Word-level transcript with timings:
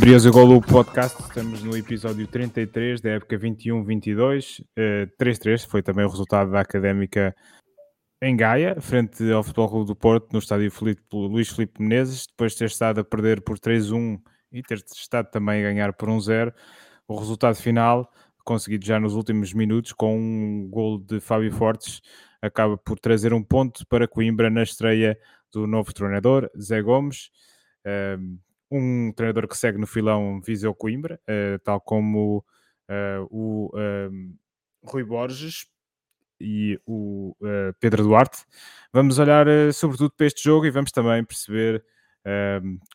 Briosa 0.00 0.30
Golo 0.30 0.62
Podcast, 0.62 1.20
estamos 1.20 1.62
no 1.62 1.76
episódio 1.76 2.26
33 2.26 3.02
da 3.02 3.10
época 3.10 3.38
21-22. 3.38 4.60
Uh, 4.60 5.06
3-3 5.22 5.68
foi 5.68 5.82
também 5.82 6.06
o 6.06 6.08
resultado 6.08 6.50
da 6.50 6.60
Académica 6.60 7.36
em 8.22 8.34
Gaia, 8.34 8.80
frente 8.80 9.30
ao 9.30 9.42
Futebol 9.42 9.68
Clube 9.68 9.86
do 9.88 9.94
Porto, 9.94 10.32
no 10.32 10.38
estádio 10.38 10.70
Filipe, 10.70 11.02
Luís 11.12 11.50
Filipe 11.50 11.82
Menezes, 11.82 12.26
depois 12.26 12.52
de 12.52 12.58
ter 12.60 12.64
estado 12.64 13.00
a 13.00 13.04
perder 13.04 13.42
por 13.42 13.58
3-1 13.58 14.18
e 14.50 14.62
ter 14.62 14.78
estado 14.78 15.30
também 15.30 15.60
a 15.60 15.68
ganhar 15.68 15.92
por 15.92 16.08
1-0. 16.08 16.50
O 17.06 17.18
resultado 17.18 17.56
final, 17.56 18.10
conseguido 18.42 18.86
já 18.86 18.98
nos 18.98 19.14
últimos 19.14 19.52
minutos, 19.52 19.92
com 19.92 20.16
um 20.18 20.66
gol 20.70 20.98
de 20.98 21.20
Fábio 21.20 21.52
Fortes, 21.52 22.00
acaba 22.40 22.78
por 22.78 22.98
trazer 22.98 23.34
um 23.34 23.42
ponto 23.42 23.86
para 23.86 24.08
Coimbra 24.08 24.48
na 24.48 24.62
estreia 24.62 25.18
do 25.52 25.66
novo 25.66 25.92
treinador, 25.92 26.50
Zé 26.58 26.80
Gomes. 26.80 27.30
Um 28.70 29.12
treinador 29.12 29.48
que 29.48 29.56
segue 29.56 29.78
no 29.78 29.86
filão 29.86 30.40
Viseu 30.40 30.72
Coimbra, 30.72 31.20
uh, 31.28 31.58
tal 31.64 31.80
como 31.80 32.44
uh, 32.88 33.26
o 33.28 33.70
um, 33.74 34.36
Rui 34.84 35.02
Borges 35.02 35.66
e 36.40 36.80
o 36.86 37.36
uh, 37.40 37.74
Pedro 37.80 38.04
Duarte. 38.04 38.44
Vamos 38.92 39.18
olhar 39.18 39.46
sobretudo 39.72 40.12
para 40.16 40.26
este 40.26 40.44
jogo 40.44 40.66
e 40.66 40.70
vamos 40.70 40.92
também 40.92 41.24
perceber 41.24 41.84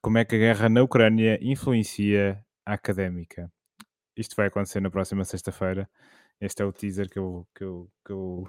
como 0.03 0.19
é 0.19 0.23
que 0.23 0.35
a 0.35 0.37
guerra 0.37 0.69
na 0.69 0.83
Ucrânia 0.83 1.39
influencia 1.41 2.39
a 2.63 2.73
académica. 2.73 3.51
Isto 4.15 4.35
vai 4.35 4.47
acontecer 4.47 4.79
na 4.79 4.91
próxima 4.91 5.25
sexta-feira. 5.25 5.89
Este 6.39 6.61
é 6.61 6.65
o 6.65 6.71
teaser 6.71 7.09
que 7.09 7.17
eu, 7.17 7.47
que 7.55 7.63
eu, 7.63 7.89
que 8.05 8.11
eu 8.11 8.47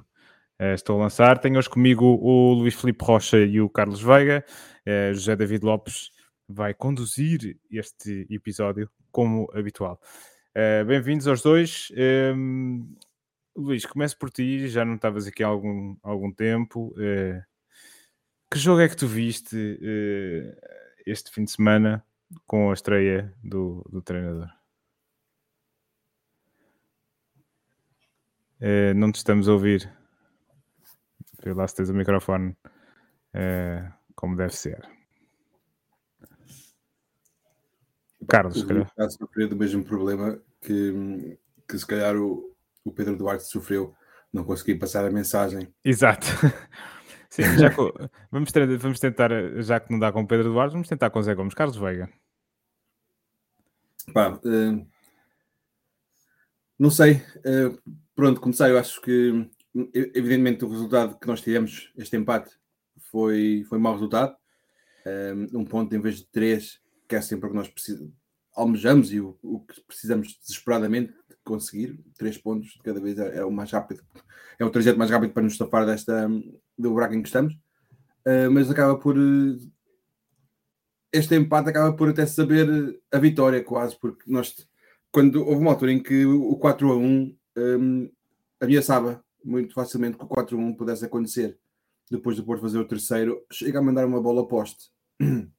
estou 0.75 1.01
a 1.01 1.05
lançar. 1.05 1.39
Tenho 1.39 1.59
hoje 1.59 1.71
comigo 1.71 2.05
o 2.05 2.53
Luís 2.53 2.75
Filipe 2.75 3.03
Rocha 3.03 3.39
e 3.39 3.59
o 3.59 3.71
Carlos 3.71 4.03
Veiga. 4.03 4.45
José 5.15 5.35
David 5.35 5.65
Lopes 5.65 6.11
vai 6.49 6.75
conduzir 6.75 7.59
este 7.71 8.27
episódio 8.31 8.91
como 9.11 9.51
habitual. 9.53 10.01
Uh, 10.51 10.85
Bem-vindos 10.85 11.27
aos 11.27 11.43
dois. 11.43 11.89
Um, 11.93 11.97
ehm, 11.97 12.97
Luís, 13.57 13.85
começo 13.87 14.19
por 14.19 14.31
ti. 14.31 14.69
Já 14.69 14.85
não 14.85 14.95
estavas 14.97 15.27
aqui 15.27 15.43
há 15.43 15.47
algum, 15.47 15.97
algum 16.03 16.33
tempo. 16.33 16.95
que 18.51 18.59
jogo 18.59 18.81
é 18.81 18.89
que 18.89 18.97
tu 18.97 19.07
viste 19.07 19.79
este 21.07 21.31
fim 21.31 21.45
de 21.45 21.51
semana 21.51 22.05
com 22.47 22.71
a 22.71 22.75
estreia 22.75 23.33
do, 23.43 23.85
do 23.91 24.03
treinador? 24.03 24.49
não 28.95 29.13
te 29.13 29.17
estamos 29.17 29.49
a 29.49 29.53
ouvir. 29.53 29.91
Vê 31.43 31.53
lá 31.53 31.67
se 31.69 31.77
tens 31.77 31.91
o 31.91 31.95
microfone 31.95 32.57
uh, 33.35 33.93
como 34.15 34.37
deve 34.37 34.55
ser. 34.55 34.96
Carlos, 38.27 38.63
o 38.63 38.83
está 38.83 39.05
a 39.05 39.11
sofrer 39.11 39.49
do 39.49 39.57
mesmo 39.57 39.85
problema 39.85 40.41
que, 40.61 41.39
que 41.69 41.79
se 41.79 41.87
calhar 41.87 42.17
o, 42.17 42.55
o 42.85 42.93
Pedro 42.93 43.17
Duarte 43.17 43.45
sofreu, 43.45 43.95
não 44.33 44.45
consegui 44.45 44.75
passar 44.75 45.05
a 45.05 45.11
mensagem. 45.11 45.69
Exato. 45.85 46.27
Sim, 47.29 47.43
já 47.59 47.71
vamos, 48.31 48.53
ter, 48.53 48.79
vamos 48.79 49.01
tentar, 49.01 49.31
já 49.63 49.81
que 49.81 49.91
não 49.91 49.99
dá 49.99 50.11
com 50.13 50.23
o 50.23 50.27
Pedro 50.27 50.53
Duarte, 50.53 50.73
vamos 50.73 50.89
tentar 50.89 51.11
com 51.11 51.19
o 51.19 51.23
Zé 51.23 51.35
Gomes. 51.35 51.55
Carlos 51.55 51.77
Veiga. 51.77 52.09
Pá, 54.13 54.41
uh, 54.45 54.87
não 56.79 56.91
sei. 56.91 57.23
Uh, 57.39 57.79
pronto, 58.15 58.41
comecei. 58.41 58.71
Eu 58.71 58.79
acho 58.79 59.01
que 59.01 59.51
evidentemente 59.93 60.65
o 60.65 60.69
resultado 60.69 61.19
que 61.19 61.27
nós 61.27 61.43
tivemos, 61.43 61.93
este 61.99 62.17
empate, 62.17 62.57
foi, 63.11 63.65
foi 63.69 63.79
mau 63.79 63.93
resultado. 63.93 64.35
Um 65.53 65.65
ponto 65.65 65.95
em 65.95 66.01
vez 66.01 66.17
de 66.17 66.27
três, 66.27 66.81
que 67.09 67.17
é 67.17 67.21
sempre 67.21 67.47
o 67.47 67.51
que 67.51 67.57
nós 67.57 67.69
precisamos, 67.69 68.13
almejamos 68.55 69.13
e 69.13 69.21
o, 69.21 69.39
o, 69.43 69.61
que 69.61 69.81
precisamos 69.83 70.39
desesperadamente 70.41 71.13
de 71.13 71.37
conseguir. 71.45 71.99
Três 72.17 72.39
pontos 72.39 72.71
de 72.71 72.83
cada 72.83 73.01
vez 73.01 73.19
é, 73.19 73.39
é, 73.39 73.45
o 73.45 73.51
mais 73.51 73.71
rápido, 73.71 74.03
é 74.59 74.65
o 74.65 74.71
trajeto 74.71 74.99
mais 74.99 75.11
rápido 75.11 75.33
para 75.33 75.43
nos 75.43 75.57
safar 75.57 75.87
desta, 75.87 76.29
do 76.79 76.91
buraco 76.91 77.15
em 77.15 77.23
que 77.23 77.29
estamos. 77.29 77.55
Uh, 77.55 78.51
mas 78.51 78.71
acaba 78.71 78.99
por. 78.99 79.17
Este 81.13 81.37
empate 81.37 81.71
acaba 81.71 81.95
por 81.95 82.09
até 82.09 82.27
saber 82.27 83.01
a 83.13 83.19
vitória, 83.19 83.63
quase, 83.63 83.97
porque 83.99 84.31
nós, 84.31 84.55
quando 85.11 85.47
houve 85.47 85.61
uma 85.61 85.71
altura 85.71 85.93
em 85.93 86.03
que 86.03 86.27
o 86.27 86.57
4 86.57 86.93
a 86.93 86.97
1 86.97 87.37
um, 87.57 88.11
ameaçava 88.61 89.25
muito 89.47 89.73
facilmente 89.75 90.19
que 90.19 90.25
o 90.25 90.29
4-1 90.29 90.77
pudesse 90.77 91.05
acontecer. 91.05 91.59
Depois 92.11 92.37
do 92.37 92.45
Porto 92.45 92.63
fazer 92.63 92.79
o 92.79 92.87
terceiro, 92.87 93.45
chega 93.51 93.79
a 93.79 93.83
mandar 93.83 94.05
uma 94.05 94.21
bola 94.21 94.41
ao 94.41 94.49
poste. 94.49 94.91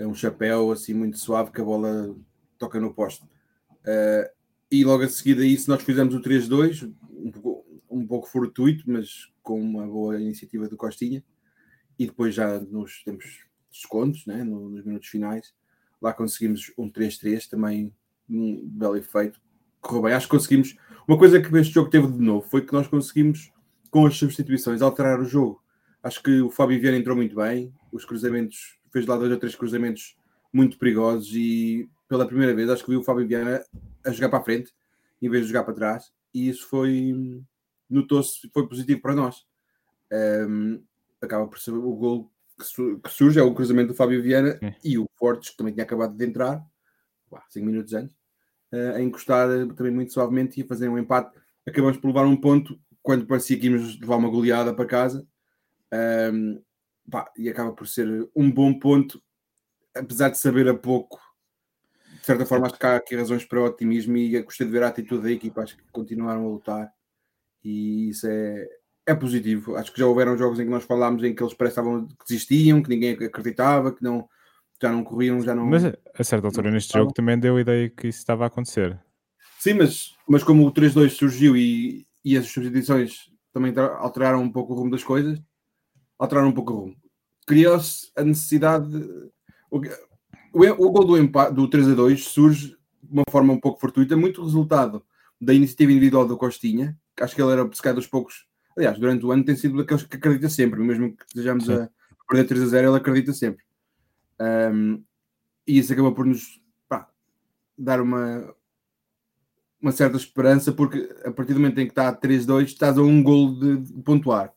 É 0.00 0.06
um 0.06 0.14
chapéu 0.14 0.72
assim 0.72 0.94
muito 0.94 1.18
suave 1.18 1.52
que 1.52 1.60
a 1.60 1.64
bola 1.64 2.16
toca 2.58 2.80
no 2.80 2.94
poste. 2.94 3.22
Uh, 3.22 4.26
e 4.70 4.82
logo 4.82 5.04
a 5.04 5.08
seguir 5.08 5.38
a 5.38 5.44
isso 5.44 5.68
nós 5.68 5.82
fizemos 5.82 6.14
o 6.14 6.22
3-2, 6.22 6.90
um 7.10 7.30
pouco, 7.30 7.82
um 7.90 8.06
pouco 8.06 8.26
fortuito, 8.26 8.84
mas 8.86 9.30
com 9.42 9.60
uma 9.60 9.86
boa 9.86 10.18
iniciativa 10.18 10.66
do 10.66 10.76
Costinha. 10.76 11.22
E 11.98 12.06
depois 12.06 12.34
já 12.34 12.58
nos 12.58 13.04
tempos 13.04 13.44
descontos, 13.70 14.24
né, 14.24 14.42
nos 14.42 14.82
minutos 14.86 15.08
finais, 15.08 15.54
lá 16.00 16.14
conseguimos 16.14 16.72
um 16.78 16.90
3-3, 16.90 17.46
também 17.46 17.94
um 18.26 18.66
belo 18.66 18.96
efeito. 18.96 19.38
Correu 19.82 20.02
bem. 20.02 20.14
Acho 20.14 20.26
que 20.26 20.36
conseguimos 20.36 20.76
uma 21.06 21.18
coisa 21.18 21.42
que 21.42 21.54
este 21.58 21.74
jogo 21.74 21.90
teve 21.90 22.06
de 22.06 22.22
novo 22.22 22.48
foi 22.48 22.64
que 22.64 22.72
nós 22.72 22.88
conseguimos, 22.88 23.52
com 23.90 24.06
as 24.06 24.16
substituições, 24.16 24.80
alterar 24.80 25.20
o 25.20 25.26
jogo. 25.26 25.62
Acho 26.02 26.22
que 26.22 26.40
o 26.40 26.48
Fábio 26.48 26.80
Vieira 26.80 26.96
entrou 26.96 27.14
muito 27.14 27.36
bem, 27.36 27.74
os 27.92 28.06
cruzamentos, 28.06 28.79
fez 28.92 29.06
lá 29.06 29.16
dois 29.16 29.32
ou 29.32 29.38
três 29.38 29.54
cruzamentos 29.54 30.16
muito 30.52 30.78
perigosos 30.78 31.30
e 31.34 31.88
pela 32.08 32.26
primeira 32.26 32.54
vez 32.54 32.68
acho 32.68 32.84
que 32.84 32.90
vi 32.90 32.96
o 32.96 33.04
Fábio 33.04 33.26
Vieira 33.26 33.64
a 34.04 34.10
jogar 34.10 34.28
para 34.28 34.38
a 34.40 34.44
frente 34.44 34.72
em 35.22 35.28
vez 35.28 35.42
de 35.42 35.48
jogar 35.52 35.64
para 35.64 35.74
trás 35.74 36.12
e 36.34 36.48
isso 36.48 36.66
foi 36.66 37.42
notou-se, 37.90 38.48
foi 38.52 38.68
positivo 38.68 39.00
para 39.00 39.14
nós. 39.14 39.44
Um, 40.12 40.82
acaba 41.20 41.46
por 41.46 41.58
ser 41.58 41.72
o 41.72 41.94
gol 41.94 42.30
que, 42.58 43.10
surge, 43.10 43.38
é 43.38 43.42
o 43.42 43.54
cruzamento 43.54 43.88
do 43.88 43.96
Fábio 43.96 44.22
Vieira 44.22 44.58
e 44.84 44.98
o 44.98 45.08
Fortes, 45.16 45.50
que 45.50 45.56
também 45.56 45.72
tinha 45.72 45.84
acabado 45.84 46.16
de 46.16 46.24
entrar, 46.24 46.64
5 47.48 47.66
minutos 47.66 47.92
antes, 47.94 48.14
uh, 48.72 48.96
a 48.96 49.02
encostar 49.02 49.48
também 49.74 49.92
muito 49.92 50.12
suavemente 50.12 50.60
e 50.60 50.62
a 50.62 50.66
fazer 50.66 50.88
um 50.88 50.98
empate. 50.98 51.36
Acabamos 51.66 51.96
por 51.98 52.08
levar 52.08 52.26
um 52.26 52.36
ponto 52.36 52.78
quando 53.02 53.26
parecia 53.26 53.58
que 53.58 53.66
íamos 53.66 53.98
levar 53.98 54.16
uma 54.16 54.28
goleada 54.28 54.74
para 54.74 54.84
casa. 54.84 55.26
Um, 56.32 56.60
pá, 57.10 57.30
e 57.36 57.48
acaba 57.48 57.72
por 57.72 57.86
ser 57.86 58.28
um 58.34 58.50
bom 58.50 58.78
ponto, 58.78 59.22
apesar 59.94 60.30
de 60.30 60.38
saber 60.38 60.68
a 60.68 60.74
pouco. 60.74 61.20
De 62.20 62.26
certa 62.26 62.46
forma, 62.46 62.66
acho 62.66 62.78
que 62.78 62.86
há 62.86 62.96
aqui 62.96 63.16
razões 63.16 63.44
para 63.44 63.60
o 63.60 63.64
otimismo 63.64 64.16
e 64.16 64.42
gostei 64.42 64.66
de 64.66 64.72
ver 64.72 64.82
a 64.82 64.88
atitude 64.88 65.22
da 65.22 65.30
equipa. 65.30 65.62
Acho 65.62 65.76
que 65.76 65.82
continuaram 65.90 66.44
a 66.44 66.48
lutar 66.48 66.92
e 67.64 68.10
isso 68.10 68.26
é, 68.26 68.68
é 69.06 69.14
positivo. 69.14 69.76
Acho 69.76 69.92
que 69.92 69.98
já 69.98 70.06
houveram 70.06 70.36
jogos 70.36 70.60
em 70.60 70.64
que 70.64 70.70
nós 70.70 70.84
falámos 70.84 71.22
em 71.24 71.34
que 71.34 71.42
eles 71.42 71.54
pareciam 71.54 72.06
que 72.06 72.24
desistiam, 72.28 72.82
que 72.82 72.88
ninguém 72.88 73.12
acreditava, 73.12 73.92
que 73.92 74.02
não 74.02 74.28
já 74.82 74.90
não 74.90 75.04
corriam, 75.04 75.40
já 75.42 75.54
não. 75.54 75.66
Mas 75.66 75.84
a 75.84 76.24
certa 76.24 76.46
altura 76.46 76.70
neste 76.70 76.92
jogo 76.96 77.12
também 77.12 77.38
deu 77.38 77.56
a 77.56 77.60
ideia 77.60 77.90
que 77.90 78.08
isso 78.08 78.18
estava 78.18 78.44
a 78.44 78.46
acontecer. 78.46 78.98
Sim, 79.58 79.74
mas, 79.74 80.16
mas 80.26 80.42
como 80.42 80.66
o 80.66 80.72
3-2 80.72 81.10
surgiu 81.10 81.54
e, 81.54 82.06
e 82.24 82.36
as 82.36 82.46
substituições 82.46 83.30
também 83.52 83.74
alteraram 83.76 84.42
um 84.42 84.50
pouco 84.50 84.72
o 84.72 84.76
rumo 84.76 84.90
das 84.90 85.04
coisas, 85.04 85.38
alteraram 86.18 86.48
um 86.48 86.52
pouco 86.52 86.72
o 86.72 86.76
rumo. 86.76 86.96
Criou-se 87.50 88.12
a 88.14 88.22
necessidade. 88.22 88.88
De, 88.88 89.28
o, 89.72 89.80
o, 90.52 90.90
gol 90.92 91.04
do, 91.04 91.18
empate, 91.18 91.52
do 91.52 91.68
3 91.68 91.88
a 91.88 91.94
2 91.94 92.24
surge 92.24 92.68
de 93.02 93.12
uma 93.12 93.24
forma 93.28 93.52
um 93.52 93.58
pouco 93.58 93.80
fortuita, 93.80 94.16
muito 94.16 94.40
resultado 94.40 95.04
da 95.40 95.52
iniciativa 95.52 95.90
individual 95.90 96.24
do 96.28 96.36
Costinha, 96.36 96.96
que 97.16 97.24
acho 97.24 97.34
que 97.34 97.42
ele 97.42 97.50
era, 97.50 97.68
calhar, 97.68 97.96
dos 97.96 98.06
poucos. 98.06 98.46
Aliás, 98.76 98.96
durante 99.00 99.26
o 99.26 99.32
ano 99.32 99.44
tem 99.44 99.56
sido 99.56 99.78
daqueles 99.78 100.04
que 100.04 100.14
acredita 100.14 100.48
sempre, 100.48 100.78
mesmo 100.78 101.16
que 101.16 101.24
estejamos 101.26 101.68
a 101.68 101.90
perder 102.28 102.46
3 102.46 102.62
a 102.62 102.66
0, 102.66 102.88
ele 102.88 102.96
acredita 102.96 103.32
sempre. 103.32 103.64
Um, 104.40 105.02
e 105.66 105.78
isso 105.78 105.92
acabou 105.92 106.12
por 106.12 106.24
nos 106.24 106.62
pá, 106.88 107.08
dar 107.76 108.00
uma, 108.00 108.54
uma 109.82 109.90
certa 109.90 110.16
esperança, 110.16 110.70
porque 110.70 111.12
a 111.24 111.32
partir 111.32 111.54
do 111.54 111.58
momento 111.58 111.80
em 111.80 111.86
que 111.86 111.90
está 111.90 112.14
3-2, 112.14 112.66
estás 112.66 112.96
a 112.96 113.02
um 113.02 113.20
gol 113.24 113.58
de, 113.58 113.78
de 113.78 114.02
pontuar. 114.04 114.52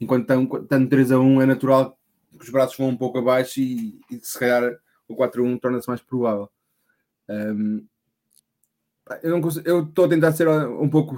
Enquanto 0.00 0.32
estando 0.62 0.88
3 0.88 1.12
a 1.12 1.20
1, 1.20 1.42
é 1.42 1.46
natural 1.46 1.92
que 1.92 1.99
os 2.38 2.48
braços 2.50 2.76
vão 2.76 2.88
um 2.88 2.96
pouco 2.96 3.18
abaixo 3.18 3.60
e, 3.60 4.00
e 4.10 4.18
se 4.20 4.38
calhar 4.38 4.78
o 5.08 5.16
4 5.16 5.44
a 5.44 5.46
1 5.46 5.58
torna-se 5.58 5.88
mais 5.88 6.00
provável. 6.00 6.48
Um, 7.28 7.86
eu 9.64 9.82
estou 9.82 10.04
a 10.04 10.08
tentar 10.08 10.32
ser 10.32 10.48
um 10.48 10.88
pouco 10.88 11.16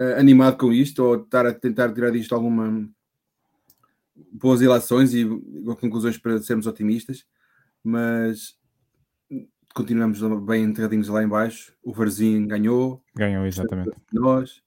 uh, 0.00 0.18
animado 0.18 0.56
com 0.56 0.72
isto, 0.72 1.02
ou 1.02 1.22
estar 1.22 1.46
a 1.46 1.54
tentar 1.54 1.92
tirar 1.92 2.10
disto 2.10 2.34
alguma 2.34 2.88
boas 4.32 4.60
ilações 4.60 5.14
e 5.14 5.26
conclusões 5.80 6.18
para 6.18 6.40
sermos 6.40 6.66
otimistas, 6.66 7.24
mas 7.82 8.56
continuamos 9.74 10.20
bem 10.42 10.64
enterradinhos 10.64 11.08
lá 11.08 11.22
embaixo. 11.22 11.72
O 11.82 11.92
Varzim 11.92 12.46
ganhou. 12.46 13.02
Ganhou, 13.14 13.46
exatamente. 13.46 13.92
Nós. 14.12 14.62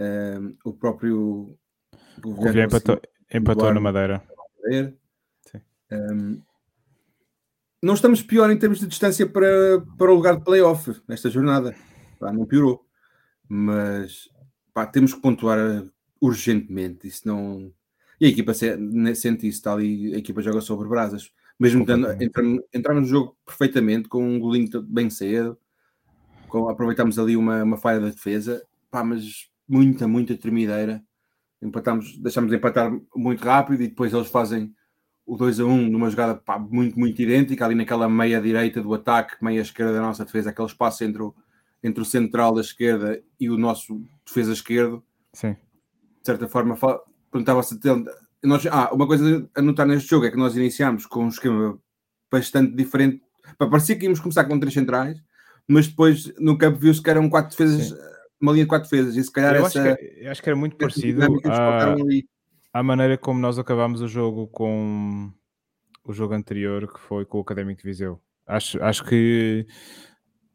Um, 0.00 0.56
o 0.64 0.72
próprio... 0.72 1.56
O 2.24 2.34
Governo 2.34 2.62
empatou, 2.62 3.00
empatou 3.32 3.72
na 3.72 3.80
Madeira. 3.80 4.22
Um, 5.90 6.40
não 7.82 7.94
estamos 7.94 8.22
pior 8.22 8.50
em 8.50 8.56
termos 8.56 8.78
de 8.78 8.86
distância 8.86 9.26
para, 9.26 9.80
para 9.98 10.10
o 10.10 10.14
lugar 10.14 10.36
de 10.36 10.44
playoff 10.44 11.00
nesta 11.08 11.28
jornada. 11.28 11.74
Pá, 12.18 12.32
não 12.32 12.46
piorou. 12.46 12.86
Mas 13.48 14.30
pá, 14.72 14.86
temos 14.86 15.12
que 15.12 15.20
pontuar 15.20 15.58
urgentemente. 16.20 17.08
Isso 17.08 17.26
não. 17.26 17.72
E 18.20 18.26
a 18.26 18.28
equipa 18.28 18.54
sente 18.54 19.48
isso, 19.48 19.58
está 19.58 19.72
ali, 19.72 20.14
a 20.14 20.18
equipa 20.18 20.40
joga 20.40 20.60
sobre 20.60 20.88
brasas. 20.88 21.32
Mesmo 21.58 21.84
tendo, 21.84 22.08
entramos 22.72 23.02
no 23.02 23.08
jogo 23.08 23.36
perfeitamente, 23.44 24.08
com 24.08 24.24
um 24.24 24.38
golinho 24.38 24.82
bem 24.82 25.10
cedo, 25.10 25.58
com, 26.48 26.68
aproveitamos 26.68 27.18
ali 27.18 27.36
uma, 27.36 27.62
uma 27.62 27.76
falha 27.76 28.00
da 28.00 28.08
defesa, 28.08 28.64
pá, 28.90 29.02
mas 29.02 29.48
muita, 29.68 30.06
muita 30.06 30.36
tremideira. 30.36 31.02
Empatamos, 31.62 32.18
deixamos 32.18 32.50
de 32.50 32.56
empatar 32.56 32.92
muito 33.14 33.44
rápido 33.44 33.82
e 33.82 33.88
depois 33.88 34.12
eles 34.12 34.28
fazem 34.28 34.74
o 35.24 35.36
2 35.36 35.60
a 35.60 35.64
1 35.64 35.88
numa 35.88 36.10
jogada 36.10 36.34
pá, 36.34 36.58
muito, 36.58 36.98
muito 36.98 37.20
idêntica, 37.22 37.64
ali 37.64 37.74
naquela 37.74 38.08
meia 38.08 38.40
direita 38.40 38.82
do 38.82 38.92
ataque, 38.92 39.42
meia 39.42 39.60
esquerda 39.60 39.92
da 39.92 40.02
nossa 40.02 40.24
defesa, 40.24 40.50
aquele 40.50 40.66
espaço 40.66 41.04
entre 41.04 41.22
o, 41.22 41.34
entre 41.82 42.02
o 42.02 42.04
central 42.04 42.54
da 42.54 42.60
esquerda 42.60 43.22
e 43.38 43.48
o 43.48 43.56
nosso 43.56 44.04
defesa 44.26 44.52
esquerdo. 44.52 45.02
Sim. 45.32 45.52
De 45.52 46.26
certa 46.26 46.48
forma, 46.48 46.76
perguntava-se. 47.30 47.78
Nós, 48.42 48.66
ah, 48.66 48.90
uma 48.92 49.06
coisa 49.06 49.48
a 49.54 49.62
notar 49.62 49.86
neste 49.86 50.10
jogo 50.10 50.26
é 50.26 50.30
que 50.30 50.36
nós 50.36 50.56
iniciámos 50.56 51.06
com 51.06 51.24
um 51.24 51.28
esquema 51.28 51.78
bastante 52.30 52.74
diferente. 52.74 53.22
Parecia 53.56 53.96
que 53.96 54.04
íamos 54.04 54.20
começar 54.20 54.44
com 54.44 54.58
três 54.58 54.74
centrais, 54.74 55.22
mas 55.68 55.86
depois 55.86 56.32
no 56.38 56.58
campo 56.58 56.78
viu-se 56.78 57.00
que 57.00 57.10
eram 57.10 57.28
quatro 57.28 57.50
defesas, 57.50 57.88
Sim. 57.88 58.11
Uma 58.42 58.52
linha 58.52 58.64
de 58.64 58.68
quatro 58.68 58.90
defesas, 58.90 59.16
e 59.16 59.22
se 59.22 59.30
calhar 59.30 59.54
eu 59.54 59.64
essa. 59.64 59.80
Acho 59.80 59.96
que, 59.96 60.26
acho 60.26 60.42
que 60.42 60.48
era 60.48 60.56
muito 60.56 60.76
parecido 60.76 61.22
à, 61.46 61.94
à 62.72 62.82
maneira 62.82 63.16
como 63.16 63.38
nós 63.38 63.58
acabámos 63.58 64.00
o 64.00 64.08
jogo 64.08 64.48
com 64.48 65.32
o 66.04 66.12
jogo 66.12 66.34
anterior, 66.34 66.92
que 66.92 67.00
foi 67.00 67.24
com 67.24 67.38
o 67.38 67.42
Académico 67.42 67.80
de 67.80 67.88
Viseu. 67.88 68.20
Acho, 68.46 68.82
acho 68.82 69.04
que 69.04 69.64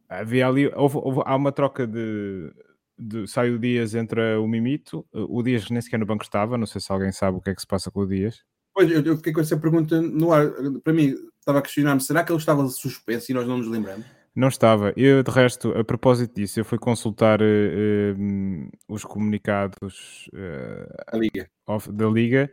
havia 0.10 0.48
ali, 0.48 0.68
houve, 0.76 0.98
houve, 0.98 1.22
há 1.26 1.36
uma 1.36 1.54
troca 1.54 1.88
de, 1.88 2.52
de, 3.00 3.26
sai 3.28 3.52
o 3.52 3.58
Dias 3.58 3.96
entre 3.96 4.36
o 4.36 4.48
Mimito, 4.48 5.06
o 5.14 5.42
Dias 5.42 5.70
nem 5.70 5.82
sequer 5.82 5.98
no 5.98 6.06
banco 6.06 6.24
estava, 6.24 6.58
não 6.58 6.66
sei 6.66 6.82
se 6.82 6.92
alguém 6.92 7.14
sabe 7.14 7.38
o 7.38 7.42
que 7.42 7.50
é 7.50 7.56
que 7.56 7.62
se 7.62 7.68
passa 7.68 7.90
com 7.90 8.02
o 8.02 8.08
Dias. 8.08 8.44
Pois, 8.74 8.92
eu, 8.92 9.02
eu 9.02 9.16
fiquei 9.18 9.32
com 9.32 9.40
essa 9.40 9.58
pergunta 9.58 10.02
no 10.02 10.34
ar, 10.34 10.52
para 10.84 10.94
mim, 10.94 11.16
estava 11.40 11.60
a 11.60 11.62
questionar-me, 11.62 12.02
será 12.02 12.24
que 12.24 12.32
ele 12.32 12.40
estava 12.40 12.68
suspenso 12.68 13.32
e 13.32 13.34
nós 13.34 13.48
não 13.48 13.58
nos 13.58 13.68
lembramos? 13.68 14.06
Não 14.38 14.50
estava. 14.50 14.94
Eu, 14.96 15.24
de 15.24 15.32
resto, 15.32 15.72
a 15.72 15.84
propósito 15.84 16.36
disso, 16.36 16.60
eu 16.60 16.64
fui 16.64 16.78
consultar 16.78 17.42
uh, 17.42 17.44
uh, 17.44 18.70
os 18.88 19.04
comunicados 19.04 20.30
uh, 20.32 21.18
Liga. 21.18 21.50
Of, 21.66 21.92
da 21.92 22.06
Liga. 22.06 22.52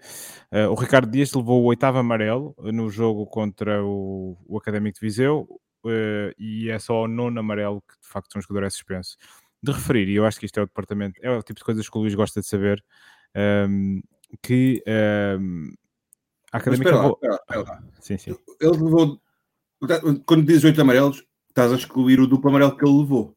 o 0.71 0.75
Ricardo 0.75 1.11
Dias 1.11 1.31
levou 1.35 1.63
o 1.63 1.67
oitavo 1.67 1.99
amarelo 1.99 2.57
no 2.59 2.89
jogo 2.89 3.27
contra 3.27 3.85
o, 3.85 4.35
o 4.47 4.57
Académico 4.57 4.95
de 4.95 5.07
Viseu 5.07 5.47
e 6.39 6.71
é 6.71 6.79
só 6.79 7.03
o 7.03 7.07
nono 7.07 7.39
amarelo 7.39 7.83
que, 7.83 8.01
de 8.01 8.09
facto, 8.09 8.39
um 8.39 8.41
jogador 8.41 8.65
é 8.65 8.71
suspenso. 8.71 9.19
De 9.63 9.71
referir, 9.71 10.09
e 10.09 10.15
eu 10.15 10.25
acho 10.25 10.41
que 10.41 10.47
isto 10.47 10.59
é 10.59 10.63
o 10.63 10.67
departamento, 10.67 11.21
é 11.23 11.31
o 11.37 11.43
tipo 11.43 11.61
de 11.61 11.65
coisas 11.65 11.87
que 11.87 11.99
o 11.99 12.01
Luís 12.01 12.15
gosta 12.15 12.41
de 12.41 12.47
saber, 12.47 12.83
um, 13.37 13.41
ehm, 13.41 14.01
que 14.43 14.83
um, 14.87 14.91
ehm, 14.91 15.75
a 16.51 16.57
Académica... 16.57 16.89
Espera 16.89 17.07
lá, 17.07 17.13
espera 17.13 17.33
lá, 17.33 17.39
espera 17.41 17.63
lá. 17.63 17.83
Sim, 18.01 18.17
sim. 18.17 18.35
Ele 18.59 18.71
levou... 18.71 19.21
Quando 20.25 20.47
dizes 20.47 20.65
oito 20.65 20.81
amarelos, 20.81 21.23
estás 21.55 21.73
a 21.73 21.77
excluir 21.77 22.19
o 22.19 22.27
duplo 22.27 22.51
amarelo 22.51 22.77
que 22.77 22.85
ele 22.85 22.99
levou. 22.99 23.37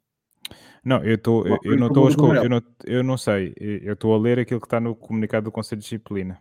Não, 0.83 1.03
eu, 1.03 1.17
tô, 1.17 1.45
eu, 1.45 1.59
eu 1.63 1.77
não 1.77 1.87
estou 1.87 2.07
a 2.07 2.09
excluir, 2.09 2.37
eu 2.37 2.49
não, 2.49 2.61
eu 2.85 3.03
não 3.03 3.17
sei, 3.17 3.53
eu 3.57 3.93
estou 3.93 4.13
a 4.13 4.17
ler 4.17 4.39
aquilo 4.39 4.59
que 4.59 4.65
está 4.65 4.79
no 4.79 4.95
comunicado 4.95 5.45
do 5.45 5.51
Conselho 5.51 5.79
de 5.79 5.83
Disciplina. 5.83 6.39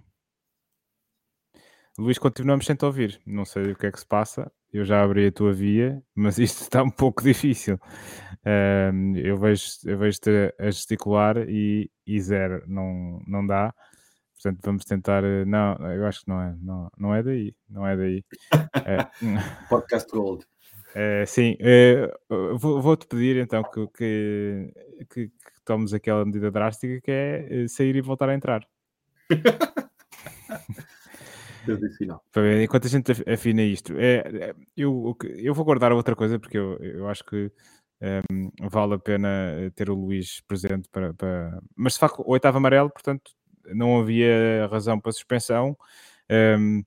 Luís, 1.99 2.19
continuamos 2.19 2.67
sem 2.67 2.76
te 2.76 2.84
ouvir. 2.84 3.20
Não 3.26 3.44
sei 3.44 3.73
o 3.73 3.76
que 3.76 3.87
é 3.87 3.93
que 3.93 3.99
se 3.99 4.06
passa. 4.06 4.52
Eu 4.70 4.84
já 4.84 5.02
abri 5.02 5.26
a 5.26 5.32
tua 5.32 5.52
via, 5.52 6.02
mas 6.14 6.38
isto 6.38 6.62
está 6.62 6.82
um 6.82 6.90
pouco 6.90 7.23
difícil. 7.23 7.78
Um, 8.44 9.17
eu 9.17 9.37
vejo-te 9.37 9.88
eu 9.88 9.99
vejo 9.99 10.20
a 10.58 10.70
gesticular 10.70 11.38
e, 11.49 11.90
e 12.06 12.20
zero, 12.20 12.62
não, 12.67 13.20
não 13.26 13.46
dá. 13.46 13.75
Portanto, 14.34 14.61
vamos 14.62 14.84
tentar. 14.84 15.25
Eh, 15.25 15.44
não, 15.46 15.75
eu 15.90 16.06
acho 16.06 16.20
que 16.20 16.28
não 16.28 16.40
é. 16.40 16.55
Não, 16.61 16.90
não 16.99 17.14
é 17.14 17.23
daí. 17.23 17.55
Não 17.69 17.87
é 17.87 17.96
daí. 17.96 18.25
é, 18.87 19.08
Podcast 19.69 20.11
Gold. 20.11 20.46
É, 20.98 21.26
sim, 21.26 21.58
é, 21.60 22.10
vou-te 22.58 23.06
pedir 23.06 23.37
então 23.37 23.62
que, 23.62 23.87
que, 23.88 24.72
que, 25.10 25.28
que, 25.28 25.62
tomes 25.62 25.93
aquela 25.93 26.25
medida 26.25 26.50
drástica 26.50 27.02
que 27.02 27.10
é 27.10 27.64
eh, 27.64 27.69
sair 27.69 27.96
e 27.96 28.00
voltar 28.00 28.31
a 28.31 28.34
entrar. 28.34 28.66
Enquanto 32.62 32.87
a 32.87 32.88
gente 32.88 33.12
afina 33.31 33.60
isto, 33.60 33.93
é, 33.98 34.20
é, 34.20 34.54
eu, 34.75 35.14
eu 35.37 35.52
vou 35.52 35.66
guardar 35.66 35.93
outra 35.93 36.16
coisa 36.16 36.38
porque 36.38 36.56
eu, 36.56 36.78
eu 36.78 37.06
acho 37.08 37.22
que 37.26 37.52
um, 38.00 38.06
ehm, 38.06 38.50
vale 38.70 38.94
a 38.94 38.99
pena 38.99 39.70
ter 39.75 39.90
o 39.90 39.94
Luís 39.94 40.40
presente 40.49 40.88
para, 40.88 41.12
para... 41.12 41.60
mas 41.76 41.92
de 41.92 41.99
facto, 41.99 42.25
oitavo 42.26 42.56
amarelo, 42.56 42.88
portanto, 42.88 43.32
não 43.75 44.00
havia 44.00 44.66
razão 44.70 44.99
para 44.99 45.12
suspensão. 45.12 45.76
Um, 46.31 46.78
ehm, 46.78 46.82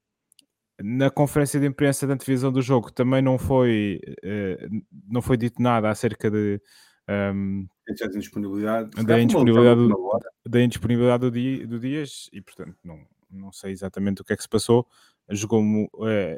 na 0.81 1.09
conferência 1.09 1.59
de 1.59 1.65
imprensa 1.65 2.07
da 2.07 2.13
antevisão 2.13 2.51
do 2.51 2.61
jogo 2.61 2.91
também 2.91 3.21
não 3.21 3.37
foi, 3.37 3.99
uh, 4.23 4.83
não 5.07 5.21
foi 5.21 5.37
dito 5.37 5.61
nada 5.61 5.89
acerca 5.89 6.29
de 6.31 6.61
um, 7.07 7.11
ehm, 7.11 7.67
da 7.87 8.05
indisponibilidade, 8.05 8.89
da 9.03 9.19
indisponibilidade, 9.19 9.87
do, 9.87 10.19
da 10.47 10.61
indisponibilidade 10.61 11.21
do, 11.21 11.31
dia, 11.31 11.67
do 11.67 11.79
Dias 11.79 12.29
e 12.31 12.41
portanto 12.41 12.77
não, 12.83 12.99
não 13.29 13.51
sei 13.51 13.71
exatamente 13.71 14.21
o 14.21 14.25
que 14.25 14.33
é 14.33 14.35
que 14.35 14.43
se 14.43 14.49
passou. 14.49 14.87
Jogou, 15.31 15.61
uh, 15.61 15.87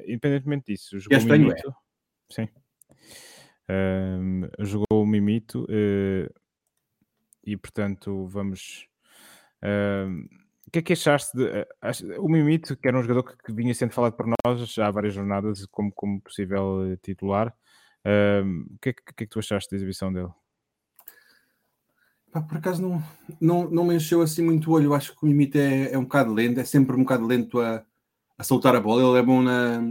independentemente 0.05 0.71
disso, 0.73 0.99
jogou 0.99 1.17
este 1.17 1.29
o 1.29 1.33
Mimito. 1.33 1.69
É. 1.69 2.33
Sim. 2.33 2.49
Uh, 3.69 4.65
jogou 4.65 5.03
o 5.03 5.05
Mimito 5.05 5.63
uh, 5.63 6.33
e 7.43 7.55
portanto 7.57 8.25
vamos. 8.27 8.87
O 9.63 10.40
que 10.71 10.79
é 10.79 10.81
que 10.81 10.93
achaste 10.93 11.35
de, 11.35 11.67
o 12.17 12.29
Mimito, 12.29 12.77
que 12.77 12.87
era 12.87 12.97
um 12.97 13.01
jogador 13.01 13.23
que, 13.23 13.53
vinha 13.53 13.73
sendo 13.73 13.91
falado 13.91 14.13
por 14.13 14.25
nós 14.25 14.69
já 14.69 14.87
há 14.87 14.91
várias 14.91 15.13
jornadas 15.13 15.65
como, 15.65 15.91
como 15.91 16.21
possível 16.21 16.91
eh, 16.91 16.97
titular? 16.97 17.53
o, 18.05 18.77
que 18.81 18.89
é, 18.89 18.93
que, 18.93 19.03
que 19.03 19.11
é 19.11 19.27
que 19.27 19.27
tu 19.27 19.39
achaste 19.39 19.69
da 19.69 19.75
exibição 19.75 20.11
dele? 20.11 20.29
Por 22.31 22.57
acaso 22.57 22.81
não, 22.81 23.03
não, 23.41 23.69
não 23.69 23.83
me 23.83 23.95
encheu 23.95 24.21
assim 24.21 24.41
muito 24.41 24.71
o 24.71 24.73
olho. 24.73 24.93
Acho 24.93 25.13
que 25.13 25.23
o 25.23 25.27
Mimito 25.27 25.57
é, 25.57 25.91
é 25.91 25.97
um 25.97 26.03
bocado 26.03 26.33
lento, 26.33 26.61
é 26.61 26.63
sempre 26.63 26.95
um 26.95 26.99
bocado 26.99 27.25
lento 27.25 27.59
a, 27.59 27.83
a 28.37 28.43
soltar 28.43 28.73
a 28.73 28.79
bola. 28.79 29.03
Ele 29.03 29.19
é 29.19 29.23
bom 29.23 29.41
na, 29.41 29.81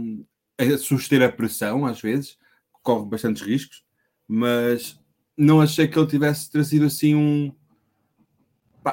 a 0.57 0.77
suster 0.79 1.21
a 1.21 1.31
pressão, 1.31 1.85
às 1.85 2.01
vezes, 2.01 2.39
corre 2.81 3.07
bastantes 3.07 3.43
riscos, 3.43 3.83
mas 4.27 4.99
não 5.37 5.61
achei 5.61 5.87
que 5.87 5.97
ele 5.97 6.07
tivesse 6.07 6.51
trazido 6.51 6.85
assim 6.85 7.13
um. 7.13 7.55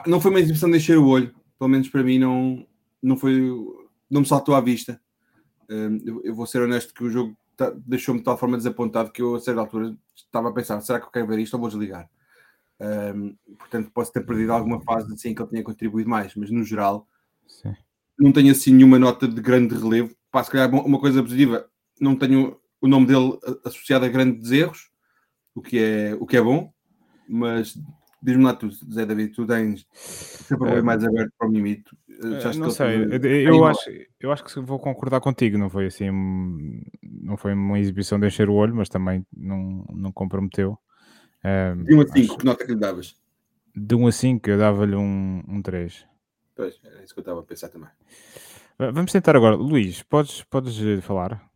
Não 0.06 0.20
foi 0.20 0.30
uma 0.30 0.40
exibição 0.40 0.70
de 0.70 0.76
encher 0.76 0.98
o 0.98 1.06
olho 1.06 1.37
pelo 1.58 1.70
menos 1.70 1.88
para 1.88 2.02
mim, 2.02 2.18
não, 2.18 2.66
não 3.02 3.16
foi. 3.16 3.40
não 4.10 4.20
me 4.20 4.26
saltou 4.26 4.54
à 4.54 4.60
vista. 4.60 5.00
Um, 5.68 5.98
eu, 6.04 6.22
eu, 6.24 6.34
vou 6.34 6.46
ser 6.46 6.62
honesto 6.62 6.94
que 6.94 7.04
o 7.04 7.10
jogo 7.10 7.36
tá, 7.56 7.70
deixou-me 7.86 8.20
de 8.20 8.24
tal 8.24 8.38
forma 8.38 8.56
desapontado 8.56 9.10
que 9.10 9.20
eu, 9.20 9.34
a 9.34 9.40
certa 9.40 9.60
altura, 9.60 9.96
estava 10.14 10.48
a 10.48 10.52
pensar: 10.52 10.80
será 10.80 11.00
que 11.00 11.06
eu 11.06 11.10
quero 11.10 11.26
ver 11.26 11.38
isto 11.40 11.54
ou 11.54 11.60
vou 11.60 11.68
desligar? 11.68 12.08
Um, 12.80 13.36
portanto, 13.58 13.90
posso 13.92 14.12
ter 14.12 14.24
perdido 14.24 14.52
alguma 14.52 14.80
fase 14.80 15.12
assim 15.12 15.34
que 15.34 15.42
ele 15.42 15.50
tinha 15.50 15.64
contribuído 15.64 16.08
mais, 16.08 16.34
mas 16.36 16.50
no 16.50 16.62
geral, 16.62 17.08
Sim. 17.46 17.74
não 18.18 18.32
tenho 18.32 18.52
assim 18.52 18.72
nenhuma 18.72 18.98
nota 18.98 19.26
de 19.26 19.40
grande 19.40 19.74
relevo. 19.74 20.14
Pá, 20.30 20.44
se 20.44 20.50
calhar 20.50 20.72
uma 20.72 21.00
coisa 21.00 21.22
positiva, 21.22 21.68
não 22.00 22.14
tenho 22.14 22.60
o 22.80 22.86
nome 22.86 23.06
dele 23.06 23.38
associado 23.64 24.04
a 24.04 24.08
grandes 24.08 24.50
erros, 24.52 24.90
o 25.54 25.60
que 25.60 25.78
é, 25.78 26.14
o 26.20 26.26
que 26.26 26.36
é 26.36 26.42
bom, 26.42 26.72
mas 27.28 27.76
Diz-me 28.22 28.44
lá 28.44 28.54
tu, 28.54 28.68
Zé 28.70 29.06
David, 29.06 29.32
tu 29.32 29.46
tens 29.46 29.86
sempre 29.92 30.80
uh, 30.80 30.84
mais 30.84 31.04
aberto 31.04 31.32
para 31.38 31.48
o 31.48 31.50
mimito. 31.50 31.96
Já 32.40 32.52
não 32.54 32.70
sei, 32.70 33.06
eu, 33.46 33.64
acho, 33.64 33.90
eu 34.18 34.32
acho 34.32 34.44
que 34.44 34.60
vou 34.60 34.78
concordar 34.80 35.20
contigo, 35.20 35.56
não 35.56 35.70
foi 35.70 35.86
assim, 35.86 36.10
não 37.00 37.36
foi 37.36 37.54
uma 37.54 37.78
exibição 37.78 38.18
de 38.18 38.26
encher 38.26 38.48
o 38.50 38.54
olho, 38.54 38.74
mas 38.74 38.88
também 38.88 39.24
não, 39.32 39.84
não 39.92 40.10
comprometeu. 40.10 40.76
de 41.84 41.94
1 41.94 42.00
a 42.00 42.06
5, 42.08 42.38
que 42.38 42.44
nota 42.44 42.66
que 42.66 42.72
lhe 42.72 42.78
davas? 42.78 43.14
De 43.74 43.94
1 43.94 44.06
a 44.08 44.12
5 44.12 44.50
eu 44.50 44.58
dava-lhe 44.58 44.96
um, 44.96 45.44
um 45.46 45.62
3. 45.62 46.04
Pois, 46.56 46.80
era 46.84 47.04
isso 47.04 47.14
que 47.14 47.20
eu 47.20 47.22
estava 47.22 47.38
a 47.38 47.44
pensar 47.44 47.68
também. 47.68 47.88
Vamos 48.78 49.12
tentar 49.12 49.36
agora. 49.36 49.56
Luís, 49.56 50.02
podes, 50.02 50.42
podes 50.44 50.80
eh, 50.80 51.00
falar? 51.00 51.47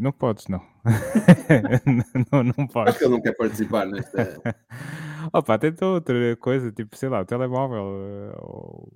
Não 0.00 0.12
podes, 0.12 0.48
não. 0.48 0.60
não, 2.32 2.44
não 2.44 2.66
podes. 2.66 2.90
Acho 2.90 2.98
que 2.98 3.04
ele 3.04 3.14
não 3.14 3.22
quer 3.22 3.36
participar 3.36 3.86
nesta. 3.86 4.40
Opa, 5.32 5.58
tenta 5.58 5.86
outra 5.86 6.36
coisa, 6.36 6.72
tipo, 6.72 6.96
sei 6.96 7.08
lá, 7.08 7.20
o 7.20 7.24
telemóvel. 7.24 7.86
Eh, 8.02 8.36
ou... 8.40 8.92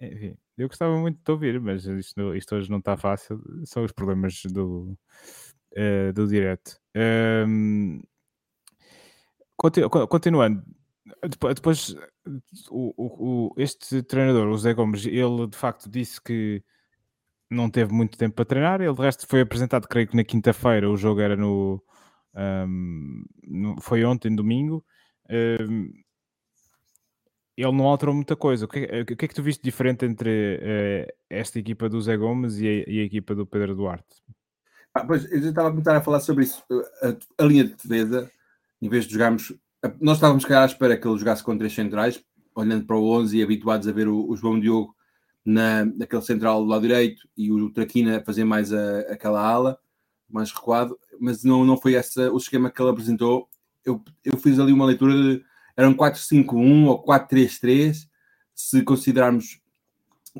Enfim, 0.00 0.36
eu 0.58 0.68
gostava 0.68 0.96
muito 0.98 1.18
de 1.18 1.24
te 1.24 1.30
ouvir, 1.30 1.60
mas 1.60 1.84
isto, 1.86 2.34
isto 2.34 2.54
hoje 2.54 2.70
não 2.70 2.78
está 2.78 2.96
fácil. 2.96 3.40
São 3.64 3.84
os 3.84 3.92
problemas 3.92 4.42
do, 4.44 4.96
uh, 5.72 6.12
do 6.12 6.26
direto. 6.26 6.78
Um, 6.96 8.02
continu, 9.56 9.88
continuando, 9.90 10.62
depois, 11.28 11.54
depois 11.54 11.96
o, 12.70 12.92
o, 12.96 13.54
este 13.56 14.02
treinador, 14.02 14.48
o 14.48 14.58
Zé 14.58 14.74
Gomes, 14.74 15.06
ele 15.06 15.46
de 15.48 15.56
facto 15.56 15.88
disse 15.88 16.20
que 16.20 16.62
não 17.50 17.70
teve 17.70 17.92
muito 17.92 18.18
tempo 18.18 18.34
para 18.36 18.44
treinar. 18.44 18.80
Ele, 18.80 18.94
de 18.94 19.02
resto, 19.02 19.26
foi 19.28 19.40
apresentado, 19.40 19.88
creio 19.88 20.08
que 20.08 20.16
na 20.16 20.24
quinta-feira. 20.24 20.90
O 20.90 20.96
jogo 20.96 21.20
era 21.20 21.36
no, 21.36 21.82
um, 22.34 23.24
no, 23.44 23.80
Foi 23.80 24.04
ontem, 24.04 24.34
domingo. 24.34 24.84
Um, 25.30 25.90
ele 27.56 27.72
não 27.72 27.86
alterou 27.86 28.14
muita 28.14 28.36
coisa. 28.36 28.66
O 28.66 28.68
que, 28.68 28.84
o 28.84 29.16
que, 29.16 29.24
é 29.24 29.28
que 29.28 29.34
tu 29.34 29.42
viste 29.42 29.62
diferente 29.62 30.04
entre 30.04 30.58
uh, 30.58 31.12
esta 31.30 31.58
equipa 31.58 31.88
do 31.88 32.00
Zé 32.00 32.16
Gomes 32.16 32.58
e 32.58 32.66
a, 32.66 32.90
e 32.90 33.00
a 33.00 33.04
equipa 33.04 33.34
do 33.34 33.46
Pedro 33.46 33.74
Duarte? 33.74 34.22
Ah, 34.92 35.04
pois, 35.04 35.30
eu 35.30 35.40
já 35.40 35.48
estava 35.50 35.68
a 35.68 35.70
começar 35.70 35.96
a 35.96 36.02
falar 36.02 36.20
sobre 36.20 36.44
isso. 36.44 36.62
A, 37.02 37.42
a, 37.42 37.46
linha 37.46 37.64
de 37.64 37.74
defesa, 37.74 38.30
em 38.80 38.88
vez 38.88 39.06
de 39.06 39.12
jogarmos. 39.14 39.54
Nós 40.00 40.16
estávamos 40.16 40.44
cá 40.44 40.62
à 40.62 40.66
espera 40.66 40.96
que 40.96 41.06
ele 41.06 41.18
jogasse 41.18 41.42
com 41.42 41.56
três 41.56 41.74
centrais, 41.74 42.22
olhando 42.54 42.86
para 42.86 42.96
o 42.96 43.10
11 43.10 43.38
e 43.38 43.42
habituados 43.42 43.86
a 43.86 43.92
ver 43.92 44.08
o, 44.08 44.28
o 44.28 44.36
João 44.36 44.58
Diogo 44.58 44.95
na, 45.46 45.84
naquele 45.84 46.22
central 46.22 46.62
do 46.62 46.68
lado 46.68 46.82
direito 46.82 47.28
e 47.36 47.52
o 47.52 47.70
Traquina 47.70 48.20
fazer 48.26 48.44
mais 48.44 48.72
a, 48.72 49.00
aquela 49.12 49.40
ala, 49.40 49.78
mais 50.28 50.50
recuado, 50.50 50.98
mas 51.20 51.44
não, 51.44 51.64
não 51.64 51.76
foi 51.76 51.94
esse 51.94 52.20
o 52.28 52.36
esquema 52.36 52.70
que 52.70 52.82
ele 52.82 52.90
apresentou. 52.90 53.48
Eu, 53.84 54.02
eu 54.24 54.36
fiz 54.36 54.58
ali 54.58 54.72
uma 54.72 54.84
leitura 54.84 55.12
de 55.14 55.44
era 55.76 55.88
um 55.88 55.94
4-5-1 55.94 56.86
ou 56.86 57.04
4-3-3, 57.04 58.08
se 58.54 58.82
considerarmos 58.82 59.60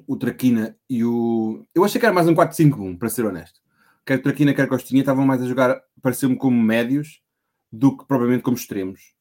o 0.07 0.17
Traquina 0.17 0.77
e 0.89 1.05
o. 1.05 1.65
Eu 1.75 1.85
achei 1.85 2.01
que 2.01 2.07
era 2.07 2.15
mais 2.15 2.27
um 2.27 2.35
4-5-1, 2.35 2.99
para 2.99 3.09
ser 3.09 3.27
honesto. 3.27 3.61
Quer 4.05 4.23
Traquina, 4.23 4.55
quer 4.55 4.69
Costinha 4.69 5.01
estavam 5.01 5.27
mais 5.27 5.43
a 5.43 5.47
jogar, 5.47 5.81
pareceu-me 6.01 6.37
como 6.37 6.61
médios 6.61 7.21
do 7.71 7.97
que 7.97 8.05
provavelmente 8.07 8.43
como 8.43 8.57
extremos. 8.57 9.15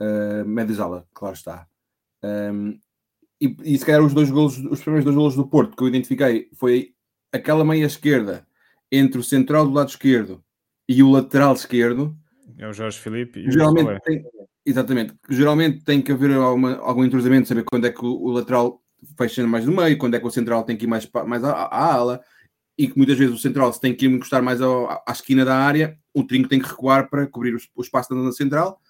Uh, 0.00 0.44
médios 0.46 0.80
ala, 0.80 1.06
claro 1.12 1.34
está. 1.34 1.66
Um, 2.22 2.78
e, 3.40 3.56
e 3.64 3.78
se 3.78 3.84
calhar 3.84 4.02
os 4.02 4.12
dois 4.12 4.30
golos, 4.30 4.58
os 4.58 4.80
primeiros 4.80 5.04
dois 5.04 5.16
golos 5.16 5.36
do 5.36 5.46
Porto 5.46 5.76
que 5.76 5.82
eu 5.82 5.88
identifiquei 5.88 6.48
foi 6.54 6.92
aquela 7.32 7.64
meia 7.64 7.86
esquerda 7.86 8.46
entre 8.92 9.18
o 9.18 9.24
central 9.24 9.66
do 9.66 9.72
lado 9.72 9.88
esquerdo 9.88 10.42
e 10.88 11.02
o 11.02 11.10
lateral 11.10 11.54
esquerdo. 11.54 12.16
É 12.58 12.68
o 12.68 12.72
Jorge 12.72 12.98
Felipe 12.98 13.40
e 13.40 13.50
geralmente 13.50 13.90
o 13.90 14.00
tem, 14.00 14.24
Exatamente. 14.64 15.14
Geralmente 15.28 15.84
tem 15.84 16.02
que 16.02 16.12
haver 16.12 16.32
alguma, 16.32 16.76
algum 16.76 17.04
entrosamento, 17.04 17.48
saber 17.48 17.64
quando 17.64 17.86
é 17.86 17.90
que 17.90 18.04
o, 18.04 18.08
o, 18.08 18.30
lateral 18.30 18.82
fecha 19.16 19.46
mais 19.46 19.64
no 19.64 19.72
meio, 19.72 19.96
quando 19.96 20.14
é 20.14 20.20
que 20.20 20.26
o 20.26 20.30
central 20.30 20.64
tem 20.64 20.76
que 20.76 20.84
ir 20.84 20.88
mais, 20.88 21.08
mais 21.26 21.42
à, 21.42 21.52
à 21.52 21.94
ala, 21.94 22.20
e 22.76 22.86
que 22.86 22.96
muitas 22.96 23.16
vezes 23.16 23.34
o 23.34 23.38
central 23.38 23.72
se 23.72 23.80
tem 23.80 23.94
que 23.94 24.06
encostar 24.06 24.42
mais 24.42 24.60
ao, 24.60 24.88
à 24.90 25.12
esquina 25.12 25.44
da 25.44 25.56
área, 25.56 25.98
o 26.14 26.24
trinco 26.24 26.48
tem 26.48 26.60
que 26.60 26.68
recuar 26.68 27.08
para 27.08 27.26
cobrir 27.26 27.54
o, 27.54 27.58
o 27.74 27.82
espaço 27.82 28.14
da 28.14 28.32
central. 28.32 28.80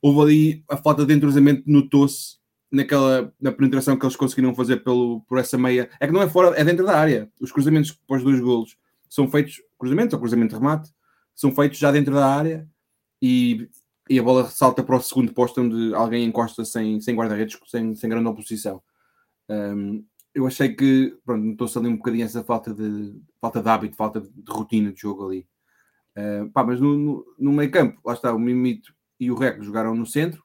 Houve 0.00 0.20
ali 0.20 0.64
a 0.68 0.76
falta 0.76 1.06
de 1.06 1.14
entrosamento, 1.14 1.62
notou-se 1.66 2.41
naquela 2.72 3.32
na 3.40 3.52
penetração 3.52 3.96
que 3.96 4.04
eles 4.04 4.16
conseguiram 4.16 4.54
fazer 4.54 4.78
pelo, 4.78 5.20
por 5.28 5.38
essa 5.38 5.58
meia. 5.58 5.90
É 6.00 6.06
que 6.06 6.12
não 6.12 6.22
é 6.22 6.28
fora, 6.28 6.56
é 6.58 6.64
dentro 6.64 6.86
da 6.86 6.98
área. 6.98 7.30
Os 7.38 7.52
cruzamentos 7.52 7.92
para 7.92 8.16
os 8.16 8.24
dois 8.24 8.40
golos 8.40 8.76
são 9.08 9.28
feitos, 9.28 9.60
cruzamento 9.78 10.16
ou 10.16 10.20
cruzamento 10.20 10.54
de 10.54 10.60
remate, 10.60 10.90
são 11.34 11.52
feitos 11.52 11.78
já 11.78 11.92
dentro 11.92 12.14
da 12.14 12.26
área 12.26 12.66
e, 13.20 13.68
e 14.08 14.18
a 14.18 14.22
bola 14.22 14.46
salta 14.46 14.82
para 14.82 14.96
o 14.96 15.02
segundo 15.02 15.34
posto 15.34 15.60
onde 15.60 15.94
alguém 15.94 16.24
encosta 16.24 16.64
sem, 16.64 17.00
sem 17.00 17.14
guarda-redes, 17.14 17.58
sem, 17.66 17.94
sem 17.94 18.08
grande 18.08 18.28
oposição. 18.28 18.82
Um, 19.48 20.04
eu 20.34 20.46
achei 20.46 20.74
que, 20.74 21.14
pronto, 21.24 21.44
notou-se 21.44 21.76
ali 21.78 21.88
um 21.88 21.96
bocadinho 21.96 22.24
essa 22.24 22.42
falta 22.42 22.72
de, 22.72 23.20
falta 23.40 23.62
de 23.62 23.68
hábito, 23.68 23.96
falta 23.96 24.20
de, 24.20 24.30
rotina 24.48 24.90
de 24.90 25.00
jogo 25.00 25.28
ali. 25.28 25.46
Uh, 26.16 26.50
pá, 26.50 26.64
mas 26.64 26.80
no, 26.80 26.96
no, 26.96 27.26
no, 27.38 27.52
meio 27.52 27.70
campo, 27.70 28.00
lá 28.04 28.14
está, 28.14 28.32
o 28.34 28.38
Mimito 28.38 28.94
e 29.20 29.30
o 29.30 29.34
Rec 29.34 29.62
jogaram 29.62 29.94
no 29.94 30.06
centro. 30.06 30.42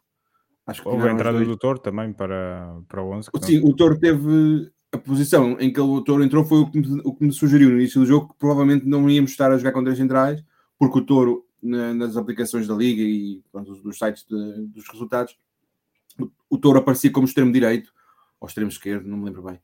Acho 0.67 0.81
que 0.81 0.87
Houve 0.89 1.07
a 1.07 1.13
entrada 1.13 1.43
do 1.43 1.57
Toro 1.57 1.79
também 1.79 2.11
para, 2.11 2.77
para 2.87 3.01
o 3.01 3.09
11. 3.11 3.29
Sim, 3.41 3.61
não... 3.61 3.69
o 3.69 3.75
Toro 3.75 3.97
teve 3.97 4.69
a 4.91 4.97
posição 4.97 5.57
em 5.59 5.71
que 5.71 5.79
o 5.79 6.01
Toro 6.01 6.23
entrou 6.23 6.43
foi 6.43 6.59
o 6.59 6.69
que, 6.69 6.79
me, 6.79 7.01
o 7.03 7.13
que 7.13 7.25
me 7.25 7.31
sugeriu 7.31 7.69
no 7.69 7.77
início 7.77 8.01
do 8.01 8.05
jogo 8.05 8.29
que 8.29 8.39
provavelmente 8.39 8.85
não 8.85 9.09
íamos 9.09 9.31
estar 9.31 9.51
a 9.51 9.57
jogar 9.57 9.71
com 9.71 9.83
três 9.83 9.97
centrais, 9.97 10.43
porque 10.77 10.99
o 10.99 11.05
Toro 11.05 11.47
na, 11.61 11.93
nas 11.93 12.17
aplicações 12.17 12.67
da 12.67 12.75
Liga 12.75 13.01
e 13.01 13.41
pronto, 13.51 13.75
dos 13.75 13.97
sites 13.97 14.25
de, 14.25 14.67
dos 14.67 14.87
resultados, 14.89 15.37
o, 16.19 16.29
o 16.49 16.57
Touro 16.57 16.79
aparecia 16.79 17.11
como 17.11 17.25
extremo 17.25 17.51
direito 17.51 17.91
ou 18.39 18.47
extremo 18.47 18.69
esquerdo, 18.69 19.07
não 19.07 19.17
me 19.17 19.25
lembro 19.25 19.43
bem. 19.43 19.59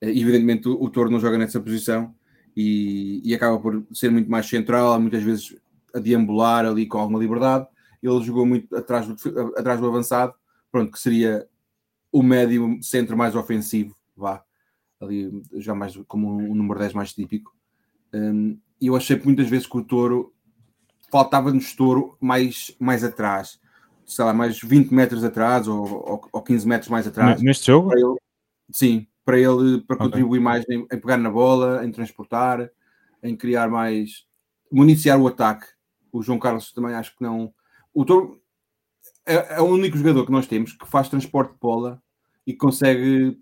Eh, 0.00 0.10
evidentemente, 0.10 0.68
o, 0.68 0.82
o 0.82 0.90
Touro 0.90 1.10
não 1.10 1.20
joga 1.20 1.38
nessa 1.38 1.60
posição 1.60 2.14
e, 2.56 3.20
e, 3.24 3.34
acaba 3.34 3.58
por 3.58 3.84
ser 3.92 4.10
muito 4.10 4.30
mais 4.30 4.46
central, 4.46 5.00
muitas 5.00 5.22
vezes 5.22 5.56
a 5.94 5.98
deambular 5.98 6.64
ali 6.66 6.86
com 6.86 6.98
alguma 6.98 7.18
liberdade. 7.18 7.66
Ele 8.02 8.22
jogou 8.22 8.46
muito 8.46 8.74
atrás 8.74 9.06
do, 9.06 9.14
atrás 9.56 9.80
do 9.80 9.86
avançado, 9.86 10.34
pronto, 10.70 10.92
que 10.92 10.98
seria 10.98 11.46
o 12.12 12.22
médio 12.22 12.78
centro 12.82 13.16
mais 13.16 13.34
ofensivo, 13.34 13.94
vá, 14.16 14.42
ali 15.00 15.42
já 15.54 15.74
mais 15.74 15.96
como 16.08 16.36
um 16.36 16.54
número 16.54 16.78
10 16.78 16.92
mais 16.92 17.12
típico. 17.12 17.54
Um, 18.12 18.58
e 18.80 18.86
eu 18.88 18.96
achei 18.96 19.18
que 19.18 19.26
muitas 19.26 19.48
vezes 19.48 19.66
que 19.66 19.76
o 19.76 19.84
Touro 19.84 20.34
faltava-nos 21.10 21.64
estouro 21.64 22.16
mais, 22.20 22.74
mais 22.78 23.04
atrás, 23.04 23.60
sei 24.06 24.24
lá, 24.24 24.32
mais 24.32 24.60
20 24.60 24.92
metros 24.92 25.24
atrás 25.24 25.68
ou, 25.68 25.84
ou, 25.84 26.28
ou 26.32 26.42
15 26.42 26.66
metros 26.66 26.88
mais 26.90 27.06
atrás. 27.06 27.40
Neste 27.40 27.66
jogo? 27.66 27.88
Para 27.88 28.00
ele, 28.00 28.16
sim, 28.72 29.06
para 29.24 29.38
ele 29.38 29.80
para 29.82 29.96
okay. 29.96 30.06
contribuir 30.06 30.40
mais 30.40 30.64
em, 30.68 30.80
em, 30.80 31.00
pegar 31.00 31.16
na 31.16 31.30
bola, 31.30 31.84
em 31.84 31.90
transportar, 31.90 32.70
em 33.22 33.36
criar 33.36 33.68
mais, 33.68 34.26
municiar 34.70 35.20
o 35.20 35.28
ataque. 35.28 35.66
O 36.12 36.22
João 36.22 36.38
Carlos 36.38 36.72
também 36.72 36.94
acho 36.94 37.16
que 37.16 37.22
não. 37.22 37.52
O 37.94 38.04
Toro 38.04 38.39
é, 39.34 39.56
é 39.56 39.60
o 39.60 39.66
único 39.66 39.96
jogador 39.96 40.26
que 40.26 40.32
nós 40.32 40.46
temos 40.46 40.72
que 40.72 40.86
faz 40.86 41.08
transporte 41.08 41.52
de 41.52 41.58
bola 41.58 42.02
e 42.46 42.54
consegue 42.54 43.38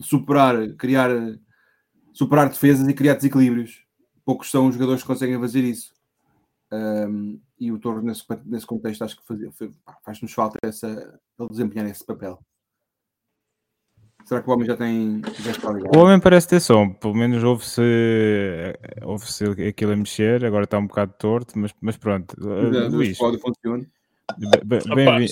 superar, 0.00 0.74
criar, 0.74 1.10
superar 2.12 2.48
defesas 2.48 2.86
e 2.88 2.94
criar 2.94 3.14
desequilíbrios. 3.14 3.84
Poucos 4.24 4.50
são 4.50 4.66
os 4.66 4.74
jogadores 4.74 5.02
que 5.02 5.08
conseguem 5.08 5.38
fazer 5.38 5.64
isso. 5.64 5.92
Um, 6.72 7.40
e 7.58 7.72
o 7.72 7.78
Torres, 7.78 8.04
nesse, 8.04 8.24
nesse 8.46 8.66
contexto, 8.66 9.02
acho 9.02 9.16
que 9.16 9.22
faz-nos 10.04 10.32
falta 10.32 10.58
essa, 10.62 10.88
ele 11.38 11.48
desempenhar 11.48 11.88
esse 11.88 12.04
papel. 12.04 12.38
Será 14.24 14.42
que 14.42 14.48
o 14.48 14.52
homem 14.52 14.66
já 14.66 14.76
tem. 14.76 15.22
Já 15.40 15.50
está 15.50 15.72
ligado? 15.72 15.96
O 15.96 16.00
homem 16.00 16.20
parece 16.20 16.46
ter 16.46 16.60
som, 16.60 16.92
pelo 16.92 17.14
menos 17.14 17.42
ouve-se 17.42 17.82
ouve 19.02 19.66
aquilo 19.66 19.92
a 19.92 19.96
mexer, 19.96 20.44
agora 20.44 20.64
está 20.64 20.78
um 20.78 20.86
bocado 20.86 21.14
torto, 21.18 21.58
mas, 21.58 21.74
mas 21.80 21.96
pronto. 21.96 22.34
Uh, 22.38 22.88
Luís. 22.88 23.18
Pode 23.18 23.38
funcionar. 23.38 23.86
Bem, 24.38 24.80
bem, 24.94 25.28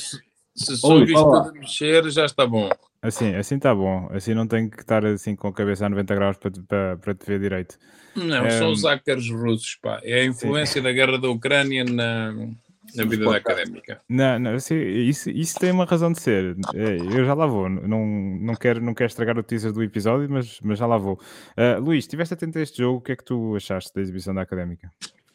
se 0.59 0.77
só 0.77 0.99
visto 0.99 1.35
a 1.35 1.53
mexer, 1.53 2.11
já 2.11 2.25
está 2.25 2.47
bom. 2.47 2.69
Assim, 3.01 3.35
assim 3.35 3.57
está 3.57 3.75
bom. 3.75 4.09
Assim 4.11 4.35
não 4.35 4.47
tenho 4.47 4.69
que 4.69 4.81
estar 4.81 5.05
assim 5.07 5.37
com 5.37 5.49
a 5.49 5.53
cabeça 5.53 5.87
a 5.87 5.89
90 5.89 6.15
graus 6.15 6.37
para, 6.37 6.51
para, 6.67 6.97
para 6.97 7.15
te 7.15 7.27
ver 7.27 7.41
direito. 7.41 7.79
Não, 8.17 8.51
são 8.51 8.73
os 8.73 8.83
hackers 8.83 9.31
russos, 9.31 9.79
pá. 9.81 10.01
É 10.03 10.21
a 10.21 10.25
influência 10.25 10.81
sim. 10.81 10.83
da 10.83 10.91
guerra 10.91 11.17
da 11.17 11.29
Ucrânia 11.29 11.85
na, 11.85 12.33
na 12.33 13.05
vida 13.05 13.25
da 13.25 13.37
académica. 13.37 14.01
Não, 14.09 14.39
não 14.41 14.55
assim, 14.55 14.75
isso, 14.75 15.31
isso 15.31 15.59
tem 15.61 15.71
uma 15.71 15.85
razão 15.85 16.11
de 16.11 16.21
ser. 16.21 16.57
É, 16.75 16.97
eu 16.97 17.25
já 17.25 17.35
lá 17.35 17.47
vou. 17.47 17.69
Não, 17.69 18.05
não, 18.05 18.55
quero, 18.57 18.81
não 18.81 18.95
quero 18.95 19.09
estragar 19.09 19.39
o 19.39 19.43
teaser 19.45 19.73
do 19.73 19.83
episódio, 19.83 20.29
mas, 20.29 20.59
mas 20.61 20.79
já 20.79 20.87
lá 20.87 20.99
vou. 20.99 21.21
Uh, 21.57 21.81
Luís, 21.81 22.05
estiveste 22.05 22.35
atento 22.35 22.59
a 22.59 22.63
este 22.63 22.79
jogo. 22.79 22.99
O 22.99 23.01
que 23.01 23.13
é 23.13 23.17
que 23.17 23.25
tu 23.25 23.55
achaste 23.55 23.95
da 23.95 24.01
exibição 24.01 24.35
da 24.35 24.43
académica? 24.43 24.91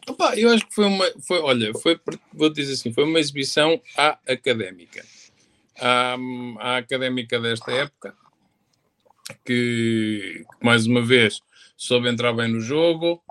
Opa, 0.07 0.35
eu 0.35 0.49
acho 0.49 0.65
que 0.67 0.75
foi 0.75 0.85
uma. 0.85 1.05
Foi, 1.25 1.39
olha, 1.39 1.73
foi, 1.75 1.99
vou 2.33 2.49
dizer 2.49 2.73
assim, 2.73 2.91
foi 2.91 3.03
uma 3.03 3.19
exibição 3.19 3.81
à 3.97 4.19
académica 4.27 5.03
à, 5.79 6.15
à 6.59 6.77
académica 6.77 7.39
desta 7.39 7.71
época, 7.71 8.15
que 9.45 10.45
mais 10.61 10.85
uma 10.85 11.01
vez 11.01 11.41
soube 11.77 12.09
entrar 12.09 12.33
bem 12.33 12.47
no 12.47 12.61
jogo, 12.61 13.21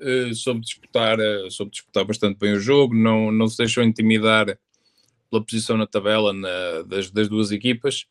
uh, 0.00 0.34
soube, 0.34 0.60
disputar, 0.60 1.18
uh, 1.18 1.50
soube 1.50 1.72
disputar 1.72 2.04
bastante 2.04 2.38
bem 2.38 2.52
o 2.52 2.60
jogo, 2.60 2.94
não, 2.94 3.30
não 3.30 3.46
se 3.46 3.58
deixou 3.58 3.82
intimidar 3.82 4.58
pela 5.30 5.44
posição 5.44 5.76
na 5.76 5.86
tabela 5.86 6.32
na, 6.32 6.82
das, 6.86 7.10
das 7.10 7.28
duas 7.28 7.52
equipas. 7.52 8.06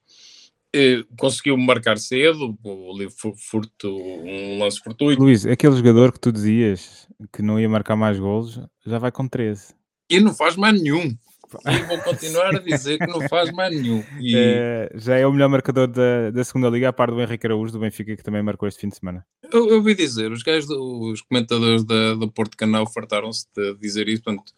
Uh, 0.75 1.03
conseguiu 1.17 1.57
marcar 1.57 1.97
cedo, 1.97 2.55
ali 2.93 3.07
furto, 3.49 3.89
um 3.89 4.59
lance 4.59 4.79
fortuito. 4.79 5.21
Luís, 5.21 5.45
aquele 5.45 5.75
jogador 5.75 6.11
que 6.11 6.19
tu 6.19 6.31
dizias 6.31 7.07
que 7.33 7.41
não 7.41 7.59
ia 7.59 7.67
marcar 7.67 7.95
mais 7.95 8.19
golos, 8.19 8.59
já 8.85 8.99
vai 8.99 9.11
com 9.11 9.27
13. 9.27 9.73
E 10.09 10.19
não 10.19 10.33
faz 10.33 10.55
mais 10.55 10.79
nenhum. 10.79 11.17
E 11.65 11.83
vou 11.87 11.97
continuar 12.03 12.55
a 12.55 12.59
dizer 12.59 12.99
que 12.99 13.07
não 13.07 13.27
faz 13.27 13.51
mais 13.51 13.75
nenhum. 13.75 14.03
E... 14.19 14.35
É, 14.35 14.91
já 14.95 15.17
é 15.17 15.25
o 15.25 15.31
melhor 15.31 15.49
marcador 15.49 15.87
da, 15.87 16.29
da 16.29 16.43
segunda 16.43 16.69
liga, 16.69 16.89
a 16.89 16.93
par 16.93 17.09
do 17.09 17.19
Henrique 17.19 17.47
Araújo 17.47 17.73
do 17.73 17.79
Benfica, 17.79 18.15
que 18.15 18.23
também 18.23 18.43
marcou 18.43 18.67
este 18.67 18.81
fim 18.81 18.89
de 18.89 18.97
semana. 18.97 19.25
Eu, 19.51 19.67
eu 19.69 19.77
ouvi 19.77 19.95
dizer, 19.95 20.31
os 20.31 20.43
gajos, 20.43 20.69
os 20.69 21.21
comentadores 21.21 21.83
da, 21.83 22.13
do 22.13 22.31
Porto 22.31 22.55
Canal 22.55 22.85
fartaram-se 22.85 23.47
de 23.55 23.73
dizer 23.75 24.07
isso, 24.07 24.23
portanto, 24.23 24.53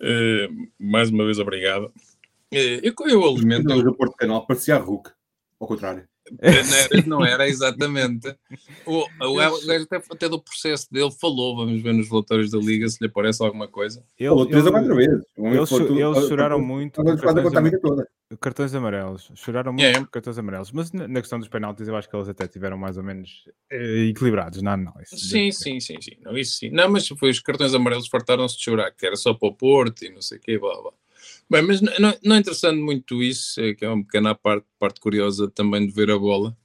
uh, 0.00 0.68
mais 0.78 1.08
uma 1.08 1.24
vez 1.24 1.38
obrigado. 1.38 1.90
Eu, 2.50 2.92
eu 3.06 3.24
alimento. 3.24 3.72
Os 3.72 3.82
do 3.82 3.94
Porto 3.94 4.14
Canal 4.14 4.46
parecia 4.46 4.76
a 4.76 4.78
Hulk, 4.78 5.10
ao 5.62 5.68
contrário. 5.68 6.08
não 7.06 7.24
era 7.24 7.48
exatamente. 7.48 8.34
O, 8.86 9.06
o 9.20 9.36
gajo 9.36 9.56
até, 9.82 9.96
até 9.96 10.28
do 10.28 10.42
processo 10.42 10.88
dele 10.90 11.10
falou, 11.20 11.56
vamos 11.56 11.80
ver 11.82 11.92
nos 11.92 12.08
relatórios 12.08 12.50
da 12.50 12.58
Liga 12.58 12.88
se 12.88 12.98
lhe 13.00 13.06
aparece 13.06 13.42
alguma 13.42 13.68
coisa. 13.68 14.04
Ele, 14.18 14.28
falou 14.28 14.46
três 14.46 14.66
ou 14.66 14.72
quatro 14.72 14.96
vezes. 14.96 15.24
Eles, 15.36 15.70
eles 15.70 16.28
choraram 16.28 16.60
muito 16.60 17.02
cartões, 17.04 18.06
cartões 18.40 18.74
amarelos. 18.74 19.30
Choraram 19.34 19.72
muito 19.72 20.00
por 20.00 20.10
cartões 20.10 20.38
amarelos. 20.38 20.72
Mas 20.72 20.92
na 20.92 21.20
questão 21.20 21.38
dos 21.38 21.48
penaltis 21.48 21.86
eu 21.86 21.96
acho 21.96 22.08
que 22.08 22.16
eles 22.16 22.28
até 22.28 22.48
tiveram 22.48 22.78
mais 22.78 22.96
ou 22.96 23.04
menos 23.04 23.44
eh, 23.70 24.08
equilibrados 24.08 24.62
na 24.62 24.72
análise. 24.72 25.16
Sim, 25.16 25.52
sim, 25.52 25.80
sim, 25.80 26.00
sim. 26.00 26.16
Não, 26.22 26.36
isso 26.36 26.56
sim. 26.56 26.70
Não, 26.70 26.88
mas 26.88 27.06
foi 27.06 27.30
os 27.30 27.40
cartões 27.40 27.74
amarelos 27.74 28.08
fartaram-se 28.08 28.56
de 28.56 28.64
chorar, 28.64 28.90
que 28.92 29.06
era 29.06 29.16
só 29.16 29.34
para 29.34 29.48
o 29.48 29.54
Porto 29.54 30.04
e 30.04 30.10
não 30.10 30.22
sei 30.22 30.38
o 30.38 30.40
quê, 30.40 30.58
blá 30.58 30.80
blá. 30.80 30.92
Bem, 31.52 31.60
mas 31.60 31.82
não, 31.82 32.14
não 32.24 32.36
é 32.36 32.38
interessante 32.38 32.80
muito 32.80 33.22
isso, 33.22 33.60
é 33.60 33.74
que 33.74 33.84
é 33.84 33.88
uma 33.90 34.02
pequena 34.02 34.34
parte, 34.34 34.66
parte 34.78 34.98
curiosa 34.98 35.50
também 35.50 35.86
de 35.86 35.92
ver 35.92 36.10
a 36.10 36.18
bola. 36.18 36.56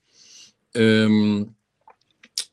Um, 0.74 1.42
uh, 1.42 1.54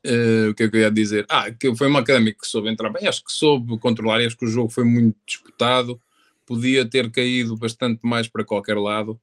eh, 0.02 0.48
o 0.48 0.54
que 0.56 0.64
é 0.64 0.68
que 0.68 0.76
eu 0.76 0.80
ia 0.80 0.90
dizer? 0.90 1.24
Ah, 1.28 1.48
que 1.52 1.72
foi 1.76 1.86
uma 1.86 2.00
académica 2.00 2.40
que 2.40 2.48
soube 2.48 2.68
entrar 2.68 2.90
bem, 2.90 3.06
acho 3.06 3.24
que 3.24 3.30
soube 3.30 3.78
controlar, 3.78 4.20
acho 4.20 4.36
que 4.36 4.46
o 4.46 4.48
jogo 4.48 4.68
foi 4.68 4.82
muito 4.82 5.16
disputado, 5.24 6.02
podia 6.44 6.84
ter 6.84 7.08
caído 7.12 7.56
bastante 7.56 8.00
mais 8.02 8.26
para 8.26 8.44
qualquer 8.44 8.78
lado. 8.78 9.16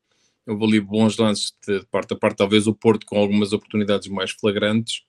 Houve 0.47 0.63
ali 0.63 0.79
bons 0.79 1.17
lances 1.17 1.53
de 1.67 1.85
parte 1.87 2.13
a 2.13 2.15
parte, 2.15 2.37
talvez 2.37 2.65
o 2.65 2.73
Porto 2.73 3.05
com 3.05 3.17
algumas 3.19 3.51
oportunidades 3.51 4.07
mais 4.07 4.31
flagrantes. 4.31 5.03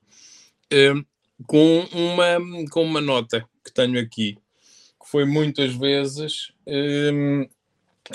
Um, 0.73 1.05
com, 1.47 1.87
uma, 1.93 2.69
com 2.69 2.83
uma 2.83 3.01
nota 3.01 3.49
que 3.65 3.73
tenho 3.73 4.01
aqui, 4.01 4.35
que 5.01 5.09
foi 5.09 5.25
muitas 5.25 5.73
vezes 5.73 6.53
um, 6.67 7.47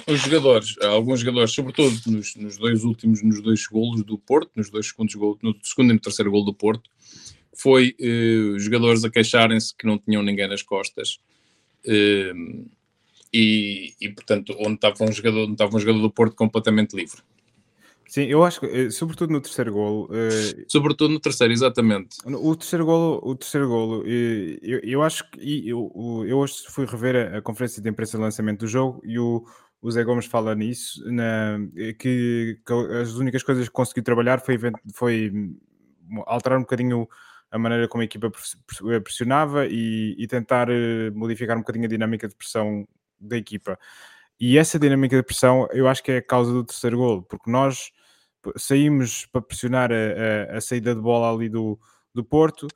os 0.05 0.19
jogadores, 0.21 0.75
alguns 0.81 1.21
jogadores, 1.21 1.51
sobretudo 1.51 1.99
nos, 2.07 2.35
nos, 2.35 2.57
dois 2.57 2.83
últimos, 2.83 3.23
nos 3.23 3.41
dois 3.41 3.65
golos 3.65 4.03
do 4.03 4.17
Porto, 4.17 4.51
nos 4.55 4.69
dois 4.69 4.87
segundos 4.87 5.15
golos, 5.15 5.37
no 5.41 5.55
segundo 5.63 5.91
e 5.91 5.93
no 5.93 5.99
terceiro 5.99 6.31
gol 6.31 6.45
do 6.45 6.53
Porto, 6.53 6.89
foi 7.55 7.95
os 8.55 8.63
jogadores 8.63 9.03
a 9.03 9.09
queixarem-se 9.09 9.75
que 9.75 9.87
não 9.87 9.97
tinham 9.97 10.21
ninguém 10.21 10.47
nas 10.47 10.61
costas. 10.61 11.19
Uh, 11.85 12.67
e, 13.33 13.93
e, 13.99 14.09
portanto, 14.09 14.55
onde 14.59 14.75
estava 14.75 15.03
um 15.03 15.11
jogador, 15.11 15.43
onde 15.43 15.53
estava 15.53 15.75
um 15.75 15.79
jogador 15.79 16.01
do 16.01 16.11
Porto 16.11 16.35
completamente 16.35 16.95
livre. 16.95 17.21
Sim, 18.07 18.23
eu 18.23 18.43
acho 18.43 18.61
que, 18.61 18.65
eh, 18.67 18.89
sobretudo 18.89 19.33
no 19.33 19.41
terceiro 19.41 19.73
golo. 19.73 20.05
Uh, 20.05 20.65
sobretudo 20.69 21.13
no 21.13 21.19
terceiro, 21.19 21.51
exatamente. 21.51 22.17
O 22.25 22.55
terceiro 22.55 22.85
golo, 22.85 23.19
o 23.21 23.35
terceiro 23.35 23.67
golo 23.67 24.03
eu, 24.07 24.79
eu 24.81 25.03
acho 25.03 25.29
que 25.29 25.67
eu, 25.67 25.91
eu 26.25 26.37
hoje 26.37 26.63
fui 26.69 26.85
rever 26.85 27.33
a, 27.33 27.37
a, 27.39 27.41
conferência 27.41 27.81
de 27.81 27.89
imprensa 27.89 28.17
de 28.17 28.23
lançamento 28.23 28.61
do 28.61 28.67
jogo 28.67 29.01
e 29.03 29.19
o, 29.19 29.45
o 29.87 29.91
Zé 29.91 30.03
Gomes 30.03 30.25
fala 30.25 30.53
nisso, 30.53 31.01
na, 31.09 31.57
que, 31.97 32.59
que, 32.65 32.73
as 33.01 33.13
únicas 33.13 33.41
coisas 33.41 33.69
que 33.69 33.73
conseguiu 33.73 34.03
trabalhar 34.03 34.41
foi, 34.41 34.59
foi 34.93 35.31
alterar 36.25 36.57
um 36.59 36.63
bocadinho 36.63 37.07
a 37.49 37.57
maneira 37.57 37.87
como 37.87 38.01
a 38.01 38.05
equipa 38.05 38.29
pressionava 39.01 39.65
e, 39.65 40.13
e, 40.17 40.27
tentar 40.27 40.69
eh, 40.69 41.09
modificar 41.11 41.55
um 41.55 41.61
bocadinho 41.61 41.85
a 41.85 41.87
dinâmica 41.87 42.27
de 42.27 42.35
pressão 42.35 42.85
da 43.17 43.37
equipa. 43.37 43.79
E 44.37 44.57
essa 44.57 44.77
dinâmica 44.77 45.15
de 45.15 45.23
pressão 45.23 45.69
eu 45.71 45.87
acho 45.87 46.03
que 46.03 46.11
é 46.11 46.17
a 46.17 46.21
causa 46.21 46.51
do 46.51 46.65
terceiro 46.65 46.97
gol, 46.97 47.23
porque 47.23 47.49
nós 47.49 47.91
saímos 48.57 49.25
para 49.27 49.41
pressionar 49.41 49.89
a, 49.89 50.53
a, 50.53 50.57
a 50.57 50.61
saída 50.61 50.93
de 50.93 50.99
bola 50.99 51.33
ali 51.33 51.47
do, 51.47 51.79
do 52.13 52.25
Porto 52.25 52.67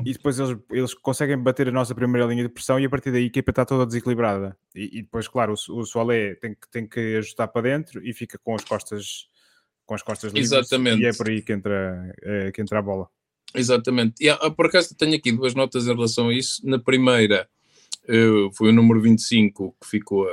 e 0.00 0.12
depois 0.12 0.38
eles, 0.38 0.58
eles 0.70 0.94
conseguem 0.94 1.38
bater 1.38 1.68
a 1.68 1.72
nossa 1.72 1.94
primeira 1.94 2.26
linha 2.26 2.42
de 2.42 2.48
pressão 2.48 2.78
e 2.80 2.84
a 2.84 2.90
partir 2.90 3.12
daí 3.12 3.24
a 3.24 3.26
equipa 3.26 3.50
está 3.50 3.64
toda 3.64 3.86
desequilibrada. 3.86 4.56
E, 4.74 4.98
e 4.98 5.02
depois, 5.02 5.28
claro, 5.28 5.54
o, 5.68 5.80
o 5.80 5.86
Soalé 5.86 6.34
tem 6.36 6.54
que, 6.54 6.68
tem 6.70 6.86
que 6.86 7.16
ajustar 7.16 7.48
para 7.48 7.62
dentro 7.62 8.04
e 8.04 8.12
fica 8.12 8.38
com 8.38 8.54
as 8.54 8.64
costas 8.64 9.28
com 9.84 9.94
as 9.94 10.02
costas 10.02 10.32
livres 10.32 10.52
Exatamente. 10.52 11.02
e 11.02 11.06
é 11.06 11.12
por 11.12 11.28
aí 11.28 11.42
que 11.42 11.52
entra, 11.52 12.14
é, 12.22 12.52
que 12.52 12.62
entra 12.62 12.78
a 12.78 12.82
bola. 12.82 13.08
Exatamente. 13.54 14.14
E 14.20 14.28
ah, 14.30 14.50
por 14.50 14.66
acaso 14.66 14.94
tenho 14.96 15.14
aqui 15.14 15.32
duas 15.32 15.54
notas 15.54 15.86
em 15.86 15.94
relação 15.94 16.28
a 16.28 16.34
isso. 16.34 16.66
Na 16.66 16.78
primeira, 16.78 17.48
uh, 18.04 18.52
foi 18.54 18.70
o 18.70 18.72
número 18.72 19.00
25 19.00 19.76
que 19.80 19.88
ficou, 19.88 20.26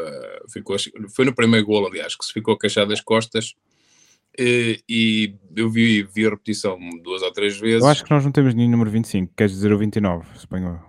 ficou 0.52 0.78
foi 1.10 1.26
no 1.26 1.36
primeiro 1.36 1.66
gol, 1.66 1.86
aliás, 1.86 2.16
que 2.16 2.24
se 2.24 2.32
ficou 2.32 2.58
queixado 2.58 2.90
das 2.90 3.02
costas 3.02 3.56
e, 4.38 4.82
e 4.88 5.36
eu 5.56 5.70
vi, 5.70 6.04
vi 6.04 6.26
a 6.26 6.30
repetição 6.30 6.80
duas 7.04 7.22
ou 7.22 7.32
três 7.32 7.58
vezes. 7.58 7.82
Eu 7.84 7.88
acho 7.90 8.04
que 8.04 8.12
nós 8.12 8.24
não 8.24 8.32
temos 8.32 8.54
nenhum 8.54 8.72
número 8.72 8.90
25, 8.90 9.34
queres 9.36 9.54
dizer 9.54 9.72
o 9.74 9.78
29, 9.78 10.26
suponho. 10.38 10.82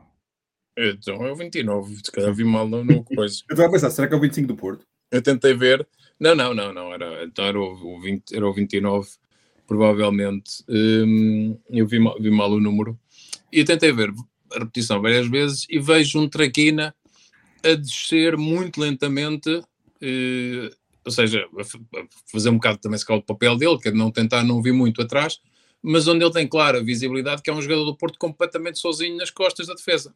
Então 0.76 1.26
é 1.26 1.32
o 1.32 1.36
29, 1.36 1.96
se 1.96 2.12
calhar 2.12 2.32
vi 2.32 2.44
mal 2.44 2.68
no, 2.68 2.84
no 2.84 3.04
coisa. 3.04 3.42
eu 3.48 3.54
estava 3.54 3.68
a 3.68 3.72
pensar, 3.72 3.90
será 3.90 4.08
que 4.08 4.14
é 4.14 4.16
o 4.16 4.20
25 4.20 4.48
do 4.48 4.56
Porto? 4.56 4.86
Eu 5.10 5.20
tentei 5.20 5.54
ver, 5.54 5.86
não, 6.18 6.34
não, 6.34 6.54
não, 6.54 6.72
não, 6.72 6.92
era, 6.92 7.24
então 7.24 7.44
era 7.44 7.58
o, 7.58 7.96
o 7.96 8.00
20, 8.00 8.34
era 8.34 8.46
o 8.46 8.52
29, 8.52 9.08
provavelmente. 9.66 10.64
Hum, 10.68 11.58
eu 11.70 11.86
vi 11.86 11.98
mal, 11.98 12.16
vi 12.20 12.30
mal 12.30 12.50
o 12.50 12.60
número 12.60 12.98
e 13.52 13.64
tentei 13.64 13.92
ver 13.92 14.12
a 14.52 14.58
repetição 14.60 15.02
várias 15.02 15.28
vezes 15.28 15.66
e 15.68 15.78
vejo 15.78 16.20
um 16.20 16.28
traquina 16.28 16.94
a 17.64 17.74
descer 17.74 18.36
muito 18.36 18.80
lentamente. 18.80 19.62
Eh, 20.00 20.70
ou 21.04 21.10
seja, 21.10 21.46
fazer 22.30 22.50
um 22.50 22.54
bocado 22.54 22.78
também 22.78 22.98
se 22.98 23.10
o 23.10 23.22
papel 23.22 23.56
dele, 23.56 23.78
que 23.78 23.88
é 23.88 23.92
não 23.92 24.10
tentar 24.10 24.42
não 24.44 24.62
vir 24.62 24.72
muito 24.72 25.00
atrás, 25.02 25.40
mas 25.82 26.06
onde 26.06 26.24
ele 26.24 26.32
tem 26.32 26.46
clara 26.46 26.82
visibilidade 26.82 27.42
que 27.42 27.50
é 27.50 27.52
um 27.52 27.62
jogador 27.62 27.84
do 27.84 27.96
Porto 27.96 28.18
completamente 28.18 28.78
sozinho 28.78 29.16
nas 29.16 29.30
costas 29.30 29.66
da 29.66 29.74
defesa. 29.74 30.14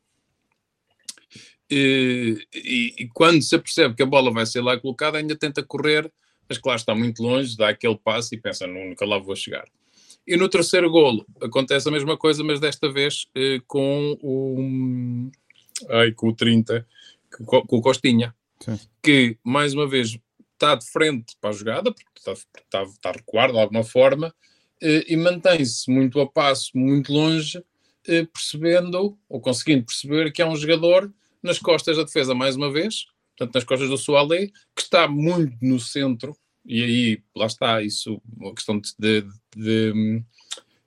E, 1.70 2.47
e, 2.55 2.94
e, 2.99 3.09
quando 3.09 3.42
se 3.42 3.59
percebe 3.59 3.94
que 3.94 4.03
a 4.03 4.07
bola 4.07 4.31
vai 4.31 4.44
ser 4.44 4.61
lá 4.61 4.79
colocada, 4.79 5.16
ainda 5.16 5.35
tenta 5.35 5.62
correr, 5.62 6.12
mas 6.47 6.59
claro, 6.59 6.79
está 6.79 6.94
muito 6.94 7.23
longe, 7.23 7.57
dá 7.57 7.70
aquele 7.70 7.97
passo 7.97 8.35
e 8.35 8.38
pensa, 8.38 8.66
nunca 8.66 9.07
lá 9.07 9.18
vou 9.18 9.35
chegar. 9.35 9.64
E 10.27 10.37
no 10.37 10.49
terceiro 10.49 10.90
golo 10.90 11.27
acontece 11.40 11.88
a 11.88 11.92
mesma 11.92 12.16
coisa, 12.16 12.44
mas 12.44 12.61
desta 12.61 12.92
vez 12.92 13.27
eh, 13.35 13.61
com 13.66 14.16
o 14.23 15.31
ai, 15.90 16.12
com 16.12 16.29
o 16.29 16.35
30, 16.35 16.87
com, 17.44 17.62
com 17.62 17.77
o 17.77 17.83
Costinha, 17.83 18.35
Sim. 18.61 18.79
que 19.03 19.38
mais 19.42 19.75
uma 19.75 19.87
vez 19.87 20.18
está 20.64 20.74
de 20.74 20.87
frente 20.90 21.37
para 21.40 21.50
a 21.50 21.53
jogada, 21.53 21.92
porque 21.92 22.11
está, 22.16 22.33
está, 22.33 22.83
está 22.83 23.11
a 23.11 23.12
recuar 23.12 23.53
de 23.53 23.59
alguma 23.59 23.85
forma, 23.85 24.35
eh, 24.83 25.05
e 25.09 25.16
mantém-se 25.16 25.90
muito 25.90 26.20
a 26.20 26.27
passo, 26.27 26.70
muito 26.74 27.12
longe, 27.12 27.62
eh, 28.09 28.24
percebendo 28.24 29.18
ou 29.29 29.40
conseguindo 29.40 29.85
perceber 29.85 30.33
que 30.33 30.40
é 30.40 30.46
um 30.46 30.57
jogador 30.57 31.12
nas 31.42 31.59
costas 31.59 31.98
da 31.98 32.05
defesa, 32.05 32.35
mais 32.35 32.57
uma 32.57 32.72
vez, 32.72 33.07
portanto, 33.37 33.55
nas 33.55 33.64
costas 33.64 33.88
do 33.90 33.98
Soalé, 33.98 34.46
que 34.74 34.83
está 34.83 35.07
muito 35.07 35.57
no 35.61 35.79
centro, 35.79 36.35
e 36.64 36.83
aí 36.83 37.22
lá 37.37 37.46
está 37.46 37.83
isso, 37.83 38.20
uma 38.35 38.55
questão 38.55 38.81
de, 38.81 38.90
de, 38.98 39.27
de, 39.55 40.22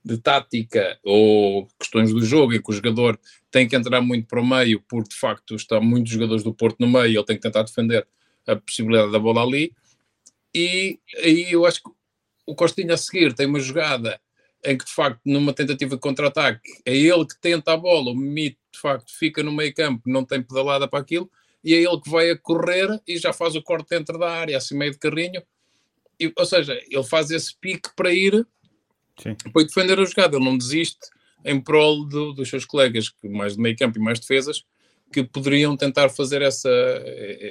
de 0.03 0.17
tática 0.17 0.99
ou 1.03 1.67
questões 1.79 2.11
do 2.11 2.25
jogo, 2.25 2.53
em 2.53 2.61
que 2.61 2.71
o 2.71 2.73
jogador 2.73 3.19
tem 3.51 3.67
que 3.67 3.75
entrar 3.75 4.01
muito 4.01 4.27
para 4.27 4.41
o 4.41 4.45
meio, 4.45 4.83
porque 4.89 5.09
de 5.09 5.19
facto 5.19 5.55
está 5.55 5.79
muitos 5.79 6.11
jogadores 6.11 6.43
do 6.43 6.53
Porto 6.53 6.77
no 6.79 6.87
meio, 6.87 7.19
ele 7.19 7.25
tem 7.25 7.35
que 7.35 7.43
tentar 7.43 7.61
defender 7.61 8.07
a 8.47 8.55
possibilidade 8.55 9.11
da 9.11 9.19
bola 9.19 9.43
ali. 9.43 9.73
E 10.55 10.99
aí 11.17 11.51
eu 11.51 11.65
acho 11.65 11.83
que 11.83 11.89
o 12.45 12.55
Costinha 12.55 12.93
a 12.93 12.97
seguir 12.97 13.33
tem 13.33 13.45
uma 13.45 13.59
jogada 13.59 14.19
em 14.65 14.77
que 14.77 14.85
de 14.85 14.91
facto 14.91 15.21
numa 15.25 15.53
tentativa 15.53 15.95
de 15.95 16.01
contra-ataque 16.01 16.61
é 16.85 16.95
ele 16.95 17.25
que 17.25 17.39
tenta 17.39 17.73
a 17.73 17.77
bola, 17.77 18.11
o 18.11 18.15
Mito 18.15 18.57
de 18.71 18.79
facto 18.79 19.11
fica 19.15 19.43
no 19.43 19.51
meio 19.51 19.73
campo, 19.73 20.03
não 20.05 20.23
tem 20.23 20.41
pedalada 20.41 20.87
para 20.87 20.99
aquilo, 20.99 21.29
e 21.63 21.73
é 21.73 21.77
ele 21.77 21.99
que 22.01 22.09
vai 22.09 22.29
a 22.31 22.37
correr 22.37 23.01
e 23.07 23.17
já 23.17 23.33
faz 23.33 23.55
o 23.55 23.61
corte 23.61 23.89
dentro 23.89 24.17
da 24.17 24.29
área, 24.29 24.57
assim 24.57 24.75
meio 24.75 24.91
de 24.91 24.99
carrinho, 24.99 25.41
e, 26.19 26.31
ou 26.35 26.45
seja, 26.45 26.73
ele 26.89 27.03
faz 27.03 27.29
esse 27.29 27.55
pique 27.59 27.89
para 27.95 28.11
ir 28.13 28.47
Sim. 29.21 29.35
para 29.51 29.63
defender 29.63 29.99
a 29.99 30.05
jogada, 30.05 30.37
ele 30.37 30.45
não 30.45 30.57
desiste 30.57 31.07
em 31.45 31.59
prol 31.59 32.05
do, 32.05 32.33
dos 32.33 32.49
seus 32.49 32.65
colegas, 32.65 33.11
mais 33.23 33.55
de 33.55 33.61
meio 33.61 33.75
campo 33.77 33.97
e 33.97 34.01
mais 34.01 34.19
defesas, 34.19 34.63
que 35.11 35.23
poderiam 35.23 35.75
tentar 35.77 36.09
fazer 36.09 36.41
essa, 36.41 36.69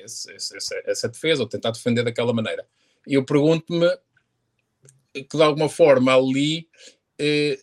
essa, 0.05 0.83
essa, 0.85 1.09
defesa 1.09 1.43
ou 1.43 1.49
tentar 1.49 1.71
defender 1.71 2.05
daquela 2.05 2.33
maneira. 2.33 2.67
E 3.07 3.15
eu 3.15 3.25
pergunto-me 3.25 3.89
que 5.13 5.37
de 5.37 5.43
alguma 5.43 5.69
forma 5.69 6.15
ali 6.15 6.69
eh, 7.19 7.59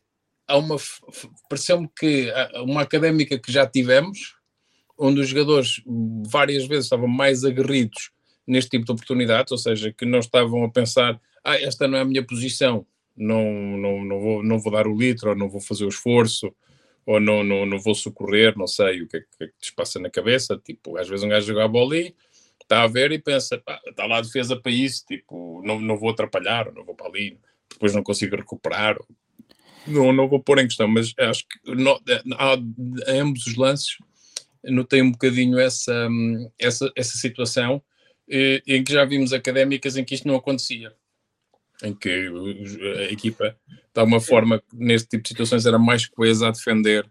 há 0.47 0.58
uma 0.58 0.77
pareceu-me 1.49 1.89
que 1.97 2.32
uma 2.63 2.82
académica 2.82 3.38
que 3.38 3.51
já 3.51 3.67
tivemos, 3.67 4.36
onde 4.97 5.21
os 5.21 5.27
jogadores 5.27 5.82
várias 6.27 6.65
vezes 6.65 6.86
estavam 6.86 7.08
mais 7.08 7.43
aguerridos 7.43 8.12
neste 8.45 8.71
tipo 8.71 8.86
de 8.86 8.91
oportunidades, 8.91 9.51
ou 9.51 9.58
seja, 9.58 9.93
que 9.93 10.06
não 10.06 10.19
estavam 10.19 10.63
a 10.63 10.69
pensar, 10.69 11.19
ah, 11.43 11.56
esta 11.60 11.88
não 11.88 11.97
é 11.97 12.01
a 12.01 12.06
minha 12.06 12.25
posição, 12.25 12.86
não, 13.15 13.43
não, 13.77 14.03
não, 14.03 14.19
vou, 14.19 14.43
não 14.43 14.60
vou 14.60 14.71
dar 14.71 14.88
o 14.88 14.95
litro, 14.95 15.29
ou 15.29 15.36
não 15.36 15.49
vou 15.49 15.62
fazer 15.62 15.86
o 15.86 15.89
esforço, 15.89 16.53
ou 17.06 17.20
não, 17.20 17.44
não, 17.44 17.66
não 17.66 17.80
vou 17.80 17.96
socorrer, 17.96 18.58
não 18.58 18.68
sei 18.68 19.02
o 19.02 19.08
que 19.08 19.18
é 19.18 19.20
que, 19.22 19.44
é 19.44 19.48
te 19.60 19.74
passa 19.74 20.00
na 20.00 20.10
cabeça. 20.10 20.60
Tipo, 20.63 20.98
às 20.98 21.08
vezes 21.08 21.24
um 21.24 21.30
gajo 21.30 21.48
joga 21.48 21.66
a 21.66 21.68
bola 21.68 21.94
ali, 21.94 22.16
está 22.62 22.84
a 22.84 22.88
ver 22.88 23.12
e 23.12 23.20
pensa, 23.20 23.58
pá, 23.58 23.80
está 23.88 24.06
lá 24.06 24.18
a 24.18 24.22
defesa 24.22 24.56
para 24.56 24.72
isso, 24.72 25.06
tipo, 25.06 25.62
não, 25.63 25.80
não 25.80 25.98
vou 25.98 26.10
atrapalhar, 26.10 26.72
não 26.74 26.84
vou 26.84 26.96
para 26.96 27.08
ali, 27.08 27.38
depois 27.70 27.94
não 27.94 28.04
consigo 28.04 28.36
recuperar, 28.36 28.98
não, 29.86 30.13
não 30.13 30.28
vou 30.28 30.42
pôr 30.42 30.60
em 30.60 30.68
questão, 30.68 30.88
mas 30.88 31.13
acho 31.20 31.46
que 31.48 31.76
no, 31.76 32.00
há, 32.38 32.56
em 33.12 33.20
ambos 33.20 33.46
os 33.46 33.56
lances 33.56 33.98
notei 34.63 35.02
um 35.02 35.12
bocadinho 35.12 35.60
essa, 35.60 36.08
essa, 36.58 36.92
essa 36.96 37.18
situação 37.18 37.84
eh, 38.30 38.62
em 38.66 38.84
que 38.84 38.94
já 38.94 39.04
vimos 39.04 39.34
académicas 39.34 39.98
em 39.98 40.06
que 40.06 40.16
isto 40.16 40.28
não 40.28 40.36
acontecia, 40.36 40.94
em 41.84 41.93
que 41.93 42.32
a 43.00 43.12
equipa 43.12 43.56
de 43.93 44.00
alguma 44.00 44.19
forma, 44.19 44.62
neste 44.74 45.10
tipo 45.10 45.24
de 45.24 45.30
situações, 45.30 45.65
era 45.65 45.78
mais 45.78 46.08
coesa 46.08 46.48
a 46.48 46.52
defender. 46.52 47.06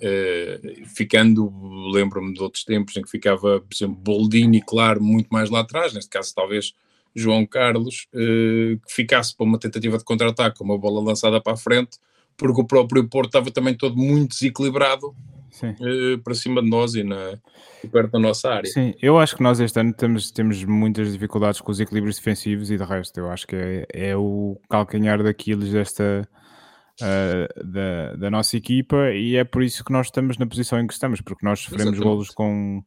Uh, 0.00 0.86
ficando, 0.86 1.52
lembro-me 1.92 2.32
de 2.32 2.40
outros 2.40 2.62
tempos 2.62 2.96
em 2.96 3.02
que 3.02 3.10
ficava, 3.10 3.60
por 3.60 3.74
exemplo, 3.74 3.96
Boldini, 3.96 4.62
claro, 4.62 5.02
muito 5.02 5.26
mais 5.28 5.50
lá 5.50 5.60
atrás, 5.60 5.92
neste 5.92 6.08
caso 6.08 6.32
talvez 6.32 6.72
João 7.16 7.44
Carlos, 7.44 8.06
uh, 8.14 8.78
que 8.86 8.94
ficasse 8.94 9.36
para 9.36 9.44
uma 9.44 9.58
tentativa 9.58 9.98
de 9.98 10.04
contra-ataque, 10.04 10.62
uma 10.62 10.78
bola 10.78 11.02
lançada 11.02 11.40
para 11.40 11.54
a 11.54 11.56
frente, 11.56 11.98
porque 12.38 12.60
o 12.60 12.64
próprio 12.64 13.06
Porto 13.08 13.28
estava 13.28 13.50
também 13.50 13.74
todo 13.74 13.96
muito 13.96 14.30
desequilibrado 14.30 15.08
uh, 15.08 16.18
para 16.22 16.34
cima 16.34 16.62
de 16.62 16.70
nós 16.70 16.94
e, 16.94 17.02
na, 17.02 17.36
e, 17.82 17.88
perto 17.88 18.12
da 18.12 18.18
nossa 18.18 18.48
área. 18.48 18.70
Sim, 18.70 18.94
eu 19.02 19.18
acho 19.18 19.36
que 19.36 19.42
nós 19.42 19.58
este 19.60 19.78
ano 19.78 19.92
temos, 19.92 20.30
temos 20.30 20.64
muitas 20.64 21.12
dificuldades 21.12 21.60
com 21.60 21.70
os 21.70 21.80
equilíbrios 21.80 22.16
defensivos 22.16 22.70
e 22.70 22.78
de 22.78 22.84
resto, 22.84 23.18
eu 23.18 23.28
acho 23.28 23.46
que 23.46 23.56
é, 23.56 23.86
é 23.92 24.16
o 24.16 24.58
calcanhar 24.70 25.22
daqueles 25.22 25.72
desta. 25.72 26.26
Uh, 27.00 27.64
da, 27.64 28.16
da 28.16 28.28
nossa 28.28 28.56
equipa 28.56 29.12
e 29.12 29.36
é 29.36 29.44
por 29.44 29.62
isso 29.62 29.84
que 29.84 29.92
nós 29.92 30.08
estamos 30.08 30.36
na 30.36 30.44
posição 30.44 30.80
em 30.80 30.86
que 30.88 30.92
estamos, 30.92 31.20
porque 31.20 31.46
nós 31.46 31.60
sofremos 31.60 31.94
Exatamente. 31.94 32.04
golos 32.04 32.30
com, 32.30 32.82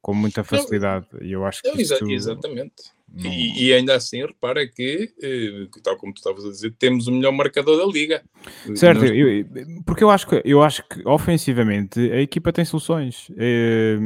com 0.00 0.14
muita 0.14 0.42
facilidade. 0.42 1.06
E 1.20 1.32
eu 1.32 1.44
acho 1.44 1.60
que. 1.60 1.82
Isto... 1.82 2.10
Exatamente. 2.10 2.72
E, 3.16 3.66
e, 3.66 3.74
ainda 3.74 3.96
assim, 3.96 4.24
repara 4.24 4.66
que, 4.66 5.12
eh, 5.20 5.66
tal 5.82 5.96
como 5.96 6.14
tu 6.14 6.18
estavas 6.18 6.44
a 6.44 6.50
dizer, 6.50 6.72
temos 6.78 7.08
o 7.08 7.12
melhor 7.12 7.32
marcador 7.32 7.76
da 7.76 7.84
liga. 7.84 8.22
Certo, 8.74 9.00
Nós... 9.00 9.10
eu, 9.10 9.46
porque 9.84 10.04
eu 10.04 10.10
acho, 10.10 10.28
que, 10.28 10.40
eu 10.44 10.62
acho 10.62 10.86
que 10.88 11.06
ofensivamente 11.06 11.98
a 12.12 12.20
equipa 12.20 12.52
tem 12.52 12.64
soluções. 12.64 13.30
É, 13.36 13.98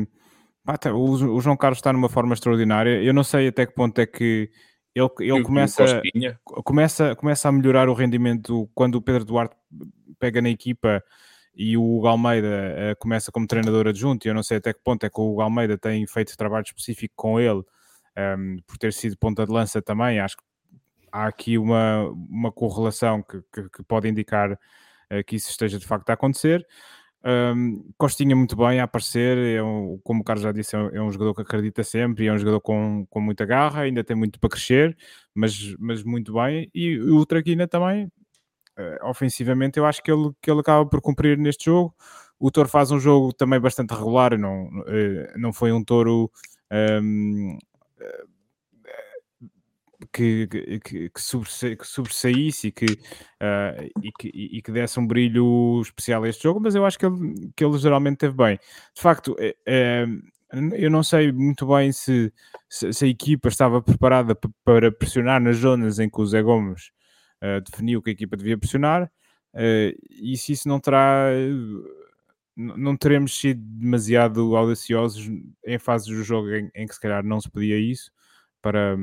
tá, 0.81 0.93
o, 0.95 1.11
o, 1.11 1.41
João 1.41 1.57
Carlos 1.57 1.79
está 1.79 1.93
numa 1.93 2.09
forma 2.09 2.33
extraordinária. 2.33 3.03
Eu 3.03 3.13
não 3.13 3.23
sei 3.23 3.49
até 3.49 3.67
que 3.67 3.75
ponto 3.75 3.99
é 4.01 4.07
que 4.07 4.51
ele, 4.95 5.09
ele 5.21 5.43
começa, 5.43 6.03
começa, 6.65 7.15
começa 7.15 7.49
a 7.49 7.53
melhorar 7.53 7.91
o 7.91 7.95
rendimento 7.95 8.69
quando 8.75 8.95
o 8.95 9.03
Pedro 9.03 9.25
Duarte 9.25 9.55
pega 10.19 10.41
na 10.41 10.49
equipa 10.49 11.03
e 11.55 11.77
o 11.77 11.83
Hugo 11.83 12.07
Almeida 12.07 12.49
uh, 12.49 12.97
começa 12.99 13.31
como 13.31 13.47
treinador 13.47 13.87
adjunto. 13.87 14.27
Eu 14.27 14.35
não 14.35 14.43
sei 14.43 14.57
até 14.57 14.73
que 14.73 14.81
ponto 14.83 15.05
é 15.05 15.11
que 15.11 15.21
o 15.21 15.31
Hugo 15.31 15.43
Almeida 15.43 15.77
tem 15.77 16.07
feito 16.07 16.37
trabalho 16.37 16.65
específico 16.65 17.13
com 17.15 17.39
ele 17.39 17.63
um, 18.17 18.57
por 18.67 18.79
ter 18.79 18.93
sido 18.93 19.17
ponta 19.17 19.45
de 19.45 19.53
lança 19.53 19.83
também, 19.83 20.21
acho 20.21 20.37
que 20.37 20.45
há 21.13 21.27
aqui 21.27 21.57
uma, 21.59 22.09
uma 22.29 22.51
correlação 22.51 23.23
que, 23.23 23.41
que, 23.53 23.71
que 23.71 23.83
pode 23.85 24.09
indicar 24.09 24.53
uh, 24.53 25.25
que 25.27 25.37
isso 25.37 25.51
esteja 25.51 25.79
de 25.79 25.87
facto 25.87 26.11
a 26.11 26.15
acontecer. 26.15 26.67
Um, 27.27 27.91
Costinha 27.97 28.37
muito 28.37 28.55
bem 28.55 28.81
a 28.81 28.85
aparecer, 28.85 29.39
é 29.39 29.63
um, 29.63 29.99
como 30.05 30.21
o 30.21 30.25
Carlos 30.25 30.43
já 30.43 30.53
disse, 30.53 30.77
é 30.77 30.79
um, 30.79 31.09
é 31.09 31.13
jogador 31.13 31.35
que 31.35 31.41
acredita 31.41 31.83
sempre, 31.83 32.27
é 32.27 32.33
um 32.33 32.37
jogador 32.37 32.61
com, 32.61 33.07
com 33.09 33.21
muita 33.21 33.47
garra, 33.47 33.83
ainda 33.83 34.05
tem 34.05 34.15
muito 34.15 34.39
para 34.39 34.51
crescer, 34.51 34.97
mas, 35.35 35.75
mas 35.79 36.03
muito 36.03 36.35
bem. 36.35 36.69
E 36.75 36.99
o 37.01 37.25
Traquina 37.25 37.67
também, 37.67 38.07
uh, 38.79 39.09
ofensivamente, 39.09 39.79
eu 39.79 39.87
acho 39.87 40.03
que 40.03 40.13
ele, 40.13 40.33
que 40.43 40.51
ele 40.51 40.61
acaba 40.61 40.85
por 40.85 41.01
cumprir 41.01 41.39
neste 41.39 41.67
jogo. 41.67 41.95
O 42.39 42.51
Toro 42.51 42.69
faz 42.69 42.91
um 42.91 43.01
jogo 43.01 43.33
também 43.33 43.59
bastante 43.59 43.95
regular, 43.95 44.37
não, 44.37 44.67
uh, 44.67 45.39
não 45.39 45.53
foi 45.53 45.73
um 45.73 45.83
Toro 45.83 46.31
um, 46.71 47.57
que, 50.13 50.47
que, 50.47 50.81
que, 50.81 51.11
que 51.11 51.87
sobressaísse 51.87 52.69
e 52.69 52.73
que, 52.73 52.87
uh, 52.87 53.91
e, 54.03 54.13
que, 54.13 54.29
e 54.29 54.63
que 54.63 54.73
desse 54.73 54.99
um 54.99 55.07
brilho 55.07 55.81
especial 55.83 56.25
a 56.25 56.29
este 56.29 56.43
jogo, 56.43 56.61
mas 56.61 56.75
eu 56.75 56.85
acho 56.85 56.99
que 56.99 57.07
ele, 57.07 57.53
que 57.57 57.65
ele 57.65 57.79
geralmente 57.79 58.19
teve 58.19 58.35
bem. 58.35 58.59
De 58.95 59.01
facto, 59.01 59.35
é, 59.39 59.55
é, 59.67 60.07
eu 60.73 60.91
não 60.91 61.03
sei 61.03 61.33
muito 61.33 61.67
bem 61.67 61.93
se, 61.93 62.33
se, 62.69 62.93
se, 62.93 63.05
a 63.05 63.09
equipa 63.09 63.49
estava 63.49 63.83
preparada 63.83 64.37
para 64.65 64.93
pressionar 64.93 65.41
nas 65.41 65.57
zonas 65.57 65.99
em 65.99 66.09
que 66.09 66.21
o 66.21 66.27
Zé 66.27 66.43
Gomes 66.43 66.91
uh, 67.43 67.61
definiu 67.69 68.03
que 68.03 68.11
a 68.11 68.13
equipa 68.13 68.37
devia 68.37 68.59
pressionar, 68.59 69.05
uh, 69.05 69.99
e 70.11 70.37
se 70.37 70.53
isso 70.53 70.69
não 70.69 70.81
terá 70.81 71.31
não 72.57 72.97
teremos 72.97 73.39
sido 73.39 73.61
demasiado 73.61 74.57
audaciosos 74.57 75.29
em 75.65 75.79
fases 75.79 76.07
do 76.07 76.23
jogo 76.23 76.51
em, 76.51 76.71
em, 76.75 76.87
que 76.87 76.95
se 76.95 77.01
calhar 77.01 77.25
não 77.25 77.41
se 77.41 77.51
podia 77.51 77.79
isso 77.79 78.13
para 78.63 78.97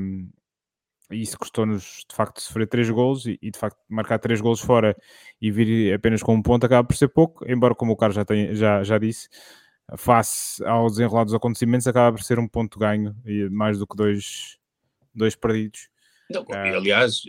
e 1.10 1.20
isso 1.20 1.38
custou-nos 1.38 2.04
de 2.08 2.16
facto 2.16 2.40
sofrer 2.40 2.66
três 2.66 2.88
gols 2.88 3.26
e, 3.26 3.38
e, 3.42 3.50
de 3.50 3.58
facto 3.58 3.78
marcar 3.88 4.18
três 4.18 4.40
gols 4.40 4.60
fora 4.60 4.96
e 5.40 5.50
vir 5.50 5.92
apenas 5.94 6.22
com 6.22 6.34
um 6.34 6.42
ponto 6.42 6.64
acaba 6.64 6.86
por 6.86 6.96
ser 6.96 7.08
pouco, 7.08 7.44
embora 7.46 7.74
como 7.74 7.92
o 7.92 7.96
Carlos 7.96 8.16
já, 8.16 8.24
já, 8.54 8.82
já 8.82 8.98
disse 8.98 9.28
face 9.96 10.64
ao 10.64 10.88
desenrolar 10.88 11.24
dos 11.24 11.34
acontecimentos 11.34 11.86
acaba 11.86 12.16
por 12.16 12.22
ser 12.22 12.38
um 12.38 12.48
ponto 12.48 12.78
ganho 12.78 13.14
e 13.26 13.48
mais 13.50 13.78
do 13.78 13.86
que 13.86 13.96
dois, 13.96 14.58
dois 15.14 15.36
perdidos 15.36 15.91
não, 16.32 16.46
ah. 16.50 16.76
aliás, 16.76 17.22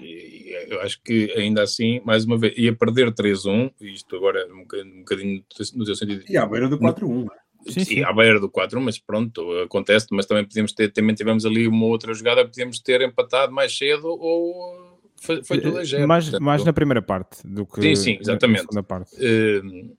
eu 0.68 0.82
acho 0.82 1.02
que 1.04 1.32
ainda 1.36 1.62
assim, 1.62 2.02
mais 2.06 2.26
uma 2.26 2.38
vez, 2.38 2.54
ia 2.58 2.76
perder 2.76 3.12
3-1, 3.12 3.72
isto 3.82 4.16
agora 4.16 4.48
um 4.52 4.62
bocadinho, 4.62 4.96
um 4.96 5.00
bocadinho 5.00 5.44
no 5.76 5.86
seu 5.86 5.96
sentido. 5.96 6.24
E 6.30 6.38
à 6.38 6.46
beira 6.46 6.68
do 6.68 6.78
4-1. 6.78 7.28
É? 7.28 7.72
Sim, 7.72 7.86
sim. 7.86 8.04
à 8.04 8.12
beira 8.12 8.40
do 8.40 8.50
4 8.50 8.80
mas 8.82 9.00
pronto, 9.00 9.42
acontece, 9.62 10.08
mas 10.12 10.26
também 10.26 10.44
podíamos 10.44 10.74
ter, 10.74 10.92
também 10.92 11.16
tivemos 11.16 11.46
ali 11.46 11.68
uma 11.68 11.86
outra 11.86 12.14
jogada, 12.14 12.44
podíamos 12.46 12.80
ter 12.80 13.02
empatado 13.02 13.54
mais 13.54 13.78
cedo 13.78 14.08
ou 14.08 14.94
foi, 15.22 15.44
foi 15.44 15.62
tudo 15.62 15.78
a 15.78 15.84
zero. 15.86 16.08
Mais, 16.08 16.26
portanto, 16.26 16.44
mais 16.44 16.66
na 16.66 16.74
primeira 16.74 17.02
parte 17.02 17.48
do 17.48 17.66
que 17.66 17.82
sim, 17.82 17.96
sim, 17.96 18.18
exatamente. 18.20 18.58
na 18.58 18.62
segunda 18.64 18.84
parte. 18.84 19.16
Uh, 19.16 19.96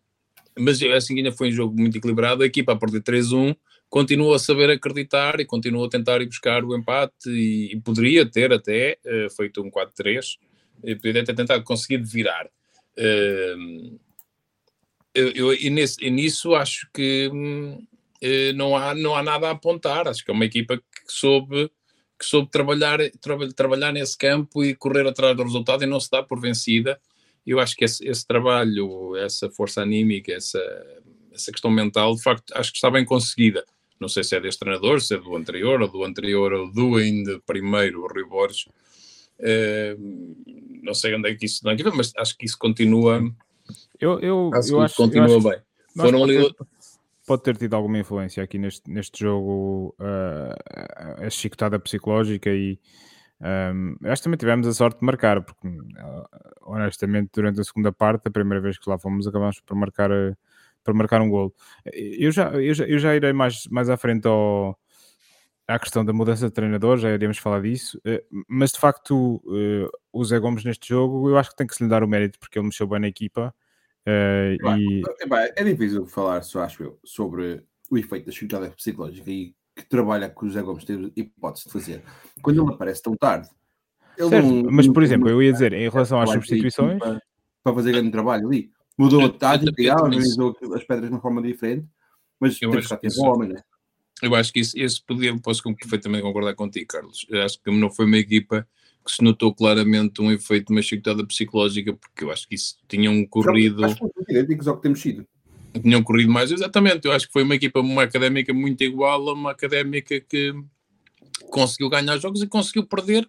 mas 0.59 0.83
assim 0.83 1.17
ainda 1.17 1.33
foi 1.33 1.49
um 1.49 1.53
jogo 1.53 1.75
muito 1.75 1.97
equilibrado, 1.97 2.43
a 2.43 2.47
equipa 2.47 2.73
a 2.73 2.77
perder 2.77 3.03
3-1 3.03 3.57
continua 3.95 4.35
a 4.35 4.39
saber 4.41 4.69
acreditar 4.71 5.39
e 5.39 5.45
continua 5.45 5.87
a 5.87 5.89
tentar 5.89 6.21
ir 6.21 6.27
buscar 6.27 6.65
o 6.65 6.77
empate 6.77 7.29
e, 7.29 7.75
e 7.75 7.81
poderia 7.81 8.29
ter 8.29 8.53
até 8.53 8.99
uh, 9.07 9.31
feito 9.31 9.63
um 9.63 9.71
4-3 9.71 10.37
e 10.83 10.97
poderia 10.97 11.25
ter 11.25 11.33
tentado 11.33 11.63
conseguir 11.63 12.03
virar. 12.03 12.47
Uh, 12.99 13.97
eu, 15.15 15.29
eu, 15.31 15.55
e, 15.55 15.71
nesse, 15.71 16.05
e, 16.05 16.11
nisso 16.11 16.57
acho 16.57 16.91
que 16.93 17.29
uh, 17.29 18.53
não, 18.57 18.77
há, 18.77 18.97
não 18.97 19.15
há 19.15 19.23
nada 19.23 19.47
a 19.47 19.53
apontar. 19.53 20.09
Acho 20.09 20.25
que 20.25 20.31
é 20.33 20.35
uma 20.35 20.45
equipa 20.45 20.77
que 20.77 20.83
soube, 21.07 21.71
que 22.19 22.27
soube 22.27 22.51
trabalhar, 22.51 22.99
tra 23.21 23.39
trabalhar 23.55 23.93
nesse 23.93 24.19
campo 24.19 24.65
e 24.65 24.75
correr 24.75 25.07
atrás 25.07 25.37
do 25.37 25.45
resultado 25.45 25.85
e 25.85 25.87
não 25.87 26.01
se 26.01 26.11
dá 26.11 26.21
por 26.21 26.41
vencida. 26.41 27.01
Eu 27.47 27.61
acho 27.61 27.77
que 27.77 27.85
esse, 27.85 28.05
esse 28.05 28.27
trabalho, 28.27 29.15
essa 29.15 29.49
força 29.51 29.83
anímica, 29.83 30.33
essa, 30.33 30.59
essa 31.33 31.53
questão 31.53 31.71
mental, 31.71 32.17
de 32.17 32.23
facto, 32.25 32.53
acho 32.57 32.73
que 32.73 32.79
está 32.79 32.91
bem 32.91 33.05
conseguida 33.05 33.65
não 34.05 34.09
sei 34.09 34.23
se 34.23 34.37
é 34.37 34.41
deste 34.41 34.61
treinador, 34.61 35.01
se 35.01 35.15
é 35.15 35.19
do 35.19 35.35
anterior, 35.35 35.81
ou 35.81 35.89
do 35.89 36.05
anterior, 36.05 36.53
ou 36.53 36.71
do 36.71 36.97
ainda 36.97 37.41
primeiro, 37.47 38.03
o 38.03 38.07
Rui 38.07 38.25
Borges. 38.25 38.69
Uh, 39.41 40.37
não 40.83 40.93
sei 40.93 41.15
onde 41.15 41.31
é 41.31 41.35
que 41.35 41.47
isso 41.47 41.65
não 41.65 41.73
é, 41.73 41.77
mas 41.95 42.13
acho 42.19 42.37
que 42.37 42.45
isso 42.45 42.59
continua. 42.59 43.23
Eu, 43.99 44.21
eu, 44.21 44.51
acho 44.53 44.73
eu 44.73 44.79
que 44.79 44.85
acho, 44.85 44.97
continua 44.97 45.29
eu 45.29 45.39
acho, 45.39 45.49
bem. 45.49 45.59
Foram 45.97 46.19
pode, 46.21 46.37
ali... 46.37 46.53
ter, 46.53 46.67
pode 47.27 47.43
ter 47.43 47.57
tido 47.57 47.75
alguma 47.75 47.99
influência 47.99 48.45
aqui 48.45 48.59
neste, 48.59 48.91
neste 48.91 49.25
jogo, 49.25 49.95
uh, 49.99 51.25
a 51.25 51.31
chicotada 51.31 51.79
psicológica 51.79 52.51
e. 52.51 52.79
Um, 53.41 53.97
acho 54.05 54.23
que 54.23 54.25
também 54.25 54.39
tivemos 54.39 54.67
a 54.67 54.73
sorte 54.73 55.01
de 55.01 55.05
marcar, 55.05 55.43
porque 55.43 55.69
honestamente, 56.63 57.31
durante 57.35 57.61
a 57.61 57.65
segunda 57.65 57.93
parte, 57.93 58.29
a 58.29 58.31
primeira 58.31 58.61
vez 58.61 58.79
que 58.79 58.89
lá 58.89 58.99
fomos, 58.99 59.27
acabámos 59.27 59.61
por 59.61 59.75
marcar 59.75 60.11
uh, 60.11 60.37
para 60.85 60.95
marcar 60.95 61.21
um 61.21 61.31
golo. 61.31 61.53
Eu 61.93 62.31
já, 62.31 62.51
eu 62.51 62.75
já, 62.75 62.85
eu 62.85 62.99
já 62.99 63.17
irei 63.17 63.33
mais, 63.33 63.67
mais 63.69 63.89
à 63.89 63.97
frente 63.97 64.29
ao, 64.29 64.79
à 65.67 65.79
questão 65.79 66.05
da 66.05 66.13
mudança 66.13 66.47
de 66.47 66.53
treinador, 66.53 66.99
já 66.99 67.11
iremos 67.11 67.39
falar 67.39 67.63
disso, 67.63 68.01
eh, 68.05 68.23
mas 68.47 68.71
de 68.71 68.79
facto 68.79 69.43
eh, 69.49 69.89
o 70.13 70.25
Zé 70.25 70.39
Gomes 70.39 70.65
neste 70.65 70.89
jogo 70.89 71.29
eu 71.29 71.39
acho 71.39 71.51
que 71.51 71.57
tem 71.57 71.67
que 71.67 71.75
se 71.75 71.83
lhe 71.83 71.89
dar 71.89 72.05
o 72.05 72.09
mérito 72.09 72.39
porque 72.39 72.59
ele 72.59 72.67
mexeu 72.67 72.87
bem 72.87 73.01
na 73.01 73.09
equipa. 73.09 73.55
Eh, 74.07 74.57
e... 74.79 75.03
É 75.57 75.65
difícil 75.65 76.07
falar, 76.07 76.43
só 76.43 76.63
acho 76.63 76.83
eu, 76.83 76.99
sobre 77.03 77.65
o 77.91 77.97
efeito 77.97 78.27
da 78.27 78.33
chicotada 78.33 78.71
psicológica 78.71 79.31
e 79.31 79.55
que 79.75 79.89
trabalho 79.89 80.33
que 80.33 80.45
o 80.45 80.51
Zé 80.51 80.63
Gomes 80.63 80.85
teve 80.85 81.11
hipótese 81.17 81.67
de 81.67 81.73
fazer. 81.73 82.03
Quando 82.43 82.63
ele 82.63 82.73
aparece 82.73 83.03
tão 83.03 83.17
tarde, 83.17 83.49
certo, 84.17 84.47
não, 84.47 84.71
mas 84.71 84.87
por 84.87 85.03
exemplo, 85.03 85.29
eu 85.29 85.43
ia 85.43 85.53
dizer, 85.53 85.73
em 85.73 85.89
relação 85.89 86.21
às 86.21 86.31
substituições. 86.31 86.99
Para 87.63 87.75
fazer 87.75 87.93
grande 87.93 88.11
trabalho 88.11 88.47
ali. 88.47 88.71
Mudou 88.97 89.25
a 89.25 89.29
tática, 89.29 89.83
e 89.83 89.91
organizou 89.91 90.57
as 90.75 90.85
pedras 90.85 91.09
de 91.09 91.15
uma 91.15 91.21
forma 91.21 91.43
diferente, 91.43 91.87
mas 92.39 92.61
eu 92.63 92.73
acho 92.73 92.97
que 92.99 93.07
isso, 93.07 93.23
homem, 93.23 93.49
né? 93.49 93.63
Eu 94.23 94.35
acho 94.35 94.53
que 94.53 94.61
isso, 94.61 94.79
esse 94.79 95.05
podia, 95.05 95.37
posso 95.39 95.63
perfeitamente 95.75 96.23
concordar 96.23 96.55
contigo, 96.55 96.87
Carlos. 96.87 97.27
Eu 97.29 97.43
acho 97.43 97.61
que 97.61 97.71
não 97.71 97.91
foi 97.91 98.07
uma 98.07 98.19
equipa 98.19 98.67
que 99.05 99.13
se 99.13 99.23
notou 99.23 99.55
claramente 99.55 100.23
um 100.23 100.33
efeito 100.33 100.69
de 100.69 100.73
uma 100.73 100.83
chicotada 100.83 101.27
psicológica, 101.27 101.93
porque 101.93 102.25
eu 102.25 102.31
acho 102.31 102.49
que 102.49 102.55
isso 102.55 102.77
tinha 102.89 103.11
um 103.11 103.27
corrido. 103.27 103.85
Acho 103.85 103.97
que 103.97 104.33
idênticos 104.33 104.67
ao 104.67 104.77
que 104.77 104.83
temos 104.83 105.01
sido. 105.01 105.27
Tinham 105.83 106.03
corrido 106.03 106.31
mais, 106.31 106.53
exatamente. 106.53 107.07
Eu 107.07 107.13
acho 107.13 107.27
que 107.27 107.33
foi 107.33 107.43
uma 107.43 107.57
equipa, 107.57 107.81
uma 107.81 108.05
académica 108.05 108.55
muito 108.55 108.83
igual 108.83 109.29
a 109.29 109.33
uma 109.35 109.51
académica 109.51 110.21
que 110.21 110.55
conseguiu 111.51 111.91
ganhar 111.91 112.17
jogos 112.17 112.43
e 112.43 112.47
conseguiu 112.47 112.87
perder 112.87 113.29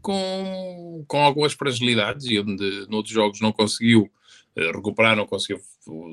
com, 0.00 1.04
com 1.06 1.18
algumas 1.18 1.52
fragilidades 1.52 2.26
e 2.26 2.38
onde 2.38 2.86
noutros 2.88 3.12
jogos 3.12 3.40
não 3.40 3.52
conseguiu 3.52 4.10
recuperar, 4.66 5.16
não 5.16 5.26
conseguiu, 5.26 5.60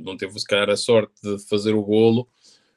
não 0.04 0.16
teve 0.18 0.40
se 0.40 0.46
calhar 0.46 0.70
a 0.70 0.78
sorte 0.78 1.14
de 1.24 1.40
fazer 1.48 1.74
o 1.74 1.84
golo 1.84 2.28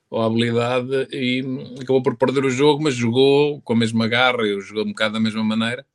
ou 0.08 0.20
a 0.20 0.26
habilidade 0.26 1.08
e 1.12 1.44
acabou 1.80 2.02
por 2.02 2.16
perder 2.16 2.44
o 2.44 2.50
jogo, 2.50 2.82
mas 2.82 2.94
jogou 2.94 3.60
com 3.62 3.72
a 3.72 3.76
mesma 3.76 4.08
garra, 4.08 4.42
eu 4.42 4.60
jogou 4.60 4.84
um 4.84 4.88
bocado 4.88 5.14
da 5.14 5.20
mesma 5.20 5.44
maneira 5.44 5.86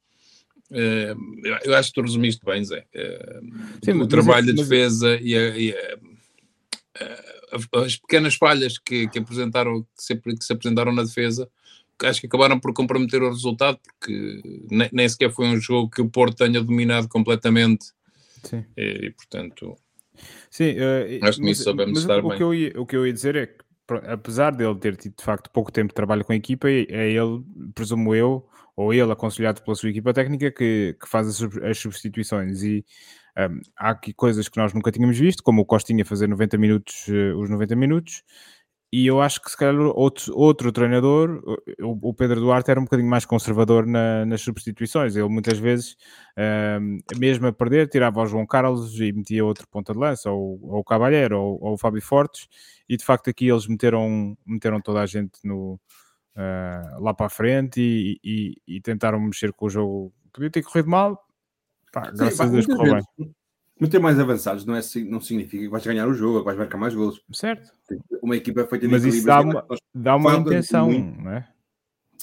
Uh, 0.71 1.15
eu 1.63 1.75
acho 1.75 1.89
que 1.89 1.95
tu 1.95 2.01
resumiste 2.01 2.43
bem, 2.43 2.63
Zé. 2.63 2.85
Uh, 2.95 3.77
Sim, 3.83 4.01
o 4.01 4.07
trabalho 4.07 4.47
de 4.47 4.53
defesa 4.53 5.15
e, 5.21 5.35
a, 5.35 5.57
e 5.57 5.71
a, 5.71 5.97
as 7.85 7.97
pequenas 7.97 8.35
falhas 8.35 8.77
que, 8.77 9.07
que 9.07 9.19
apresentaram, 9.19 9.81
que 9.81 10.03
se, 10.03 10.15
que 10.15 10.43
se, 10.43 10.53
apresentaram 10.53 10.91
na 10.91 11.03
defesa, 11.03 11.47
acho 12.03 12.19
que 12.19 12.27
acabaram 12.27 12.59
por 12.59 12.73
comprometer 12.73 13.21
o 13.21 13.29
resultado, 13.29 13.79
porque 13.83 14.41
nem 14.91 15.07
sequer 15.07 15.31
foi 15.31 15.45
um 15.47 15.59
jogo 15.59 15.89
que 15.89 16.01
o 16.01 16.09
Porto 16.09 16.37
tenha 16.37 16.61
dominado 16.61 17.07
completamente. 17.07 17.85
Sim. 18.45 18.65
E, 18.77 19.07
e 19.07 19.11
portanto, 19.11 19.75
Sim, 20.49 20.71
uh, 20.73 21.25
acho 21.25 21.39
que 21.39 21.45
nisso 21.45 21.63
sabemos 21.63 21.99
estar 21.99 22.23
o 22.23 22.29
bem. 22.29 22.37
Que 22.37 22.43
eu 22.43 22.53
ia, 22.53 22.73
o 22.79 22.85
que 22.85 22.95
eu 22.95 23.05
ia 23.05 23.13
dizer 23.13 23.35
é 23.35 23.45
que, 23.47 23.57
apesar 24.07 24.51
dele 24.51 24.75
ter 24.75 24.95
tido 24.95 25.15
de 25.17 25.23
facto 25.23 25.49
pouco 25.49 25.71
tempo 25.71 25.89
de 25.89 25.95
trabalho 25.95 26.23
com 26.23 26.33
a 26.33 26.35
equipa, 26.35 26.69
é, 26.69 26.85
é 26.89 27.11
ele, 27.11 27.43
presumo 27.73 28.15
eu, 28.15 28.47
ou 28.75 28.93
ele 28.93 29.11
aconselhado 29.11 29.61
pela 29.61 29.75
sua 29.75 29.89
equipa 29.89 30.13
técnica 30.13 30.51
que, 30.51 30.95
que 30.99 31.07
faz 31.07 31.27
as, 31.27 31.41
as 31.63 31.77
substituições 31.77 32.63
e 32.63 32.85
um, 33.37 33.59
há 33.77 33.89
aqui 33.91 34.13
coisas 34.13 34.47
que 34.47 34.57
nós 34.57 34.73
nunca 34.73 34.91
tínhamos 34.91 35.17
visto, 35.17 35.43
como 35.43 35.61
o 35.61 35.65
Costinha 35.65 36.05
fazer 36.05 36.27
90 36.27 36.57
minutos, 36.57 37.07
uh, 37.07 37.37
os 37.37 37.49
90 37.49 37.75
minutos, 37.75 38.23
e 38.97 39.07
eu 39.07 39.19
acho 39.19 39.41
que 39.41 39.51
se 39.51 39.57
calhar 39.57 39.75
outro, 39.75 40.33
outro 40.33 40.71
treinador, 40.71 41.43
o, 41.81 42.09
o 42.09 42.13
Pedro 42.13 42.39
Duarte, 42.39 42.71
era 42.71 42.79
um 42.79 42.85
bocadinho 42.85 43.09
mais 43.09 43.25
conservador 43.25 43.85
na, 43.85 44.25
nas 44.25 44.39
substituições. 44.39 45.17
Ele 45.17 45.27
muitas 45.27 45.59
vezes, 45.59 45.97
um, 46.79 46.99
mesmo 47.17 47.45
a 47.45 47.51
perder, 47.51 47.89
tirava 47.89 48.21
o 48.21 48.25
João 48.25 48.45
Carlos 48.47 48.97
e 49.01 49.11
metia 49.11 49.43
outro 49.43 49.67
ponta 49.67 49.91
de 49.91 49.99
lança, 49.99 50.31
ou, 50.31 50.57
ou 50.63 50.79
o 50.79 50.83
Cavalheiro, 50.85 51.37
ou, 51.37 51.61
ou, 51.61 51.73
o 51.73 51.77
Fábio 51.77 52.01
Fortes, 52.01 52.47
e 52.87 52.95
de 52.95 53.03
facto 53.03 53.29
aqui 53.29 53.49
eles 53.49 53.67
meteram, 53.67 54.37
meteram 54.45 54.79
toda 54.79 55.01
a 55.01 55.05
gente 55.05 55.39
no, 55.43 55.73
uh, 56.37 57.03
lá 57.03 57.13
para 57.13 57.25
a 57.25 57.29
frente 57.29 57.81
e, 57.81 58.17
e, 58.23 58.75
e, 58.77 58.79
tentaram 58.79 59.19
mexer 59.19 59.51
com 59.51 59.65
o 59.65 59.69
jogo. 59.69 60.13
Podia 60.31 60.49
ter 60.49 60.63
corrido 60.63 60.89
mal, 60.89 61.21
pá, 61.91 62.11
graças 62.11 62.37
Sim, 62.37 62.43
a 62.43 62.47
Deus 62.47 62.65
correu 62.65 62.95
bem 63.17 63.35
meter 63.79 63.99
mais 63.99 64.19
avançados 64.19 64.65
não, 64.65 64.75
é, 64.75 64.81
não 65.05 65.19
significa 65.19 65.63
que 65.63 65.69
vais 65.69 65.85
ganhar 65.85 66.07
o 66.07 66.13
jogo, 66.13 66.39
que 66.39 66.45
vais 66.45 66.57
marcar 66.57 66.77
mais 66.77 66.93
gols. 66.93 67.21
Certo. 67.31 67.71
Uma 68.21 68.35
equipa 68.35 68.61
é 68.61 68.67
feita 68.67 68.87
de 68.87 68.91
Mas 68.91 69.03
isso 69.03 69.25
dá 69.25 69.41
uma, 69.41 69.65
dá 69.93 70.15
uma 70.15 70.35
intenção, 70.35 70.91
não 70.91 71.31
é? 71.31 71.47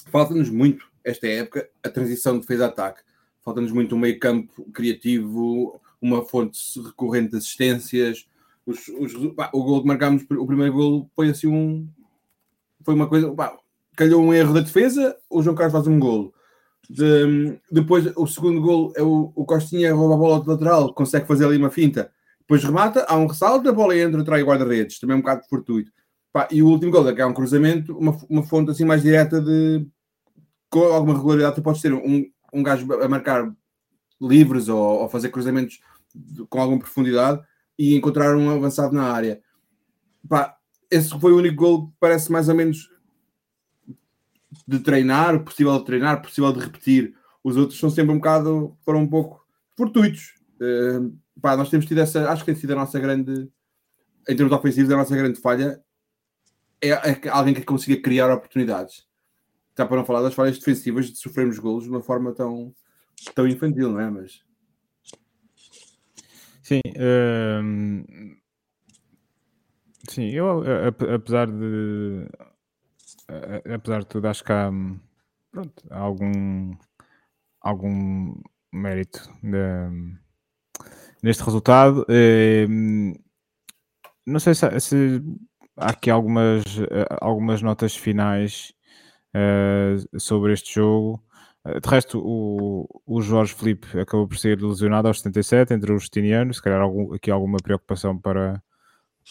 Falta-nos 0.07 0.49
muito, 0.49 0.85
esta 1.03 1.27
época, 1.27 1.69
a 1.81 1.89
transição 1.89 2.33
de 2.33 2.41
defesa-ataque. 2.41 3.01
Falta-nos 3.41 3.71
muito 3.71 3.95
um 3.95 3.99
meio 3.99 4.19
campo 4.19 4.69
criativo, 4.71 5.79
uma 6.01 6.23
fonte 6.23 6.59
recorrente 6.81 7.31
de 7.31 7.37
assistências. 7.37 8.27
Os, 8.65 8.87
os, 8.87 9.13
pá, 9.33 9.49
o 9.53 9.63
gol 9.63 9.81
que 9.81 9.87
marcámos, 9.87 10.23
o 10.29 10.45
primeiro 10.45 10.73
gol 10.73 11.09
foi 11.15 11.29
assim 11.29 11.47
um... 11.47 11.87
Foi 12.83 12.93
uma 12.93 13.07
coisa... 13.07 13.33
Pá, 13.33 13.57
calhou 13.95 14.21
um 14.21 14.33
erro 14.33 14.53
da 14.53 14.61
defesa, 14.61 15.15
o 15.29 15.41
João 15.41 15.55
Carlos 15.55 15.73
faz 15.73 15.87
um 15.87 15.99
golo 15.99 16.33
de, 16.89 17.59
depois, 17.71 18.11
o 18.15 18.27
segundo 18.27 18.61
gol 18.61 18.93
é 18.95 19.01
o, 19.01 19.31
o 19.35 19.45
Costinha 19.45 19.93
rouba 19.93 20.15
a 20.15 20.17
bola 20.17 20.39
do 20.41 20.51
lateral, 20.51 20.93
consegue 20.93 21.27
fazer 21.27 21.45
ali 21.45 21.57
uma 21.57 21.69
finta. 21.69 22.11
Depois 22.39 22.63
remata, 22.63 23.05
há 23.07 23.17
um 23.17 23.27
ressalto, 23.27 23.69
a 23.69 23.73
bola 23.73 23.97
entra, 23.97 24.23
trai 24.23 24.43
guarda-redes, 24.43 24.99
também 24.99 25.15
é 25.15 25.17
um 25.17 25.21
bocado 25.21 25.43
fortuito. 25.49 25.91
Pá, 26.31 26.47
e 26.51 26.61
o 26.61 26.67
último 26.67 26.91
gol 26.91 27.07
é 27.07 27.13
que 27.13 27.21
é 27.21 27.25
um 27.25 27.33
cruzamento, 27.33 27.97
uma, 27.97 28.17
uma 28.29 28.43
fonte 28.43 28.71
assim 28.71 28.83
mais 28.83 29.03
direta 29.03 29.39
de 29.39 29.87
com 30.69 30.81
alguma 30.85 31.15
regularidade. 31.15 31.55
Tu 31.55 31.61
podes 31.61 31.81
ter 31.81 31.93
um, 31.93 32.25
um 32.51 32.63
gajo 32.63 32.91
a 32.93 33.07
marcar 33.07 33.53
livres 34.19 34.67
ou, 34.67 35.01
ou 35.01 35.09
fazer 35.09 35.29
cruzamentos 35.29 35.79
de, 36.13 36.43
com 36.47 36.59
alguma 36.59 36.79
profundidade 36.79 37.41
e 37.77 37.95
encontrar 37.95 38.35
um 38.35 38.49
avançado 38.49 38.93
na 38.93 39.03
área. 39.03 39.39
Pá, 40.27 40.57
esse 40.89 41.09
foi 41.19 41.31
o 41.31 41.37
único 41.37 41.55
gol 41.55 41.87
que 41.87 41.93
parece 41.99 42.31
mais 42.31 42.49
ou 42.49 42.55
menos 42.55 42.89
de 44.67 44.79
treinar, 44.79 45.43
possível 45.43 45.77
de 45.79 45.85
treinar, 45.85 46.21
possível 46.21 46.51
de 46.51 46.59
repetir. 46.59 47.15
Os 47.43 47.57
outros 47.57 47.79
são 47.79 47.89
sempre 47.89 48.13
um 48.13 48.17
bocado, 48.17 48.77
foram 48.85 49.01
um 49.01 49.07
pouco 49.07 49.45
fortuitos. 49.75 50.35
Uh, 50.61 51.17
pá, 51.41 51.57
nós 51.57 51.69
temos 51.69 51.85
tido 51.85 51.99
essa, 51.99 52.29
acho 52.31 52.43
que 52.43 52.51
tem 52.51 52.59
sido 52.59 52.71
a 52.71 52.75
nossa 52.75 52.99
grande, 52.99 53.49
em 54.27 54.35
termos 54.35 54.53
ofensivos, 54.53 54.91
a 54.91 54.97
nossa 54.97 55.15
grande 55.15 55.39
falha 55.39 55.83
é, 56.83 56.89
é 56.89 57.29
alguém 57.29 57.53
que 57.53 57.63
consiga 57.63 58.01
criar 58.01 58.31
oportunidades. 58.31 59.07
Está 59.69 59.85
para 59.85 59.97
não 59.97 60.05
falar 60.05 60.21
das 60.21 60.33
falhas 60.33 60.59
defensivas 60.59 61.09
de 61.09 61.17
sofrermos 61.17 61.57
golos 61.57 61.85
de 61.85 61.89
uma 61.89 62.01
forma 62.01 62.33
tão, 62.33 62.75
tão 63.33 63.47
infantil, 63.47 63.91
não 63.91 63.99
é? 63.99 64.09
Mas 64.09 64.43
sim, 66.61 66.81
uh, 66.89 68.35
sim, 70.09 70.29
eu 70.29 70.61
apesar 71.15 71.47
de 71.47 72.27
apesar 73.73 73.99
de 74.01 74.07
tudo, 74.07 74.27
acho 74.27 74.43
que 74.43 74.51
há, 74.51 74.71
pronto, 75.51 75.83
há 75.89 75.99
algum, 75.99 76.75
algum 77.61 78.35
mérito 78.71 79.29
de, 79.41 80.17
neste 81.21 81.43
resultado. 81.43 82.05
Eh, 82.09 82.67
não 84.25 84.39
sei 84.39 84.55
se, 84.55 84.79
se, 84.79 85.21
há 85.77 85.91
aqui 85.91 86.09
algumas, 86.09 86.63
algumas 87.21 87.61
notas 87.61 87.95
finais 87.95 88.73
uh, 89.35 90.19
sobre 90.19 90.53
este 90.53 90.75
jogo. 90.75 91.23
De 91.65 91.89
resto, 91.89 92.19
o, 92.21 92.85
o 93.05 93.21
Jorge 93.21 93.53
Felipe 93.53 93.97
acabou 93.97 94.27
por 94.27 94.37
ser 94.37 94.61
lesionado 94.61 95.07
aos 95.07 95.21
77 95.21 95.73
entre 95.73 95.93
os 95.93 96.03
Justiniano. 96.03 96.53
Se 96.53 96.61
calhar 96.61 96.81
algum, 96.81 97.13
aqui 97.13 97.31
alguma 97.31 97.57
preocupação 97.57 98.17
para, 98.17 98.61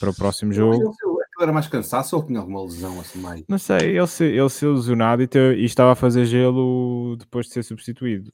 para 0.00 0.10
o 0.10 0.14
próximo 0.14 0.52
jogo 0.52 0.94
era 1.40 1.52
mais 1.52 1.66
cansaço 1.66 2.16
ou 2.16 2.24
tinha 2.24 2.40
alguma 2.40 2.62
lesão 2.62 3.00
assim 3.00 3.18
mais? 3.18 3.44
Não 3.48 3.58
sei, 3.58 3.96
ele 3.96 4.06
se, 4.06 4.24
ele 4.24 4.48
se 4.48 4.66
lesionado 4.66 5.22
e, 5.22 5.26
te, 5.26 5.38
e 5.38 5.64
estava 5.64 5.92
a 5.92 5.96
fazer 5.96 6.24
gelo 6.26 7.16
depois 7.16 7.46
de 7.46 7.52
ser 7.52 7.62
substituído. 7.62 8.32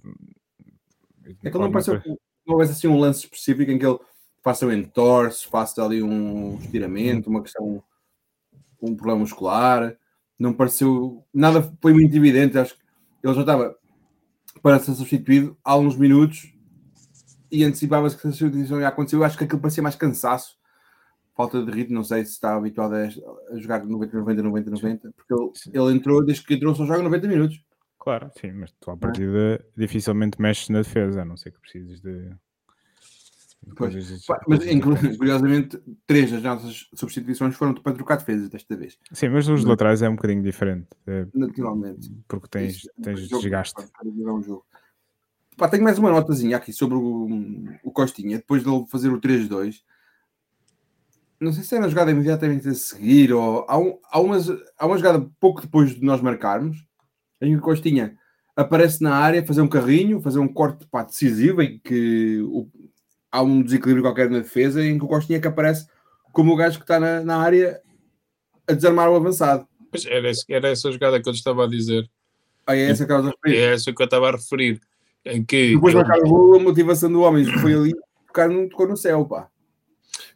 É 1.43 1.51
que 1.51 1.57
ele 1.57 1.65
não 1.65 1.71
pareceu 1.71 2.01
houvesse 2.53 2.73
assim 2.73 2.89
um 2.89 2.99
lance 2.99 3.21
específico 3.21 3.71
em 3.71 3.79
que 3.79 3.87
ele 3.87 3.99
faça 4.43 4.67
um 4.67 4.73
entorse, 4.73 5.47
faça 5.47 5.85
ali 5.85 6.03
um 6.03 6.59
estiramento, 6.59 7.29
uma 7.29 7.43
questão, 7.43 7.83
um 8.81 8.97
problema 8.97 9.21
muscular. 9.21 9.97
Não 10.39 10.53
pareceu, 10.53 11.25
nada 11.35 11.63
foi 11.83 11.93
muito 11.93 12.17
evidente. 12.17 12.59
Acho 12.59 12.75
que 12.75 12.81
ele 13.23 13.35
já 13.35 13.41
estava 13.41 13.77
para 14.63 14.79
ser 14.79 14.95
substituído 14.95 15.57
há 15.63 15.77
uns 15.77 15.97
minutos 15.97 16.53
e 17.51 17.65
antecipava-se 17.65 18.17
que 18.17 18.27
a 18.27 18.33
substituição 18.33 18.81
ia 18.81 18.89
acontecer. 18.89 19.17
Eu 19.17 19.25
acho 19.25 19.37
que 19.37 19.45
aquilo 19.45 19.61
parecia 19.61 19.83
mais 19.83 19.97
cansaço 19.97 20.58
falta 21.39 21.65
de 21.65 21.71
ritmo, 21.71 21.95
não 21.95 22.03
sei 22.03 22.25
se 22.25 22.33
está 22.33 22.57
habituado 22.57 22.95
a, 22.95 23.09
jogar 23.59 23.85
90, 23.85 24.19
90, 24.19 24.43
90, 24.43 24.71
90, 24.73 25.13
porque 25.13 25.33
ele, 25.33 25.53
ele, 25.73 25.97
entrou, 25.97 26.25
desde 26.25 26.45
que 26.45 26.55
entrou, 26.55 26.75
só 26.75 26.85
joga 26.85 27.01
90 27.01 27.29
minutos. 27.29 27.63
Claro, 27.97 28.29
sim, 28.41 28.51
mas 28.51 28.73
tu 28.81 28.91
à 28.91 28.97
partida 28.97 29.65
dificilmente 29.77 30.43
mexes 30.43 30.69
na 30.69 30.79
defesa, 30.79 31.23
a 31.23 31.25
não 31.25 31.37
ser 31.37 31.53
que 31.53 31.61
precises 31.61 32.01
de. 32.01 32.29
Pois, 33.77 33.95
mas 34.49 34.65
curiosamente, 35.17 35.81
três 36.07 36.33
das 36.33 36.43
nossas 36.43 36.89
substituições 36.95 37.55
foram 37.55 37.75
para 37.75 37.93
trocar 37.93 38.17
defesas 38.17 38.49
desta 38.49 38.77
vez. 38.77 38.99
Sim, 39.13 39.29
mas 39.29 39.47
os 39.49 39.65
laterais 39.65 40.03
é 40.03 40.09
um 40.09 40.17
bocadinho 40.17 40.43
diferente. 40.43 40.89
É, 41.07 41.27
Naturalmente. 41.35 42.11
Porque 42.27 42.49
tens, 42.49 42.89
tens 43.01 43.29
desgaste. 43.29 43.85
Um 44.05 44.43
jogo. 44.43 44.65
Pá, 45.57 45.69
tenho 45.69 45.85
mais 45.85 45.99
uma 45.99 46.11
notazinha 46.11 46.57
aqui 46.57 46.73
sobre 46.73 46.97
o, 46.97 47.29
o 47.85 47.93
Costinha, 47.93 48.39
depois 48.39 48.63
de 48.65 48.71
ele 48.71 48.87
fazer 48.89 49.11
o 49.11 49.21
3-2 49.21 49.83
não 51.41 51.53
sei 51.53 51.63
se 51.63 51.77
é 51.77 51.79
na 51.79 51.89
jogada 51.89 52.11
imediatamente 52.11 52.69
a 52.69 52.75
seguir 52.75 53.33
ou 53.33 53.65
há, 53.69 53.79
um, 53.79 53.99
há, 54.11 54.21
umas, 54.21 54.49
há 54.79 54.87
uma 54.87 54.97
jogada 54.97 55.29
pouco 55.41 55.61
depois 55.61 55.95
de 55.95 56.05
nós 56.05 56.21
marcarmos 56.21 56.85
em 57.41 57.53
que 57.53 57.59
o 57.59 57.63
Costinha 57.63 58.17
aparece 58.57 59.03
na 59.03 59.15
área 59.15 59.45
fazer 59.45 59.61
um 59.61 59.69
carrinho, 59.69 60.21
fazer 60.21 60.41
um 60.41 60.49
corte 60.49 60.87
pá, 60.91 61.05
decisivo 61.05 61.63
em 61.63 61.79
que 61.79 62.41
o, 62.43 62.69
há 63.31 63.43
um 63.43 63.63
desequilíbrio 63.63 64.03
qualquer 64.03 64.29
na 64.29 64.39
defesa 64.39 64.85
em 64.85 64.99
que 64.99 65.05
o 65.05 65.09
Costinha 65.09 65.41
que 65.41 65.47
aparece 65.47 65.87
como 66.33 66.53
o 66.53 66.57
gajo 66.57 66.79
que 66.79 66.85
está 66.85 66.99
na, 66.99 67.21
na 67.21 67.37
área 67.37 67.81
a 68.69 68.73
desarmar 68.73 69.09
o 69.09 69.17
avançado. 69.17 69.67
Pois 69.91 70.05
era, 70.07 70.31
era 70.49 70.69
essa 70.69 70.91
jogada 70.93 71.23
que 71.23 71.29
eu 71.29 71.33
estava 71.33 71.65
a 71.65 71.69
dizer. 71.69 72.09
Ah, 72.67 72.77
é 72.77 72.91
essa 72.91 73.07
que 73.07 73.13
eu 73.13 73.17
estava 73.17 73.29
a 73.29 73.31
referir. 73.31 73.63
É 73.63 73.73
essa 73.73 73.93
que 73.93 74.03
eu 74.03 74.05
estava 74.05 74.29
a 74.29 74.33
referir. 74.33 74.81
Em 75.25 75.45
que 75.45 75.75
Depois 75.75 75.95
de 75.95 76.01
marcar 76.01 76.19
o 76.19 76.29
gol, 76.29 76.57
a 76.57 76.61
motivação 76.61 77.11
do 77.11 77.23
homem 77.23 77.45
foi 77.45 77.75
ali, 77.75 77.95
tocar 78.27 78.49
no, 78.49 78.69
tocou 78.69 78.87
no 78.87 78.97
céu, 78.97 79.25
pá. 79.25 79.49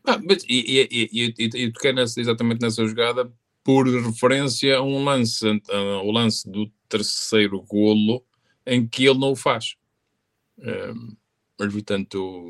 Ah, 0.05 0.19
mas, 0.23 0.45
e, 0.49 0.88
e, 0.91 1.09
e, 1.12 1.35
e, 1.38 1.65
e 1.65 1.73
toquei 1.73 1.93
nessa, 1.93 2.21
exatamente 2.21 2.61
nessa 2.61 2.87
jogada 2.87 3.33
por 3.65 3.87
referência 3.87 4.77
a 4.77 4.83
um 4.83 5.05
lance, 5.05 5.47
o 6.05 6.11
lance 6.11 6.51
do 6.51 6.71
terceiro 6.88 7.61
golo 7.62 8.25
em 8.67 8.87
que 8.87 9.07
ele 9.07 9.19
não 9.19 9.33
o 9.33 9.37
faz. 9.37 9.77
Um, 10.59 11.17
mas, 11.59 11.73
portanto, 11.73 12.49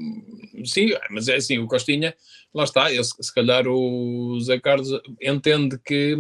sim, 0.65 0.91
mas 1.11 1.29
é 1.29 1.37
assim, 1.37 1.59
o 1.59 1.67
Costinha, 1.67 2.15
lá 2.55 2.65
está, 2.65 2.93
eu, 2.93 3.05
se 3.05 3.35
calhar 3.35 3.67
o 3.69 4.41
Zé 4.41 4.59
Carlos 4.59 4.88
entende 5.21 5.79
que, 5.79 6.17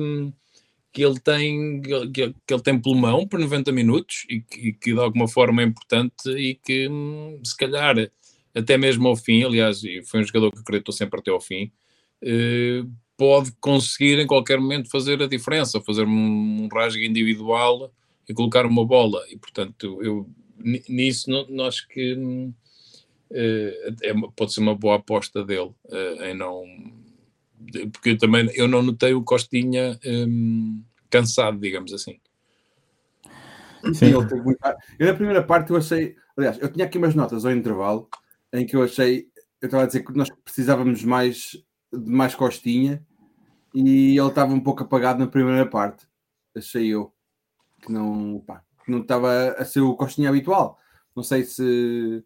que 0.92 1.02
ele 1.02 1.18
tem 1.18 1.80
que, 1.80 2.34
que 2.46 2.54
ele 2.54 2.62
tem 2.62 2.78
pulmão 2.78 3.26
por 3.26 3.38
90 3.38 3.72
minutos 3.72 4.26
e 4.28 4.40
que, 4.42 4.72
que 4.74 4.92
de 4.92 5.00
alguma 5.00 5.26
forma 5.26 5.62
é 5.62 5.64
importante 5.64 6.28
e 6.30 6.54
que 6.54 6.88
se 7.42 7.56
calhar 7.56 7.96
até 8.54 8.76
mesmo 8.76 9.08
ao 9.08 9.16
fim, 9.16 9.44
aliás, 9.44 9.80
foi 10.06 10.20
um 10.20 10.24
jogador 10.24 10.52
que 10.52 10.60
acreditou 10.60 10.92
sempre 10.92 11.20
até 11.20 11.30
ao 11.30 11.40
fim, 11.40 11.72
eh, 12.22 12.84
pode 13.16 13.52
conseguir 13.60 14.18
em 14.18 14.26
qualquer 14.26 14.58
momento 14.58 14.90
fazer 14.90 15.22
a 15.22 15.28
diferença, 15.28 15.80
fazer 15.80 16.04
um, 16.06 16.68
rasgo 16.72 17.02
individual 17.02 17.92
e 18.28 18.34
colocar 18.34 18.66
uma 18.66 18.84
bola. 18.84 19.22
E 19.30 19.36
portanto, 19.36 20.02
eu, 20.02 20.28
nisso 20.88 21.30
não, 21.48 21.66
acho 21.66 21.86
que 21.88 22.14
uh, 22.14 22.54
é, 23.30 24.12
pode 24.34 24.52
ser 24.52 24.60
uma 24.60 24.74
boa 24.74 24.96
aposta 24.96 25.44
dele 25.44 25.70
uh, 25.84 26.24
em 26.24 26.34
não 26.34 26.64
porque 27.92 28.10
eu 28.10 28.18
também 28.18 28.50
eu 28.54 28.66
não 28.66 28.82
notei 28.82 29.14
o 29.14 29.22
Costinha 29.22 29.96
um, 30.04 30.82
cansado, 31.08 31.60
digamos 31.60 31.92
assim. 31.92 32.18
Sim, 33.94 34.06
ele 34.16 34.26
teve 34.26 34.42
muito... 34.42 34.58
Eu 34.98 35.06
na 35.06 35.14
primeira 35.14 35.42
parte 35.44 35.70
eu 35.70 35.76
achei, 35.76 36.16
aliás, 36.36 36.58
eu 36.60 36.72
tinha 36.72 36.86
aqui 36.86 36.98
umas 36.98 37.14
notas 37.14 37.44
ao 37.44 37.52
intervalo 37.52 38.08
em 38.52 38.66
que 38.66 38.76
eu 38.76 38.82
achei, 38.82 39.28
eu 39.60 39.66
estava 39.66 39.84
a 39.84 39.86
dizer 39.86 40.04
que 40.04 40.12
nós 40.12 40.28
precisávamos 40.44 41.04
mais 41.04 41.56
de 41.92 42.10
mais 42.10 42.34
Costinha 42.34 43.04
e 43.74 44.18
ele 44.18 44.28
estava 44.28 44.52
um 44.52 44.60
pouco 44.60 44.82
apagado 44.82 45.18
na 45.18 45.26
primeira 45.26 45.66
parte, 45.66 46.06
achei 46.56 46.88
eu 46.88 47.12
que 47.82 47.92
não, 47.92 48.40
pá, 48.46 48.62
que 48.84 48.90
não 48.90 49.00
estava 49.00 49.52
a 49.58 49.64
ser 49.64 49.80
o 49.80 49.96
Costinha 49.96 50.28
habitual. 50.28 50.78
Não 51.14 51.22
sei 51.22 51.44
se 51.44 52.24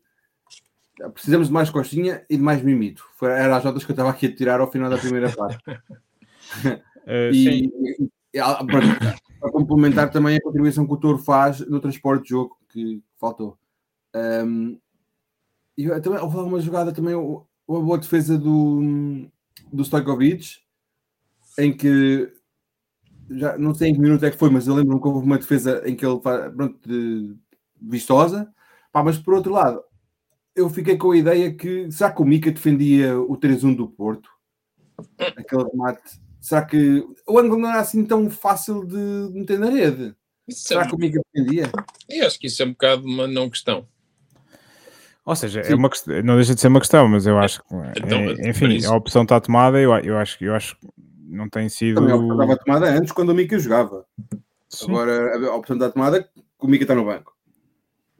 precisamos 1.12 1.48
de 1.48 1.52
mais 1.52 1.70
Costinha 1.70 2.24
e 2.28 2.36
de 2.36 2.42
mais 2.42 2.62
Mimito. 2.62 3.06
Foi, 3.14 3.30
era 3.30 3.56
as 3.56 3.64
notas 3.64 3.84
que 3.84 3.90
eu 3.90 3.94
estava 3.94 4.10
aqui 4.10 4.26
a 4.26 4.34
tirar 4.34 4.60
ao 4.60 4.70
final 4.70 4.90
da 4.90 4.98
primeira 4.98 5.30
parte. 5.34 5.58
uh, 5.70 7.30
e, 7.32 7.66
e, 7.66 8.10
e 8.34 8.38
para 8.38 9.52
complementar 9.52 10.10
também 10.10 10.36
a 10.36 10.42
contribuição 10.42 10.86
que 10.86 10.92
o 10.92 10.96
Toro 10.96 11.18
faz 11.18 11.60
no 11.60 11.80
transporte 11.80 12.24
de 12.24 12.30
jogo, 12.30 12.56
que 12.68 13.02
faltou. 13.18 13.58
Um, 14.14 14.78
e 15.76 15.88
também 16.00 16.20
houve 16.20 16.36
uma 16.38 16.60
jogada 16.60 16.92
também, 16.92 17.14
uma 17.14 17.46
boa 17.66 17.98
defesa 17.98 18.38
do, 18.38 19.28
do 19.72 19.84
Stojkovic, 19.84 20.58
em 21.58 21.76
que 21.76 22.32
já 23.30 23.58
não 23.58 23.74
sei 23.74 23.90
em 23.90 23.94
que 23.94 24.00
minuto 24.00 24.24
é 24.24 24.30
que 24.30 24.36
foi, 24.36 24.50
mas 24.50 24.66
eu 24.66 24.74
lembro-me 24.74 25.00
que 25.00 25.08
houve 25.08 25.26
uma 25.26 25.38
defesa 25.38 25.82
em 25.84 25.94
que 25.94 26.06
ele 26.06 26.20
pronto, 26.20 27.38
vistosa. 27.80 28.52
Pá, 28.92 29.02
mas 29.02 29.18
por 29.18 29.34
outro 29.34 29.52
lado, 29.52 29.82
eu 30.54 30.70
fiquei 30.70 30.96
com 30.96 31.10
a 31.10 31.16
ideia 31.16 31.52
que 31.52 31.90
será 31.90 32.12
que 32.12 32.22
o 32.22 32.24
Mica 32.24 32.50
defendia 32.50 33.18
o 33.20 33.36
3-1 33.36 33.76
do 33.76 33.88
Porto? 33.88 34.30
Aquele 35.36 35.64
remate. 35.64 36.20
Será 36.40 36.64
que 36.64 37.04
o 37.26 37.38
ângulo 37.38 37.60
não 37.60 37.68
era 37.68 37.80
assim 37.80 38.04
tão 38.04 38.30
fácil 38.30 38.84
de 38.86 38.96
meter 39.32 39.58
na 39.58 39.68
rede? 39.68 40.14
Isso 40.46 40.68
será 40.68 40.82
é... 40.82 40.88
que 40.88 40.94
o 40.94 40.98
Mica 40.98 41.20
defendia? 41.34 41.70
Eu 42.08 42.26
acho 42.26 42.38
que 42.38 42.46
isso 42.46 42.62
é 42.62 42.66
um 42.66 42.70
bocado 42.70 43.04
uma 43.04 43.26
não 43.26 43.50
questão. 43.50 43.86
Ou 45.26 45.34
seja, 45.34 45.60
é 45.60 45.74
uma 45.74 45.90
questão, 45.90 46.22
não 46.22 46.36
deixa 46.36 46.54
de 46.54 46.60
ser 46.60 46.68
uma 46.68 46.78
questão, 46.78 47.08
mas 47.08 47.26
eu 47.26 47.36
acho 47.36 47.60
que, 47.64 47.74
então, 47.74 48.18
é, 48.18 48.48
enfim, 48.48 48.84
a 48.86 48.94
opção 48.94 49.24
está 49.24 49.40
tomada. 49.40 49.80
Eu, 49.80 49.92
eu 49.98 50.16
acho, 50.16 50.42
eu 50.42 50.54
acho 50.54 50.76
não 51.26 51.48
tem 51.48 51.68
sido. 51.68 51.96
Também 51.96 52.12
a 52.12 52.16
opção 52.16 52.40
estava 52.40 52.56
tomada 52.56 52.86
antes 52.96 53.12
quando 53.12 53.30
o 53.30 53.34
Mika 53.34 53.58
jogava. 53.58 54.06
Sim. 54.68 54.86
Agora 54.88 55.48
a 55.48 55.56
opção 55.56 55.74
está 55.74 55.90
tomada 55.90 56.22
que 56.22 56.30
o 56.60 56.68
Mika 56.68 56.84
está 56.84 56.94
no 56.94 57.04
banco. 57.04 57.34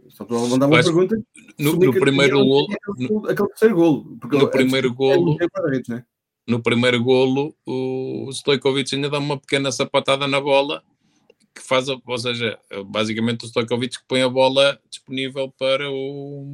Só 0.09 0.25
estou 0.25 0.45
a 0.45 0.49
mandar 0.49 0.67
uma 0.67 0.77
Mas, 0.77 0.87
pergunta. 0.87 1.17
No, 1.59 1.75
no 1.75 1.93
primeiro 1.93 2.45
golo. 2.45 2.67
Aquele, 2.91 3.33
aquele 3.33 3.49
terceiro 3.51 3.75
golo. 3.77 4.17
Porque 4.21 4.37
no 4.37 4.51
primeiro 4.51 4.93
golo. 4.93 5.37
É 5.41 6.03
no 6.47 6.63
primeiro 6.63 7.03
golo, 7.03 7.55
o 7.67 8.29
Stojkovic 8.33 8.95
ainda 8.95 9.11
dá 9.11 9.19
uma 9.19 9.37
pequena 9.37 9.73
sapatada 9.73 10.29
na 10.29 10.41
bola 10.41 10.81
que 11.53 11.61
faz, 11.61 11.89
ou 11.89 12.19
seja, 12.19 12.57
basicamente 12.87 13.45
o 13.45 13.49
Stojkovic 13.49 13.99
que 13.99 14.05
põe 14.07 14.23
a 14.23 14.29
bola 14.29 14.79
disponível 14.89 15.53
para 15.59 15.91
o 15.91 16.47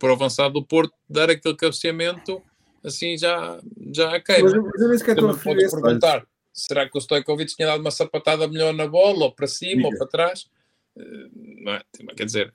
para 0.00 0.10
o 0.10 0.12
avançado 0.14 0.54
do 0.54 0.64
Porto 0.64 0.92
dar 1.08 1.30
aquele 1.30 1.54
cabeceamento 1.54 2.42
assim 2.82 3.16
já, 3.16 3.60
já 3.92 4.18
queima. 4.20 4.50
Mas, 4.50 4.64
mas 4.64 4.80
eu 4.80 4.88
nem 4.88 4.98
sequer 4.98 5.12
estou 5.12 5.30
a 5.30 5.34
perguntar, 5.36 6.26
será 6.52 6.88
que 6.88 6.96
o 6.96 7.00
Stojkovic 7.00 7.54
tinha 7.54 7.68
dado 7.68 7.80
uma 7.80 7.90
sapatada 7.90 8.48
melhor 8.48 8.72
na 8.72 8.88
bola, 8.88 9.26
ou 9.26 9.32
para 9.32 9.46
cima, 9.46 9.88
ou 9.88 9.96
para 9.96 10.06
trás? 10.06 10.48
Eh, 10.96 11.28
não 11.62 11.72
é? 11.74 11.82
Quer 12.16 12.24
dizer, 12.24 12.54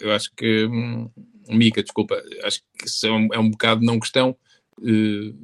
eu 0.00 0.12
acho 0.12 0.30
que 0.36 0.66
hum, 0.66 1.08
Mica, 1.48 1.82
desculpa, 1.82 2.20
acho 2.42 2.60
que 2.78 2.86
isso 2.86 3.06
é 3.06 3.12
um, 3.12 3.28
é 3.32 3.38
um 3.38 3.50
bocado 3.50 3.84
não 3.84 4.00
questão. 4.00 4.36
Uh, 4.78 5.34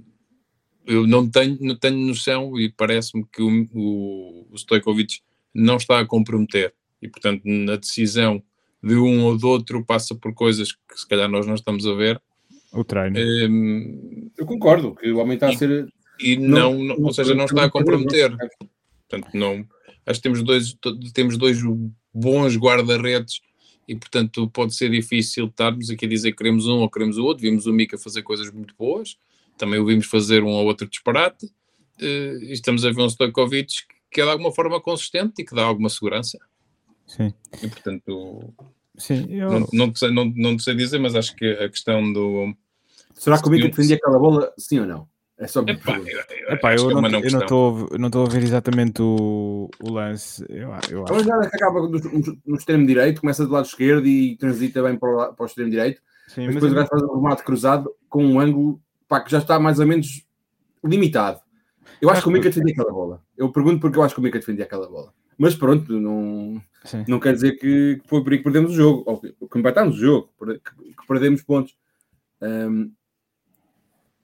eu 0.87 1.07
não 1.07 1.29
tenho, 1.31 1.57
não 1.61 1.77
tenho 1.77 1.97
noção 1.97 2.59
e 2.59 2.69
parece-me 2.69 3.25
que 3.33 3.41
o, 3.41 3.69
o, 3.73 4.49
o 4.51 4.57
Stojkovic 4.57 5.21
não 5.55 5.77
está 5.77 6.01
a 6.01 6.07
comprometer 6.07 6.75
e, 7.01 7.09
portanto, 7.09 7.43
na 7.45 7.77
decisão 7.77 8.43
de 8.83 8.95
um 8.95 9.25
ou 9.25 9.37
do 9.37 9.49
outro 9.49 9.85
passa 9.85 10.15
por 10.15 10.33
coisas 10.35 10.73
que 10.73 10.99
se 10.99 11.07
calhar 11.07 11.29
nós 11.29 11.47
não 11.47 11.55
estamos 11.55 11.87
a 11.87 11.95
ver 11.95 12.21
o 12.73 12.85
treino. 12.85 13.19
Um, 13.19 14.31
eu 14.39 14.47
concordo 14.47 14.95
que 14.95 15.11
o 15.11 15.19
homem 15.19 15.35
está 15.35 15.51
e, 15.51 15.55
a 15.55 15.59
ser. 15.59 15.93
E 16.21 16.37
não, 16.37 16.75
não, 16.75 16.97
não 16.97 17.07
ou 17.07 17.13
seja, 17.13 17.35
não 17.35 17.45
está 17.45 17.65
a 17.65 17.71
comprometer. 17.71 18.37
Portanto, 19.09 19.31
não. 19.35 19.67
Acho 20.07 20.21
que 20.21 20.23
temos 20.23 20.43
dois, 20.43 20.77
temos 21.13 21.37
dois 21.37 21.59
bons 22.15 22.57
guarda-redes 22.57 23.41
e, 23.89 23.97
portanto, 23.97 24.49
pode 24.51 24.75
ser 24.75 24.91
difícil 24.91 25.47
estarmos 25.47 25.91
aqui 25.91 26.07
a 26.07 26.09
dizer 26.09 26.31
que 26.31 26.39
queremos 26.39 26.67
um 26.67 26.79
ou 26.79 26.91
queremos 26.91 27.19
o 27.19 27.25
outro. 27.25 27.43
Vimos 27.43 27.67
o 27.67 27.73
Mika 27.73 27.99
fazer 27.99 28.23
coisas 28.23 28.51
muito 28.53 28.75
boas, 28.79 29.17
também 29.59 29.81
o 29.81 29.85
vimos 29.85 30.07
fazer 30.07 30.43
um 30.43 30.51
ou 30.51 30.67
outro 30.67 30.89
disparate. 30.89 31.47
Uh, 32.01 32.43
e 32.43 32.53
estamos 32.53 32.85
a 32.85 32.91
ver 32.91 33.03
um 33.03 33.11
Stojkovic 33.11 33.73
que 34.11 34.21
é 34.21 34.25
de 34.25 34.31
alguma 34.31 34.51
forma 34.51 34.81
consistente 34.81 35.43
e 35.43 35.45
que 35.45 35.55
dá 35.55 35.63
alguma 35.63 35.89
segurança. 35.89 36.39
Sim. 37.11 37.35
E, 37.61 37.69
portanto, 37.69 38.55
Sim, 38.97 39.27
eu... 39.31 39.51
não, 39.51 39.67
não, 39.73 39.95
sei, 39.95 40.13
não, 40.13 40.33
não 40.37 40.59
sei 40.61 40.77
dizer, 40.77 41.01
mas 41.01 41.17
acho 41.17 41.35
que 41.35 41.45
a 41.55 41.69
questão 41.69 42.13
do. 42.13 42.55
Será 43.15 43.41
que 43.41 43.49
o 43.49 43.51
Mica 43.51 43.69
defendia 43.69 43.97
aquela 43.97 44.19
bola, 44.19 44.53
sim 44.57 44.79
ou 44.79 44.87
não? 44.87 45.09
É 45.37 45.49
só 45.49 45.63
me 45.63 45.73
Epá, 45.73 45.99
eu, 45.99 46.55
Epá, 46.55 46.75
eu, 46.77 46.91
é 46.91 46.95
não, 46.95 47.21
eu 47.21 47.31
não 47.31 47.41
estou 47.41 47.89
não 47.99 48.07
estou 48.07 48.27
a 48.27 48.29
ver 48.29 48.43
exatamente 48.43 49.03
o, 49.03 49.69
o 49.83 49.91
lance. 49.91 50.45
Eu, 50.49 50.69
eu 50.91 51.05
acho. 51.05 51.33
A 51.33 51.49
que 51.49 51.57
acaba 51.57 51.81
no, 51.81 51.99
no, 52.47 52.57
extremo 52.57 52.87
direito, 52.87 53.23
começa 53.23 53.45
do 53.45 53.53
lado 53.53 53.65
esquerdo 53.65 54.07
e 54.07 54.37
transita 54.37 54.83
bem 54.83 54.97
para 54.97 55.09
o, 55.09 55.35
para 55.35 55.43
o 55.43 55.47
extremo 55.47 55.71
direito. 55.71 56.01
Sim, 56.29 56.47
mas, 56.47 56.55
depois 56.55 56.73
o 56.73 56.75
gajo 56.77 56.89
faz 56.89 57.03
um 57.03 57.17
remate 57.17 57.43
cruzado 57.43 57.91
com 58.09 58.25
um 58.25 58.39
ângulo 58.39 58.81
pá, 59.09 59.21
que 59.21 59.31
já 59.31 59.39
está 59.39 59.59
mais 59.59 59.81
ou 59.81 59.87
menos 59.87 60.25
limitado. 60.85 61.41
Eu 62.01 62.09
acho, 62.11 62.19
acho 62.19 62.23
que 62.23 62.29
o 62.29 62.33
Mica 62.33 62.51
defendia 62.51 62.75
aquela 62.75 62.93
bola. 62.93 63.23
Eu 63.37 63.51
pergunto 63.51 63.81
porque 63.81 63.99
eu 63.99 64.03
acho 64.03 64.15
que 64.15 64.21
o 64.21 64.23
Mica 64.23 64.39
defendia 64.39 64.65
aquela 64.65 64.89
bola. 64.89 65.13
Mas 65.39 65.55
pronto, 65.55 65.99
não, 65.99 66.61
não 67.07 67.21
quer 67.21 67.35
dizer 67.35 67.59
que 67.59 68.01
foi 68.07 68.23
por 68.23 68.33
aí 68.33 68.39
que 68.39 68.45
perdemos 68.45 68.73
o 68.73 68.75
jogo, 68.75 69.03
ou 69.07 69.21
que, 69.21 69.33
que 69.33 69.59
empatámos 69.59 69.97
o 69.97 70.01
jogo, 70.01 70.31
que, 70.39 70.59
que 70.59 71.07
perdemos 71.07 71.43
pontos. 71.43 71.77
Um, 72.41 72.93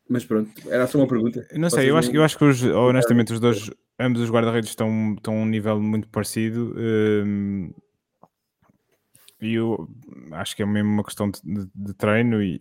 mas 0.08 0.24
pronto, 0.24 0.50
era 0.70 0.86
só 0.86 0.98
uma 0.98 1.08
pergunta. 1.08 1.46
Não 1.52 1.68
sei, 1.68 1.90
eu 1.90 1.96
acho, 1.96 2.10
eu 2.12 2.22
acho 2.22 2.38
que 2.38 2.44
os, 2.44 2.62
honestamente 2.62 3.32
os 3.32 3.40
dois, 3.40 3.70
ambos 3.98 4.22
os 4.22 4.30
guarda-redes 4.30 4.70
estão, 4.70 5.14
estão 5.14 5.34
a 5.34 5.42
um 5.42 5.46
nível 5.46 5.80
muito 5.80 6.08
parecido. 6.08 6.74
Um, 6.76 7.72
e 9.40 9.54
eu 9.54 9.88
acho 10.32 10.56
que 10.56 10.62
é 10.62 10.66
mesmo 10.66 10.90
uma 10.90 11.04
questão 11.04 11.30
de, 11.30 11.40
de, 11.42 11.68
de 11.74 11.94
treino. 11.94 12.42
E, 12.42 12.60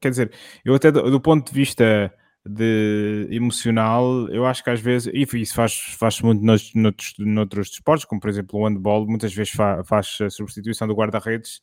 quer 0.00 0.10
dizer, 0.10 0.32
eu 0.64 0.74
até 0.74 0.90
do, 0.90 1.10
do 1.10 1.20
ponto 1.20 1.50
de 1.50 1.54
vista 1.54 2.12
de 2.46 3.26
emocional, 3.30 4.28
eu 4.28 4.44
acho 4.44 4.62
que 4.62 4.70
às 4.70 4.80
vezes, 4.80 5.10
e 5.14 5.40
isso 5.40 5.54
faz, 5.54 5.78
faz 5.98 6.20
muito 6.20 6.44
nos, 6.44 6.74
noutros, 6.74 7.14
noutros 7.18 7.70
desportos, 7.70 8.04
como 8.04 8.20
por 8.20 8.28
exemplo 8.28 8.60
o 8.60 8.66
handball, 8.66 9.06
muitas 9.06 9.32
vezes 9.32 9.52
fa, 9.52 9.82
faz 9.84 10.18
a 10.20 10.28
substituição 10.28 10.86
do 10.86 10.94
guarda-redes 10.94 11.62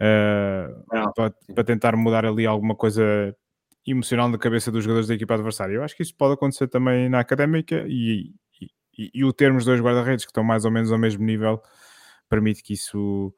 uh, 0.00 1.12
para, 1.14 1.34
para, 1.54 1.64
tentar 1.64 1.96
mudar 1.96 2.24
ali 2.24 2.46
alguma 2.46 2.76
coisa 2.76 3.34
emocional 3.84 4.28
na 4.28 4.38
cabeça 4.38 4.70
dos 4.70 4.84
jogadores 4.84 5.08
da 5.08 5.14
equipa 5.14 5.34
adversária. 5.34 5.74
Eu 5.74 5.82
acho 5.82 5.96
que 5.96 6.02
isso 6.02 6.14
pode 6.16 6.34
acontecer 6.34 6.68
também 6.68 7.08
na 7.08 7.18
académica 7.18 7.84
e, 7.88 8.32
e, 8.96 9.10
e 9.12 9.24
o 9.24 9.32
termos 9.32 9.64
dois 9.64 9.80
guarda-redes 9.80 10.24
que 10.24 10.30
estão 10.30 10.44
mais 10.44 10.64
ou 10.64 10.70
menos 10.70 10.92
ao 10.92 10.98
mesmo 10.98 11.24
nível 11.24 11.60
permite 12.28 12.62
que 12.62 12.74
isso, 12.74 13.34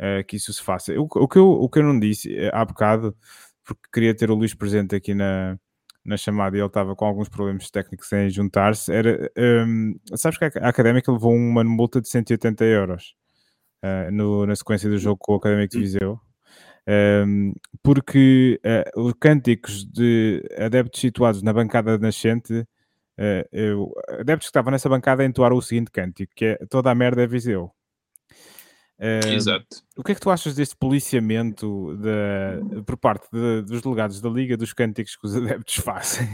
uh, 0.00 0.24
que 0.26 0.36
isso 0.36 0.52
se 0.54 0.62
faça. 0.62 0.98
O, 0.98 1.02
o, 1.04 1.28
que 1.28 1.38
eu, 1.38 1.50
o 1.50 1.68
que 1.68 1.80
eu 1.80 1.82
não 1.82 2.00
disse 2.00 2.34
eh, 2.34 2.50
há 2.54 2.64
bocado, 2.64 3.14
porque 3.62 3.82
queria 3.92 4.14
ter 4.16 4.30
o 4.30 4.34
Luís 4.34 4.54
presente 4.54 4.96
aqui 4.96 5.12
na 5.12 5.58
na 6.04 6.16
chamada 6.16 6.56
e 6.56 6.60
ele 6.60 6.66
estava 6.66 6.96
com 6.96 7.04
alguns 7.04 7.28
problemas 7.28 7.70
técnicos 7.70 8.10
em 8.12 8.30
juntar-se, 8.30 8.92
era, 8.92 9.30
um, 9.66 9.94
sabes 10.14 10.38
que 10.38 10.44
a 10.44 10.68
Académica 10.68 11.12
levou 11.12 11.34
uma 11.34 11.62
multa 11.62 12.00
de 12.00 12.08
180 12.08 12.64
euros 12.64 13.14
uh, 13.84 14.10
no, 14.10 14.46
na 14.46 14.56
sequência 14.56 14.88
do 14.88 14.98
jogo 14.98 15.18
com 15.20 15.34
o 15.34 15.36
Académico 15.36 15.72
de 15.72 15.78
hum. 15.78 15.80
Viseu, 15.80 16.20
um, 17.26 17.52
porque 17.82 18.60
uh, 18.64 19.00
os 19.00 19.14
cânticos 19.20 19.84
de 19.84 20.42
adeptos 20.58 21.00
situados 21.00 21.42
na 21.42 21.52
bancada 21.52 21.98
nascente, 21.98 22.52
uh, 22.60 23.48
eu, 23.52 23.92
adeptos 24.08 24.46
que 24.46 24.50
estavam 24.50 24.70
nessa 24.72 24.88
bancada 24.88 25.24
entoaram 25.24 25.56
o 25.56 25.62
seguinte 25.62 25.90
cântico, 25.90 26.32
que 26.34 26.44
é 26.46 26.58
toda 26.68 26.90
a 26.90 26.94
merda 26.94 27.22
é 27.22 27.26
Viseu. 27.26 27.72
Uh, 29.00 29.32
Exato. 29.32 29.82
O 29.96 30.04
que 30.04 30.12
é 30.12 30.14
que 30.14 30.20
tu 30.20 30.28
achas 30.28 30.54
deste 30.54 30.76
policiamento 30.76 31.96
de, 31.96 32.82
por 32.82 32.98
parte 32.98 33.26
de, 33.32 33.62
dos 33.62 33.80
delegados 33.80 34.20
da 34.20 34.28
Liga 34.28 34.58
dos 34.58 34.74
cânticos 34.74 35.16
que 35.16 35.26
os 35.26 35.34
adeptos 35.36 35.76
fazem? 35.76 36.28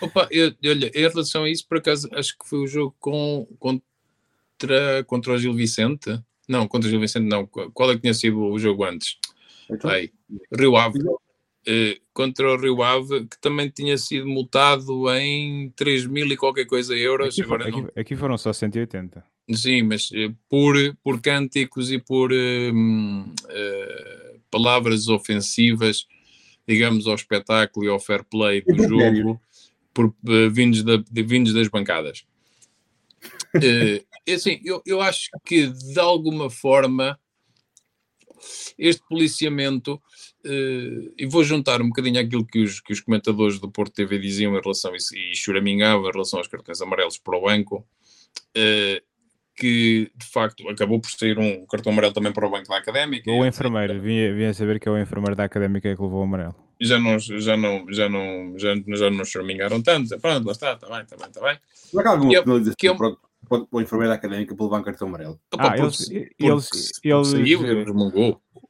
Opa, 0.00 0.28
eu, 0.30 0.54
olha, 0.64 0.92
em 0.94 1.08
relação 1.08 1.42
a 1.42 1.50
isso, 1.50 1.66
por 1.66 1.78
acaso, 1.78 2.08
acho 2.12 2.38
que 2.38 2.48
foi 2.48 2.60
o 2.60 2.68
jogo 2.68 2.94
com, 3.00 3.48
contra, 3.58 5.02
contra 5.08 5.32
o 5.32 5.38
Gil 5.38 5.52
Vicente. 5.54 6.22
Não, 6.48 6.68
contra 6.68 6.86
o 6.86 6.90
Gil 6.90 7.00
Vicente, 7.00 7.26
não. 7.26 7.44
Qual 7.46 7.90
é 7.90 7.94
que 7.94 8.02
tinha 8.02 8.14
sido 8.14 8.38
o 8.40 8.58
jogo 8.60 8.84
antes? 8.84 9.18
Então, 9.68 9.90
Aí, 9.90 10.12
Rio 10.56 10.76
Ave. 10.76 11.00
Uh, 11.00 12.00
contra 12.14 12.48
o 12.48 12.56
Rio 12.56 12.80
Ave, 12.80 13.26
que 13.26 13.40
também 13.40 13.68
tinha 13.68 13.98
sido 13.98 14.26
multado 14.26 15.10
em 15.16 15.70
3 15.70 16.06
mil 16.06 16.26
e 16.28 16.36
qualquer 16.36 16.64
coisa 16.64 16.96
euros. 16.96 17.34
Aqui, 17.34 17.42
Agora 17.42 17.68
aqui, 17.68 17.82
não... 17.82 17.90
aqui 17.96 18.16
foram 18.16 18.38
só 18.38 18.52
180. 18.52 19.22
Sim, 19.54 19.82
mas 19.82 20.10
uh, 20.10 20.34
por, 20.48 20.76
por 21.02 21.20
cânticos 21.20 21.90
e 21.90 21.98
por 21.98 22.32
uh, 22.32 22.72
uh, 22.72 24.40
palavras 24.50 25.08
ofensivas, 25.08 26.06
digamos, 26.66 27.06
ao 27.06 27.14
espetáculo 27.14 27.86
e 27.86 27.88
ao 27.88 27.98
fair 27.98 28.24
play 28.24 28.62
do 28.62 28.88
jogo, 28.88 29.40
por, 29.94 30.14
vindos, 30.50 30.82
da, 30.82 30.96
de, 30.96 31.22
vindos 31.22 31.52
das 31.52 31.68
bancadas. 31.68 32.24
É 34.26 34.34
assim, 34.34 34.60
eu, 34.62 34.82
eu 34.84 35.00
acho 35.00 35.30
que 35.42 35.68
de 35.68 35.98
alguma 35.98 36.50
forma 36.50 37.18
este 38.78 39.02
policiamento, 39.08 39.94
uh, 40.44 41.14
e 41.16 41.26
vou 41.26 41.42
juntar 41.42 41.82
um 41.82 41.88
bocadinho 41.88 42.20
aquilo 42.20 42.46
que 42.46 42.60
os, 42.60 42.80
que 42.80 42.92
os 42.92 43.00
comentadores 43.00 43.58
do 43.58 43.70
Porto 43.70 43.94
TV 43.94 44.18
diziam 44.18 44.56
em 44.56 44.60
relação 44.60 44.92
a 44.92 44.96
isso, 44.96 45.16
e 45.16 45.34
choramingavam 45.34 46.08
em 46.08 46.12
relação 46.12 46.38
aos 46.38 46.48
cartões 46.48 46.80
amarelos 46.80 47.18
para 47.18 47.36
o 47.36 47.42
banco, 47.42 47.86
uh, 48.56 49.07
que 49.58 50.10
de 50.14 50.26
facto 50.26 50.68
acabou 50.68 51.00
por 51.00 51.10
sair 51.10 51.38
um 51.38 51.66
cartão 51.66 51.92
amarelo 51.92 52.14
também 52.14 52.32
para 52.32 52.46
o 52.46 52.50
banco 52.50 52.68
da 52.68 52.78
Académica. 52.78 53.30
O 53.30 53.44
enfermeiro, 53.44 54.00
vinha, 54.00 54.32
vinha 54.32 54.54
saber 54.54 54.78
que 54.78 54.88
é 54.88 54.92
o 54.92 54.98
enfermeiro 54.98 55.34
da 55.34 55.44
Académica 55.44 55.94
que 55.94 56.02
levou 56.02 56.20
o 56.20 56.22
amarelo. 56.22 56.54
Já 56.80 56.98
não, 56.98 57.18
já 57.18 57.56
não, 57.56 57.84
já 57.90 58.08
não, 58.08 58.56
já, 58.56 58.74
já 58.94 59.10
não 59.10 59.24
choramingaram 59.24 59.82
tanto, 59.82 60.16
pronto, 60.20 60.46
lá 60.46 60.52
está, 60.52 60.74
está 60.74 60.88
bem, 60.88 61.02
está 61.02 61.16
bem, 61.16 61.26
está 61.26 61.40
bem. 61.40 61.58
Não 61.92 62.02
há 62.02 62.10
alguma 62.10 62.30
que, 62.30 62.76
que, 62.76 62.88
que, 62.88 62.94
para 62.94 63.66
o 63.70 63.80
enfermeiro 63.80 64.12
académico 64.12 64.54
para 64.54 64.64
levar 64.64 64.78
um 64.78 64.82
cartão 64.82 65.08
amarelo. 65.08 65.40
Ah, 65.58 65.76
eles, 65.76 66.08
eles, 66.10 66.30
eles, 67.02 67.28
saiu, 67.28 67.66
eles 67.66 67.86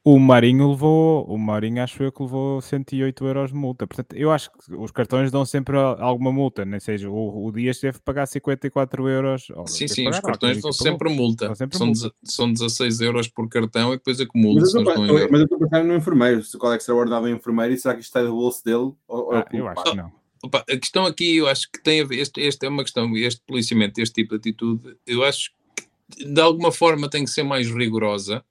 o 0.03 0.17
Marinho 0.17 0.69
levou, 0.69 1.25
o 1.25 1.37
Marinho 1.37 1.83
acho 1.83 2.01
eu 2.01 2.11
que 2.11 2.23
levou 2.23 2.61
108 2.61 3.25
euros 3.25 3.51
de 3.51 3.55
multa. 3.55 3.85
Portanto, 3.85 4.15
eu 4.15 4.31
acho 4.31 4.49
que 4.51 4.73
os 4.73 4.91
cartões 4.91 5.29
dão 5.29 5.45
sempre 5.45 5.77
alguma 5.77 6.31
multa, 6.31 6.63
nem 6.63 6.79
seja 6.79 7.09
o, 7.09 7.45
o 7.45 7.51
Dias 7.51 7.79
teve 7.79 7.97
que 7.97 8.03
pagar 8.03 8.25
54 8.25 9.09
euros. 9.09 9.47
Sim, 9.67 9.87
sim, 9.87 10.05
pagar, 10.05 10.17
os 10.17 10.21
cartões 10.21 10.61
dão 10.61 10.71
sempre 10.71 11.09
multa. 11.09 11.47
São, 11.47 11.55
sempre 11.55 11.77
são, 11.77 11.87
multa. 11.87 12.11
são 12.23 12.53
16 12.53 13.01
euros 13.01 13.27
por 13.27 13.49
cartão 13.49 13.93
e 13.93 13.97
depois 13.97 14.19
acumula. 14.21 14.61
Mas, 14.61 14.73
mas 14.73 15.39
eu 15.41 15.43
estou 15.43 15.59
pensando 15.59 15.87
no 15.87 15.95
enfermeiro, 15.95 16.43
se 16.43 16.57
qual 16.57 16.73
é 16.73 16.77
que 16.77 16.83
será 16.83 16.97
o 16.97 17.27
enfermeiro 17.27 17.73
e 17.73 17.77
será 17.77 17.93
que 17.93 18.01
isto 18.01 18.09
está 18.09 18.23
do 18.23 18.33
bolso 18.33 18.63
dele? 18.63 18.93
Ou, 19.07 19.33
ah, 19.33 19.45
eu 19.51 19.67
acho 19.67 19.83
que 19.83 19.95
não. 19.95 20.11
Opa, 20.41 20.59
a 20.59 20.77
questão 20.77 21.05
aqui, 21.05 21.35
eu 21.35 21.47
acho 21.49 21.69
que 21.69 21.83
tem 21.83 21.99
a 21.99 22.05
ver, 22.05 22.19
este, 22.19 22.39
este 22.39 22.65
é 22.65 22.69
uma 22.69 22.83
questão, 22.83 23.15
este 23.17 23.41
policiamento, 23.45 23.99
este 23.99 24.13
tipo 24.13 24.29
de 24.29 24.37
atitude, 24.37 24.95
eu 25.05 25.23
acho 25.25 25.51
que 26.09 26.23
de 26.25 26.39
alguma 26.39 26.71
forma 26.71 27.09
tem 27.09 27.25
que 27.25 27.29
ser 27.29 27.43
mais 27.43 27.69
rigorosa, 27.69 28.43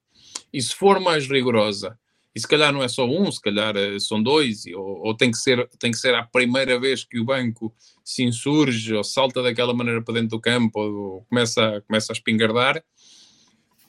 e 0.53 0.61
se 0.63 0.75
for 0.75 1.01
mais 1.01 1.29
rigorosa, 1.29 1.99
e 2.35 2.41
se 2.41 2.47
calhar 2.47 2.73
não 2.73 2.83
é 2.83 2.89
só 2.89 3.05
um, 3.05 3.31
se 3.33 3.41
calhar 3.41 3.77
eh, 3.77 3.99
são 3.99 4.23
dois, 4.23 4.65
ou, 4.67 5.07
ou, 5.07 5.17
tem, 5.17 5.31
que 5.31 5.39
ser, 5.39 5.69
tem 5.79 5.91
que 5.91 5.99
ser 5.99 6.15
a 6.15 6.23
primeira 6.23 6.79
vez 6.79 7.03
que 7.03 7.19
o 7.19 7.25
banco 7.25 7.75
se 8.05 8.23
insurge 8.23 8.95
ou 8.95 9.03
salta 9.03 9.43
daquela 9.43 9.75
maneira 9.75 10.03
para 10.03 10.15
dentro 10.15 10.31
do 10.31 10.41
campo 10.41 10.79
ou 10.79 11.25
começa, 11.25 11.83
começa 11.87 12.13
a 12.13 12.15
espingardar, 12.15 12.83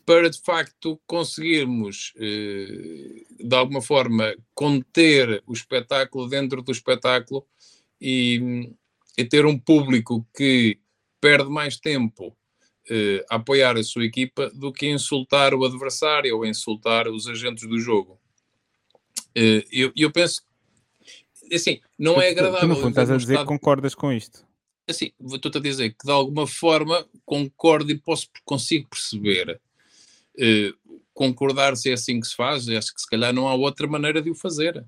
para 0.03 0.29
de 0.31 0.41
facto 0.41 0.99
conseguirmos, 1.05 2.13
eh, 2.17 3.23
de 3.39 3.55
alguma 3.55 3.81
forma, 3.81 4.33
conter 4.55 5.43
o 5.45 5.53
espetáculo 5.53 6.27
dentro 6.27 6.63
do 6.63 6.71
espetáculo 6.71 7.45
e, 8.01 8.71
e 9.15 9.25
ter 9.25 9.45
um 9.45 9.59
público 9.59 10.27
que 10.35 10.79
perde 11.21 11.51
mais 11.51 11.77
tempo 11.77 12.35
eh, 12.89 13.25
apoiar 13.29 13.77
a 13.77 13.83
sua 13.83 14.05
equipa 14.05 14.49
do 14.49 14.71
que 14.71 14.89
insultar 14.89 15.53
o 15.53 15.63
adversário 15.63 16.35
ou 16.35 16.45
insultar 16.45 17.07
os 17.07 17.27
agentes 17.27 17.67
do 17.67 17.79
jogo. 17.79 18.19
Eh, 19.35 19.65
eu, 19.71 19.91
eu 19.95 20.11
penso, 20.11 20.41
assim, 21.53 21.79
não 21.97 22.21
é 22.21 22.29
agradável. 22.29 22.61
Tu, 22.61 22.67
no 22.67 22.75
fundo, 22.75 22.89
estás 22.89 23.11
a 23.11 23.17
dizer 23.17 23.37
que 23.37 23.45
concordas 23.45 23.93
com 23.93 24.11
isto. 24.11 24.47
Assim, 24.87 25.11
estou-te 25.19 25.57
a 25.59 25.61
dizer 25.61 25.91
que 25.91 26.05
de 26.05 26.11
alguma 26.11 26.47
forma 26.47 27.05
concordo 27.25 27.91
e 27.91 27.97
posso, 27.97 28.27
consigo 28.43 28.87
perceber. 28.89 29.61
Eh, 30.39 30.73
concordar 31.19 31.75
se 31.75 31.89
é 31.89 31.93
assim 31.93 32.19
que 32.19 32.27
se 32.27 32.35
faz, 32.35 32.69
acho 32.69 32.95
que 32.95 33.01
se 33.01 33.09
calhar 33.09 33.33
não 33.33 33.49
há 33.49 33.53
outra 33.53 33.85
maneira 33.85 34.21
de 34.21 34.29
o 34.29 34.35
fazer. 34.35 34.85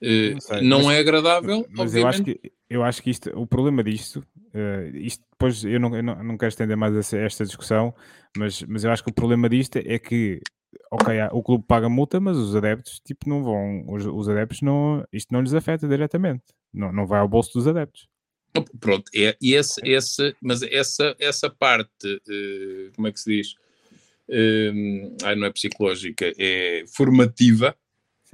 Uh, 0.00 0.32
não, 0.32 0.40
sei, 0.40 0.60
não 0.62 0.82
mas, 0.84 0.96
é 0.96 0.98
agradável, 0.98 1.66
mas 1.70 1.94
eu 1.94 2.06
acho 2.06 2.24
que 2.24 2.52
eu 2.68 2.82
acho 2.82 3.02
que 3.02 3.10
isto, 3.10 3.30
o 3.38 3.46
problema 3.46 3.84
disto, 3.84 4.26
uh, 4.54 4.96
isto 4.96 5.22
depois 5.32 5.64
eu 5.64 5.80
não, 5.80 5.94
eu 5.96 6.02
não, 6.02 6.38
quero 6.38 6.48
estender 6.48 6.76
mais 6.76 6.94
essa, 6.96 7.16
esta 7.18 7.44
discussão, 7.44 7.94
mas, 8.36 8.62
mas 8.62 8.84
eu 8.84 8.90
acho 8.90 9.04
que 9.04 9.10
o 9.10 9.14
problema 9.14 9.48
disto 9.48 9.76
é 9.76 9.98
que 9.98 10.40
ok, 10.90 11.14
o 11.32 11.42
clube 11.42 11.64
paga 11.66 11.88
multa, 11.88 12.20
mas 12.20 12.36
os 12.36 12.54
adeptos 12.54 13.00
tipo 13.04 13.28
não 13.28 13.42
vão, 13.42 13.84
os, 13.88 14.06
os 14.06 14.28
adeptos 14.28 14.62
não, 14.62 15.04
isto 15.12 15.32
não 15.32 15.40
lhes 15.40 15.54
afeta 15.54 15.88
diretamente, 15.88 16.44
não, 16.72 16.92
não 16.92 17.06
vai 17.06 17.20
ao 17.20 17.28
bolso 17.28 17.52
dos 17.54 17.66
adeptos. 17.66 18.08
Pronto, 18.78 19.10
é, 19.14 19.36
esse, 19.42 19.80
esse, 19.84 20.36
mas 20.40 20.62
essa, 20.62 21.16
essa 21.18 21.50
parte, 21.50 22.06
uh, 22.06 22.92
como 22.94 23.08
é 23.08 23.12
que 23.12 23.18
se 23.18 23.30
diz? 23.30 23.54
Uh, 24.28 25.16
ai, 25.24 25.34
não 25.34 25.46
é 25.46 25.50
psicológica, 25.50 26.32
é 26.38 26.84
formativa, 26.94 27.76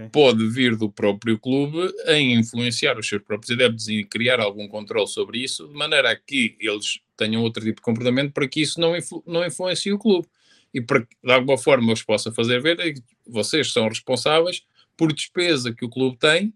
pode 0.09 0.49
vir 0.49 0.77
do 0.77 0.91
próprio 0.91 1.39
clube 1.39 1.93
em 2.09 2.35
influenciar 2.35 2.99
os 2.99 3.09
seus 3.09 3.23
próprios 3.23 3.51
adeptos 3.51 3.89
e 3.89 4.05
criar 4.05 4.41
algum 4.41 4.69
controle 4.69 5.07
sobre 5.07 5.39
isso, 5.39 5.67
de 5.69 5.75
maneira 5.75 6.11
a 6.11 6.17
que 6.17 6.57
eles 6.61 7.01
tenham 7.17 7.43
outro 7.43 7.63
tipo 7.63 7.77
de 7.77 7.83
comportamento 7.83 8.33
para 8.33 8.49
que 8.49 8.63
isso 8.63 8.81
não, 8.81 8.97
influ 8.97 9.23
não 9.27 9.45
influencie 9.45 9.93
o 9.93 9.99
clube. 9.99 10.27
E 10.73 10.81
para 10.81 11.01
que, 11.01 11.17
de 11.23 11.33
alguma 11.33 11.59
forma, 11.59 11.93
os 11.93 12.03
possa 12.03 12.31
fazer 12.31 12.63
ver 12.63 12.77
que 12.77 13.03
vocês 13.27 13.73
são 13.73 13.89
responsáveis 13.89 14.63
por 14.97 15.13
despesa 15.13 15.75
que 15.75 15.85
o 15.85 15.89
clube 15.89 16.17
tem 16.17 16.55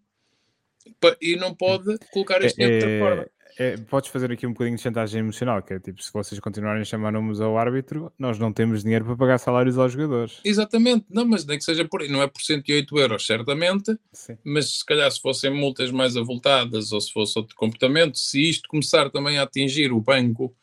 e 1.20 1.34
não 1.34 1.55
pode 1.55 1.99
colocar 2.12 2.45
isto 2.45 2.61
é, 2.61 2.66
de 2.66 2.74
outra 2.74 2.99
forma 2.99 3.34
é, 3.59 3.76
podes 3.76 4.11
fazer 4.11 4.32
aqui 4.32 4.46
um 4.46 4.52
bocadinho 4.52 4.76
de 4.76 4.82
chantagem 4.82 5.20
emocional, 5.20 5.62
que 5.62 5.74
é 5.74 5.78
tipo, 5.78 6.02
se 6.02 6.12
vocês 6.12 6.40
continuarem 6.40 6.82
a 6.82 6.84
chamar 6.84 7.12
nomes 7.12 7.40
ao 7.40 7.57
árbitro, 7.57 8.12
nós 8.18 8.38
não 8.38 8.52
temos 8.52 8.82
dinheiro 8.82 9.05
para 9.05 9.16
pagar 9.16 9.38
salários 9.38 9.78
aos 9.78 9.92
jogadores. 9.92 10.40
Exatamente, 10.44 11.07
não, 11.09 11.24
mas 11.24 11.44
nem 11.44 11.59
que 11.59 11.64
seja 11.64 11.84
por 11.84 12.02
aí, 12.02 12.09
não 12.09 12.22
é 12.22 12.26
por 12.26 12.42
108 12.42 12.98
euros, 12.98 13.26
certamente, 13.26 13.96
Sim. 14.12 14.36
mas 14.44 14.78
se 14.78 14.84
calhar 14.84 15.11
se 15.11 15.20
fossem 15.20 15.50
multas 15.50 15.90
mais 15.90 16.16
avultadas 16.16 16.90
ou 16.92 17.00
se 17.00 17.12
fosse 17.12 17.38
outro 17.38 17.55
comportamento, 17.55 18.18
se 18.18 18.48
isto 18.48 18.68
começar 18.68 19.11
também 19.11 19.38
a 19.38 19.42
atingir 19.44 19.92
o 19.92 20.00
banco, 20.00 20.55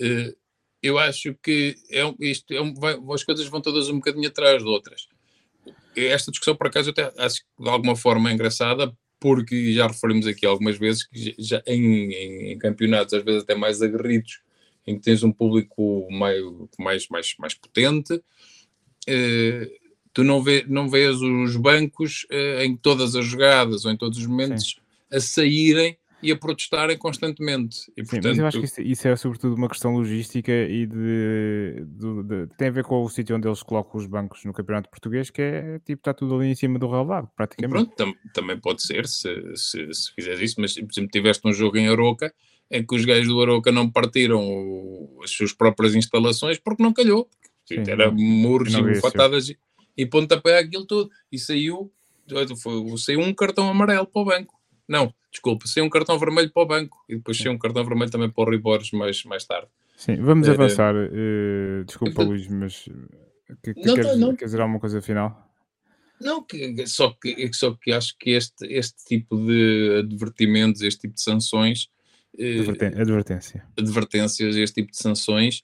eh, 0.00 0.34
eu 0.82 0.98
acho 0.98 1.34
que 1.42 1.74
é, 1.90 2.02
isto 2.20 2.52
é, 2.52 2.72
vai, 2.74 2.98
as 3.12 3.24
coisas 3.24 3.46
vão 3.48 3.60
todas 3.60 3.88
um 3.88 3.96
bocadinho 3.96 4.28
atrás 4.28 4.62
de 4.62 4.68
outras. 4.68 5.08
Esta 5.96 6.30
discussão, 6.30 6.54
por 6.54 6.68
acaso, 6.68 6.90
até 6.90 7.12
acho 7.18 7.40
que 7.40 7.62
de 7.62 7.68
alguma 7.68 7.96
forma 7.96 8.30
é 8.30 8.32
engraçada, 8.32 8.96
porque 9.20 9.72
já 9.72 9.86
referimos 9.86 10.26
aqui 10.26 10.46
algumas 10.46 10.78
vezes 10.78 11.04
que 11.04 11.34
já 11.38 11.62
em, 11.66 12.12
em, 12.12 12.52
em, 12.52 12.58
campeonatos, 12.58 13.14
às 13.14 13.24
vezes 13.24 13.42
até 13.42 13.54
mais 13.54 13.82
aguerridos, 13.82 14.40
em 14.86 14.96
que 14.96 15.02
tens 15.02 15.22
um 15.22 15.32
público 15.32 16.06
mais, 16.10 16.42
mais, 16.78 17.08
mais, 17.08 17.34
mais 17.38 17.54
potente, 17.54 18.22
eh, 19.06 19.70
tu 20.12 20.24
não, 20.24 20.42
vê, 20.42 20.64
não 20.66 20.88
vês 20.88 21.20
os 21.20 21.56
bancos 21.56 22.26
eh, 22.30 22.64
em 22.64 22.76
todas 22.76 23.14
as 23.14 23.24
jogadas 23.24 23.84
ou 23.84 23.90
em 23.90 23.96
todos 23.96 24.18
os 24.18 24.26
momentos 24.26 24.70
Sim. 24.70 25.16
a 25.16 25.20
saírem 25.20 25.96
e 26.22 26.32
a 26.32 26.36
protestarem 26.36 26.96
constantemente. 26.96 27.78
E, 27.96 28.04
Sim, 28.04 28.10
portanto... 28.10 28.24
mas 28.24 28.38
eu 28.38 28.46
acho 28.46 28.58
que 28.58 28.64
isso, 28.64 28.82
isso, 28.82 29.08
é 29.08 29.16
sobretudo 29.16 29.54
uma 29.54 29.68
questão 29.68 29.92
logística 29.92 30.52
e 30.52 30.86
de, 30.86 31.84
de, 31.86 32.22
de, 32.24 32.46
tem 32.56 32.68
a 32.68 32.72
ver 32.72 32.84
com 32.84 33.02
o 33.02 33.08
sítio 33.08 33.36
onde 33.36 33.46
eles 33.46 33.62
colocam 33.62 34.00
os 34.00 34.06
bancos 34.06 34.44
no 34.44 34.52
campeonato 34.52 34.90
português, 34.90 35.30
que 35.30 35.40
é 35.42 35.78
tipo, 35.80 36.00
está 36.00 36.12
tudo 36.12 36.34
ali 36.36 36.48
em 36.48 36.54
cima 36.54 36.78
do 36.78 36.90
relevado, 36.90 37.28
praticamente. 37.36 37.72
Pronto, 37.72 37.94
tam, 37.94 38.14
também 38.32 38.58
pode 38.58 38.82
ser, 38.82 39.06
se, 39.06 39.30
se, 39.54 39.94
se 39.94 40.12
fizeres 40.14 40.40
isso, 40.40 40.60
mas 40.60 40.74
por 40.74 40.90
exemplo, 40.90 41.10
tiveste 41.10 41.46
um 41.46 41.52
jogo 41.52 41.76
em 41.76 41.88
Aroca 41.88 42.34
em 42.70 42.84
que 42.84 42.94
os 42.94 43.04
gajos 43.04 43.28
do 43.28 43.40
Aroca 43.40 43.72
não 43.72 43.90
partiram 43.90 44.44
o, 44.46 45.20
as 45.22 45.30
suas 45.30 45.52
próprias 45.52 45.94
instalações 45.94 46.58
porque 46.58 46.82
não 46.82 46.92
calhou. 46.92 47.28
Sim, 47.64 47.82
Era 47.86 48.10
muros 48.10 48.72
e 48.74 49.00
fatadas 49.00 49.52
e 49.96 50.06
pontapé 50.06 50.58
aquilo 50.58 50.86
tudo. 50.86 51.10
E 51.30 51.38
saiu, 51.38 51.92
foi, 52.62 52.96
saiu 52.98 53.20
um 53.20 53.34
cartão 53.34 53.68
amarelo 53.68 54.06
para 54.06 54.22
o 54.22 54.24
banco. 54.24 54.54
Não, 54.86 55.12
desculpa, 55.38 55.66
saiu 55.66 55.84
um 55.84 55.88
cartão 55.88 56.18
vermelho 56.18 56.50
para 56.50 56.62
o 56.62 56.66
banco 56.66 57.04
e 57.08 57.16
depois 57.16 57.38
saiu 57.38 57.52
um 57.52 57.58
cartão 57.58 57.84
vermelho 57.84 58.10
também 58.10 58.28
para 58.28 58.42
o 58.42 58.50
Ribores 58.50 58.90
mais, 58.90 59.24
mais 59.24 59.44
tarde. 59.44 59.68
Sim, 59.96 60.16
vamos 60.16 60.48
uh, 60.48 60.52
avançar. 60.52 60.94
Uh, 60.94 61.84
desculpa, 61.84 62.22
Luís, 62.22 62.48
mas 62.48 62.88
que, 63.62 63.74
que 63.74 63.86
não, 63.86 63.94
queres, 63.94 64.18
não. 64.18 64.28
queres 64.34 64.52
dizer 64.52 64.60
alguma 64.60 64.80
coisa 64.80 65.00
final? 65.00 65.46
Não, 66.20 66.42
que, 66.42 66.86
só, 66.86 67.10
que, 67.10 67.50
só 67.52 67.72
que 67.72 67.92
acho 67.92 68.16
que 68.18 68.30
este, 68.30 68.66
este 68.66 69.04
tipo 69.04 69.36
de 69.46 70.04
advertimentos, 70.04 70.82
este 70.82 71.02
tipo 71.02 71.14
de 71.14 71.22
sanções. 71.22 71.88
Uh, 72.34 72.70
Advertência. 73.00 73.64
Advertências, 73.76 74.56
este 74.56 74.82
tipo 74.82 74.90
de 74.90 74.98
sanções 74.98 75.62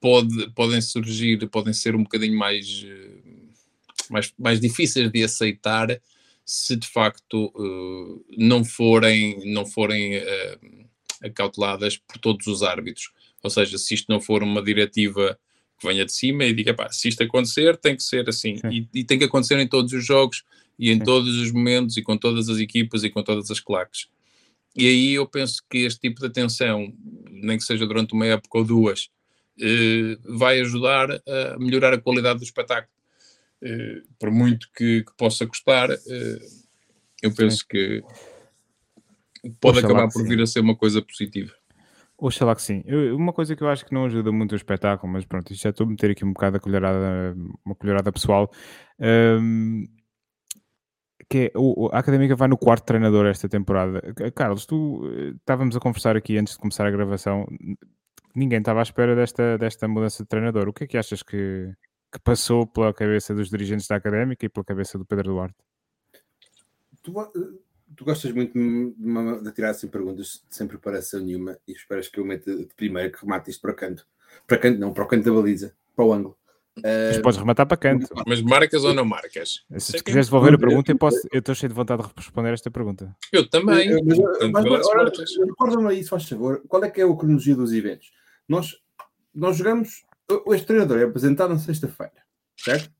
pode, 0.00 0.50
podem 0.52 0.80
surgir, 0.80 1.48
podem 1.48 1.72
ser 1.72 1.94
um 1.94 2.02
bocadinho 2.02 2.36
mais, 2.36 2.86
mais, 4.10 4.32
mais 4.38 4.60
difíceis 4.60 5.10
de 5.10 5.22
aceitar 5.22 5.88
se 6.46 6.76
de 6.76 6.86
facto 6.86 7.52
uh, 7.56 8.24
não 8.38 8.64
forem, 8.64 9.52
não 9.52 9.66
forem 9.66 10.18
uh, 10.18 10.86
acauteladas 11.22 11.96
por 11.96 12.18
todos 12.18 12.46
os 12.46 12.62
árbitros. 12.62 13.10
Ou 13.42 13.50
seja, 13.50 13.76
se 13.76 13.94
isto 13.94 14.06
não 14.08 14.20
for 14.20 14.44
uma 14.44 14.62
diretiva 14.62 15.38
que 15.78 15.86
venha 15.86 16.06
de 16.06 16.12
cima 16.12 16.44
e 16.44 16.54
diga, 16.54 16.72
pá, 16.72 16.90
se 16.90 17.08
isto 17.08 17.22
acontecer, 17.22 17.76
tem 17.76 17.96
que 17.96 18.02
ser 18.02 18.28
assim. 18.28 18.56
E, 18.70 18.88
e, 18.94 19.04
tem 19.04 19.18
que 19.18 19.24
acontecer 19.24 19.58
em 19.58 19.66
todos 19.66 19.92
os 19.92 20.06
jogos 20.06 20.44
e 20.78 20.90
em 20.90 20.98
Sim. 20.98 21.04
todos 21.04 21.36
os 21.36 21.50
momentos 21.50 21.96
e 21.96 22.02
com 22.02 22.16
todas 22.16 22.48
as 22.48 22.58
equipas 22.58 23.02
e 23.02 23.10
com 23.10 23.22
todas 23.22 23.50
as 23.50 23.58
claques. 23.58 24.06
E 24.76 24.86
aí 24.86 25.14
eu 25.14 25.26
penso 25.26 25.62
que 25.68 25.78
este 25.78 26.00
tipo 26.00 26.20
de 26.20 26.26
atenção, 26.26 26.92
nem 27.30 27.58
que 27.58 27.64
seja 27.64 27.86
durante 27.86 28.12
uma 28.12 28.26
época 28.26 28.58
ou 28.58 28.64
duas, 28.64 29.08
eh, 29.60 30.18
vai 30.22 30.60
ajudar 30.60 31.10
a 31.10 31.58
melhorar 31.58 31.94
a 31.94 32.00
qualidade 32.00 32.38
do 32.38 32.44
espetáculo. 32.44 32.95
Eh, 33.62 34.02
por 34.18 34.30
muito 34.30 34.68
que, 34.74 35.02
que 35.02 35.16
possa 35.16 35.46
custar, 35.46 35.90
eh, 35.90 36.38
eu 37.22 37.34
penso 37.34 37.58
sim. 37.58 37.66
que 37.70 38.02
pode 39.60 39.78
Oxalá 39.78 39.94
acabar 39.94 40.12
por 40.12 40.26
vir 40.26 40.40
a 40.40 40.46
ser 40.46 40.60
uma 40.60 40.76
coisa 40.76 41.00
positiva. 41.00 41.52
Oxalá 42.18 42.54
que 42.54 42.62
sim. 42.62 42.82
Eu, 42.86 43.16
uma 43.16 43.32
coisa 43.32 43.56
que 43.56 43.62
eu 43.62 43.68
acho 43.68 43.84
que 43.84 43.94
não 43.94 44.06
ajuda 44.06 44.30
muito 44.30 44.52
o 44.52 44.56
espetáculo, 44.56 45.12
mas 45.12 45.24
pronto, 45.24 45.54
já 45.54 45.70
estou 45.70 45.86
a 45.86 45.90
meter 45.90 46.10
aqui 46.10 46.24
um 46.24 46.32
bocado 46.32 46.56
a 46.56 46.60
colherada, 46.60 47.34
uma 47.64 47.74
colherada 47.74 48.12
pessoal. 48.12 48.50
Um, 48.98 49.84
que 51.28 51.50
é, 51.54 51.58
o, 51.58 51.88
a 51.92 51.98
Académica 51.98 52.36
vai 52.36 52.48
no 52.48 52.56
quarto 52.56 52.84
treinador 52.84 53.26
esta 53.26 53.48
temporada. 53.48 54.00
Carlos, 54.34 54.64
tu 54.64 55.02
estávamos 55.38 55.76
a 55.76 55.80
conversar 55.80 56.16
aqui 56.16 56.38
antes 56.38 56.54
de 56.54 56.60
começar 56.60 56.86
a 56.86 56.90
gravação, 56.90 57.46
ninguém 58.34 58.58
estava 58.58 58.80
à 58.80 58.82
espera 58.82 59.16
desta, 59.16 59.58
desta 59.58 59.88
mudança 59.88 60.22
de 60.22 60.28
treinador. 60.28 60.68
O 60.68 60.72
que 60.72 60.84
é 60.84 60.86
que 60.86 60.96
achas 60.96 61.22
que, 61.22 61.72
que 62.16 62.20
passou 62.20 62.66
pela 62.66 62.94
cabeça 62.94 63.34
dos 63.34 63.50
dirigentes 63.50 63.86
da 63.86 63.96
Académica 63.96 64.46
e 64.46 64.48
pela 64.48 64.64
cabeça 64.64 64.96
do 64.98 65.04
Pedro 65.04 65.34
Duarte? 65.34 65.54
Tu, 67.02 67.12
tu 67.94 68.04
gostas 68.04 68.32
muito 68.32 68.54
de, 68.54 69.42
de, 69.42 69.52
tirar 69.52 69.70
assim 69.70 69.86
perguntas 69.86 70.42
sem 70.48 70.66
preparação 70.66 71.20
nenhuma 71.20 71.58
e 71.68 71.72
esperas 71.72 72.08
que 72.08 72.18
eu 72.18 72.24
meta 72.24 72.56
de 72.56 72.66
primeiro 72.74 73.12
que 73.12 73.20
remate 73.20 73.50
isto 73.50 73.60
para 73.60 73.74
canto. 73.74 74.06
Para 74.46 74.58
canto 74.58 74.80
não, 74.80 74.92
para 74.92 75.04
o 75.04 75.06
canto 75.06 75.24
da 75.24 75.32
baliza, 75.32 75.74
para 75.94 76.04
o 76.04 76.12
ângulo. 76.12 76.38
Mas 76.82 77.18
podes 77.18 77.38
rematar 77.38 77.66
para 77.66 77.76
canto. 77.76 78.06
Mas 78.26 78.40
marcas 78.42 78.84
ou 78.84 78.92
não 78.92 79.04
marcas? 79.04 79.64
Se, 79.78 79.92
se 79.92 80.04
quiseres 80.04 80.26
devolver 80.26 80.54
a 80.54 80.58
pergunta, 80.58 80.92
eu, 80.92 80.98
posso, 80.98 81.20
eu 81.32 81.38
estou 81.38 81.54
cheio 81.54 81.70
de 81.70 81.74
vontade 81.74 82.02
de 82.02 82.08
responder 82.16 82.52
esta 82.52 82.70
pergunta. 82.70 83.14
Eu 83.32 83.48
também. 83.48 83.90
Mas, 84.04 84.18
mas, 84.50 85.36
recorda-me 85.38 85.88
aí, 85.88 86.02
se 86.02 86.10
faz 86.10 86.28
favor, 86.28 86.62
qual 86.68 86.84
é 86.84 86.90
que 86.90 87.00
é 87.00 87.04
a 87.04 87.16
cronologia 87.16 87.54
dos 87.54 87.72
eventos? 87.72 88.10
Nós, 88.48 88.78
nós 89.34 89.56
jogamos. 89.56 90.05
Este 90.48 90.66
treinador 90.66 90.98
é 90.98 91.04
apresentado 91.04 91.50
na 91.50 91.58
sexta-feira, 91.58 92.12
certo? 92.58 92.92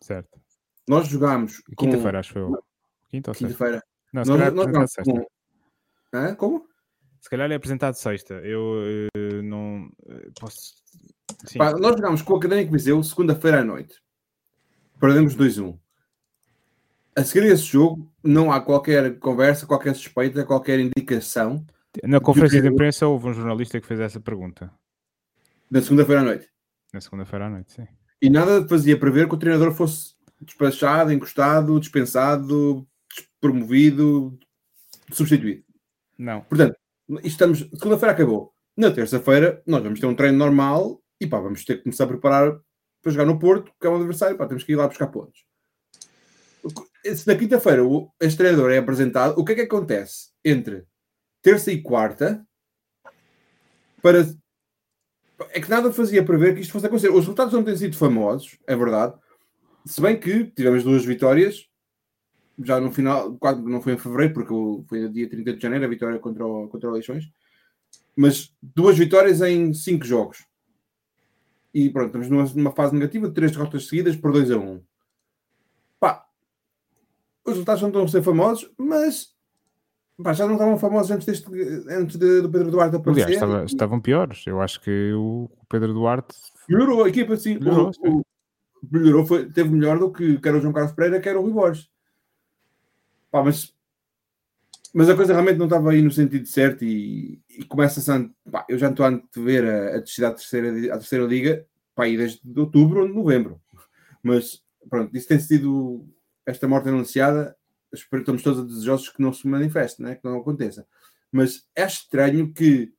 Certo. 0.00 0.40
Nós 0.88 1.08
jogámos. 1.08 1.62
Quinta-feira, 1.76 2.20
acho 2.20 2.38
eu. 2.38 2.64
Quinta 3.08 3.30
ou 3.30 3.34
Quinta-feira. 3.34 3.82
Não, 4.12 4.24
se 4.24 4.30
nós, 4.30 4.38
calhar 4.38 4.54
nós, 4.54 4.72
nós 4.72 4.92
sexta. 4.92 5.12
Com... 5.12 5.26
Hã? 6.14 6.34
Como? 6.34 6.66
Se 7.20 7.28
calhar 7.28 7.50
é 7.50 7.54
apresentado 7.54 7.94
sexta. 7.94 8.34
Eu 8.34 8.60
uh, 9.16 9.42
não. 9.42 9.86
Uh, 10.06 10.32
posso 10.40 10.78
Pá, 11.56 11.72
nós 11.72 11.96
jogámos 11.96 12.22
com 12.22 12.34
o 12.34 12.36
Académico 12.36 12.72
Viseu 12.72 13.02
segunda-feira 13.02 13.60
à 13.60 13.64
noite. 13.64 14.00
Perdemos 14.98 15.36
2-1. 15.36 15.78
A 17.16 17.24
seguir 17.24 17.46
esse 17.46 17.64
jogo, 17.64 18.10
não 18.22 18.50
há 18.50 18.60
qualquer 18.60 19.18
conversa, 19.18 19.66
qualquer 19.66 19.94
suspeita, 19.94 20.44
qualquer 20.44 20.80
indicação. 20.80 21.64
Na 22.02 22.20
conferência 22.20 22.62
de 22.62 22.68
imprensa 22.68 23.06
houve 23.06 23.28
um 23.28 23.34
jornalista 23.34 23.80
que 23.80 23.86
fez 23.86 24.00
essa 24.00 24.20
pergunta. 24.20 24.72
Na 25.70 25.80
segunda-feira 25.82 26.22
à 26.22 26.24
noite. 26.24 26.48
Na 26.92 27.00
segunda-feira 27.00 27.46
à 27.46 27.50
noite, 27.50 27.72
sim. 27.72 27.86
E 28.20 28.30
nada 28.30 28.66
fazia 28.66 28.98
prever 28.98 29.28
que 29.28 29.34
o 29.34 29.38
treinador 29.38 29.72
fosse 29.72 30.14
despachado, 30.40 31.12
encostado, 31.12 31.78
dispensado, 31.78 32.86
promovido, 33.40 34.38
substituído. 35.12 35.64
Não. 36.16 36.40
Portanto, 36.42 36.76
estamos. 37.22 37.60
Segunda-feira 37.60 38.12
acabou. 38.12 38.52
Na 38.76 38.90
terça-feira, 38.90 39.62
nós 39.66 39.82
vamos 39.82 40.00
ter 40.00 40.06
um 40.06 40.14
treino 40.14 40.38
normal 40.38 41.02
e 41.20 41.26
pá, 41.26 41.38
vamos 41.40 41.64
ter 41.64 41.78
que 41.78 41.82
começar 41.82 42.04
a 42.04 42.08
preparar 42.08 42.60
para 43.02 43.12
jogar 43.12 43.24
no 43.24 43.38
Porto, 43.38 43.72
que 43.80 43.86
é 43.86 43.90
um 43.90 43.96
adversário, 43.96 44.36
pá, 44.36 44.46
temos 44.46 44.62
que 44.62 44.72
ir 44.72 44.76
lá 44.76 44.86
buscar 44.86 45.08
pontos. 45.08 45.44
Se 47.04 47.26
na 47.26 47.36
quinta-feira 47.36 47.84
o 47.84 48.12
treinador 48.36 48.70
é 48.70 48.78
apresentado, 48.78 49.38
o 49.38 49.44
que 49.44 49.52
é 49.52 49.54
que 49.54 49.60
acontece 49.62 50.30
entre 50.44 50.84
terça 51.42 51.72
e 51.72 51.82
quarta 51.82 52.46
para. 54.02 54.24
É 55.50 55.60
que 55.60 55.70
nada 55.70 55.92
fazia 55.92 56.24
prever 56.24 56.54
que 56.54 56.60
isto 56.60 56.72
fosse 56.72 56.86
acontecer. 56.86 57.10
Os 57.10 57.20
resultados 57.20 57.52
não 57.52 57.62
têm 57.62 57.76
sido 57.76 57.96
famosos, 57.96 58.58
é 58.66 58.74
verdade. 58.74 59.14
Se 59.84 60.00
bem 60.00 60.18
que 60.18 60.44
tivemos 60.44 60.82
duas 60.82 61.04
vitórias, 61.04 61.68
já 62.62 62.80
no 62.80 62.90
final, 62.90 63.36
quase 63.36 63.62
não 63.62 63.80
foi 63.80 63.94
em 63.94 63.98
fevereiro, 63.98 64.34
porque 64.34 64.52
foi 64.88 65.00
no 65.00 65.12
dia 65.12 65.28
30 65.28 65.54
de 65.54 65.62
janeiro 65.62 65.84
a 65.84 65.88
vitória 65.88 66.18
contra 66.18 66.44
o, 66.44 66.68
contra 66.68 66.88
o 66.88 66.92
Leixões, 66.92 67.30
mas 68.16 68.52
duas 68.60 68.98
vitórias 68.98 69.40
em 69.40 69.72
cinco 69.72 70.04
jogos. 70.04 70.44
E 71.72 71.88
pronto, 71.90 72.06
estamos 72.06 72.28
numa, 72.28 72.44
numa 72.54 72.74
fase 72.74 72.94
negativa 72.94 73.28
de 73.28 73.34
três 73.34 73.52
derrotas 73.52 73.86
seguidas 73.86 74.16
por 74.16 74.32
2 74.32 74.50
a 74.50 74.56
1. 74.56 74.60
Um. 74.60 74.82
Pá, 76.00 76.26
os 77.44 77.52
resultados 77.52 77.82
não 77.82 77.90
estão 77.90 78.04
a 78.04 78.08
ser 78.08 78.22
famosos, 78.22 78.68
mas 78.76 79.34
pá, 80.22 80.32
já 80.32 80.46
não 80.46 80.54
estavam 80.54 80.78
famosos 80.78 81.10
antes, 81.10 81.26
deste, 81.26 81.46
antes 81.90 82.16
de, 82.16 82.42
do 82.42 82.50
Pedro 82.50 82.70
Duarte 82.70 82.96
aparecer. 82.96 83.24
Aliás, 83.24 83.42
estava, 83.42 83.64
estavam 83.64 84.00
piores. 84.00 84.44
Eu 84.46 84.60
acho 84.60 84.80
que 84.80 85.12
o 85.12 85.50
Pedro 85.68 85.92
Duarte 85.92 86.34
melhorou 86.68 87.04
a 87.04 87.08
equipa, 87.08 87.36
sim. 87.36 87.58
Melhorou, 87.58 87.90
o, 88.04 88.18
o, 88.18 88.24
melhorou 88.90 89.26
foi, 89.26 89.50
teve 89.50 89.70
melhor 89.70 89.98
do 89.98 90.12
que 90.12 90.38
quer 90.38 90.54
o 90.54 90.60
João 90.60 90.72
Carlos 90.72 90.92
Pereira, 90.92 91.20
quer 91.20 91.36
o 91.36 91.42
Rui 91.42 91.52
Borges. 91.52 91.88
Pá, 93.30 93.42
mas 93.42 93.74
mas 94.94 95.08
a 95.08 95.14
coisa 95.14 95.32
realmente 95.32 95.58
não 95.58 95.66
estava 95.66 95.90
aí 95.90 96.00
no 96.00 96.10
sentido 96.10 96.46
certo 96.46 96.84
e, 96.84 97.40
e 97.50 97.64
começa-se 97.64 98.10
a. 98.10 98.28
Pá, 98.50 98.64
eu 98.68 98.78
já 98.78 98.88
estou 98.88 99.04
a 99.06 99.20
ver 99.36 99.64
a, 99.64 99.96
a 99.96 100.00
descida 100.00 100.28
à 100.28 100.32
terceira, 100.32 100.94
à 100.94 100.98
terceira 100.98 101.24
liga 101.24 101.66
pá, 101.98 102.04
aí 102.04 102.16
desde 102.16 102.40
outubro 102.56 103.02
ou 103.02 103.08
novembro. 103.08 103.60
Mas 104.22 104.62
pronto, 104.88 105.14
isso 105.16 105.26
tem 105.26 105.40
sido 105.40 106.06
esta 106.46 106.68
morte 106.68 106.88
anunciada. 106.88 107.56
Estamos 107.92 108.42
todos 108.42 108.66
desejosos 108.66 109.08
que 109.08 109.22
não 109.22 109.32
se 109.32 109.46
manifeste, 109.46 110.02
né? 110.02 110.14
que 110.14 110.24
não 110.24 110.38
aconteça. 110.38 110.86
Mas 111.32 111.64
é 111.74 111.86
estranho 111.86 112.52
que 112.52 112.92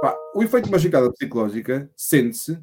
pá, 0.00 0.16
o 0.34 0.42
efeito 0.42 0.64
de 0.64 0.70
uma 0.70 0.78
chicada 0.78 1.12
psicológica 1.12 1.90
sente-se 1.96 2.58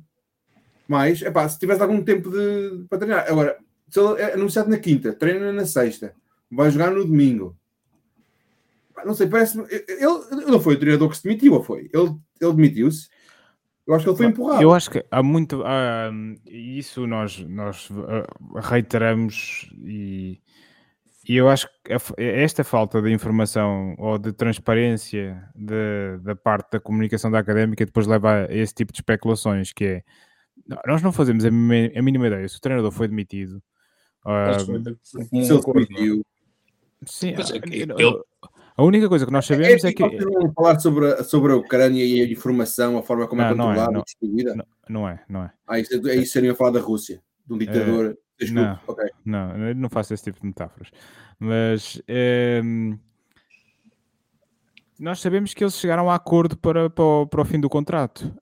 mais 0.87 1.21
epá, 1.21 1.47
se 1.47 1.59
tivesse 1.59 1.81
algum 1.81 2.03
tempo 2.03 2.29
de, 2.29 2.85
para 2.89 2.97
treinar. 2.97 3.27
Agora, 3.29 3.57
se 3.89 3.99
ele 3.99 4.21
é 4.21 4.33
anunciado 4.33 4.69
na 4.69 4.77
quinta, 4.77 5.13
treina 5.13 5.53
na 5.53 5.65
sexta, 5.65 6.13
vai 6.49 6.71
jogar 6.71 6.91
no 6.91 7.05
domingo 7.05 7.59
não 9.05 9.13
sei, 9.13 9.27
parece 9.27 9.59
ele, 9.59 9.95
ele 9.99 10.51
não 10.51 10.59
foi 10.59 10.75
o 10.75 10.79
treinador 10.79 11.09
que 11.09 11.17
se 11.17 11.23
demitiu, 11.23 11.53
ou 11.53 11.63
foi? 11.63 11.89
Ele, 11.93 12.15
ele 12.39 12.53
demitiu-se. 12.53 13.09
Eu 13.85 13.95
acho 13.95 14.03
que 14.03 14.09
ele 14.11 14.17
foi 14.17 14.25
empurrado. 14.27 14.61
Eu 14.61 14.73
acho 14.73 14.91
que 14.91 15.03
há 15.09 15.23
muito. 15.23 15.63
Isso 16.45 17.07
nós, 17.07 17.39
nós 17.39 17.89
ah, 18.07 18.59
reiteramos 18.61 19.69
e, 19.79 20.39
e 21.27 21.35
eu 21.35 21.49
acho 21.49 21.67
que 21.83 21.93
esta 22.17 22.63
falta 22.63 23.01
de 23.01 23.11
informação 23.11 23.95
ou 23.97 24.17
de 24.17 24.31
transparência 24.31 25.43
de, 25.55 26.17
da 26.23 26.35
parte 26.35 26.71
da 26.71 26.79
comunicação 26.79 27.29
da 27.29 27.39
académica 27.39 27.85
depois 27.85 28.07
leva 28.07 28.45
a 28.45 28.55
esse 28.55 28.73
tipo 28.73 28.91
de 28.93 28.99
especulações 28.99 29.73
que 29.73 29.85
é 29.85 30.03
nós 30.85 31.01
não 31.01 31.11
fazemos 31.11 31.45
a 31.45 31.51
mínima, 31.51 31.91
a 31.97 32.01
mínima 32.01 32.27
ideia 32.27 32.47
se 32.47 32.57
o 32.57 32.61
treinador 32.61 32.91
foi 32.91 33.07
demitido. 33.07 33.61
Uh, 34.25 34.59
se 35.03 35.21
ele 35.53 35.61
demitiu. 35.63 36.25
Sim, 37.05 37.29
é 37.29 37.75
ele, 37.75 37.93
a 38.75 38.83
única 38.83 39.09
coisa 39.09 39.25
que 39.25 39.31
nós 39.31 39.49
é, 39.49 39.55
sabemos 39.55 39.83
é, 39.83 39.89
é 39.89 39.93
que. 39.93 40.03
Falar 40.55 40.79
sobre 40.79 41.11
a, 41.11 41.23
sobre 41.23 41.53
a 41.53 41.55
Ucrânia 41.55 42.03
e 42.03 42.21
a 42.21 42.25
informação, 42.25 42.97
a 42.97 43.03
forma 43.03 43.27
como 43.27 43.41
é 43.41 43.45
não, 43.45 43.51
é 43.51 43.57
controlada 43.57 43.91
não 43.91 43.99
é, 43.99 44.03
distribuída? 44.03 44.55
Não, 44.55 44.65
não, 44.89 45.09
é, 45.09 45.23
não 45.27 45.43
é. 45.43 45.51
Ah, 45.67 45.79
isso, 45.79 46.07
é 46.07 46.15
isso 46.15 46.33
seria 46.33 46.55
falar 46.55 46.71
da 46.71 46.79
Rússia, 46.79 47.21
de 47.45 47.53
um 47.53 47.57
ditador. 47.57 48.11
É, 48.11 48.28
não, 48.51 48.79
okay. 48.87 49.09
não, 49.25 49.73
não 49.75 49.89
faço 49.89 50.13
esse 50.13 50.23
tipo 50.23 50.39
de 50.39 50.47
metáforas. 50.47 50.89
Mas. 51.39 52.01
É, 52.07 52.61
nós 54.99 55.21
sabemos 55.21 55.53
que 55.53 55.63
eles 55.63 55.75
chegaram 55.75 56.09
a 56.09 56.15
acordo 56.15 56.57
para, 56.57 56.89
para, 56.89 57.03
o, 57.03 57.27
para 57.27 57.41
o 57.41 57.45
fim 57.45 57.59
do 57.59 57.69
contrato. 57.69 58.33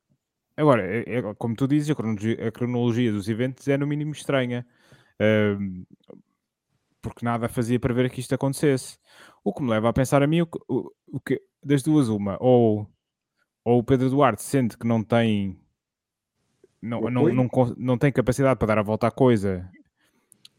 Agora, 0.55 0.83
é, 0.83 1.03
é, 1.17 1.33
como 1.35 1.55
tu 1.55 1.67
dizes, 1.67 1.91
a 1.91 1.95
cronologia, 1.95 2.47
a 2.47 2.51
cronologia, 2.51 3.11
dos 3.11 3.29
eventos 3.29 3.67
é 3.67 3.77
no 3.77 3.85
mínimo 3.85 4.11
estranha. 4.11 4.65
porque 7.01 7.23
nada 7.23 7.47
fazia 7.47 7.79
para 7.79 7.93
ver 7.93 8.09
que 8.09 8.19
isto 8.19 8.33
acontecesse. 8.33 8.97
O 9.43 9.53
que 9.53 9.61
me 9.61 9.69
leva 9.69 9.89
a 9.89 9.93
pensar 9.93 10.23
a 10.23 10.27
mim 10.27 10.41
o, 10.41 10.47
o, 10.67 10.91
o 11.13 11.19
que 11.19 11.39
das 11.63 11.83
duas 11.83 12.09
uma, 12.09 12.37
ou, 12.39 12.89
ou 13.63 13.79
o 13.79 13.83
Pedro 13.83 14.09
Duarte 14.09 14.41
sente 14.41 14.77
que 14.77 14.87
não 14.87 15.03
tem 15.03 15.59
não, 16.81 17.01
não, 17.01 17.33
não, 17.33 17.49
não, 17.77 17.97
tem 17.97 18.11
capacidade 18.11 18.57
para 18.57 18.67
dar 18.67 18.77
a 18.79 18.83
volta 18.83 19.07
à 19.07 19.11
coisa 19.11 19.69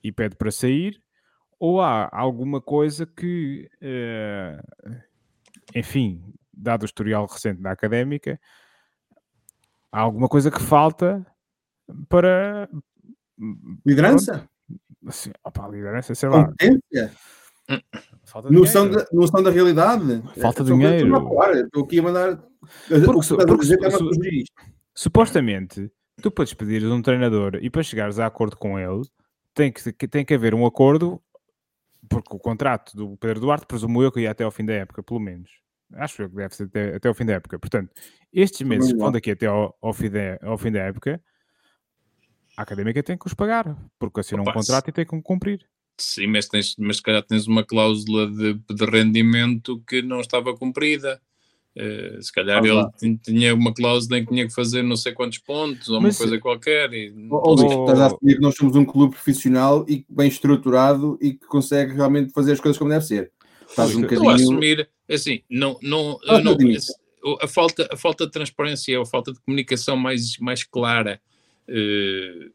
e 0.03 0.13
pede 0.13 0.37
para 0.37 0.51
sair, 0.51 1.01
ou 1.59 1.81
há 1.81 2.09
alguma 2.13 2.61
coisa 2.61 3.05
que, 3.05 3.69
uh, 3.83 4.97
enfim, 5.75 6.33
dado 6.53 6.83
o 6.83 6.87
historial 6.87 7.27
recente 7.27 7.61
da 7.61 7.73
académica, 7.73 8.41
há 9.93 10.01
alguma 10.01 10.29
coisa 10.29 10.51
que 10.51 10.63
falta 10.63 11.27
para 12.09 12.69
liderança? 13.85 14.49
Assim, 15.07 15.31
opa, 15.45 15.69
liderança, 15.69 16.15
sei 16.15 16.29
lá. 16.29 16.47
Competência? 16.47 17.13
Falta 18.25 18.51
noção, 18.51 18.91
da, 18.91 19.07
noção 19.13 19.43
da 19.43 19.51
realidade. 19.51 20.23
Falta 20.41 20.65
de 20.65 20.73
dinheiro. 20.73 21.15
Estou 21.65 21.85
aqui 21.85 21.99
a 21.99 22.03
mandar. 22.03 22.37
Porque, 22.89 23.35
porque, 23.37 23.47
porque, 23.47 24.45
supostamente, 24.95 25.91
tu 26.23 26.31
podes 26.31 26.55
pedir 26.55 26.85
um 26.87 27.03
treinador 27.03 27.57
e 27.61 27.71
para 27.71 27.83
chegares 27.83 28.19
a 28.19 28.27
acordo 28.27 28.57
com 28.57 28.79
ele, 28.79 29.03
tem 29.59 29.73
que, 29.73 30.07
tem 30.07 30.25
que 30.25 30.35
haver 30.35 30.55
um 30.55 30.65
acordo, 30.65 31.21
porque 32.09 32.35
o 32.35 32.39
contrato 32.39 32.97
do 32.97 33.17
Pedro 33.17 33.41
Duarte, 33.41 33.67
presumo 33.67 34.01
eu 34.01 34.13
que 34.13 34.21
ia 34.21 34.31
até 34.31 34.45
ao 34.45 34.53
fim 34.53 34.65
da 34.65 34.73
época, 34.73 35.03
pelo 35.03 35.19
menos. 35.19 35.51
Acho 35.95 36.23
eu 36.23 36.31
que 36.31 36.37
deve 36.37 36.55
ser 36.55 36.65
até, 36.65 36.95
até 36.95 37.11
o 37.11 37.15
fim 37.15 37.25
da 37.25 37.33
época. 37.33 37.59
Portanto, 37.59 37.93
estes 38.33 38.65
meses 38.65 38.93
que 38.93 38.99
vão 38.99 39.11
daqui 39.11 39.33
até 39.33 39.47
ao, 39.47 39.77
ao, 39.83 39.93
fim 39.93 40.11
da, 40.11 40.39
ao 40.43 40.57
fim 40.57 40.71
da 40.71 40.81
época, 40.81 41.21
a 42.57 42.63
académica 42.63 43.03
tem 43.03 43.19
que 43.19 43.27
os 43.27 43.35
pagar, 43.35 43.77
porque 43.99 44.21
assinou 44.21 44.49
um 44.49 44.53
contrato 44.53 44.91
e 44.91 44.93
tem 44.93 45.05
que 45.05 45.23
cumprir. 45.23 45.67
Sim, 45.97 46.29
mas, 46.29 46.47
tens, 46.47 46.77
mas 46.79 46.99
se 46.99 47.03
calhar 47.03 47.25
tens 47.25 47.49
uma 47.49 47.65
cláusula 47.65 48.31
de, 48.31 48.55
de 48.55 48.85
rendimento 48.85 49.83
que 49.89 50.03
não 50.03 50.21
estava 50.21 50.57
cumprida. 50.57 51.21
Uh, 51.79 52.21
se 52.21 52.33
calhar 52.33 52.61
ah, 52.61 52.91
ele 53.01 53.19
tinha 53.19 53.55
uma 53.55 53.73
cláusula 53.73 54.19
em 54.19 54.25
que 54.25 54.33
tinha 54.33 54.45
que 54.49 54.53
fazer 54.53 54.83
não 54.83 54.97
sei 54.97 55.13
quantos 55.13 55.39
pontos 55.39 55.89
ou 55.89 56.01
mas, 56.01 56.17
uma 56.17 56.27
coisa 56.27 56.41
qualquer. 56.41 56.93
E... 56.93 57.15
Ou, 57.31 57.51
ou, 57.51 57.83
estás 57.83 58.01
a 58.01 58.07
assumir 58.07 58.35
que 58.35 58.41
nós 58.41 58.57
somos 58.57 58.75
um 58.75 58.85
clube 58.85 59.15
profissional 59.15 59.87
e 59.89 60.05
bem 60.09 60.27
estruturado 60.27 61.17
e 61.23 61.35
que 61.35 61.47
consegue 61.47 61.95
realmente 61.95 62.33
fazer 62.33 62.53
as 62.53 62.61
coisas 62.61 62.77
como 62.77 62.91
deve 62.91 63.05
ser. 63.05 63.31
Estás 63.69 63.95
um 63.95 64.01
bocadinho... 64.01 64.29
Estou 64.29 64.31
a 64.31 64.35
assumir, 64.35 64.89
é 65.09 65.15
assim, 65.15 65.41
não, 65.49 65.79
não, 65.81 66.19
ah, 66.27 66.41
não, 66.41 66.57
a, 67.41 67.47
falta, 67.47 67.89
a 67.93 67.97
falta 67.97 68.27
de 68.27 68.33
transparência 68.33 68.99
ou 68.99 69.05
a 69.05 69.07
falta 69.07 69.33
de 69.33 69.39
comunicação 69.41 69.97
mais, 69.97 70.37
mais 70.39 70.65
clara. 70.65 71.21
Uh, 71.69 72.51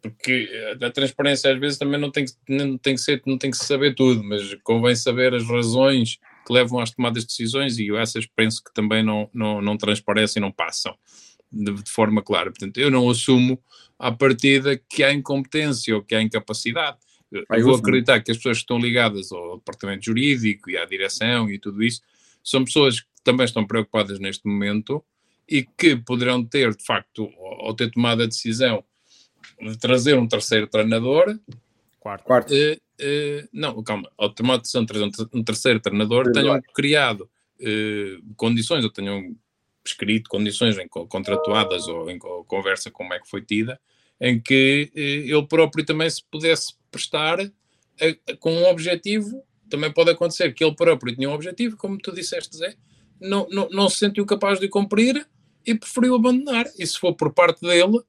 porque 0.00 0.50
a 0.82 0.90
transparência 0.90 1.52
às 1.52 1.60
vezes 1.60 1.78
também 1.78 2.00
não 2.00 2.10
tem, 2.10 2.24
que, 2.24 2.32
não, 2.48 2.76
tem 2.78 2.96
que 2.96 3.00
ser, 3.00 3.22
não 3.26 3.38
tem 3.38 3.52
que 3.52 3.56
saber 3.58 3.94
tudo, 3.94 4.24
mas 4.24 4.54
convém 4.64 4.96
saber 4.96 5.34
as 5.34 5.46
razões 5.46 6.18
que 6.46 6.52
levam 6.52 6.78
às 6.78 6.92
tomadas 6.92 7.24
de 7.24 7.28
decisões 7.28 7.78
e 7.78 7.94
essas 7.96 8.24
penso 8.24 8.62
que 8.62 8.72
também 8.72 9.02
não, 9.02 9.28
não, 9.34 9.60
não 9.60 9.76
transparecem 9.76 10.40
e 10.40 10.44
não 10.44 10.52
passam 10.52 10.96
de, 11.50 11.72
de, 11.72 11.90
forma 11.90 12.22
clara. 12.22 12.50
Portanto, 12.50 12.78
eu 12.78 12.90
não 12.90 13.10
assumo 13.10 13.60
à 13.98 14.12
partida 14.12 14.76
que 14.76 15.02
há 15.02 15.12
incompetência 15.12 15.96
ou 15.96 16.02
que 16.02 16.14
há 16.14 16.22
incapacidade. 16.22 16.98
Eu 17.32 17.64
vou 17.64 17.74
acreditar 17.74 18.20
que 18.20 18.30
as 18.30 18.36
pessoas 18.36 18.58
que 18.58 18.62
estão 18.62 18.78
ligadas 18.78 19.32
ao 19.32 19.56
departamento 19.56 20.04
jurídico 20.04 20.70
e 20.70 20.76
à 20.76 20.84
direção 20.84 21.50
e 21.50 21.58
tudo 21.58 21.82
isso 21.82 22.00
são 22.42 22.64
pessoas 22.64 23.00
que 23.00 23.08
também 23.24 23.44
estão 23.44 23.66
preocupadas 23.66 24.20
neste 24.20 24.46
momento 24.46 25.04
e 25.48 25.64
que 25.64 25.96
poderão 25.96 26.44
ter, 26.44 26.74
de 26.76 26.84
facto, 26.84 27.28
ao 27.60 27.74
ter 27.74 27.90
tomado 27.90 28.22
a 28.22 28.26
decisão 28.26 28.84
de 29.60 29.76
trazer 29.76 30.16
um 30.16 30.28
terceiro 30.28 30.68
treinador. 30.68 31.38
Quarto. 31.98 32.24
Quarto. 32.24 32.54
Uh, 32.54 32.80
uh, 33.00 33.48
não, 33.52 33.82
calma, 33.82 34.10
ao 34.16 34.30
tomar 34.30 34.54
a 34.54 34.58
decisão 34.58 34.82
de 34.82 34.88
trazer 34.88 35.28
um, 35.32 35.42
terceiro 35.42 35.80
treinador, 35.80 36.30
tenham 36.32 36.60
criado 36.74 37.28
uh, 37.60 38.34
condições, 38.36 38.84
ou 38.84 38.90
tenham 38.90 39.36
escrito 39.84 40.28
condições 40.28 40.76
em, 40.78 40.88
contratuadas 40.88 41.86
ou 41.86 42.10
em 42.10 42.18
ou 42.22 42.44
conversa 42.44 42.90
como 42.90 43.14
é 43.14 43.20
que 43.20 43.28
foi 43.28 43.42
tida, 43.42 43.80
em 44.20 44.40
que 44.40 44.90
ele 44.94 45.46
próprio 45.46 45.84
também 45.84 46.08
se 46.10 46.22
pudesse 46.30 46.74
prestar 46.90 47.38
a, 47.40 47.44
a, 47.44 48.36
com 48.38 48.52
um 48.52 48.66
objetivo. 48.66 49.42
Também 49.68 49.92
pode 49.92 50.10
acontecer 50.10 50.52
que 50.54 50.64
ele 50.64 50.74
próprio 50.74 51.14
tinha 51.14 51.28
um 51.28 51.32
objetivo, 51.32 51.76
como 51.76 51.98
tu 51.98 52.12
disseste, 52.12 52.56
Zé, 52.56 52.74
não, 53.20 53.48
não, 53.50 53.68
não 53.70 53.88
se 53.88 53.98
sentiu 53.98 54.24
capaz 54.24 54.58
de 54.58 54.68
cumprir 54.68 55.26
e 55.64 55.74
preferiu 55.74 56.14
abandonar. 56.14 56.66
E 56.78 56.86
se 56.86 56.98
for 56.98 57.14
por 57.14 57.32
parte 57.32 57.60
dele, 57.60 58.00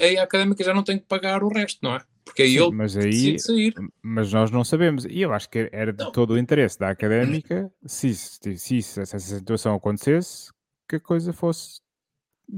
aí 0.00 0.18
a 0.18 0.24
académica 0.24 0.62
já 0.62 0.74
não 0.74 0.82
tem 0.82 0.98
que 0.98 1.06
pagar 1.06 1.42
o 1.42 1.48
resto, 1.48 1.78
não 1.82 1.94
é? 1.94 2.02
Porque 2.30 2.42
aí 2.42 2.52
Sim, 2.52 2.62
ele 2.62 2.76
mas 2.76 2.96
aí, 2.96 3.38
sair. 3.40 3.74
Mas 4.00 4.32
nós 4.32 4.52
não 4.52 4.62
sabemos. 4.62 5.04
E 5.04 5.20
eu 5.20 5.32
acho 5.32 5.50
que 5.50 5.68
era 5.72 5.92
de 5.92 6.04
não. 6.04 6.12
todo 6.12 6.34
o 6.34 6.38
interesse 6.38 6.78
da 6.78 6.88
académica, 6.88 7.68
se, 7.84 8.14
se, 8.14 8.56
se, 8.56 8.82
se 8.82 9.00
essa 9.00 9.18
situação 9.18 9.74
acontecesse, 9.74 10.52
que 10.88 10.94
a 10.94 11.00
coisa 11.00 11.32
fosse 11.32 11.80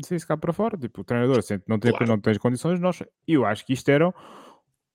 se 0.03 0.27
cá 0.27 0.37
para 0.37 0.53
fora. 0.53 0.77
Tipo, 0.77 1.01
o 1.01 1.05
treinador 1.05 1.43
não 1.67 1.79
tem, 1.79 1.91
claro. 1.91 2.07
não 2.07 2.21
tem 2.21 2.39
condições, 2.39 2.79
nós. 2.81 3.03
Eu 3.27 3.47
acho 3.47 3.65
que 3.65 3.73
isto 3.73 3.89
era. 3.89 4.13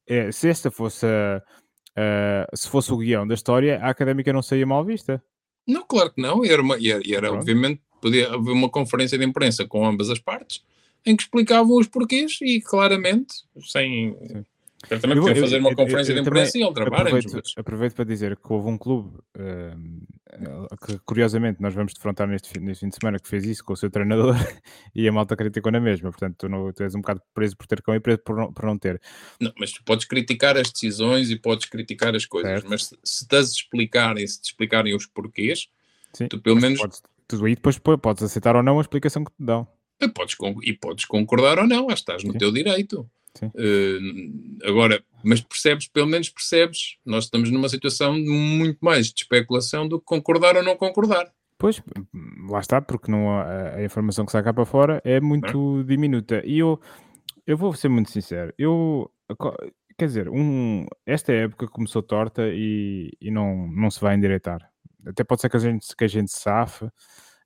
É, 0.05 0.31
se 0.31 0.47
esta 0.47 0.69
fosse 0.69 1.07
a, 1.07 2.47
se 2.53 2.69
fosse 2.69 2.93
o 2.93 2.97
guião 2.97 3.27
da 3.27 3.33
história, 3.33 3.79
a 3.81 3.89
académica 3.89 4.31
não 4.31 4.43
saía 4.43 4.65
mal 4.65 4.85
vista. 4.85 5.23
Não, 5.67 5.83
claro 5.87 6.13
que 6.13 6.21
não. 6.21 6.45
E 6.45 6.49
era, 6.49 6.61
uma, 6.61 6.75
era, 6.75 7.01
era 7.03 7.33
obviamente, 7.33 7.81
podia 7.99 8.31
haver 8.31 8.51
uma 8.51 8.69
conferência 8.69 9.17
de 9.17 9.25
imprensa 9.25 9.65
com 9.65 9.83
ambas 9.83 10.11
as 10.11 10.19
partes 10.19 10.63
em 11.07 11.15
que 11.15 11.23
explicavam 11.23 11.77
os 11.77 11.87
porquês 11.87 12.37
e 12.41 12.61
claramente, 12.61 13.33
sem. 13.61 14.15
Sim. 14.27 14.45
Certamente 14.85 15.19
podiam 15.19 15.35
fazer 15.35 15.57
uma 15.57 15.75
conferência 15.75 16.11
eu, 16.11 16.17
eu, 16.17 16.19
eu, 16.19 16.23
de 16.23 16.29
imprensa 16.29 16.57
e 16.57 16.61
ele 16.61 16.73
trabalha. 16.73 17.07
Aproveito, 17.07 17.53
aproveito, 17.57 17.93
para 17.95 18.05
dizer 18.05 18.37
que 18.37 18.53
houve 18.53 18.69
um 18.69 18.77
clube 18.77 19.17
uh, 19.35 20.77
que, 20.85 20.99
curiosamente, 20.99 21.59
nós 21.59 21.73
vamos 21.73 21.93
defrontar 21.93 22.27
neste, 22.27 22.59
neste 22.59 22.81
fim 22.81 22.89
de 22.89 22.95
semana 22.95 23.19
que 23.19 23.27
fez 23.27 23.43
isso 23.43 23.63
com 23.63 23.73
o 23.73 23.77
seu 23.77 23.89
treinador 23.89 24.35
e 24.93 25.07
a 25.07 25.11
malta 25.11 25.35
criticou 25.35 25.71
na 25.71 25.79
mesma. 25.79 26.11
Portanto, 26.11 26.35
tu, 26.37 26.47
não, 26.49 26.71
tu 26.71 26.83
és 26.83 26.93
um 26.93 27.01
bocado 27.01 27.21
preso 27.33 27.57
por 27.57 27.65
ter 27.65 27.81
cão 27.81 27.95
e 27.95 27.99
preso 27.99 28.19
por 28.19 28.35
não, 28.35 28.53
por 28.53 28.65
não 28.65 28.77
ter. 28.77 29.01
Não, 29.41 29.51
mas 29.59 29.71
tu 29.71 29.83
podes 29.83 30.05
criticar 30.05 30.55
as 30.55 30.71
decisões 30.71 31.31
e 31.31 31.35
podes 31.35 31.65
criticar 31.65 32.15
as 32.15 32.25
coisas, 32.25 32.51
certo. 32.51 32.69
mas 32.69 32.85
se, 32.85 32.97
se 33.03 33.23
estás 33.23 33.49
a 33.49 33.51
explicar 33.53 34.17
e 34.17 34.27
se 34.27 34.39
te 34.39 34.45
explicarem 34.45 34.95
os 34.95 35.07
porquês, 35.07 35.67
Sim, 36.13 36.27
tu 36.27 36.39
pelo 36.39 36.61
menos. 36.61 36.79
Podes, 36.79 37.01
tudo 37.27 37.45
aí 37.45 37.55
depois 37.55 37.79
podes 37.79 38.21
aceitar 38.21 38.55
ou 38.55 38.61
não 38.61 38.77
a 38.77 38.81
explicação 38.81 39.23
que 39.23 39.31
te 39.31 39.43
dão. 39.43 39.67
E 39.99 40.07
podes, 40.07 40.35
e 40.63 40.73
podes 40.73 41.05
concordar 41.05 41.57
ou 41.57 41.65
não, 41.65 41.87
estás 41.87 42.23
no 42.23 42.33
Sim. 42.33 42.37
teu 42.37 42.51
direito. 42.51 43.09
Uh, 43.45 44.57
agora, 44.63 45.03
mas 45.23 45.41
percebes, 45.41 45.87
pelo 45.87 46.07
menos 46.07 46.29
percebes, 46.29 46.97
nós 47.05 47.25
estamos 47.25 47.51
numa 47.51 47.69
situação 47.69 48.17
muito 48.17 48.79
mais 48.81 49.07
de 49.07 49.21
especulação 49.21 49.87
do 49.87 49.99
que 49.99 50.05
concordar 50.05 50.55
ou 50.55 50.63
não 50.63 50.75
concordar. 50.75 51.31
Pois, 51.57 51.81
lá 52.49 52.59
está, 52.59 52.81
porque 52.81 53.11
não, 53.11 53.31
a, 53.31 53.75
a 53.75 53.83
informação 53.83 54.25
que 54.25 54.31
sai 54.31 54.43
cá 54.43 54.53
para 54.53 54.65
fora 54.65 55.01
é 55.03 55.19
muito 55.19 55.83
diminuta. 55.83 56.41
E 56.45 56.59
eu, 56.59 56.79
eu 57.47 57.57
vou 57.57 57.73
ser 57.73 57.89
muito 57.89 58.11
sincero, 58.11 58.53
eu, 58.57 59.09
quer 59.97 60.05
dizer, 60.05 60.29
um, 60.29 60.85
esta 61.05 61.33
época 61.33 61.67
começou 61.67 62.03
torta 62.03 62.43
e, 62.47 63.11
e 63.19 63.31
não, 63.31 63.67
não 63.69 63.89
se 63.89 63.99
vai 63.99 64.15
endireitar. 64.15 64.69
Até 65.05 65.23
pode 65.23 65.41
ser 65.41 65.49
que 65.49 65.57
a 65.57 65.59
gente, 65.59 65.95
que 65.95 66.03
a 66.03 66.07
gente 66.07 66.31
safe, 66.31 66.87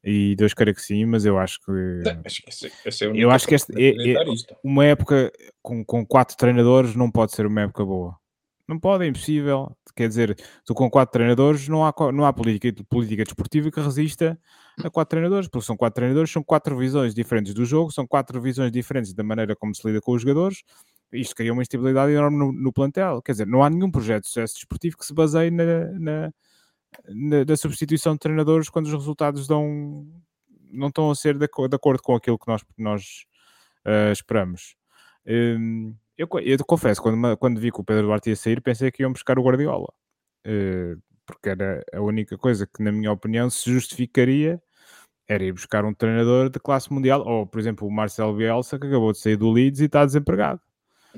e 0.04 0.36
Deus 0.36 0.54
queira 0.54 0.74
que 0.74 0.82
sim, 0.82 1.06
mas 1.06 1.26
eu 1.26 1.38
acho 1.38 1.60
que. 1.60 1.72
esse, 2.86 3.06
é 3.06 3.12
eu 3.14 3.30
acho 3.30 3.47
que 3.47 3.56
este, 3.56 3.72
é, 3.78 4.14
é, 4.14 4.26
uma 4.64 4.86
época 4.86 5.32
com, 5.62 5.86
com 5.86 6.06
quatro 6.06 6.36
treinadores 6.36 6.95
não 6.95 7.12
pode 7.12 7.34
ser 7.34 7.45
uma 7.45 7.62
época 7.62 7.86
boa. 7.86 8.16
Não 8.68 8.80
pode, 8.80 9.04
é 9.04 9.08
impossível. 9.08 9.76
Quer 9.95 10.08
dizer, 10.08 10.38
tu 10.66 10.74
com 10.74 10.89
quatro 10.89 11.12
treinadores 11.12 11.68
não 11.68 11.86
há, 11.86 11.93
não 12.14 12.26
há 12.26 12.34
política, 12.34 12.84
política 12.89 13.24
desportiva 13.24 13.70
que 13.70 13.80
resista 13.80 14.39
a 14.84 14.89
quatro 14.89 15.10
treinadores, 15.10 15.47
porque 15.47 15.66
são 15.66 15.76
quatro 15.76 15.95
treinadores, 15.95 16.32
são 16.32 16.41
quatro 16.41 16.78
visões 16.78 17.14
diferentes 17.14 17.54
do 17.54 17.66
jogo, 17.66 17.91
são 17.91 18.08
quatro 18.08 18.41
visões 18.41 18.72
diferentes 18.72 19.14
da 19.14 19.24
maneira 19.24 19.56
como 19.56 19.76
se 19.76 19.86
lida 19.86 19.99
com 20.02 20.14
os 20.14 20.22
jogadores. 20.22 20.64
Isto 21.12 21.36
cria 21.36 21.52
uma 21.52 21.62
instabilidade 21.62 22.14
enorme 22.14 22.38
no, 22.38 22.52
no 22.52 22.72
plantel. 22.72 23.22
Quer 23.22 23.34
dizer, 23.34 23.47
não 23.47 23.62
há 23.62 23.70
nenhum 23.70 23.91
projeto 23.91 24.24
de 24.24 24.30
sucesso 24.30 24.56
desportivo 24.56 24.97
que 24.97 25.06
se 25.06 25.14
baseie 25.14 25.52
na, 25.52 25.91
na 25.99 26.34
da 27.46 27.58
substituição 27.58 28.14
de 28.14 28.20
treinadores 28.20 28.70
quando 28.70 28.86
os 28.86 28.94
resultados 28.94 29.48
dão, 29.48 30.06
não 30.72 30.88
estão 30.88 31.10
a 31.10 31.16
ser 31.16 31.34
de, 31.34 31.48
de 31.48 31.76
acordo 31.76 32.02
com 32.02 32.16
aquilo 32.16 32.38
que 32.38 32.48
nós, 32.48 32.62
nós 32.78 33.26
uh, 33.86 34.12
esperamos. 34.12 34.76
Um, 35.26 35.96
eu, 36.18 36.28
eu, 36.44 36.58
confesso, 36.66 37.02
quando, 37.02 37.38
quando 37.38 37.60
vi 37.60 37.72
que 37.72 37.82
o 37.82 37.84
Pedro 37.84 38.08
Duarte 38.08 38.30
ia 38.30 38.36
sair, 38.36 38.62
pensei 38.62 38.92
que 38.92 39.04
iam 39.04 39.12
buscar 39.12 39.39
o 39.39 39.44
Guardiola, 39.44 39.92
uh, 40.46 41.02
porque 41.26 41.50
era 41.50 41.84
a 41.94 42.02
única 42.02 42.38
coisa 42.38 42.68
que, 42.68 42.84
na 42.84 42.92
minha 42.92 43.12
opinião, 43.12 43.50
se 43.50 43.72
justificaria 43.72 44.62
era 45.28 45.46
ir 45.46 45.54
buscar 45.54 45.86
um 45.86 45.94
treinador 45.94 46.50
de 46.50 46.60
classe 46.60 46.92
mundial, 46.92 47.26
ou 47.26 47.48
por 47.48 47.58
exemplo 47.60 47.88
o 47.88 47.92
Marcelo 47.92 48.36
Bielsa, 48.36 48.78
que 48.78 48.86
acabou 48.86 49.14
de 49.14 49.20
sair 49.20 49.38
do 49.38 49.50
Leeds 49.50 49.80
e 49.80 49.86
está 49.86 50.06
desempregado. 50.06 50.60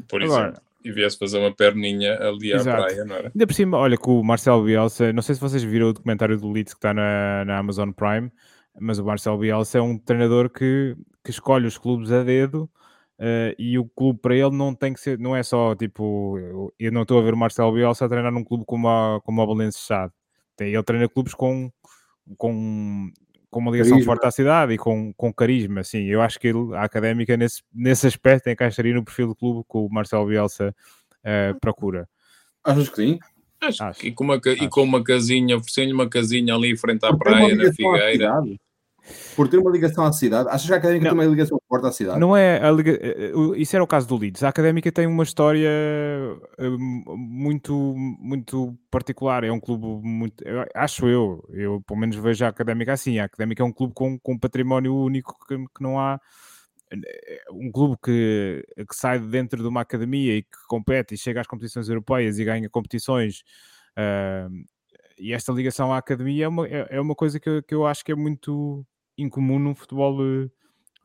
Por 0.07 0.21
Agora, 0.21 0.49
exemplo 0.49 0.72
e 0.83 0.91
viesse 0.91 1.17
fazer 1.17 1.37
uma 1.37 1.53
perninha 1.55 2.17
ali 2.19 2.51
Exato. 2.51 2.69
à 2.81 2.85
praia, 2.85 3.05
não 3.05 3.15
era? 3.15 3.27
Ainda 3.29 3.47
por 3.47 3.53
cima, 3.53 3.77
olha, 3.77 3.97
com 3.97 4.19
o 4.19 4.23
Marcelo 4.23 4.63
Bielsa, 4.63 5.13
não 5.13 5.21
sei 5.21 5.35
se 5.35 5.41
vocês 5.41 5.63
viram 5.63 5.89
o 5.89 5.93
documentário 5.93 6.37
do 6.37 6.51
Leeds 6.51 6.73
que 6.73 6.77
está 6.77 6.93
na, 6.93 7.45
na 7.45 7.57
Amazon 7.57 7.91
Prime, 7.91 8.31
mas 8.79 8.99
o 8.99 9.05
Marcelo 9.05 9.37
Bielsa 9.37 9.77
é 9.77 9.81
um 9.81 9.97
treinador 9.97 10.49
que, 10.49 10.95
que 11.23 11.31
escolhe 11.31 11.65
os 11.65 11.77
clubes 11.77 12.11
a 12.11 12.23
dedo 12.23 12.69
uh, 13.19 13.55
e 13.57 13.77
o 13.77 13.85
clube 13.85 14.19
para 14.19 14.35
ele 14.35 14.55
não 14.55 14.73
tem 14.73 14.93
que 14.93 14.99
ser, 14.99 15.17
não 15.19 15.35
é 15.35 15.43
só 15.43 15.75
tipo, 15.75 16.37
eu, 16.37 16.73
eu 16.79 16.91
não 16.91 17.03
estou 17.03 17.19
a 17.19 17.23
ver 17.23 17.33
o 17.33 17.37
Marcelo 17.37 17.73
Bielsa 17.73 18.05
a 18.05 18.09
treinar 18.09 18.31
num 18.31 18.43
clube 18.43 18.65
como 18.65 18.87
a, 18.87 19.21
como 19.21 19.45
Valença 19.45 19.79
Chade. 19.79 20.13
Ele 20.59 20.83
treina 20.83 21.09
clubes 21.09 21.33
com, 21.33 21.71
com 22.37 23.11
com 23.53 23.59
uma 23.59 23.71
ligação 23.71 23.91
carisma. 23.91 24.11
forte 24.11 24.25
à 24.25 24.31
cidade 24.31 24.73
e 24.73 24.77
com, 24.77 25.13
com 25.13 25.31
carisma, 25.31 25.83
sim. 25.83 26.05
Eu 26.05 26.21
acho 26.21 26.39
que 26.39 26.47
ele, 26.47 26.75
a 26.75 26.83
académica, 26.83 27.37
nesse, 27.37 27.61
nesse 27.73 28.07
aspecto, 28.07 28.49
encaixaria 28.49 28.93
no 28.93 29.05
perfil 29.05 29.27
do 29.27 29.35
clube 29.35 29.61
que 29.69 29.77
o 29.77 29.87
Marcelo 29.89 30.25
Bielsa 30.25 30.75
uh, 31.19 31.59
procura. 31.59 32.09
Achas 32.63 32.89
que 32.89 32.95
sim? 32.95 33.19
Acho, 33.61 33.83
acho. 33.83 34.05
E, 34.05 34.11
com 34.11 34.23
uma, 34.23 34.41
e 34.45 34.67
com 34.67 34.83
uma 34.83 35.03
casinha, 35.03 35.55
oferecendo 35.55 35.93
uma 35.93 36.09
casinha 36.09 36.53
ali 36.55 36.71
em 36.71 36.75
frente 36.77 37.05
à 37.05 37.15
praia, 37.15 37.55
na 37.55 37.71
Figueira. 37.71 38.33
Por 39.35 39.47
ter 39.47 39.57
uma 39.57 39.69
ligação 39.69 40.05
à 40.05 40.13
cidade, 40.13 40.47
achas 40.49 40.65
que 40.65 40.73
a 40.73 40.77
Académica 40.77 41.05
não, 41.05 41.11
tem 41.17 41.27
uma 41.27 41.31
ligação 41.31 41.59
forte 41.67 41.87
à 41.87 41.91
cidade? 41.91 42.19
Não 42.19 42.35
é, 42.35 42.59
liga... 42.71 42.91
Eh, 42.91 43.31
eh, 43.31 43.57
isso 43.57 43.75
era 43.75 43.83
o 43.83 43.87
caso 43.87 44.07
do 44.07 44.17
Leeds. 44.17 44.43
A 44.43 44.49
Académica 44.49 44.91
tem 44.91 45.07
uma 45.07 45.23
história 45.23 45.67
eh, 46.57 46.69
muito, 46.77 47.73
muito 47.95 48.77
particular. 48.89 49.43
É 49.43 49.51
um 49.51 49.59
clube 49.59 49.85
muito, 50.07 50.43
acho 50.73 51.07
eu, 51.07 51.43
eu 51.51 51.81
pelo 51.85 51.99
menos 51.99 52.15
vejo 52.15 52.45
a 52.45 52.47
Académica 52.47 52.93
assim. 52.93 53.19
A 53.19 53.25
Académica 53.25 53.61
é 53.61 53.65
um 53.65 53.73
clube 53.73 53.93
com, 53.93 54.17
com 54.19 54.33
um 54.33 54.39
património 54.39 54.95
único 54.95 55.35
que, 55.47 55.57
que 55.57 55.81
não 55.81 55.99
há 55.99 56.19
um 57.51 57.71
clube 57.71 57.97
que, 58.03 58.63
que 58.87 58.95
sai 58.95 59.19
de 59.19 59.27
dentro 59.27 59.61
de 59.61 59.67
uma 59.67 59.81
academia 59.81 60.37
e 60.37 60.43
que 60.43 60.67
compete 60.67 61.15
e 61.15 61.17
chega 61.17 61.41
às 61.41 61.47
competições 61.47 61.89
europeias 61.89 62.37
e 62.37 62.45
ganha 62.45 62.69
competições 62.69 63.43
uh, 63.97 64.63
e 65.17 65.33
esta 65.33 65.51
ligação 65.51 65.91
à 65.91 65.97
academia 65.97 66.45
é 66.45 66.47
uma, 66.47 66.67
é, 66.67 66.87
é 66.91 67.01
uma 67.01 67.15
coisa 67.15 67.39
que, 67.39 67.49
eu- 67.49 67.63
que 67.63 67.73
eu 67.73 67.85
acho 67.85 68.03
que 68.03 68.11
é 68.11 68.15
muito 68.15 68.85
incomum 69.17 69.59
no 69.59 69.75
futebol, 69.75 70.17
eh, 70.25 70.49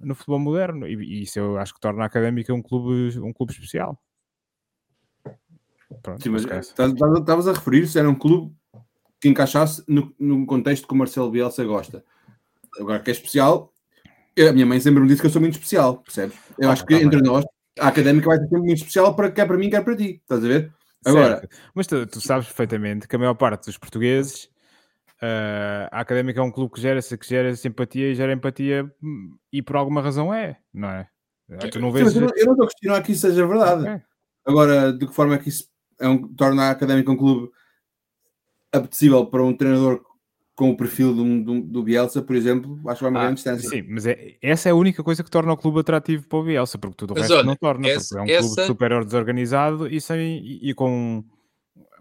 no 0.01 0.15
futebol 0.15 0.39
moderno. 0.39 0.87
E, 0.87 0.95
e 0.95 1.23
isso 1.23 1.39
eu 1.39 1.59
acho 1.59 1.75
que 1.75 1.81
torna 1.81 2.03
a 2.03 2.07
académica 2.07 2.53
um 2.55 2.63
clube, 2.63 3.19
um 3.21 3.33
clube 3.33 3.53
especial. 3.53 4.01
Pronto, 6.03 6.23
Sim, 6.23 6.31
mas 6.31 6.43
estás- 6.45 6.93
estavas 6.93 7.49
a 7.49 7.53
referir-se, 7.53 7.99
era 7.99 8.09
um 8.09 8.15
clube 8.15 8.55
que 9.21 9.29
encaixasse 9.29 9.83
no, 9.89 10.15
no 10.19 10.47
contexto 10.47 10.87
que 10.87 10.95
o 10.95 10.97
Marcelo 10.97 11.31
Bielsa 11.31 11.65
gosta. 11.65 12.05
Agora 12.79 13.01
que 13.01 13.11
é 13.11 13.13
especial, 13.13 13.73
a 14.39 14.53
minha 14.53 14.67
mãe 14.67 14.79
sempre 14.79 15.01
me 15.01 15.09
disse 15.09 15.21
que 15.21 15.27
eu 15.27 15.31
sou 15.31 15.41
muito 15.41 15.55
especial, 15.55 15.99
percebes? 15.99 16.39
Eu 16.59 16.69
Ah, 16.69 16.73
acho 16.73 16.87
que 16.87 16.95
tá 16.95 17.01
entre 17.05 17.21
bem. 17.21 17.31
nós, 17.31 17.45
a 17.81 17.89
académica 17.89 18.27
vai 18.29 18.37
ser 18.39 18.45
sempre 18.45 18.61
muito 18.61 18.77
especial, 18.79 19.17
para, 19.17 19.31
quer 19.33 19.47
para 19.47 19.57
mim, 19.59 19.71
quer 19.71 19.83
para 19.83 19.97
ti. 19.97 20.21
Estás 20.23 20.45
a 20.45 20.49
ver? 20.49 20.73
Agora, 21.05 21.41
Certo. 21.41 21.57
Mas 21.75 21.87
tu, 21.87 22.07
tu 22.07 22.21
sabes 22.21 22.47
perfeitamente 22.47 23.09
que 23.09 23.17
a 23.17 23.19
maior 23.19 23.35
parte 23.35 23.67
dos 23.67 23.79
portugueses, 23.79 24.49
eh, 25.23 25.89
a 25.91 26.01
académica 26.01 26.41
é 26.41 26.43
um 26.43 26.51
clube 26.51 26.73
que 26.75 26.81
gera, 26.81 27.01
que 27.03 27.27
gera 27.29 27.55
simpatia 27.57 28.11
e 28.11 28.15
gera 28.15 28.33
empatia, 28.33 28.91
e 29.53 29.63
por 29.63 29.77
alguma 29.77 30.01
razão 30.03 30.33
é, 30.33 30.59
não 30.73 30.89
é? 30.91 31.09
Eh, 31.51 31.69
Tu 31.69 31.81
não 31.81 31.89
sim, 31.91 32.05
vês. 32.05 32.15
eu, 32.17 32.21
não, 32.23 32.29
eu 32.37 32.45
não 32.47 32.53
estou 32.53 32.65
a 32.65 32.69
questionar 32.69 33.03
que 33.03 33.13
isso 33.13 33.21
seja 33.27 33.47
verdade. 33.47 33.83
Ok. 33.89 34.03
Agora, 34.47 34.93
de 34.93 35.07
que 35.07 35.13
forma 35.15 35.35
é 35.35 35.39
que 35.39 35.49
isso 35.49 35.69
é 36.01 36.09
um- 36.09 36.29
torna 36.35 36.65
a 36.65 36.71
académica 36.71 37.11
um 37.11 37.17
clube 37.17 37.51
apetecível 38.73 39.27
para 39.27 39.43
um 39.43 39.57
treinador 39.57 40.03
com 40.55 40.71
o 40.71 40.77
perfil 40.77 41.15
do, 41.15 41.43
do, 41.45 41.61
do 41.63 41.83
Bielsa, 41.85 42.21
por 42.21 42.35
exemplo, 42.35 42.81
acho 42.89 42.99
que 42.99 43.03
vai 43.05 43.11
uma 43.11 43.21
Ah, 43.21 43.23
grande 43.25 43.37
distância. 43.37 43.69
Sim, 43.71 43.83
mas 43.89 44.07
é, 44.07 44.37
essa 44.43 44.69
é 44.69 44.73
a 44.73 44.75
única 44.75 45.05
coisa 45.05 45.23
que 45.23 45.31
torna 45.31 45.53
o 45.53 45.57
clube 45.57 45.79
atrativo 45.81 46.27
para 46.27 46.39
o 46.39 46.43
Bielsa, 46.45 46.77
porque 46.79 46.97
tudo 46.97 47.13
o 47.13 47.15
Mas 47.15 47.23
resto 47.23 47.37
olha, 47.37 47.47
não 47.47 47.55
torna, 47.57 47.89
essa- 47.89 48.17
porque 48.17 48.19
é 48.19 48.23
um 48.23 48.39
clube 48.41 48.53
essa- 48.55 48.67
super 48.67 49.05
desorganizado 49.05 49.87
e, 49.87 50.01
sem, 50.01 50.39
e, 50.45 50.71
e 50.71 50.75
com, 50.75 51.25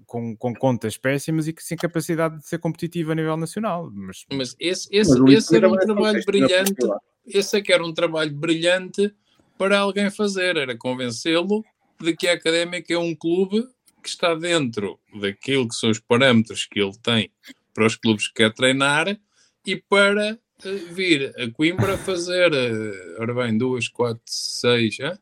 com, 0.07 0.35
com 0.35 0.55
contas 0.55 0.97
péssimas 0.97 1.47
e 1.47 1.53
que 1.53 1.61
sem 1.61 1.77
capacidade 1.77 2.37
de 2.37 2.47
ser 2.47 2.57
competitiva 2.57 3.11
a 3.11 3.15
nível 3.15 3.37
nacional. 3.37 3.91
Mas, 3.93 4.25
mas 4.31 4.55
esse, 4.59 4.87
esse, 4.91 5.19
mas 5.19 5.33
esse 5.33 5.55
era 5.55 5.69
um 5.69 5.75
trabalho 5.75 6.23
brilhante, 6.25 6.87
esse 7.25 7.57
é 7.57 7.61
que 7.61 7.73
era 7.73 7.85
um 7.85 7.93
trabalho 7.93 8.33
brilhante 8.33 9.13
para 9.57 9.77
alguém 9.77 10.09
fazer, 10.09 10.55
era 10.55 10.75
convencê-lo 10.77 11.63
de 11.99 12.15
que 12.15 12.27
a 12.27 12.33
Académica 12.33 12.93
é 12.93 12.97
um 12.97 13.13
clube 13.13 13.67
que 14.01 14.09
está 14.09 14.33
dentro 14.33 14.97
daquilo 15.19 15.67
que 15.67 15.75
são 15.75 15.89
os 15.89 15.99
parâmetros 15.99 16.65
que 16.65 16.79
ele 16.79 16.97
tem 17.03 17.29
para 17.73 17.85
os 17.85 17.95
clubes 17.95 18.27
que 18.29 18.35
quer 18.35 18.53
treinar 18.53 19.19
e 19.65 19.75
para 19.75 20.39
eh, 20.63 20.71
vir 20.91 21.33
a 21.37 21.51
Coimbra 21.51 21.97
fazer, 21.97 22.53
eh, 22.53 23.17
ora 23.19 23.33
bem, 23.33 23.57
duas, 23.57 23.87
quatro, 23.89 24.21
seis, 24.25 24.97
hein? 24.99 25.17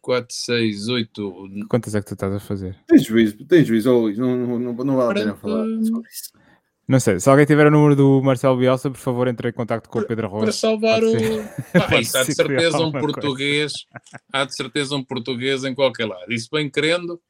4, 0.00 0.34
6, 0.34 0.88
8. 0.88 1.50
Quantas 1.68 1.94
é 1.94 2.00
que 2.00 2.06
tu 2.06 2.14
estás 2.14 2.32
a 2.32 2.40
fazer? 2.40 2.76
Tem 2.86 2.98
juízo, 2.98 3.44
tem 3.44 3.64
juízo, 3.64 3.90
oh, 3.90 4.10
não, 4.10 4.36
não, 4.36 4.58
não, 4.58 4.72
não 4.84 4.96
vale 4.96 5.10
a 5.10 5.14
pena 5.14 5.36
falar. 5.36 5.66
Não 6.90 6.98
sei, 6.98 7.20
se 7.20 7.30
alguém 7.30 7.46
tiver 7.46 7.68
o 7.68 7.70
número 7.70 7.94
do 7.94 8.20
Marcelo 8.20 8.56
Bielsa, 8.56 8.90
por 8.90 8.98
favor, 8.98 9.28
entre 9.28 9.48
em 9.48 9.52
contato 9.52 9.88
com 9.88 10.00
o 10.00 10.04
Pedro 10.04 10.26
Rocha. 10.26 10.46
Para 10.46 10.52
salvar 10.52 11.04
o. 11.04 11.12
Ah, 11.72 12.00
isso, 12.00 12.18
há 12.18 12.24
de 12.24 12.34
certeza 12.34 12.80
um 12.80 12.90
português, 12.90 13.72
coisa. 13.72 14.24
há 14.32 14.44
de 14.44 14.56
certeza 14.56 14.96
um 14.96 15.04
português 15.04 15.62
em 15.62 15.72
qualquer 15.72 16.06
lado. 16.06 16.32
Isso 16.32 16.48
bem 16.50 16.68
querendo, 16.68 17.20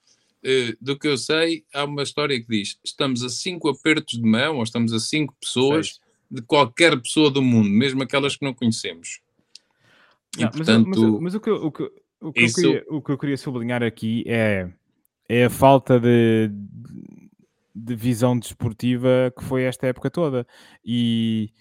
eh, 0.43 0.75
do 0.81 0.99
que 0.99 1.07
eu 1.07 1.19
sei, 1.19 1.63
há 1.75 1.85
uma 1.85 2.03
história 2.03 2.41
que 2.41 2.49
diz: 2.49 2.79
estamos 2.83 3.23
a 3.23 3.29
cinco 3.29 3.69
apertos 3.69 4.19
de 4.19 4.27
mão, 4.27 4.57
ou 4.57 4.63
estamos 4.63 4.95
a 4.95 4.99
cinco 4.99 5.37
pessoas 5.39 5.89
Seis. 5.89 6.01
de 6.31 6.41
qualquer 6.41 6.99
pessoa 6.99 7.31
do 7.31 7.43
mundo, 7.43 7.69
mesmo 7.69 8.03
aquelas 8.03 8.37
que 8.37 8.45
não 8.47 8.55
conhecemos. 8.55 9.21
Não, 10.39 10.49
portanto... 10.49 10.89
mas, 10.89 10.99
mas, 10.99 11.21
mas 11.21 11.35
o, 11.35 11.41
que, 11.41 11.51
o, 11.51 11.71
que, 11.71 11.91
o 12.21 12.33
que 12.33 12.41
eu 12.41 12.47
isso- 12.47 12.55
queria, 12.61 12.85
o 12.89 13.03
que 13.03 13.11
eu 13.13 13.19
queria 13.19 13.37
sublinhar 13.37 13.83
aqui 13.83 14.25
é, 14.27 14.69
é 15.29 15.45
a 15.47 15.51
falta 15.51 16.01
de, 16.01 16.51
de 17.75 17.95
visão 17.95 18.39
desportiva 18.39 19.33
que 19.37 19.45
foi 19.45 19.63
esta 19.65 19.87
época 19.87 20.11
toda. 20.11 20.47
E 20.85 21.53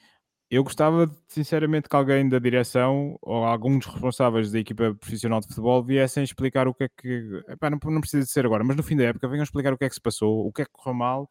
eu 0.50 0.64
gostava, 0.64 1.10
sinceramente, 1.28 1.90
que 1.90 1.96
alguém 1.96 2.28
da 2.30 2.40
direção 2.40 3.18
ou 3.22 3.46
alguns 3.46 3.86
responsáveis 3.86 4.52
da 4.52 4.60
equipa 4.60 4.96
profissional 4.96 5.40
de 5.42 5.48
futebol 5.48 5.84
viessem 5.84 6.24
explicar 6.24 6.68
o 6.68 6.74
que 6.74 6.86
é 6.86 6.90
que. 6.90 7.44
Epá, 7.50 7.70
não, 7.70 7.80
não 7.86 8.02
precisa 8.02 8.24
de 8.26 8.32
ser 8.32 8.46
agora, 8.46 8.64
mas 8.64 8.76
no 8.78 8.84
fim 8.84 8.96
da 8.98 9.06
época 9.06 9.28
venham 9.28 9.44
explicar 9.44 9.74
o 9.74 9.78
que 9.78 9.86
é 9.86 9.90
que 9.90 9.96
se 9.96 10.02
passou, 10.02 10.48
o 10.48 10.52
que 10.54 10.64
é 10.64 10.66
que 10.66 10.72
correu 10.72 10.94
mal, 10.96 11.30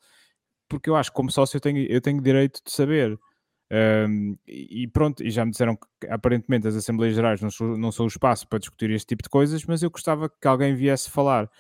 porque 0.69 0.91
eu 0.91 0.97
acho 0.97 1.11
que, 1.11 1.17
como 1.17 1.31
sócio, 1.33 1.57
eu 1.57 1.61
tenho, 1.61 1.79
eu 1.91 2.01
tenho 2.01 2.21
direito 2.23 2.61
de 2.65 2.73
saber. 2.73 3.19
Um, 3.71 4.37
e 4.47 4.89
pronto, 4.89 5.23
e 5.23 5.31
já 5.31 5.45
me 5.45 5.51
disseram 5.51 5.77
que 5.77 6.07
aparentemente 6.09 6.67
as 6.67 6.75
Assembleias 6.75 7.15
Gerais 7.15 7.41
não 7.43 7.51
são, 7.51 7.77
não 7.77 7.93
são 7.93 8.07
o 8.07 8.09
espaço 8.09 8.49
para 8.49 8.59
discutir 8.59 8.91
este 8.91 9.09
tipo 9.09 9.23
de 9.23 9.29
coisas, 9.29 9.65
mas 9.67 9.83
eu 9.83 9.91
gostava 9.91 10.29
que 10.29 10.49
alguém 10.49 10.75
viesse 10.75 11.11
falar. 11.11 11.51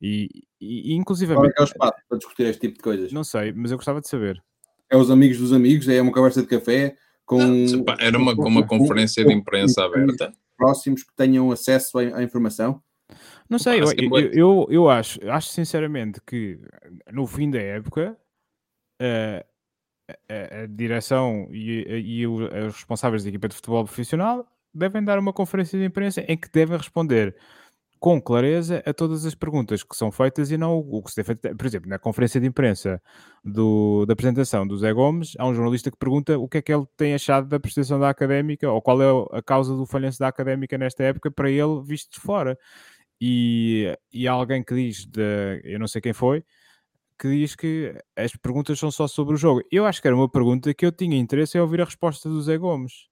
E, 0.00 0.28
e, 0.60 0.78
e 0.78 0.82
Qual 0.82 0.92
é 0.92 0.94
inclusivamente, 1.00 1.54
que 1.54 1.60
é 1.60 1.64
o 1.64 1.64
espaço 1.64 1.94
para 2.08 2.18
discutir 2.18 2.46
este 2.46 2.60
tipo 2.60 2.74
de 2.76 2.82
coisas? 2.82 3.12
não 3.12 3.24
sei, 3.24 3.52
mas 3.52 3.70
eu 3.70 3.78
gostava 3.78 4.00
de 4.00 4.08
saber. 4.08 4.42
É 4.88 4.96
os 4.96 5.10
amigos 5.10 5.38
dos 5.38 5.52
amigos, 5.52 5.88
é 5.88 6.00
uma 6.00 6.12
conversa 6.12 6.40
de 6.40 6.46
café 6.46 6.96
com, 7.24 7.82
pá, 7.84 7.96
era 7.98 8.16
uma, 8.16 8.36
com- 8.36 8.46
uma 8.46 8.64
conferência 8.64 9.24
de 9.24 9.32
imprensa 9.32 9.84
aberta. 9.84 10.32
próximos 10.56 11.02
que 11.02 11.14
tenham 11.16 11.50
acesso 11.50 11.98
à, 11.98 12.18
à 12.18 12.22
informação. 12.22 12.80
Não 13.50 13.58
sei, 13.58 13.80
eu, 13.80 13.84
assim, 13.84 13.96
eu, 14.00 14.30
eu, 14.32 14.66
eu 14.70 14.88
acho, 14.90 15.18
acho 15.28 15.48
sinceramente 15.48 16.20
que 16.24 16.60
no 17.12 17.26
fim 17.26 17.50
da 17.50 17.60
época 17.60 18.16
eh, 19.00 19.44
a, 20.08 20.62
a 20.62 20.66
direção 20.66 21.48
e, 21.50 22.20
e 22.20 22.26
os 22.26 22.74
responsáveis 22.74 23.22
da 23.22 23.28
equipa 23.28 23.48
de 23.48 23.54
futebol 23.56 23.84
profissional 23.84 24.46
devem 24.72 25.02
dar 25.02 25.18
uma 25.18 25.32
conferência 25.32 25.78
de 25.78 25.84
imprensa 25.84 26.20
em 26.28 26.36
que 26.36 26.50
devem 26.50 26.76
responder 26.76 27.34
com 27.98 28.20
clareza 28.20 28.82
a 28.86 28.92
todas 28.92 29.24
as 29.24 29.34
perguntas 29.34 29.82
que 29.82 29.96
são 29.96 30.12
feitas 30.12 30.50
e 30.50 30.58
não 30.58 30.76
o, 30.78 30.98
o 30.98 31.02
que 31.02 31.10
se 31.10 31.16
deve 31.16 31.26
feito. 31.40 31.56
Por 31.56 31.66
exemplo, 31.66 31.88
na 31.88 31.98
conferência 31.98 32.40
de 32.40 32.46
imprensa 32.46 33.00
do- 33.42 34.04
da 34.06 34.12
apresentação 34.12 34.66
do 34.66 34.76
Zé 34.76 34.92
Gomes, 34.92 35.32
há 35.38 35.46
um 35.46 35.54
jornalista 35.54 35.90
que 35.90 35.96
pergunta 35.96 36.38
o 36.38 36.46
que 36.46 36.58
é 36.58 36.62
que 36.62 36.72
ele 36.72 36.84
tem 36.96 37.14
achado 37.14 37.48
da 37.48 37.58
prestação 37.58 37.98
da 37.98 38.10
académica 38.10 38.70
ou 38.70 38.82
qual 38.82 39.02
é 39.02 39.38
a 39.38 39.42
causa 39.42 39.74
do 39.74 39.86
falhanço 39.86 40.18
da 40.18 40.28
académica 40.28 40.76
nesta 40.76 41.04
época 41.04 41.30
para 41.30 41.50
ele 41.50 41.82
visto 41.82 42.12
de 42.12 42.20
fora. 42.20 42.56
E, 43.20 43.96
e 44.12 44.28
há 44.28 44.32
alguém 44.32 44.62
que 44.62 44.74
diz, 44.74 45.06
de, 45.06 45.62
eu 45.64 45.78
não 45.78 45.88
sei 45.88 46.02
quem 46.02 46.12
foi, 46.12 46.44
que 47.18 47.28
diz 47.28 47.54
que 47.54 47.94
as 48.14 48.34
perguntas 48.36 48.78
são 48.78 48.90
só 48.90 49.06
sobre 49.08 49.34
o 49.34 49.38
jogo. 49.38 49.62
Eu 49.70 49.86
acho 49.86 50.00
que 50.00 50.08
era 50.08 50.16
uma 50.16 50.28
pergunta 50.28 50.72
que 50.74 50.84
eu 50.84 50.92
tinha 50.92 51.16
interesse 51.16 51.56
em 51.56 51.60
ouvir 51.60 51.80
a 51.80 51.84
resposta 51.84 52.28
do 52.28 52.42
Zé 52.42 52.58
Gomes. 52.58 53.08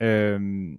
Ehm, 0.00 0.76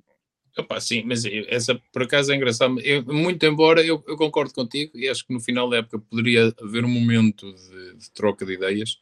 Opa, 0.57 0.79
sim, 0.79 1.03
mas 1.03 1.25
essa 1.47 1.81
por 1.91 2.03
acaso 2.03 2.31
é 2.31 2.35
engraçado. 2.35 2.79
Eu, 2.81 3.03
muito 3.05 3.43
embora 3.43 3.83
eu, 3.83 4.03
eu 4.07 4.15
concordo 4.15 4.53
contigo 4.53 4.91
e 4.95 5.09
acho 5.09 5.25
que 5.25 5.33
no 5.33 5.39
final 5.39 5.67
da 5.67 5.77
época 5.77 5.97
poderia 5.97 6.53
haver 6.61 6.85
um 6.85 6.89
momento 6.89 7.51
de, 7.51 7.97
de 7.97 8.11
troca 8.11 8.45
de 8.45 8.53
ideias 8.53 8.99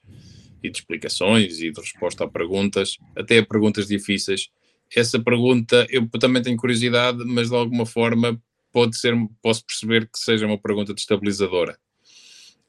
e 0.63 0.69
de 0.69 0.77
explicações 0.77 1.59
e 1.59 1.71
de 1.71 1.81
resposta 1.81 2.23
a 2.23 2.29
perguntas, 2.29 2.97
até 3.17 3.39
a 3.39 3.45
perguntas 3.45 3.87
difíceis. 3.87 4.49
Essa 4.95 5.19
pergunta 5.19 5.85
eu 5.89 6.07
também 6.19 6.41
tenho 6.41 6.55
curiosidade, 6.55 7.23
mas 7.25 7.49
de 7.49 7.55
alguma 7.55 7.85
forma 7.85 8.41
pode 8.71 8.97
ser, 8.97 9.13
posso 9.41 9.65
perceber 9.65 10.05
que 10.05 10.19
seja 10.19 10.45
uma 10.45 10.57
pergunta 10.57 10.93
destabilizadora. 10.93 11.77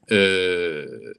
Eh, 0.09 1.13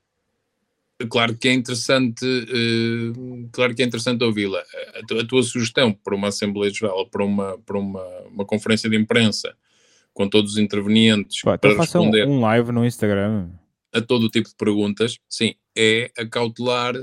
Claro 1.10 1.36
que 1.36 1.48
é 1.48 1.52
interessante, 1.52 2.24
eh, 2.24 3.12
claro 3.52 3.74
que 3.74 3.82
é 3.82 3.84
interessante 3.84 4.22
ouvi-la. 4.22 4.62
A, 4.94 5.02
tu- 5.06 5.18
a 5.18 5.24
tua 5.26 5.42
sugestão 5.42 5.92
para 5.92 6.14
uma 6.14 6.28
Assembleia 6.28 6.72
Geral, 6.72 7.06
para 7.08 7.24
uma, 7.24 7.58
para 7.58 7.76
uma, 7.78 8.04
uma 8.28 8.44
conferência 8.44 8.88
de 8.88 8.96
imprensa, 8.96 9.54
com 10.14 10.28
todos 10.28 10.52
os 10.52 10.58
intervenientes, 10.58 11.42
pá, 11.42 11.58
para 11.58 11.70
responder 11.76 12.26
um 12.28 12.40
live 12.40 12.70
no 12.70 12.86
Instagram. 12.86 13.50
a 13.92 14.00
todo 14.00 14.26
o 14.26 14.30
tipo 14.30 14.48
de 14.48 14.54
perguntas, 14.54 15.18
sim, 15.28 15.54
é 15.76 16.12
acautelar 16.16 16.94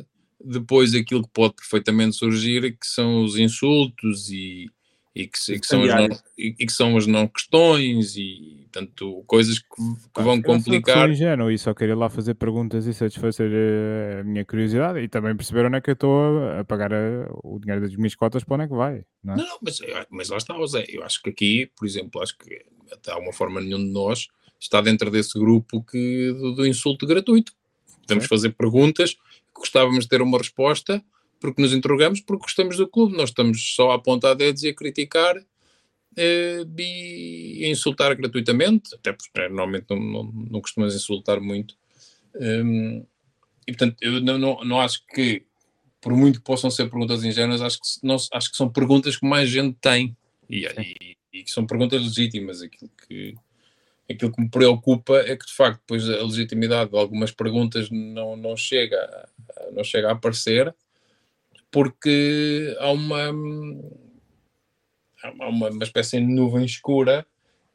depois 0.43 0.95
aquilo 0.95 1.23
que 1.23 1.29
pode 1.33 1.55
perfeitamente 1.55 2.15
surgir, 2.15 2.71
que 2.77 2.87
são 2.87 3.23
os 3.25 3.37
insultos 3.37 4.29
e, 4.31 4.69
e, 5.13 5.27
que, 5.27 5.37
se- 5.37 5.59
que 5.59 5.67
são, 5.67 5.83
as 5.83 5.89
não, 5.93 6.05
e, 6.37 6.55
e 6.59 6.65
que 6.65 6.71
são 6.71 6.95
as 6.97 7.05
não 7.05 7.27
questões 7.27 8.15
e, 8.15 8.65
tanto, 8.71 9.23
coisas 9.27 9.59
que, 9.59 9.65
que 10.15 10.21
vão 10.21 10.35
Eu 10.37 10.41
sou- 10.41 10.43
complicar. 10.43 10.97
Sou 10.99 11.09
ingênuo 11.11 11.51
e 11.51 11.57
só 11.57 11.73
queria 11.73 11.95
lá 11.95 12.09
fazer 12.09 12.33
perguntas 12.35 12.85
e 12.85 12.93
satisfazer 12.93 13.51
eh, 13.53 14.19
a 14.21 14.23
minha 14.23 14.45
curiosidade 14.45 14.99
e 14.99 15.07
também 15.09 15.35
perceber 15.35 15.65
onde 15.65 15.77
é 15.77 15.81
que 15.81 15.89
eu 15.89 15.93
estou 15.93 16.39
a, 16.59 16.63
pagar 16.63 16.93
a- 16.93 17.27
o 17.43 17.59
dinheiro 17.59 17.81
das 17.81 17.95
minhas 17.95 18.15
cotas 18.15 18.43
para 18.45 18.55
onde 18.55 18.63
é 18.63 18.67
que 18.69 18.73
vai. 18.75 19.03
Não 19.23 19.33
é? 19.33 19.37
Não, 19.37 19.57
mas, 19.61 19.79
eu- 19.81 20.05
mas 20.09 20.29
lá 20.29 20.37
está, 20.37 20.53
José. 20.55 20.85
Eu 20.87 21.03
acho 21.03 21.21
que 21.21 21.29
aqui, 21.29 21.69
por 21.77 21.85
exemplo, 21.85 22.21
acho 22.21 22.37
que 22.37 22.63
até 22.91 23.11
há 23.11 23.17
uma 23.17 23.33
forma 23.33 23.59
nenhum 23.59 23.79
de 23.79 23.91
nós 23.91 24.27
está 24.59 24.79
dentro 24.79 25.11
desse 25.11 25.37
grupo 25.37 25.83
que, 25.83 26.31
do, 26.33 26.53
do 26.55 26.65
insulto 26.67 27.05
gratuito. 27.05 27.51
Podemos 28.01 28.27
fazer 28.27 28.51
perguntas, 28.51 29.17
gostávamos 29.53 30.05
de 30.05 30.09
ter 30.09 30.21
uma 30.21 30.37
resposta, 30.37 31.03
porque 31.41 31.61
nos 31.61 31.73
interrogamos, 31.73 32.21
porque 32.21 32.43
gostamos 32.43 32.77
do 32.77 32.87
clube. 32.87 33.17
Nós 33.17 33.29
estamos 33.29 33.75
só 33.75 33.91
a 33.91 33.95
apontar 33.95 34.35
dedos 34.35 34.63
e 34.63 34.69
a 34.69 34.75
criticar 34.75 35.35
eh, 36.15 36.63
e 36.77 37.63
a 37.65 37.69
insultar 37.69 38.15
gratuitamente, 38.15 38.95
até 38.95 39.11
porque 39.11 39.31
eh, 39.35 39.49
normalmente 39.49 39.87
não, 39.89 39.99
não, 39.99 40.23
não 40.23 40.61
costumamos 40.61 40.95
insultar 40.95 41.41
muito. 41.41 41.75
Hum, 42.35 43.03
e 43.67 43.73
portanto, 43.73 43.97
eu 44.01 44.21
não, 44.21 44.37
não, 44.37 44.63
não 44.63 44.79
acho 44.79 45.05
que 45.07 45.43
por 45.99 46.13
muito 46.15 46.39
que 46.39 46.45
possam 46.45 46.69
ser 46.71 46.89
perguntas 46.89 47.23
ingênuas, 47.23 47.61
acho 47.61 47.77
que, 47.77 47.87
não, 48.03 48.15
acho 48.15 48.51
que 48.51 48.57
são 48.57 48.69
perguntas 48.69 49.17
que 49.17 49.25
mais 49.25 49.49
gente 49.49 49.77
tem 49.81 50.15
e, 50.49 50.65
e, 50.65 51.17
e 51.33 51.43
que 51.43 51.51
são 51.51 51.65
perguntas 51.65 52.01
legítimas. 52.01 52.61
Aquilo 52.61 52.91
que, 53.07 53.35
aquilo 54.09 54.31
que 54.31 54.41
me 54.41 54.49
preocupa 54.49 55.17
é 55.19 55.35
que 55.35 55.45
de 55.45 55.53
facto 55.53 55.79
depois 55.79 56.07
a 56.09 56.23
legitimidade 56.23 56.91
de 56.91 56.97
algumas 56.97 57.31
perguntas 57.31 57.89
não, 57.89 58.35
não 58.35 58.55
chega 58.57 59.29
não 59.73 59.83
chega 59.83 60.09
a 60.09 60.11
aparecer 60.13 60.73
porque 61.71 62.75
há 62.79 62.91
uma 62.91 63.29
há 65.23 65.49
uma, 65.49 65.69
uma 65.69 65.83
espécie 65.83 66.19
de 66.19 66.25
nuvem 66.25 66.65
escura 66.65 67.25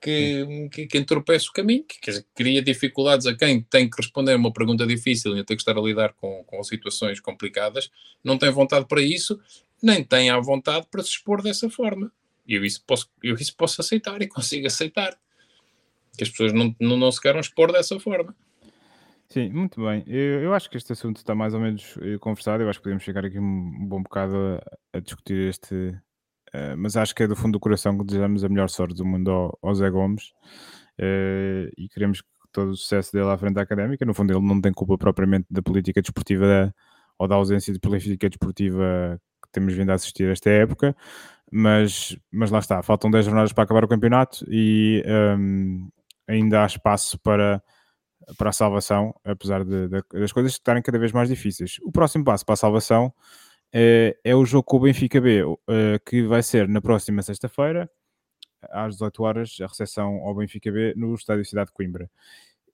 que, 0.01 0.69
que, 0.71 0.87
que 0.87 0.99
entorpece 0.99 1.49
o 1.49 1.53
caminho, 1.53 1.83
que 1.85 1.99
quer 2.01 2.11
dizer, 2.11 2.27
cria 2.35 2.63
dificuldades 2.63 3.27
a 3.27 3.35
quem 3.35 3.63
tem 3.63 3.89
que 3.89 3.97
responder 3.97 4.35
a 4.35 4.37
uma 4.37 4.53
pergunta 4.53 4.87
difícil 4.87 5.37
e 5.37 5.45
tem 5.45 5.57
que 5.57 5.63
estar 5.63 5.77
a 5.77 5.81
lidar 5.81 6.13
com, 6.13 6.45
com 6.45 6.63
situações 6.63 7.19
complicadas, 7.19 7.91
não 8.23 8.39
tem 8.39 8.51
vontade 8.51 8.87
para 8.87 9.01
isso, 9.01 9.41
nem 9.83 10.05
tem 10.05 10.31
a 10.31 10.39
vontade 10.39 10.87
para 10.91 11.03
se 11.03 11.11
expor 11.11 11.43
dessa 11.43 11.69
forma. 11.71 12.13
E 12.47 12.55
eu 12.55 12.65
isso 12.65 12.83
posso, 12.87 13.11
eu 13.23 13.35
isso 13.35 13.57
posso 13.57 13.81
aceitar 13.81 14.23
e 14.23 14.29
consigo 14.29 14.67
aceitar. 14.67 15.19
Que 16.17 16.23
as 16.23 16.31
pessoas 16.31 16.53
não, 16.53 16.75
não, 16.81 16.97
não 16.97 17.13
se 17.13 17.21
queiram 17.21 17.41
expor 17.41 17.73
dessa 17.73 17.99
forma. 17.99 18.35
Sim, 19.29 19.51
muito 19.51 19.85
bem. 19.85 20.05
Eu, 20.07 20.43
eu 20.43 20.55
acho 20.55 20.71
que 20.71 20.77
este 20.77 20.93
assunto 20.93 21.17
está 21.17 21.35
mais 21.35 21.53
ou 21.53 21.61
menos 21.61 21.99
eh, 22.01 22.19
conversado. 22.19 22.63
Eu 22.63 22.71
acho 22.71 22.79
que 22.79 22.85
podemos 22.85 23.03
chegar 23.03 23.25
aqui 23.25 23.39
um 23.39 23.87
bom 23.87 24.03
bocado 24.03 24.37
a, 24.93 24.99
a 24.99 25.01
discutir 25.01 25.49
este, 25.49 25.99
Uh, 26.55 26.77
mas 26.77 26.97
acho 26.97 27.15
que 27.15 27.23
é 27.23 27.27
do 27.27 27.37
fundo 27.37 27.53
do 27.53 27.61
coração 27.61 27.99
que 27.99 28.05
desejamos 28.05 28.45
a 28.45 28.49
melhor 28.49 28.71
sorte 28.71 28.95
do 28.95 29.05
mundo 29.05 29.31
ao, 29.31 29.59
ao 29.63 29.75
Zé 29.75 29.91
Gomes 29.91 30.31
uh, 31.01 31.69
e 31.77 31.89
queremos 31.93 32.23
todo 32.53 32.71
o 32.71 32.77
sucesso 32.77 33.13
dele 33.13 33.29
à 33.29 33.37
frente 33.37 33.55
da 33.55 33.63
académica. 33.63 34.05
No 34.07 34.15
fundo, 34.15 34.33
ele 34.33 34.47
não 34.47 34.61
tem 34.61 34.73
culpa 34.73 34.97
propriamente 34.97 35.47
da 35.51 35.61
política 35.61 36.01
desportiva 36.01 36.47
da, 36.47 36.75
ou 37.19 37.29
da 37.29 37.35
ausência 37.35 37.73
de 37.73 37.81
política 37.81 38.29
desportiva 38.29 39.21
que 39.45 39.53
temos 39.53 39.75
vindo 39.75 39.91
a 39.91 39.95
assistir 39.95 40.29
esta 40.31 40.49
época, 40.51 40.97
mas, 41.53 42.17
mas 42.33 42.51
lá 42.51 42.59
está, 42.59 42.83
faltam 42.83 43.11
10 43.11 43.27
jornadas 43.27 43.53
para 43.53 43.65
acabar 43.65 43.85
o 43.85 43.89
campeonato 43.89 44.45
e 44.49 45.05
um, 45.39 45.89
ainda 46.27 46.63
há 46.63 46.67
espaço 46.67 47.19
para, 47.19 47.63
para 48.37 48.51
a 48.51 48.53
salvação, 48.53 49.15
apesar 49.25 49.65
de, 49.65 49.89
de, 49.89 50.03
das 50.13 50.33
coisas 50.33 50.53
estarem 50.53 50.83
cada 50.83 50.99
vez 50.99 51.13
mais 51.13 51.29
difíceis. 51.29 51.79
O 51.83 51.93
próximo 51.93 52.25
passo 52.25 52.45
para 52.45 52.55
a 52.55 52.57
salvação 52.57 53.13
é, 53.73 54.17
é 54.25 54.35
o 54.35 54.45
jogo 54.45 54.65
com 54.65 54.77
o 54.79 54.81
Benfica 54.81 55.21
B, 55.21 55.43
eh, 55.69 56.01
que 56.05 56.23
vai 56.23 56.43
ser 56.43 56.69
na 56.69 56.81
próxima 56.81 57.23
sexta-feira, 57.23 57.91
às 58.71 58.95
18 58.95 59.23
horas, 59.23 59.57
a 59.61 59.67
recepção 59.67 60.17
ao 60.23 60.35
Benfica 60.35 60.71
B 60.73 60.95
no 60.97 61.15
Estádio 61.15 61.45
Cidade 61.45 61.69
de 61.69 61.73
Coimbra. 61.73 62.11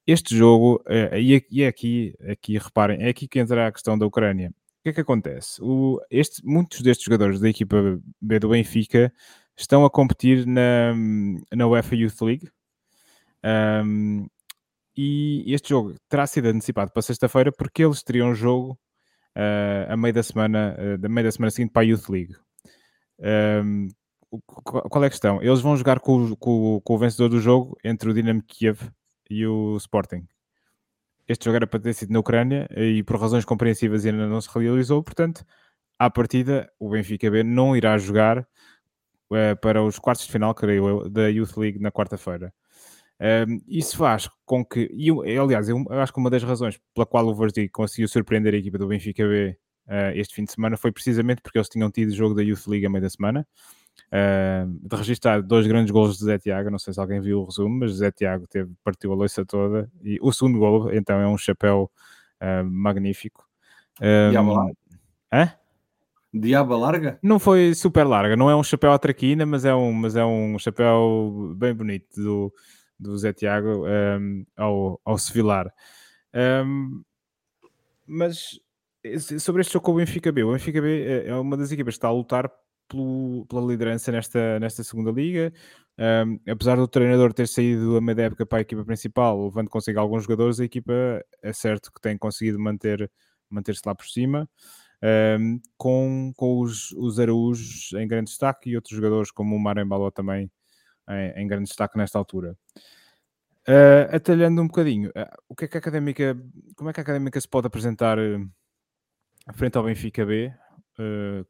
Este 0.07 0.36
jogo, 0.36 0.82
é, 0.86 1.20
e 1.20 1.62
é 1.62 1.66
aqui, 1.66 2.14
aqui, 2.28 2.59
reparem, 2.59 3.03
é 3.03 3.09
aqui 3.09 3.28
que 3.28 3.38
entra 3.38 3.68
a 3.68 3.72
questão 3.72 3.96
da 3.98 4.07
Ucrânia. 4.07 4.50
O 4.50 4.82
que 4.82 4.88
é 4.88 4.92
que 4.92 5.00
acontece? 5.00 5.62
O, 5.62 6.00
este, 6.11 6.44
muitos 6.44 6.80
destes 6.80 7.05
jogadores 7.05 7.38
da 7.38 7.48
equipa 7.48 8.00
B 8.20 8.38
do 8.40 8.48
Benfica 8.48 9.12
estão 9.57 9.84
a 9.84 9.90
competir 9.90 10.46
na, 10.46 10.92
na 11.53 11.66
UEFA 11.68 11.94
Youth 11.94 12.20
League. 12.20 12.48
Um, 13.44 14.26
e 14.97 15.45
este 15.53 15.70
jogo 15.70 15.95
terá 16.09 16.26
sido 16.26 16.47
antecipado 16.47 16.93
para 16.93 17.03
sexta-feira 17.03 17.51
porque 17.51 17.84
eles 17.84 18.03
teriam 18.03 18.30
um 18.30 18.34
jogo 18.34 18.78
uh, 19.36 19.93
a 19.93 19.97
meio 19.97 20.14
da 20.14 20.22
semana, 20.22 20.76
uh, 20.78 20.99
da 20.99 21.09
meio 21.09 21.26
da 21.26 21.32
semana 21.32 21.51
seguinte 21.51 21.72
para 21.72 21.82
a 21.82 21.84
Youth 21.84 22.09
League. 22.09 22.36
Um, 23.64 23.88
qual 24.64 25.05
é 25.05 25.07
a 25.07 25.11
questão? 25.11 25.43
Eles 25.43 25.61
vão 25.61 25.76
jogar 25.76 26.01
com, 26.01 26.34
com, 26.36 26.80
com, 26.82 26.95
o 26.95 26.99
vencedor 26.99 27.28
do 27.28 27.40
jogo 27.40 27.76
entre 27.84 28.11
o 28.11 28.14
Dinamo 28.14 28.43
Kiev 28.43 28.80
e 29.28 29.47
o 29.47 29.76
Sporting. 29.76 30.26
Este 31.28 31.45
jogo 31.45 31.57
era 31.57 31.66
para 31.66 31.80
ter 31.80 31.95
sido 31.95 32.12
na 32.12 32.18
Ucrânia 32.18 32.68
e 32.76 33.03
por 33.03 33.20
razões 33.20 33.45
compreensivas 33.45 34.05
ainda 34.05 34.26
não 34.26 34.40
se 34.40 34.49
realizou, 34.53 35.03
portanto, 35.03 35.45
à 35.99 36.11
partida, 36.11 36.70
o 36.78 36.90
Benfica 36.90 37.30
B 37.30 37.43
não 37.43 37.76
irá 37.76 37.97
jogar 37.99 38.38
uh, 38.38 39.57
para 39.61 39.82
os 39.82 39.99
quartos 39.99 40.26
de 40.26 40.32
final, 40.32 40.55
creio 40.55 40.88
eu, 40.88 41.11
da 41.11 41.28
Youth 41.28 41.57
League 41.57 41.78
na 41.78 41.93
quarta-feira. 41.93 42.53
Isso 43.68 43.97
faz 43.97 44.29
com 44.45 44.64
que, 44.64 44.91
e 44.93 45.11
aliás, 45.39 45.68
eu 45.68 45.85
acho 45.91 46.12
que 46.12 46.18
uma 46.18 46.31
das 46.31 46.43
razões 46.43 46.81
pela 46.95 47.07
qual 47.07 47.27
o 47.27 47.35
Varzim 47.35 47.68
conseguiu 47.68 48.09
surpreender 48.09 48.55
a 48.55 48.57
equipa 48.57 48.79
do 48.79 48.89
Benfica 48.89 49.27
B 49.27 49.57
uh, 49.87 50.12
este 50.14 50.35
fim 50.35 50.45
de 50.45 50.53
semana 50.53 50.77
foi 50.77 50.93
precisamente 50.93 51.41
porque 51.43 51.59
eles 51.59 51.68
tinham 51.68 51.91
tido 51.91 52.12
jogo 52.14 52.35
da 52.35 52.43
Youth 52.43 52.66
League 52.66 52.87
a 52.87 52.91
meio 52.91 53.03
da 53.03 53.11
semana. 53.11 53.47
Uh, 54.09 54.89
de 54.89 54.97
registrar 54.97 55.43
dois 55.43 55.66
grandes 55.66 55.91
gols 55.91 56.16
de 56.18 56.25
Zé 56.25 56.39
Tiago, 56.39 56.70
não 56.70 56.79
sei 56.79 56.95
se 56.95 57.01
alguém 57.01 57.20
viu 57.20 57.41
o 57.41 57.45
resumo, 57.45 57.81
mas 57.81 57.93
Zé 57.93 58.11
Tiago 58.11 58.47
teve, 58.47 58.73
partiu 58.83 59.12
a 59.12 59.14
loiça 59.14 59.45
toda 59.45 59.91
e 60.03 60.18
o 60.20 60.33
segundo 60.33 60.59
gol 60.59 60.93
então 60.93 61.18
é 61.20 61.27
um 61.27 61.37
chapéu 61.37 61.91
uh, 62.41 62.64
magnífico. 62.64 63.47
Um, 64.01 64.33
Hã? 65.33 65.53
Diaba 66.33 66.77
larga? 66.77 67.18
Não 67.23 67.39
foi 67.39 67.75
super 67.75 68.05
larga, 68.05 68.35
não 68.35 68.49
é 68.49 68.57
um 68.57 68.62
chapéu 68.62 68.93
à 68.93 68.99
traquina, 68.99 69.45
mas 69.45 69.66
é 69.66 69.75
um, 69.75 69.93
mas 69.93 70.16
é 70.16 70.25
um 70.25 70.59
chapéu 70.59 71.55
bem 71.57 71.75
bonito 71.75 72.09
do, 72.16 72.53
do 73.03 73.18
Zé 73.18 73.32
Tiago 73.32 73.84
um, 73.86 74.46
ao, 74.57 75.00
ao 75.05 75.18
Sevilar. 75.18 75.72
Um, 76.34 77.03
mas 78.07 78.61
sobre 79.40 79.62
este 79.62 79.72
jogo 79.72 79.86
com 79.86 79.92
o 79.92 79.96
Benfica 79.96 80.30
B, 80.30 80.44
o 80.44 80.53
Benfica 80.53 80.80
B 80.80 81.05
é, 81.05 81.28
é 81.28 81.34
uma 81.34 81.57
das 81.57 81.72
equipas 81.72 81.94
que 81.94 81.98
está 81.98 82.09
a 82.09 82.12
lutar 82.12 82.50
pelo, 82.88 83.46
pela 83.48 83.62
liderança 83.62 84.12
nesta, 84.12 84.61
nesta 84.61 84.84
segunda 84.84 85.11
liga. 85.11 85.53
Um, 85.98 86.38
apesar 86.50 86.76
do 86.76 86.88
treinador 86.88 87.32
ter 87.32 87.48
saído 87.48 87.96
a 87.96 88.00
meio 88.00 88.16
da 88.16 88.22
época 88.24 88.46
para 88.46 88.59
a 88.59 88.61
equipa 88.62 88.84
principal, 88.84 89.44
levando 89.44 89.68
consigo 89.68 89.98
alguns 89.98 90.24
jogadores, 90.24 90.61
a 90.61 90.64
equipa 90.64 90.92
é 91.42 91.53
certo 91.53 91.92
que 91.92 92.00
tem 92.00 92.16
conseguido 92.16 92.59
manter, 92.59 93.11
manter-se 93.50 93.82
lá 93.84 93.94
por 93.94 94.07
cima. 94.07 94.48
Um, 95.05 95.61
com, 95.76 96.32
com 96.36 96.61
os, 96.61 96.92
os 96.92 97.18
Araújos 97.18 97.92
em 97.94 98.07
grande 98.07 98.30
destaque 98.30 98.70
e 98.70 98.76
outros 98.76 98.94
jogadores 98.94 99.32
como 99.32 99.57
o 99.57 99.59
Marembaló 99.59 100.12
também 100.12 100.48
em, 101.09 101.42
em 101.42 101.46
grande 101.46 101.66
destaque 101.66 101.96
nesta 101.96 102.18
altura. 102.18 102.57
Uh, 103.68 104.16
atalhando 104.16 104.61
um 104.61 104.66
bocadinho, 104.66 105.11
uh, 105.11 105.42
o 105.48 105.55
que 105.55 105.66
é 105.66 105.68
que 105.68 105.76
a 105.76 105.80
académica, 105.80 106.36
como 106.74 106.90
é 106.90 106.92
que 106.92 106.98
a 106.98 107.03
académica 107.03 107.40
se 107.40 107.48
pode 107.48 107.68
apresentar 107.68 108.18
uh, 108.18 108.50
frente 109.55 109.76
ao 109.76 109.84
Benfica 109.84 110.24
B? 110.26 110.53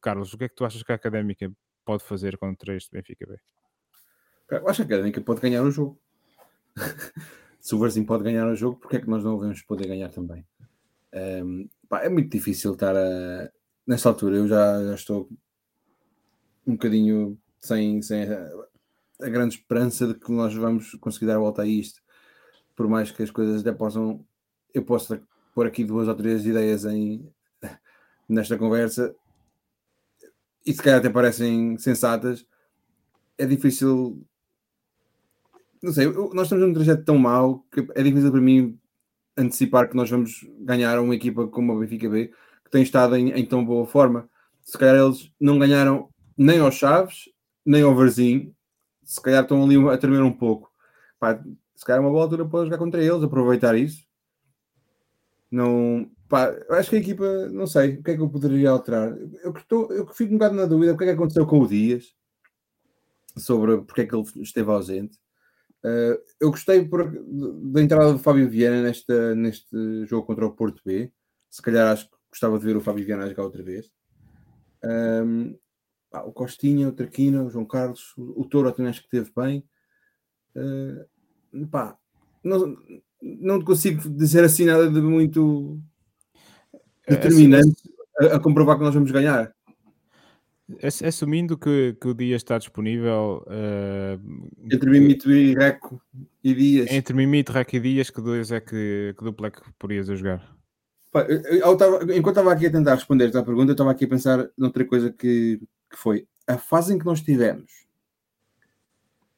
Carlos, 0.01 0.33
o 0.33 0.39
que 0.39 0.45
é 0.45 0.49
que 0.49 0.55
tu 0.55 0.65
achas 0.65 0.83
que 0.83 0.93
a 0.93 0.95
académica 0.95 1.51
pode 1.85 2.05
fazer 2.05 2.39
contra 2.39 2.77
este 2.77 2.91
Benfica 2.93 3.27
B? 3.27 3.37
Eu 4.51 4.69
acho 4.69 4.85
que 4.87 4.93
a 4.93 4.97
académica 4.97 5.21
pode 5.21 5.41
ganhar 5.41 5.63
o 5.63 5.71
jogo. 5.71 6.01
se 7.61 7.75
o 7.75 7.79
Varzim 7.79 8.05
pode 8.05 8.25
ganhar 8.25 8.47
o 8.47 8.55
jogo, 8.55 8.79
porque 8.79 8.97
é 8.97 9.01
que 9.01 9.11
nós 9.11 9.23
não 9.25 9.39
vamos 9.39 9.63
poder 9.63 9.89
ganhar 9.89 10.11
também? 10.11 10.47
Um, 11.13 11.69
pá, 11.89 12.03
é 12.03 12.09
muito 12.09 12.31
difícil 12.31 12.73
estar 12.73 12.97
a... 12.97 13.51
nesta 13.87 14.09
altura. 14.09 14.37
Eu 14.37 14.49
já, 14.49 14.85
já 14.85 14.95
estou 14.95 15.29
um 16.67 16.73
bocadinho 16.73 17.39
sem, 17.59 18.01
sem 18.01 18.27
a 19.21 19.29
grande 19.29 19.57
esperança 19.57 20.07
de 20.07 20.15
que 20.15 20.31
nós 20.33 20.55
vamos 20.55 20.95
conseguir 21.01 21.27
dar 21.27 21.37
a 21.37 21.41
volta 21.41 21.63
a 21.63 21.67
isto, 21.67 22.01
por 22.75 22.89
mais 22.89 23.11
que 23.11 23.23
as 23.23 23.31
coisas 23.31 23.61
até 23.61 23.73
possam. 23.73 24.25
Eu 24.73 24.83
posso 24.83 25.21
pôr 25.55 25.67
aqui 25.67 25.85
duas 25.85 26.09
ou 26.09 26.15
três 26.15 26.47
ideias 26.47 26.85
em, 26.85 27.29
nesta 28.29 28.57
conversa 28.57 29.15
e 30.65 30.73
se 30.73 30.83
calhar 30.83 30.99
até 30.99 31.11
parecem 31.11 31.77
sensatas. 31.79 32.47
É 33.37 33.47
difícil. 33.47 34.25
Não 35.83 35.93
sei, 35.93 36.07
nós 36.07 36.45
estamos 36.45 36.65
num 36.65 36.75
trajeto 36.75 37.05
tão 37.05 37.19
mau 37.19 37.67
que 37.73 37.87
é 37.95 38.03
difícil 38.03 38.31
para 38.31 38.41
mim 38.41 38.79
antecipar 39.37 39.89
que 39.89 39.97
nós 39.97 40.09
vamos 40.09 40.47
ganhar 40.61 41.01
uma 41.01 41.15
equipa 41.15 41.49
como 41.49 41.73
a 41.73 41.81
Benfica 41.81 42.09
B 42.09 42.29
que 42.65 42.71
tem 42.71 42.83
estado 42.83 43.17
em, 43.17 43.31
em 43.31 43.45
tão 43.45 43.65
boa 43.65 43.85
forma. 43.87 44.29
Se 44.63 44.79
calhar 44.79 44.95
eles 44.95 45.33
não 45.41 45.59
ganharam 45.59 46.09
nem 46.37 46.61
aos 46.61 46.77
Chaves, 46.77 47.29
nem 47.67 47.83
ao 47.83 47.95
Varzim, 47.97 48.55
se 49.05 49.21
calhar 49.21 49.43
estão 49.43 49.63
ali 49.63 49.77
a 49.89 49.99
tremer 49.99 50.23
um 50.23 50.33
pouco. 50.33 50.73
Pá, 51.19 51.43
se 51.75 51.85
calhar 51.85 52.01
é 52.01 52.05
uma 52.05 52.11
boa 52.11 52.25
altura 52.25 52.47
para 52.47 52.65
jogar 52.65 52.79
contra 52.79 53.03
eles, 53.03 53.23
aproveitar 53.23 53.77
isso. 53.77 54.07
Não, 55.51 56.11
pá, 56.29 56.55
acho 56.71 56.91
que 56.91 56.97
a 56.97 56.99
equipa, 56.99 57.49
não 57.49 57.67
sei, 57.67 57.97
o 57.97 58.03
que 58.03 58.13
é 58.13 58.17
que 58.17 58.23
eu 58.23 58.31
poderia 58.31 58.71
alterar? 58.71 59.17
Eu, 59.43 59.53
estou, 59.53 59.93
eu 59.93 60.07
fico 60.09 60.33
um 60.33 60.39
bocado 60.39 60.55
na 60.55 60.65
dúvida 60.65 60.93
o 60.93 60.97
que 60.97 61.05
é 61.05 61.09
que 61.09 61.13
aconteceu 61.13 61.47
com 61.47 61.61
o 61.61 61.69
Dias, 61.69 62.15
sobre 63.37 63.79
porque 63.83 64.03
é 64.03 64.07
que 64.07 64.15
ele 64.15 64.25
esteve 64.37 64.71
ausente. 64.71 65.19
Uh, 65.85 66.17
eu 66.41 66.51
gostei 66.51 66.85
por, 66.85 67.11
da 67.73 67.83
entrada 67.83 68.13
do 68.13 68.19
Fábio 68.19 68.49
Viana 68.49 68.83
nesta, 68.83 69.35
neste 69.35 70.07
jogo 70.07 70.27
contra 70.27 70.47
o 70.47 70.53
Porto 70.53 70.81
B. 70.85 71.13
Se 71.51 71.61
calhar 71.61 71.93
acho 71.93 72.09
que 72.09 72.17
gostava 72.31 72.59
de 72.59 72.65
ver 72.65 72.77
o 72.77 72.81
Fábio 72.81 73.05
Viana 73.05 73.29
jogar 73.29 73.43
outra 73.43 73.63
vez. 73.63 73.91
Um, 74.85 75.57
pá, 76.13 76.23
o 76.23 76.33
Costinha, 76.33 76.89
o 76.89 76.93
Traquina, 76.93 77.43
o 77.43 77.51
João 77.51 77.65
Carlos, 77.65 78.13
o, 78.19 78.43
o 78.43 78.45
Touro 78.45 78.71
também 78.71 78.91
acho 78.91 79.03
que 79.03 79.09
teve 79.09 79.33
bem. 79.35 79.65
Uh, 80.55 81.67
pá, 81.67 81.97
não, 82.45 82.77
não 83.23 83.63
consigo 83.63 84.09
dizer 84.11 84.45
assim 84.45 84.67
nada 84.67 84.91
de 84.91 85.01
muito 85.01 85.81
determinante 87.09 87.83
a, 88.21 88.37
a, 88.37 88.41
comprovar 88.41 88.77
que 88.77 88.85
nós 88.85 88.95
vamos 88.95 89.11
ganhar. 89.11 89.53
Assumindo 91.05 91.59
que, 91.59 91.97
que 92.01 92.09
o 92.09 92.15
dia 92.15 92.37
está 92.37 92.57
disponível 92.57 93.45
uh, 93.47 94.71
entre 94.71 94.91
Mimito 94.91 95.31
e 95.31 95.55
Reco 95.55 96.01
e 96.43 96.55
Dias, 96.55 96.91
entre 96.91 97.15
Mimito, 97.15 97.53
Reco 97.53 97.77
e 97.77 97.81
Dias, 97.81 98.11
que 98.11 98.21
dois 98.21 98.51
é 98.53 98.61
que, 98.61 99.15
que 99.17 99.25
dupla 99.25 99.49
é 99.49 99.51
que 99.51 99.61
porias 99.79 100.09
a 100.09 100.15
jogar? 100.15 100.57
Pá, 101.11 101.27
eu, 101.29 101.43
eu 101.43 101.77
tava, 101.77 102.03
enquanto 102.17 102.39
estava 102.39 102.53
aqui 102.53 102.67
a 102.67 102.73
tentar 102.73 102.95
responder 102.95 103.27
esta 103.27 103.43
pergunta, 103.43 103.71
eu 103.71 103.75
estava 103.75 103.91
aqui 103.91 104.07
a 104.07 104.09
pensar 104.09 104.49
noutra 104.57 104.83
coisa 104.87 105.13
que, 105.13 105.61
que 105.93 105.99
foi 105.99 106.27
a 106.47 106.59
fase 106.59 106.93
em 106.93 106.99
que 106.99 107.05
nós 107.05 107.21
tivemos 107.21 107.71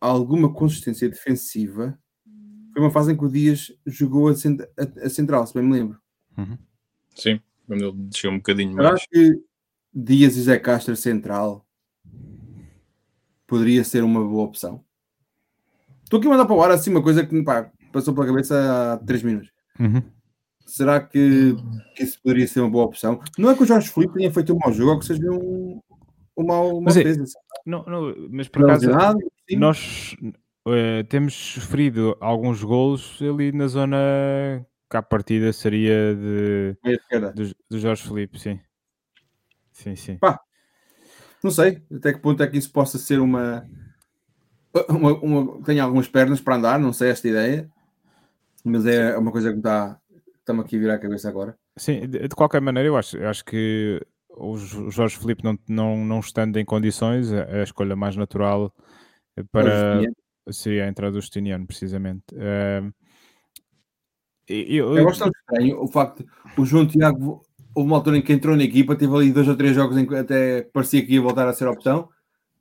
alguma 0.00 0.52
consistência 0.52 1.08
defensiva 1.08 1.98
foi 2.72 2.82
uma 2.82 2.90
fase 2.90 3.12
em 3.12 3.16
que 3.16 3.24
o 3.24 3.30
Dias 3.30 3.72
jogou 3.86 4.28
a, 4.28 4.34
cent 4.34 4.60
a, 4.60 5.06
a 5.06 5.08
central, 5.08 5.46
se 5.46 5.54
bem 5.54 5.62
me 5.62 5.72
lembro. 5.72 5.98
Uhum. 6.36 6.58
Sim, 7.14 7.40
quando 7.66 7.84
ele 7.84 7.92
desceu 8.08 8.32
um 8.32 8.38
bocadinho 8.38 8.72
Eu 8.72 8.76
mais. 8.82 8.94
acho 8.94 9.08
que 9.08 9.40
Dias 9.94 10.36
e 10.36 10.42
Zé 10.42 10.58
Castro 10.58 10.96
central 10.96 11.64
poderia 13.46 13.84
ser 13.84 14.02
uma 14.02 14.22
boa 14.24 14.44
opção. 14.44 14.84
Estou 16.02 16.18
aqui 16.18 16.26
a 16.26 16.30
mandar 16.32 16.46
para 16.46 16.56
o 16.56 16.62
ar 16.62 16.72
assim 16.72 16.90
uma 16.90 17.02
coisa 17.02 17.24
que 17.24 17.42
pá, 17.42 17.70
passou 17.92 18.12
pela 18.12 18.26
cabeça 18.26 18.94
há 18.94 18.98
3 18.98 19.22
minutos. 19.22 19.50
Uhum. 19.78 20.02
Será 20.66 21.00
que, 21.00 21.54
que 21.94 22.02
isso 22.02 22.20
poderia 22.20 22.48
ser 22.48 22.60
uma 22.60 22.70
boa 22.70 22.86
opção? 22.86 23.20
Não 23.38 23.50
é 23.50 23.54
que 23.54 23.62
o 23.62 23.66
Jorge 23.66 23.88
Felipe 23.88 24.14
tenha 24.14 24.32
feito 24.32 24.52
um 24.52 24.58
mau 24.58 24.72
jogo 24.72 24.92
ou 24.92 24.98
que 24.98 25.06
seja 25.06 25.30
um, 25.30 25.80
um 26.36 26.44
mau, 26.44 26.78
uma 26.78 26.82
Mas 26.86 26.96
é- 26.96 27.02
defesa. 27.04 27.24
Não, 27.66 27.82
não, 27.84 28.14
mas 28.30 28.48
por 28.48 28.62
acaso 28.62 28.90
nós 29.56 30.16
eh, 30.68 31.02
temos 31.04 31.34
sofrido 31.34 32.16
alguns 32.20 32.62
golos 32.62 33.18
ali 33.22 33.52
na 33.52 33.66
zona 33.68 33.96
que 34.90 34.96
à 34.96 35.02
partida 35.02 35.52
seria 35.52 36.14
de, 36.14 36.76
do, 37.34 37.56
do 37.70 37.78
Jorge 37.78 38.02
Felipe, 38.06 38.38
sim. 38.38 38.60
Sim, 39.72 39.96
sim. 39.96 40.18
Não 41.42 41.50
sei 41.50 41.82
até 41.94 42.12
que 42.12 42.20
ponto 42.20 42.42
é 42.42 42.46
que 42.46 42.56
isso 42.56 42.70
possa 42.72 42.96
ser 42.98 43.18
uma. 43.20 43.66
uma, 44.88 45.12
uma 45.14 45.62
tem 45.62 45.80
algumas 45.80 46.08
pernas 46.08 46.40
para 46.40 46.56
andar, 46.56 46.78
não 46.78 46.92
sei 46.92 47.10
esta 47.10 47.28
ideia, 47.28 47.68
mas 48.64 48.86
é 48.86 49.16
uma 49.18 49.32
coisa 49.32 49.48
que 49.48 49.54
me 49.54 49.60
está 49.60 49.98
está-me 50.40 50.60
aqui 50.60 50.76
a 50.76 50.78
virar 50.78 50.94
a 50.94 50.98
cabeça 50.98 51.28
agora. 51.28 51.56
Sim, 51.76 52.00
de, 52.08 52.28
de 52.28 52.34
qualquer 52.36 52.60
maneira, 52.60 52.88
eu 52.88 52.96
acho, 52.96 53.16
eu 53.16 53.28
acho 53.28 53.44
que 53.44 54.00
o 54.36 54.56
Jo- 54.58 54.90
Jorge 54.90 55.16
Felipe 55.18 55.44
não, 55.44 55.58
não, 55.68 56.04
não 56.04 56.20
estando 56.20 56.56
em 56.58 56.64
condições, 56.64 57.32
a, 57.32 57.44
a 57.44 57.62
escolha 57.62 57.94
mais 57.96 58.16
natural 58.16 58.72
eh, 59.36 59.44
para 59.50 60.02
seria 60.50 60.84
a 60.84 60.88
entrada 60.88 61.12
do 61.12 61.20
Justiniano, 61.20 61.66
precisamente. 61.66 62.24
Ehm, 62.34 62.90
e- 64.48 64.76
eu- 64.76 64.96
É 64.96 65.04
bastante 65.04 65.36
estranho 65.38 65.82
o 65.82 65.88
facto 65.88 66.22
de 66.24 66.60
o 66.60 66.64
João 66.64 66.86
Tiago, 66.86 67.42
houve 67.74 67.88
uma 67.88 67.96
altura 67.96 68.18
em 68.18 68.22
que 68.22 68.32
entrou 68.32 68.56
na 68.56 68.62
equipa, 68.64 68.94
teve 68.96 69.14
ali 69.16 69.32
dois 69.32 69.48
ou 69.48 69.56
três 69.56 69.74
jogos 69.74 69.96
em 69.96 70.06
que 70.06 70.14
até 70.14 70.62
parecia 70.62 71.04
que 71.04 71.14
ia 71.14 71.20
voltar 71.22 71.48
a 71.48 71.52
ser 71.52 71.66
opção 71.66 72.08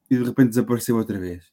e 0.09 0.17
de 0.17 0.23
repente 0.23 0.49
desapareceu 0.49 0.95
outra 0.97 1.19
vez. 1.19 1.43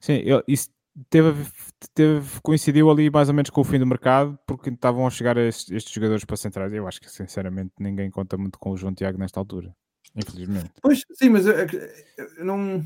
Sim, 0.00 0.14
eu- 0.24 0.42
isso 0.48 0.68
teve, 1.10 1.46
teve- 1.94 2.40
coincidiu 2.42 2.90
ali 2.90 3.10
mais 3.10 3.28
ou 3.28 3.34
menos 3.34 3.50
com 3.50 3.60
o 3.60 3.64
fim 3.64 3.78
do 3.78 3.86
mercado, 3.86 4.38
porque 4.46 4.70
estavam 4.70 5.06
a 5.06 5.10
chegar 5.10 5.36
estes, 5.36 5.70
estes 5.70 5.92
jogadores 5.92 6.24
para 6.24 6.36
centrais. 6.36 6.72
Eu 6.72 6.86
acho 6.88 7.00
que, 7.00 7.10
sinceramente, 7.10 7.72
ninguém 7.78 8.10
conta 8.10 8.36
muito 8.36 8.58
com 8.58 8.70
o 8.72 8.76
João 8.76 8.94
Tiago 8.94 9.18
nesta 9.18 9.38
altura, 9.40 9.74
infelizmente. 10.16 10.70
Pois, 10.82 11.02
sim, 11.14 11.28
mas 11.28 11.46
é, 11.46 11.62
é- 11.64 12.44
não. 12.44 12.84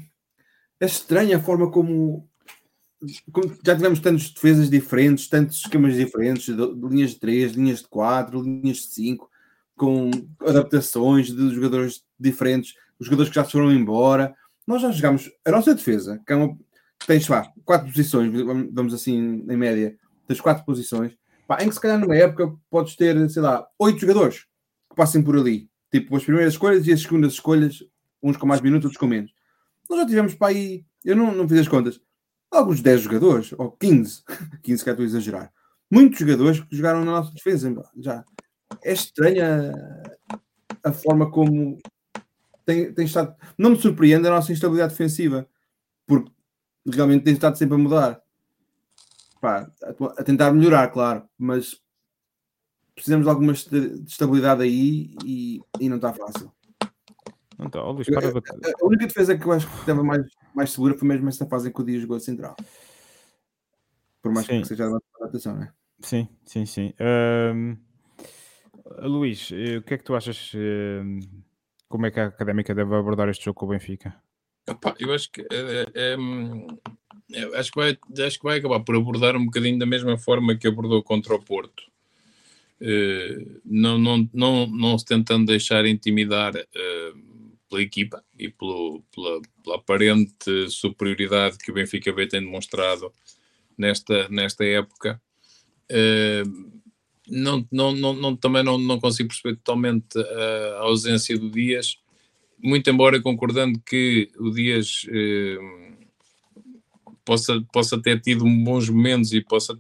É 0.80 0.86
estranha 0.86 1.36
a 1.36 1.40
forma 1.40 1.70
como, 1.70 2.28
como 3.30 3.56
já 3.64 3.74
tivemos 3.76 4.00
tantas 4.00 4.30
defesas 4.30 4.68
diferentes, 4.68 5.28
tantos 5.28 5.58
esquemas 5.58 5.94
diferentes, 5.94 6.46
de, 6.46 6.56
de 6.74 6.88
linhas 6.88 7.10
de 7.10 7.20
3, 7.20 7.52
linhas 7.52 7.82
de 7.82 7.88
4, 7.88 8.42
linhas 8.42 8.78
de 8.78 8.88
5, 8.88 9.30
com 9.76 10.10
adaptações 10.40 11.28
de 11.32 11.50
jogadores 11.54 12.02
diferentes, 12.18 12.74
os 12.98 13.06
jogadores 13.06 13.28
que 13.30 13.36
já 13.36 13.44
foram 13.44 13.70
embora. 13.72 14.34
Nós 14.66 14.82
já 14.82 14.90
jogámos 14.90 15.30
a 15.44 15.50
nossa 15.52 15.72
defesa, 15.74 16.20
que 16.26 16.32
é 16.32 16.36
uma, 16.36 16.58
tens 17.06 17.26
pá, 17.26 17.50
quatro 17.64 17.88
posições, 17.88 18.32
vamos 18.72 18.94
assim 18.94 19.44
em 19.48 19.56
média, 19.56 19.96
tens 20.26 20.40
quatro 20.40 20.64
posições, 20.64 21.16
pá, 21.46 21.62
em 21.62 21.68
que 21.68 21.74
se 21.74 21.80
calhar 21.80 21.98
numa 21.98 22.16
época 22.16 22.54
podes 22.70 22.96
ter, 22.96 23.28
sei 23.30 23.42
lá, 23.42 23.66
oito 23.78 24.00
jogadores 24.00 24.46
que 24.90 24.96
passem 24.96 25.22
por 25.22 25.36
ali. 25.36 25.68
Tipo, 25.90 26.16
as 26.16 26.24
primeiras 26.24 26.54
escolhas 26.54 26.86
e 26.86 26.92
as 26.92 27.02
segundas 27.02 27.34
escolhas, 27.34 27.84
uns 28.22 28.36
com 28.36 28.46
mais 28.46 28.60
minutos, 28.60 28.86
outros 28.86 28.98
com 28.98 29.06
menos. 29.06 29.32
Nós 29.88 30.00
já 30.00 30.06
tivemos 30.06 30.34
para 30.34 30.48
aí, 30.48 30.84
eu 31.04 31.14
não, 31.16 31.34
não 31.34 31.48
fiz 31.48 31.58
as 31.58 31.68
contas, 31.68 32.00
alguns 32.50 32.80
10 32.80 33.02
jogadores, 33.02 33.52
ou 33.58 33.72
15, 33.72 34.22
15 34.62 34.84
que 34.84 34.90
estou 34.90 35.02
a 35.02 35.06
exagerar. 35.06 35.52
Muitos 35.90 36.18
jogadores 36.18 36.60
que 36.60 36.76
jogaram 36.76 37.04
na 37.04 37.12
nossa 37.12 37.32
defesa. 37.32 37.70
Já. 37.98 38.24
É 38.82 38.92
estranha 38.92 39.72
a 40.82 40.92
forma 40.92 41.30
como 41.30 41.78
tem, 42.64 42.92
tem 42.92 43.04
estado. 43.04 43.34
Não 43.58 43.70
me 43.70 43.76
surpreende 43.76 44.26
a 44.26 44.30
nossa 44.30 44.52
instabilidade 44.52 44.92
defensiva, 44.92 45.46
porque 46.06 46.30
realmente 46.86 47.24
tem 47.24 47.34
estado 47.34 47.56
sempre 47.56 47.74
a 47.74 47.78
mudar. 47.78 48.22
Pá, 49.40 49.70
a, 49.82 50.20
a 50.20 50.24
tentar 50.24 50.52
melhorar, 50.52 50.88
claro, 50.88 51.28
mas 51.38 51.80
precisamos 52.94 53.24
de 53.26 53.30
alguma 53.30 53.52
esta- 53.52 53.80
de 53.80 54.08
estabilidade 54.08 54.62
aí 54.62 55.16
e, 55.24 55.60
e 55.80 55.88
não 55.88 55.96
está 55.96 56.12
fácil. 56.12 56.52
Não 57.58 57.70
ó, 57.82 57.90
Luís, 57.92 58.08
para 58.08 58.30
de. 58.32 58.38
A 58.38 58.86
única 58.86 59.06
defesa 59.06 59.36
que 59.36 59.44
eu 59.46 59.52
acho 59.52 59.68
que 59.68 59.80
estava 59.80 60.02
mais, 60.02 60.26
mais 60.54 60.70
segura 60.72 60.96
foi 60.96 61.06
mesmo 61.06 61.28
essa 61.28 61.46
fase 61.46 61.68
em 61.68 61.72
que 61.72 61.80
o 61.80 61.84
Dias 61.84 62.02
jogou 62.02 62.16
a 62.16 62.20
central. 62.20 62.56
Por 64.20 64.32
mais 64.32 64.46
Sim. 64.46 64.62
que 64.62 64.68
seja 64.68 64.88
uma 64.88 65.00
adaptação, 65.20 65.54
não 65.56 65.62
é? 65.64 65.72
Sim, 66.00 66.28
sim, 66.44 66.66
sim. 66.66 66.92
Ahm, 67.00 67.76
Luís, 69.02 69.50
eh, 69.52 69.78
o 69.78 69.82
que 69.82 69.94
é 69.94 69.98
que 69.98 70.04
tu 70.04 70.14
achas? 70.14 70.52
eh, 70.54 71.02
como 71.88 72.06
é 72.06 72.10
que 72.10 72.20
a 72.20 72.26
Académica 72.26 72.74
deve 72.74 72.94
abordar 72.94 73.28
este 73.28 73.44
jogo 73.44 73.58
com 73.60 73.66
o 73.66 73.68
Benfica? 73.70 74.14
Epá, 74.66 74.94
eu 74.98 75.12
acho 75.12 75.30
que 75.30 75.40
é, 75.42 75.86
é, 75.94 76.16
eu 77.30 77.56
acho 77.56 77.72
que 77.72 77.78
vai 77.78 77.98
acho 78.26 78.38
que 78.38 78.44
vai 78.44 78.58
acabar 78.58 78.80
por 78.80 78.94
abordar 78.94 79.36
um 79.36 79.44
bocadinho 79.44 79.78
da 79.78 79.86
mesma 79.86 80.16
forma 80.16 80.56
que 80.56 80.68
abordou 80.68 81.02
contra 81.02 81.34
o 81.34 81.42
Porto. 81.42 81.82
Eh, 82.80 83.38
não, 83.64 83.96
não, 83.98 84.28
não, 84.32 84.66
não 84.66 84.98
se 84.98 85.04
tentando 85.04 85.46
deixar 85.46 85.86
intimidar 85.86 86.54
eh, 86.56 87.12
pela 87.68 87.82
equipa 87.82 88.24
e 88.38 88.48
pelo, 88.48 89.02
pela, 89.14 89.40
pela 89.62 89.76
aparente 89.76 90.68
superioridade 90.68 91.58
que 91.58 91.70
o 91.70 91.74
Benfica 91.74 92.12
B 92.12 92.26
tem 92.26 92.40
demonstrado 92.40 93.12
nesta, 93.78 94.28
nesta 94.28 94.64
época. 94.64 95.20
Eh, 95.88 96.42
não, 97.28 97.66
não, 97.70 97.92
não, 97.94 98.12
não- 98.14 98.36
também 98.36 98.64
não, 98.64 98.76
não 98.78 98.98
consigo 99.00 99.28
perceber 99.28 99.56
totalmente 99.56 100.18
a 100.18 100.78
ausência 100.80 101.38
do 101.38 101.48
Dias 101.50 101.98
muito 102.62 102.88
embora 102.90 103.20
concordando 103.20 103.80
que 103.84 104.30
o 104.38 104.50
Dias 104.50 105.06
eh, 105.10 105.58
possa, 107.24 107.60
possa 107.72 108.00
ter 108.00 108.20
tido 108.20 108.44
bons 108.44 108.88
momentos 108.88 109.32
e 109.32 109.40
possa, 109.40 109.76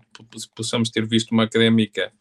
possamos 0.54 0.90
ter 0.90 1.06
visto 1.06 1.32
uma 1.32 1.44
académica 1.44 2.12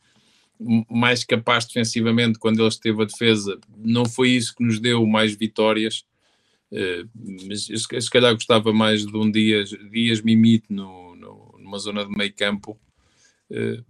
mais 0.89 1.24
capaz 1.24 1.66
defensivamente 1.66 2.38
quando 2.38 2.59
ele 2.59 2.68
esteve 2.68 3.01
a 3.01 3.05
defesa, 3.05 3.59
não 3.78 4.05
foi 4.05 4.30
isso 4.30 4.55
que 4.55 4.64
nos 4.64 4.80
deu 4.80 5.05
mais 5.07 5.34
vitórias. 5.36 6.05
Eh, 6.72 7.05
mas 7.47 7.66
se 7.66 8.09
calhar 8.09 8.34
gostava 8.34 8.72
mais 8.74 9.05
de 9.05 9.18
um 9.18 9.30
Dias, 9.32 9.72
Dias 9.91 10.22
Mimite 10.22 10.68
no, 10.70 11.16
no- 11.16 11.55
numa 11.59 11.80
zona 11.80 12.05
de 12.05 12.12
meio 12.16 12.34
campo. 12.34 12.80
Eh, 13.51 13.82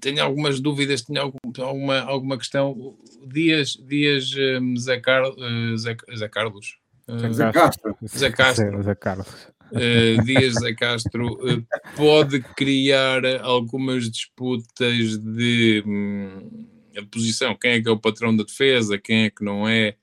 tenho 0.00 0.22
algumas 0.22 0.60
dúvidas, 0.60 1.02
tenho 1.02 1.20
algum- 1.22 1.62
alguma, 1.62 2.00
alguma 2.00 2.38
questão. 2.38 2.96
Dias, 3.26 3.76
Dias 3.86 4.32
eh, 4.36 4.58
Zé, 4.78 5.00
Car- 5.00 5.24
eh, 5.36 5.76
Zé, 5.76 5.96
Zé 6.16 6.28
Carlos. 6.28 6.78
Eh, 7.08 7.32
Zé 7.32 7.52
Castro. 7.52 7.96
Zé 8.06 8.30
Castro. 8.32 8.82
Zé, 8.82 8.94
Carlos. 8.96 9.26
eh, 9.72 10.16
Dias 10.24 10.54
Zé 10.54 10.74
Castro 10.74 11.38
eh, 11.48 11.62
pode 11.96 12.40
criar 12.56 13.24
algumas 13.42 14.10
disputas 14.10 15.18
de 15.18 15.82
hum, 15.86 16.66
a 16.96 17.02
posição, 17.06 17.54
quem 17.56 17.72
é 17.72 17.80
que 17.80 17.88
é 17.88 17.92
o 17.92 17.98
patrão 18.00 18.34
da 18.34 18.42
defesa, 18.42 18.98
quem 18.98 19.24
é 19.24 19.30
que 19.30 19.44
não 19.44 19.68
é. 19.68 19.94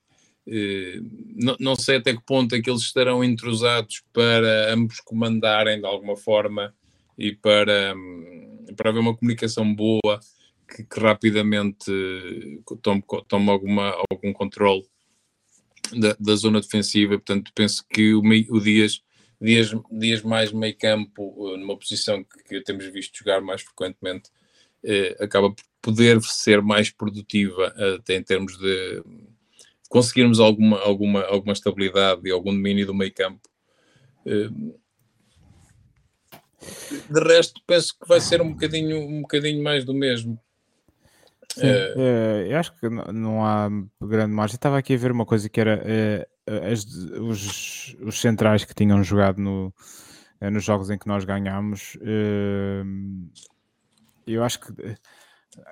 Eh, 0.47 1.01
não, 1.35 1.57
não 1.59 1.75
sei 1.75 1.97
até 1.97 2.13
que 2.13 2.23
ponto 2.25 2.55
é 2.55 2.61
que 2.61 2.69
eles 2.69 2.81
estarão 2.83 3.21
entrosados 3.23 4.01
para 4.13 4.73
ambos 4.73 5.01
comandarem 5.01 5.79
de 5.79 5.85
alguma 5.85 6.15
forma 6.15 6.73
e 7.17 7.33
para, 7.33 7.93
hum, 7.95 8.46
para 8.75 8.89
haver 8.89 8.99
uma 8.99 9.15
comunicação 9.15 9.73
boa 9.73 10.19
que, 10.67 10.83
que 10.83 10.99
rapidamente 10.99 11.91
eh, 11.91 12.75
tome, 12.81 13.03
tome 13.27 13.49
alguma, 13.49 13.95
algum 14.11 14.33
controle 14.33 14.85
da, 15.97 16.15
da 16.19 16.35
zona 16.35 16.59
defensiva. 16.59 17.17
Portanto, 17.17 17.51
penso 17.55 17.85
que 17.89 18.13
o, 18.13 18.21
o 18.21 18.59
Dias, 18.59 19.01
Dias, 19.41 19.71
Dias 19.91 20.21
mais 20.23 20.51
meio 20.51 20.77
campo, 20.77 21.53
eh, 21.53 21.57
numa 21.57 21.77
posição 21.77 22.23
que, 22.23 22.43
que 22.43 22.61
temos 22.61 22.85
visto 22.87 23.17
jogar 23.17 23.41
mais 23.41 23.61
frequentemente, 23.61 24.29
eh, 24.83 25.15
acaba 25.19 25.51
por 25.51 25.63
poder 25.81 26.21
ser 26.21 26.61
mais 26.61 26.89
produtiva 26.89 27.73
até 27.97 28.15
em 28.15 28.23
termos 28.23 28.57
de 28.57 29.03
conseguirmos 29.89 30.39
alguma, 30.39 30.79
alguma, 30.79 31.23
alguma 31.23 31.53
estabilidade 31.53 32.21
e 32.25 32.31
algum 32.31 32.51
domínio 32.51 32.85
do 32.85 32.93
meio 32.93 33.13
campo. 33.13 33.47
Eh, 34.25 34.49
de 37.09 37.19
resto, 37.21 37.61
penso 37.65 37.93
que 37.99 38.07
vai 38.07 38.19
ser 38.19 38.41
um 38.41 38.51
bocadinho, 38.51 38.99
um 38.99 39.21
bocadinho 39.21 39.63
mais 39.63 39.83
do 39.85 39.93
mesmo. 39.93 40.39
Sim, 41.53 41.67
eh, 41.67 42.47
eu 42.49 42.57
acho 42.59 42.71
que 42.79 42.87
não 42.87 43.43
há 43.43 43.67
grande 44.01 44.33
margem. 44.33 44.55
Estava 44.55 44.77
aqui 44.77 44.93
a 44.93 44.97
ver 44.97 45.11
uma 45.11 45.25
coisa 45.25 45.49
que 45.49 45.59
era 45.59 45.81
eh, 45.85 46.27
as- 46.71 46.85
os, 46.85 47.95
os 48.01 48.21
centrais 48.21 48.63
que 48.63 48.75
tinham 48.75 49.03
jogado 49.03 49.41
no, 49.41 49.73
eh, 50.39 50.49
nos 50.51 50.63
jogos 50.63 50.89
em 50.91 50.97
que 50.99 51.07
nós 51.07 51.25
ganhámos. 51.25 51.97
eu 54.27 54.43
acho 54.43 54.59
que 54.59 54.71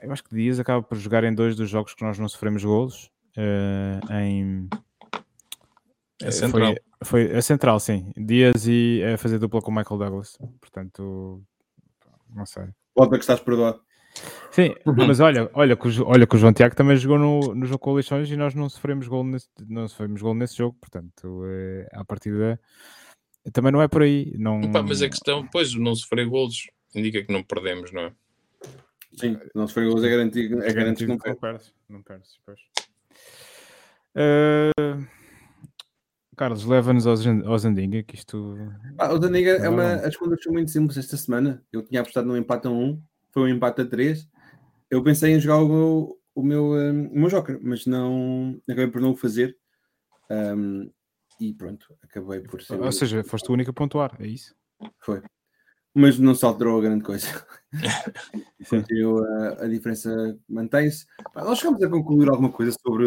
eu 0.02 0.12
acho 0.12 0.24
que 0.24 0.34
Dias 0.36 0.60
acaba 0.60 0.82
por 0.82 0.98
jogar 0.98 1.24
em 1.24 1.36
dois 1.36 1.56
dos 1.56 1.70
jogos 1.70 1.94
que 1.94 2.04
nós 2.04 2.18
não 2.18 2.28
sofremos 2.28 2.64
golos. 2.64 3.12
em 4.10 4.68
É 6.22 6.32
central. 6.32 6.74
Foi, 6.74 6.85
foi 7.04 7.36
a 7.36 7.42
central, 7.42 7.80
sim. 7.80 8.12
Dias 8.16 8.68
e 8.68 9.04
a 9.04 9.18
fazer 9.18 9.40
dupla 9.40 9.62
com 9.62 9.72
o 9.72 9.76
Michael 9.76 10.00
Douglas. 10.00 10.38
Portanto, 10.60 11.42
Não 12.34 12.46
sei. 12.46 12.66
Volta 12.96 13.18
que 13.18 13.24
estás 13.24 13.40
perdoado. 13.40 13.82
Sim, 14.50 14.74
mas 14.86 15.20
olha, 15.20 15.50
olha, 15.54 15.76
que 15.76 15.88
o, 15.88 16.08
olha 16.08 16.26
que 16.26 16.36
o 16.36 16.40
João 16.40 16.54
Tiago 16.54 16.74
também 16.74 16.96
jogou 16.96 17.20
no, 17.20 17.54
no 17.54 17.66
jogo 17.66 17.80
com 17.80 17.94
Leixões 17.94 18.32
e 18.32 18.38
nós 18.38 18.56
não 18.56 18.70
sofremos 18.70 19.08
gol 19.10 19.26
nesse, 19.26 19.50
não 19.68 19.88
sofremos 19.90 20.22
gol 20.22 20.34
nesse 20.34 20.56
jogo, 20.56 20.78
portanto, 20.80 21.44
é, 21.46 21.90
a 21.92 22.06
partir 22.06 22.32
também 23.52 23.72
não 23.72 23.82
é 23.82 23.88
por 23.88 24.02
aí. 24.02 24.34
Não... 24.38 24.62
Opa, 24.62 24.82
mas 24.82 25.02
a 25.02 25.10
questão, 25.10 25.46
pois, 25.48 25.76
não 25.76 25.94
sofrer 25.96 26.28
golos 26.28 26.70
indica 26.96 27.22
que 27.24 27.32
não 27.32 27.44
perdemos, 27.44 27.92
não 27.92 28.04
é? 28.04 28.14
Sim, 29.18 29.38
não 29.54 29.68
sofrer 29.68 29.88
golos 29.88 30.04
é 30.04 30.10
garantido, 30.10 30.64
é, 30.64 30.70
é 30.70 30.74
garantido 30.74 31.18
que 31.18 31.30
não 31.30 31.36
perdes. 31.36 31.74
Não 31.90 32.02
perdes, 32.02 32.40
pois. 32.46 32.60
Uh... 34.16 35.06
Carlos, 36.36 36.66
leva-nos 36.66 37.08
ao, 37.08 37.16
ao 37.46 37.58
Zandinga, 37.58 38.04
que 38.04 38.16
isto. 38.16 38.58
Ah, 38.98 39.14
o 39.14 39.22
Zandinga 39.22 39.52
é 39.52 39.70
uma. 39.70 39.96
As 39.96 40.16
contas 40.16 40.44
são 40.44 40.54
muito 40.54 40.72
simples 40.72 40.98
esta 40.98 41.18
semana. 41.18 41.64
Eu 41.72 41.82
tinha 41.84 42.02
apostado 42.02 42.28
num 42.28 42.38
empate 42.38 42.68
a 42.68 42.72
1, 42.72 43.02
foi 43.32 43.44
um 43.44 43.56
empate 43.56 43.82
a 43.82 43.86
3. 43.86 44.28
Eu 44.90 45.04
pensei 45.04 45.34
em 45.34 45.40
jogar 45.40 45.58
o 45.58 45.68
meu, 45.68 46.20
o 46.36 46.44
meu, 46.44 46.66
um, 46.74 47.08
o 47.08 47.20
meu 47.20 47.30
Joker, 47.30 47.60
mas 47.62 47.86
não. 47.86 48.60
Acabei 48.64 48.88
por 48.88 49.02
não 49.02 49.12
o 49.12 49.16
fazer. 49.16 49.58
Um, 50.30 50.90
e 51.40 51.54
pronto, 51.54 51.94
acabei 52.02 52.42
por 52.42 52.62
ser. 52.62 52.80
Ou 52.80 52.92
seja, 52.92 53.24
foste 53.24 53.50
o 53.50 53.54
único 53.54 53.72
a 53.72 53.74
pontuar, 53.74 54.16
é 54.20 54.28
isso? 54.28 54.56
Foi 55.00 55.22
mas 55.96 56.20
não 56.20 56.36
se 56.36 56.44
alterou 56.44 56.78
a 56.78 56.82
grande 56.82 57.06
coisa. 57.06 57.26
a, 59.62 59.64
a, 59.64 59.68
diferença 59.68 60.38
mantém-se. 60.48 61.06
Nós 61.34 61.58
chegamos 61.58 61.82
a 61.82 61.90
concluir 61.90 62.30
alguma 62.30 62.52
coisa 62.52 62.78
sobre 62.86 63.06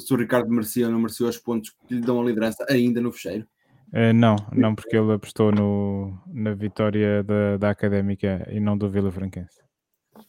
se 0.00 0.14
o 0.14 0.16
Ricardo 0.16 0.48
merecia 0.48 0.86
ou 0.86 0.92
não 0.92 1.00
merecia 1.00 1.26
os 1.26 1.36
pontos 1.36 1.70
que 1.86 1.94
lhe 1.94 2.00
dão 2.00 2.18
a 2.18 2.24
liderança 2.24 2.64
ainda 2.70 2.98
no 2.98 3.12
fecheiro? 3.12 3.46
Uh, 3.88 4.14
não, 4.14 4.36
não, 4.52 4.74
porque 4.74 4.96
ele 4.96 5.12
apostou 5.12 5.52
no, 5.52 6.18
na 6.28 6.54
vitória 6.54 7.22
da, 7.22 7.58
da 7.58 7.70
Académica 7.70 8.48
e 8.50 8.58
não 8.58 8.78
do 8.78 8.88
Vila 8.88 9.10
Franquense. 9.10 9.60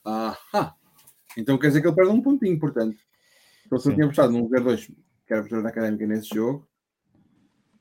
Ah, 0.04 0.36
ah, 0.54 0.74
então 1.38 1.58
quer 1.58 1.68
dizer 1.68 1.82
que 1.82 1.88
ele 1.88 1.96
perde 1.96 2.12
um 2.12 2.22
pontinho, 2.22 2.60
portanto. 2.60 2.98
Então, 3.66 3.80
se 3.80 3.88
eu 3.88 3.94
tinha 3.94 4.06
apostado 4.06 4.34
num 4.34 4.50
0-2, 4.50 4.88
que 5.26 5.34
era 5.34 5.40
a 5.40 5.44
vitória 5.44 5.64
da 5.64 5.70
Académica 5.70 6.06
nesse 6.06 6.36
jogo, 6.36 6.68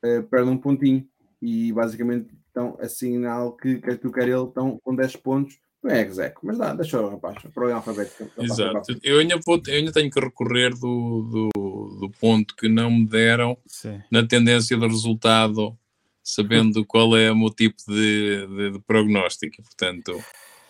uh, 0.04 0.22
perde 0.24 0.50
um 0.50 0.58
pontinho. 0.58 1.04
E 1.42 1.72
basicamente 1.72 2.38
então, 2.50 2.76
assinal 2.80 3.52
que 3.52 3.76
quer 3.76 3.98
tu 3.98 4.10
quer 4.10 4.28
ele, 4.28 4.44
estão 4.44 4.78
com 4.82 4.94
10 4.94 5.16
pontos. 5.16 5.58
Não 5.82 5.90
é 5.90 6.02
execo, 6.02 6.44
mas 6.44 6.58
dá, 6.58 6.74
deixa 6.74 7.00
o 7.00 7.08
rapaz, 7.08 7.38
para 7.54 7.66
o 7.66 7.72
alfabeto. 7.72 8.30
Exato. 8.38 8.98
Eu 9.02 9.18
ainda, 9.18 9.38
vou, 9.46 9.58
eu 9.66 9.74
ainda 9.74 9.90
tenho 9.90 10.10
que 10.10 10.20
recorrer 10.20 10.74
do, 10.74 11.50
do, 11.54 11.98
do 12.00 12.10
ponto 12.20 12.54
que 12.54 12.68
não 12.68 12.90
me 12.90 13.06
deram 13.06 13.56
Sim. 13.66 13.98
na 14.10 14.26
tendência 14.26 14.76
do 14.76 14.86
resultado, 14.86 15.74
sabendo 16.22 16.84
qual 16.84 17.16
é 17.16 17.32
o 17.32 17.36
meu 17.36 17.48
tipo 17.48 17.78
de, 17.88 18.46
de, 18.46 18.70
de 18.72 18.78
prognóstico. 18.80 19.62
Portanto, 19.62 20.22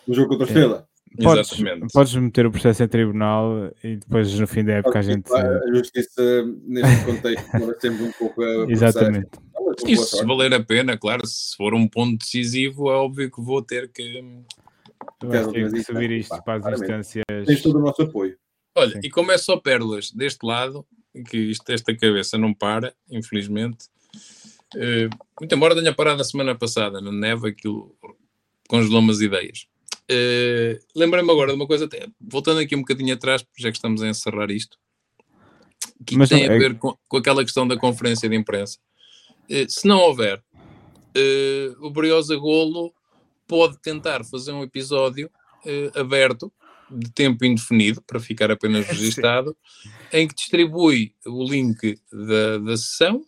o 0.07 0.13
jogo 0.13 0.29
contra 0.29 0.45
a 0.45 0.47
Estrela. 0.47 0.87
Podes, 1.21 1.51
podes 1.91 2.15
meter 2.15 2.45
o 2.45 2.51
processo 2.51 2.83
em 2.83 2.87
tribunal 2.87 3.71
e 3.83 3.97
depois 3.97 4.33
no 4.39 4.47
fim 4.47 4.63
da 4.63 4.73
época 4.73 4.99
a 4.99 5.01
gente. 5.01 5.31
A 5.33 5.73
justiça 5.73 6.45
neste 6.63 7.05
contexto 7.05 7.55
é 7.55 7.79
sempre 7.79 8.03
um 8.03 8.11
pouco. 8.13 8.41
Exatamente. 8.71 9.29
Isso 9.85 10.17
se 10.17 10.25
valer 10.25 10.53
a 10.53 10.63
pena, 10.63 10.97
claro, 10.97 11.25
se 11.25 11.55
for 11.55 11.73
um 11.73 11.87
ponto 11.87 12.17
decisivo, 12.17 12.89
é 12.89 12.95
óbvio 12.95 13.29
que 13.29 13.41
vou 13.41 13.61
ter 13.61 13.91
que. 13.91 14.23
Vais 15.23 15.47
ter 15.47 15.71
que 15.71 15.83
subir 15.83 16.11
isto 16.11 16.29
pá, 16.29 16.59
para 16.59 16.73
as 16.73 16.81
instâncias. 16.81 17.25
Tens 17.45 17.61
todo 17.61 17.77
o 17.77 17.81
nosso 17.81 18.03
apoio. 18.03 18.37
Olha, 18.75 18.93
Sim. 18.93 18.99
e 19.03 19.09
como 19.09 19.31
é 19.31 19.37
só 19.37 19.57
pérolas 19.57 20.11
deste 20.11 20.45
lado, 20.45 20.85
que 21.29 21.37
isto, 21.37 21.69
esta 21.69 21.95
cabeça 21.95 22.37
não 22.37 22.53
para, 22.53 22.93
infelizmente. 23.09 23.87
Uh, 24.75 25.09
muito 25.39 25.53
embora 25.53 25.75
tenha 25.75 25.93
parado 25.93 26.21
a 26.21 26.25
semana 26.25 26.55
passada 26.55 27.01
na 27.01 27.11
neve, 27.11 27.49
aquilo 27.49 27.95
congelou-me 28.69 29.11
as 29.11 29.19
ideias. 29.19 29.67
Uh, 30.11 30.77
Lembrei-me 30.93 31.31
agora 31.31 31.51
de 31.51 31.55
uma 31.55 31.65
coisa, 31.65 31.85
até, 31.85 32.05
voltando 32.19 32.59
aqui 32.59 32.75
um 32.75 32.81
bocadinho 32.81 33.13
atrás, 33.13 33.45
já 33.57 33.71
que 33.71 33.77
estamos 33.77 34.03
a 34.03 34.09
encerrar 34.09 34.51
isto, 34.51 34.77
que 36.05 36.17
Mas 36.17 36.27
tem 36.27 36.43
a 36.49 36.53
é... 36.53 36.59
ver 36.59 36.77
com, 36.77 36.97
com, 37.07 37.17
aquela 37.17 37.43
questão 37.43 37.65
da 37.65 37.77
conferência 37.77 38.27
de 38.27 38.35
imprensa. 38.35 38.77
Uh, 39.49 39.69
se 39.69 39.87
não 39.87 39.99
houver, 39.99 40.39
uh, 40.39 41.85
o 41.85 41.89
Briosa 41.89 42.35
Golo 42.35 42.93
pode 43.47 43.79
tentar 43.79 44.25
fazer 44.25 44.51
um 44.51 44.63
episódio 44.63 45.29
aberto, 45.93 46.51
de 46.89 47.11
tempo 47.11 47.45
indefinido, 47.45 48.01
para 48.01 48.19
ficar 48.19 48.49
apenas 48.49 48.87
registado, 48.87 49.55
em 50.11 50.27
que 50.27 50.33
distribui 50.33 51.13
o 51.25 51.43
link 51.43 51.99
da, 52.11 52.57
da 52.57 52.77
sessão 52.77 53.23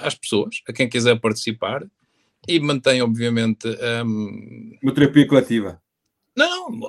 às 0.00 0.14
pessoas, 0.14 0.62
a 0.66 0.72
quem 0.72 0.88
quiser 0.88 1.20
participar, 1.20 1.84
e 2.48 2.58
mantém, 2.58 3.02
obviamente. 3.02 3.68
Um... 4.04 4.78
Uma 4.82 4.94
terapia 4.94 5.26
coletiva. 5.26 5.80
Não, 6.34 6.80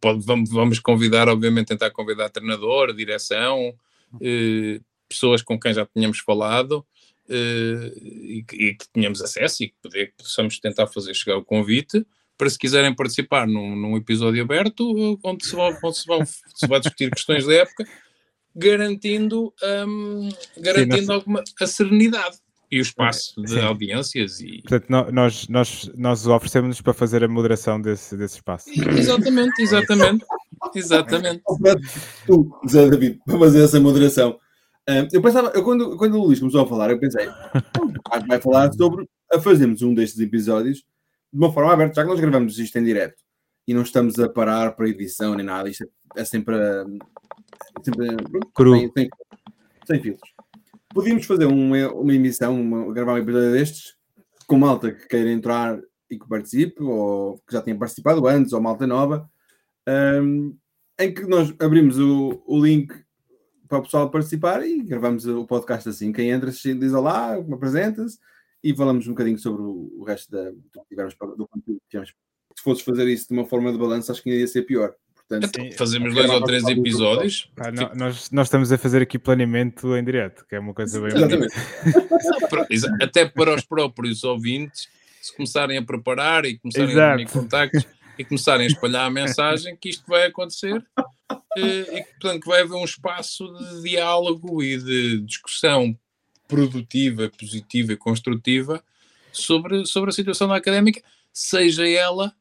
pode, 0.00 0.24
vamos, 0.24 0.50
vamos 0.50 0.78
convidar, 0.78 1.28
obviamente, 1.28 1.68
tentar 1.68 1.90
convidar 1.90 2.28
treinador, 2.28 2.94
direção, 2.94 3.74
eh, 4.20 4.80
pessoas 5.08 5.40
com 5.42 5.58
quem 5.58 5.72
já 5.72 5.86
tínhamos 5.86 6.18
falado 6.18 6.86
eh, 7.26 7.92
e, 8.02 8.44
que, 8.46 8.56
e, 8.56 8.74
que 8.74 8.84
tínhamos 8.92 9.22
acesso 9.22 9.64
e 9.64 9.68
que 9.68 9.74
poder, 9.82 10.12
possamos 10.16 10.60
tentar 10.60 10.86
fazer 10.88 11.14
chegar 11.14 11.38
o 11.38 11.44
convite 11.44 12.06
para 12.36 12.50
se 12.50 12.58
quiserem 12.58 12.94
participar 12.94 13.46
num, 13.46 13.74
num 13.74 13.96
episódio 13.96 14.42
aberto 14.42 15.18
onde 15.22 15.46
se, 15.46 15.56
vão, 15.56 15.74
onde 15.82 15.96
se, 15.96 16.06
vão, 16.06 16.24
se 16.24 16.66
vai 16.68 16.80
discutir 16.80 17.10
questões 17.10 17.46
da 17.46 17.54
época, 17.54 17.86
garantindo, 18.54 19.54
um, 19.88 20.28
garantindo 20.58 21.06
Sim, 21.06 21.12
alguma 21.12 21.42
a 21.60 21.66
serenidade 21.66 22.38
e 22.70 22.78
o 22.78 22.82
espaço 22.82 23.40
de 23.42 23.50
Sim. 23.50 23.60
audiências. 23.60 24.40
E... 24.40 24.62
Portanto, 24.62 25.12
nós, 25.12 25.48
nós, 25.48 25.90
nós 25.96 26.26
oferecemos-nos 26.26 26.80
para 26.80 26.94
fazer 26.94 27.24
a 27.24 27.28
moderação 27.28 27.80
desse, 27.80 28.16
desse 28.16 28.36
espaço. 28.36 28.70
Exatamente, 28.70 29.60
exatamente. 29.60 30.24
exatamente. 30.74 31.42
Tu, 32.26 32.60
Zé 32.68 32.88
David, 32.88 33.20
para 33.26 33.38
fazer 33.38 33.64
essa 33.64 33.80
moderação. 33.80 34.38
eu 35.12 35.20
pensava, 35.20 35.50
eu, 35.54 35.64
quando, 35.64 35.96
quando 35.96 36.14
o 36.14 36.26
Luís 36.26 36.38
começou 36.38 36.62
a 36.62 36.68
falar, 36.68 36.90
eu 36.90 37.00
pensei, 37.00 37.26
vai 38.28 38.40
falar 38.40 38.72
sobre 38.72 39.08
a 39.32 39.40
fazermos 39.40 39.82
um 39.82 39.94
destes 39.94 40.20
episódios 40.20 40.78
de 41.32 41.38
uma 41.38 41.52
forma 41.52 41.72
aberta, 41.72 41.94
já 41.94 42.02
que 42.02 42.08
nós 42.08 42.20
gravamos 42.20 42.58
isto 42.58 42.76
em 42.78 42.84
direto 42.84 43.22
e 43.66 43.74
não 43.74 43.82
estamos 43.82 44.18
a 44.18 44.28
parar 44.28 44.72
para 44.72 44.88
edição 44.88 45.34
nem 45.34 45.46
nada, 45.46 45.68
isto 45.68 45.88
é, 46.16 46.24
sempre, 46.24 46.56
sempre 47.84 48.16
cru. 48.54 48.76
Sem, 48.76 48.92
sem, 48.96 49.08
sem 49.86 50.02
filtros. 50.02 50.30
Podíamos 50.92 51.24
fazer 51.24 51.46
uma, 51.46 51.92
uma 51.92 52.14
emissão, 52.14 52.60
uma, 52.60 52.92
gravar 52.92 53.14
um 53.14 53.18
episódio 53.18 53.52
destes, 53.52 53.94
com 54.46 54.58
malta 54.58 54.92
que 54.92 55.06
queira 55.06 55.30
entrar 55.30 55.80
e 56.10 56.18
que 56.18 56.28
participe, 56.28 56.82
ou 56.82 57.38
que 57.46 57.52
já 57.52 57.62
tenha 57.62 57.78
participado 57.78 58.26
antes, 58.26 58.52
ou 58.52 58.60
malta 58.60 58.86
nova, 58.86 59.30
um, 59.88 60.56
em 60.98 61.14
que 61.14 61.22
nós 61.26 61.54
abrimos 61.60 61.98
o, 61.98 62.42
o 62.44 62.60
link 62.60 62.92
para 63.68 63.78
o 63.78 63.82
pessoal 63.82 64.10
participar 64.10 64.66
e 64.66 64.82
gravamos 64.82 65.24
o 65.26 65.46
podcast 65.46 65.88
assim. 65.88 66.12
Quem 66.12 66.30
entra 66.30 66.50
diz 66.50 66.92
olá, 66.92 67.34
apresenta-se 67.36 68.18
e 68.62 68.74
falamos 68.74 69.06
um 69.06 69.10
bocadinho 69.10 69.38
sobre 69.38 69.62
o, 69.62 70.02
resto 70.02 70.30
da, 70.32 70.50
do, 70.50 71.36
do 71.36 71.48
conteúdo 71.48 71.80
que. 71.88 72.02
Se 72.02 72.64
fosses 72.64 72.82
fazer 72.82 73.06
isso 73.06 73.28
de 73.28 73.34
uma 73.34 73.46
forma 73.46 73.70
de 73.70 73.78
balanço, 73.78 74.10
acho 74.10 74.22
que 74.22 74.40
ia 74.40 74.46
ser 74.48 74.62
pior. 74.62 74.92
Portanto, 75.30 75.60
então, 75.60 75.78
fazemos 75.78 76.12
dois 76.12 76.28
ou 76.28 76.42
três 76.42 76.64
episódios. 76.64 77.48
Ah, 77.56 77.70
não, 77.70 77.94
nós, 77.94 78.32
nós 78.32 78.48
estamos 78.48 78.72
a 78.72 78.76
fazer 78.76 79.00
aqui 79.00 79.16
planeamento 79.16 79.94
em 79.96 80.02
direto, 80.02 80.44
que 80.44 80.56
é 80.56 80.58
uma 80.58 80.74
coisa 80.74 81.00
bem. 81.00 81.12
Exatamente. 82.68 83.04
Até 83.04 83.26
para 83.26 83.54
os 83.54 83.64
próprios 83.64 84.24
ouvintes, 84.24 84.88
se 85.22 85.32
começarem 85.36 85.78
a 85.78 85.82
preparar 85.82 86.44
e 86.44 86.58
começarem 86.58 86.90
Exato. 86.90 87.14
a 87.14 87.16
ter 87.24 87.32
contactos 87.32 87.86
e 88.18 88.24
começarem 88.24 88.66
a 88.66 88.70
espalhar 88.70 89.06
a 89.06 89.10
mensagem 89.10 89.76
que 89.76 89.90
isto 89.90 90.04
vai 90.08 90.26
acontecer 90.26 90.84
eh, 91.56 91.98
e 91.98 92.02
que, 92.02 92.10
portanto, 92.20 92.42
que 92.42 92.48
vai 92.48 92.62
haver 92.62 92.74
um 92.74 92.84
espaço 92.84 93.46
de 93.52 93.82
diálogo 93.82 94.60
e 94.64 94.78
de 94.78 95.20
discussão 95.20 95.96
produtiva, 96.48 97.30
positiva 97.38 97.92
e 97.92 97.96
construtiva 97.96 98.82
sobre, 99.30 99.86
sobre 99.86 100.10
a 100.10 100.12
situação 100.12 100.48
da 100.48 100.56
académica, 100.56 101.00
seja 101.32 101.88
ela 101.88 102.34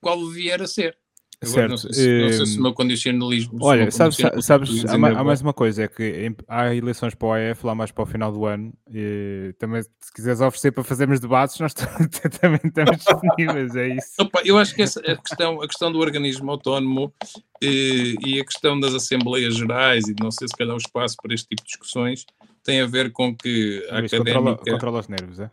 qual 0.00 0.26
vier 0.26 0.62
a 0.62 0.66
ser. 0.66 0.96
Certo. 1.44 1.70
Não 1.70 1.76
sei, 1.76 1.92
se, 1.92 2.20
não 2.20 2.32
sei 2.32 2.46
se 2.46 2.58
o 2.58 2.62
meu 2.62 2.74
condicionalismo. 2.74 3.58
Olha, 3.62 3.88
sabes, 3.92 4.16
sabes 4.40 4.84
há, 4.84 4.94
há, 4.94 5.22
mais 5.22 5.40
uma 5.40 5.52
coisa: 5.52 5.84
é 5.84 5.88
que 5.88 6.34
há 6.48 6.74
eleições 6.74 7.14
para 7.14 7.28
o 7.28 7.32
AF 7.32 7.64
lá 7.64 7.76
mais 7.76 7.92
para 7.92 8.02
o 8.02 8.06
final 8.06 8.32
do 8.32 8.44
ano. 8.44 8.72
E 8.92 9.54
também, 9.56 9.80
se 9.82 10.12
quiseres 10.12 10.40
oferecer 10.40 10.72
para 10.72 10.82
fazermos 10.82 11.20
debates, 11.20 11.60
nós 11.60 11.72
também 12.40 12.60
estamos 12.64 12.96
disponíveis. 12.96 13.76
É 13.76 13.88
isso. 13.94 14.14
Opa, 14.18 14.42
eu 14.44 14.58
acho 14.58 14.74
que 14.74 14.82
essa, 14.82 15.00
a, 15.00 15.16
questão, 15.16 15.62
a 15.62 15.68
questão 15.68 15.92
do 15.92 16.00
organismo 16.00 16.50
autónomo 16.50 17.14
e, 17.62 18.16
e, 18.26 18.40
a 18.40 18.44
questão 18.44 18.78
das 18.80 18.92
Assembleias 18.92 19.54
Gerais 19.54 20.08
e 20.08 20.16
não 20.20 20.32
sei 20.32 20.48
se 20.48 20.56
calhar 20.56 20.74
o 20.74 20.78
espaço 20.78 21.16
para 21.22 21.34
este 21.34 21.46
tipo 21.48 21.62
de 21.62 21.68
discussões 21.68 22.26
tem 22.64 22.80
a 22.80 22.86
ver 22.86 23.12
com 23.12 23.34
que 23.36 23.86
a 23.90 23.98
académica. 23.98 24.34
Controla, 24.34 24.56
controla 24.56 25.00
os 25.00 25.08
nervos, 25.08 25.38
é? 25.38 25.48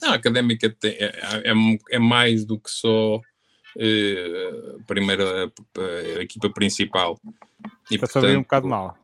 Não, 0.00 0.12
a 0.12 0.14
académica 0.14 0.70
tem, 0.70 0.92
é, 0.92 1.12
é, 1.44 1.52
é 1.90 1.98
mais 1.98 2.46
do 2.46 2.58
que 2.58 2.70
só 2.70 3.20
uh, 3.76 4.82
primeira 4.84 5.46
a, 5.46 6.18
a, 6.18 6.22
equipa 6.22 6.50
principal. 6.50 7.18
E, 7.90 7.94
Está 7.94 8.06
portanto, 8.06 8.38
um 8.38 8.42
bocado 8.42 8.68
mal. 8.68 8.96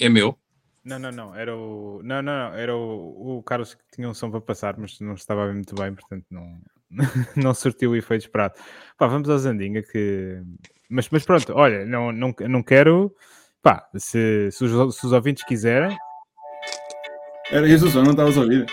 É 0.00 0.08
meu? 0.08 0.38
Não, 0.84 0.98
não, 0.98 1.12
não. 1.12 1.34
Era 1.34 1.56
o. 1.56 2.00
Não, 2.02 2.22
não, 2.22 2.50
não. 2.50 2.54
Era 2.54 2.76
o, 2.76 3.38
o 3.38 3.42
Carlos 3.42 3.74
que 3.74 3.82
tinha 3.92 4.08
um 4.08 4.14
som 4.14 4.30
para 4.30 4.40
passar, 4.40 4.76
mas 4.78 4.98
não 5.00 5.14
estava 5.14 5.52
muito 5.52 5.74
bem, 5.74 5.94
portanto 5.94 6.24
não. 6.30 6.58
não 7.36 7.54
surtiu 7.54 7.90
o 7.90 7.96
efeito 7.96 8.22
esperado. 8.22 8.54
Pá, 8.96 9.06
vamos 9.06 9.28
ao 9.28 9.38
Zandinga 9.38 9.82
que. 9.82 10.40
Mas, 10.88 11.08
mas 11.10 11.24
pronto, 11.24 11.52
olha, 11.54 11.84
não, 11.84 12.12
não, 12.12 12.34
não 12.48 12.62
quero. 12.62 13.14
Pá, 13.62 13.88
se, 13.96 14.50
se, 14.50 14.64
os, 14.64 14.96
se 14.96 15.06
os 15.06 15.12
ouvintes 15.12 15.44
quiserem. 15.44 15.96
Era 17.50 17.68
isso 17.68 17.86
o 17.86 17.90
som, 17.90 18.02
não 18.02 18.12
estavas 18.12 18.36
a 18.36 18.42
ouvir. 18.42 18.66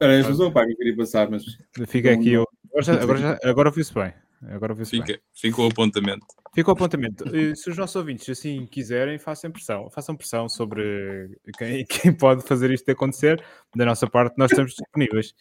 Era 0.00 0.18
esse 0.18 0.30
o 0.30 0.34
som, 0.34 0.50
pá, 0.50 0.64
que 0.64 0.72
eu 0.72 0.76
queria 0.76 0.96
passar, 0.96 1.30
mas. 1.30 1.44
Fica 1.86 2.12
aqui. 2.12 2.32
eu- 2.32 2.46
Agora, 2.70 2.82
já- 2.84 3.02
agora, 3.02 3.18
já- 3.18 3.38
agora 3.44 3.68
ouviu-se 3.68 3.92
bem. 3.92 4.12
Agora 4.48 4.72
ouviu-se 4.72 4.92
bem. 4.96 5.04
Fica, 5.06 5.20
fica 5.34 5.60
o 5.60 5.66
apontamento. 5.66 6.24
Fica 6.54 6.70
o 6.70 6.72
apontamento. 6.72 7.24
Se 7.56 7.68
os 7.68 7.76
nossos 7.76 7.96
ouvintes 7.96 8.28
assim 8.30 8.64
quiserem, 8.66 9.18
façam 9.18 9.50
pressão. 9.50 9.90
Façam 9.90 10.16
pressão 10.16 10.48
sobre 10.48 11.28
quem, 11.58 11.84
quem 12.12 12.12
pode 12.12 12.42
fazer 12.42 12.70
isto 12.70 12.88
acontecer. 12.90 13.44
Da 13.76 13.84
nossa 13.84 14.08
parte, 14.08 14.38
nós 14.38 14.50
estamos 14.50 14.72
disponíveis. 14.72 15.34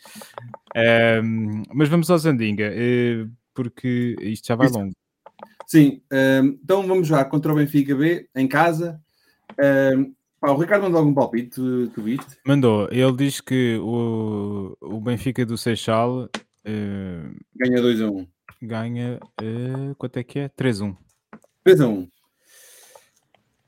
Ehm, 0.76 1.63
mas 1.73 1.88
vamos 1.88 2.09
ao 2.11 2.17
Zandinga, 2.17 2.69
eh, 2.73 3.26
porque 3.53 4.15
isto 4.21 4.47
já 4.47 4.55
vai 4.55 4.67
Isso. 4.67 4.77
longo. 4.77 4.91
Sim, 5.67 6.01
hum, 6.11 6.59
então 6.63 6.85
vamos 6.85 7.07
já 7.07 7.23
contra 7.23 7.53
o 7.53 7.55
Benfica 7.55 7.95
B, 7.95 8.27
em 8.35 8.47
casa. 8.47 8.99
Pá, 10.39 10.51
o 10.51 10.57
Ricardo 10.57 10.84
mandou 10.84 10.99
algum 10.99 11.13
palpite, 11.13 11.49
tu, 11.55 11.88
tu 11.89 12.01
viste? 12.01 12.38
Mandou. 12.45 12.88
Ele 12.91 13.11
diz 13.17 13.41
que 13.41 13.77
o, 13.81 14.77
o 14.80 15.01
Benfica 15.01 15.45
do 15.45 15.57
Seixal 15.57 16.30
eh, 16.63 17.30
Ganha 17.55 17.81
2 17.81 18.01
a 18.01 18.09
1. 18.09 18.27
ganha. 18.61 19.19
eh, 19.41 19.93
quanto 19.97 20.17
é 20.17 20.23
que 20.23 20.39
é? 20.39 20.49
3-1. 20.49 20.95
3 21.63 21.81
a 21.81 21.88
1. 21.88 22.07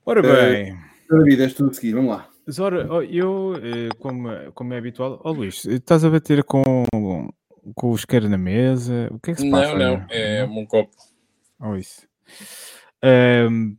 Ora 0.06 0.22
Eh, 0.26 0.54
bem. 0.64 0.78
David, 1.10 1.42
és 1.42 1.54
tu 1.54 1.68
a 1.70 1.74
seguir, 1.74 1.94
vamos 1.94 2.12
lá. 2.12 2.30
Mas 2.48 2.58
ora, 2.58 2.88
ó, 2.90 3.02
eu, 3.04 3.54
como, 4.00 4.30
como 4.54 4.74
é 4.74 4.78
habitual, 4.78 5.20
ó 5.24 5.32
Luís, 5.32 5.66
estás 5.66 6.04
a 6.06 6.10
bater 6.10 6.44
com, 6.44 6.84
com 7.76 7.92
o 7.92 7.96
isqueiro 7.96 8.28
na 8.30 8.38
mesa? 8.38 9.10
O 9.12 9.20
que 9.20 9.32
é 9.32 9.34
que 9.36 9.42
se 9.42 9.52
passa? 9.52 9.78
Não, 9.78 9.98
não, 9.98 10.06
é 10.10 10.44
um 10.46 10.66
copo. 10.66 10.96
Ou 11.60 11.76
isso. 11.78 12.08
Ahm, 13.04 13.76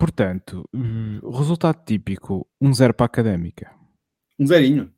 portanto, 0.00 0.66
hum, 0.72 1.20
resultado 1.30 1.84
típico: 1.84 2.48
1-0 2.60 2.94
para 2.94 3.04
a 3.04 3.06
académica. 3.06 3.70
Um 4.38 4.46
zerinho. 4.46 4.92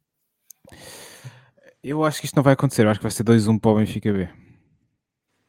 Eu 1.82 2.04
acho 2.04 2.20
que 2.20 2.26
isto 2.26 2.36
não 2.36 2.44
vai 2.44 2.52
acontecer, 2.52 2.84
eu 2.86 2.90
acho 2.90 3.00
que 3.00 3.04
vai 3.04 3.10
ser 3.10 3.24
2-1 3.24 3.58
para 3.58 3.70
o 3.72 3.76
Benfica 3.76 4.12
B. 4.12 4.28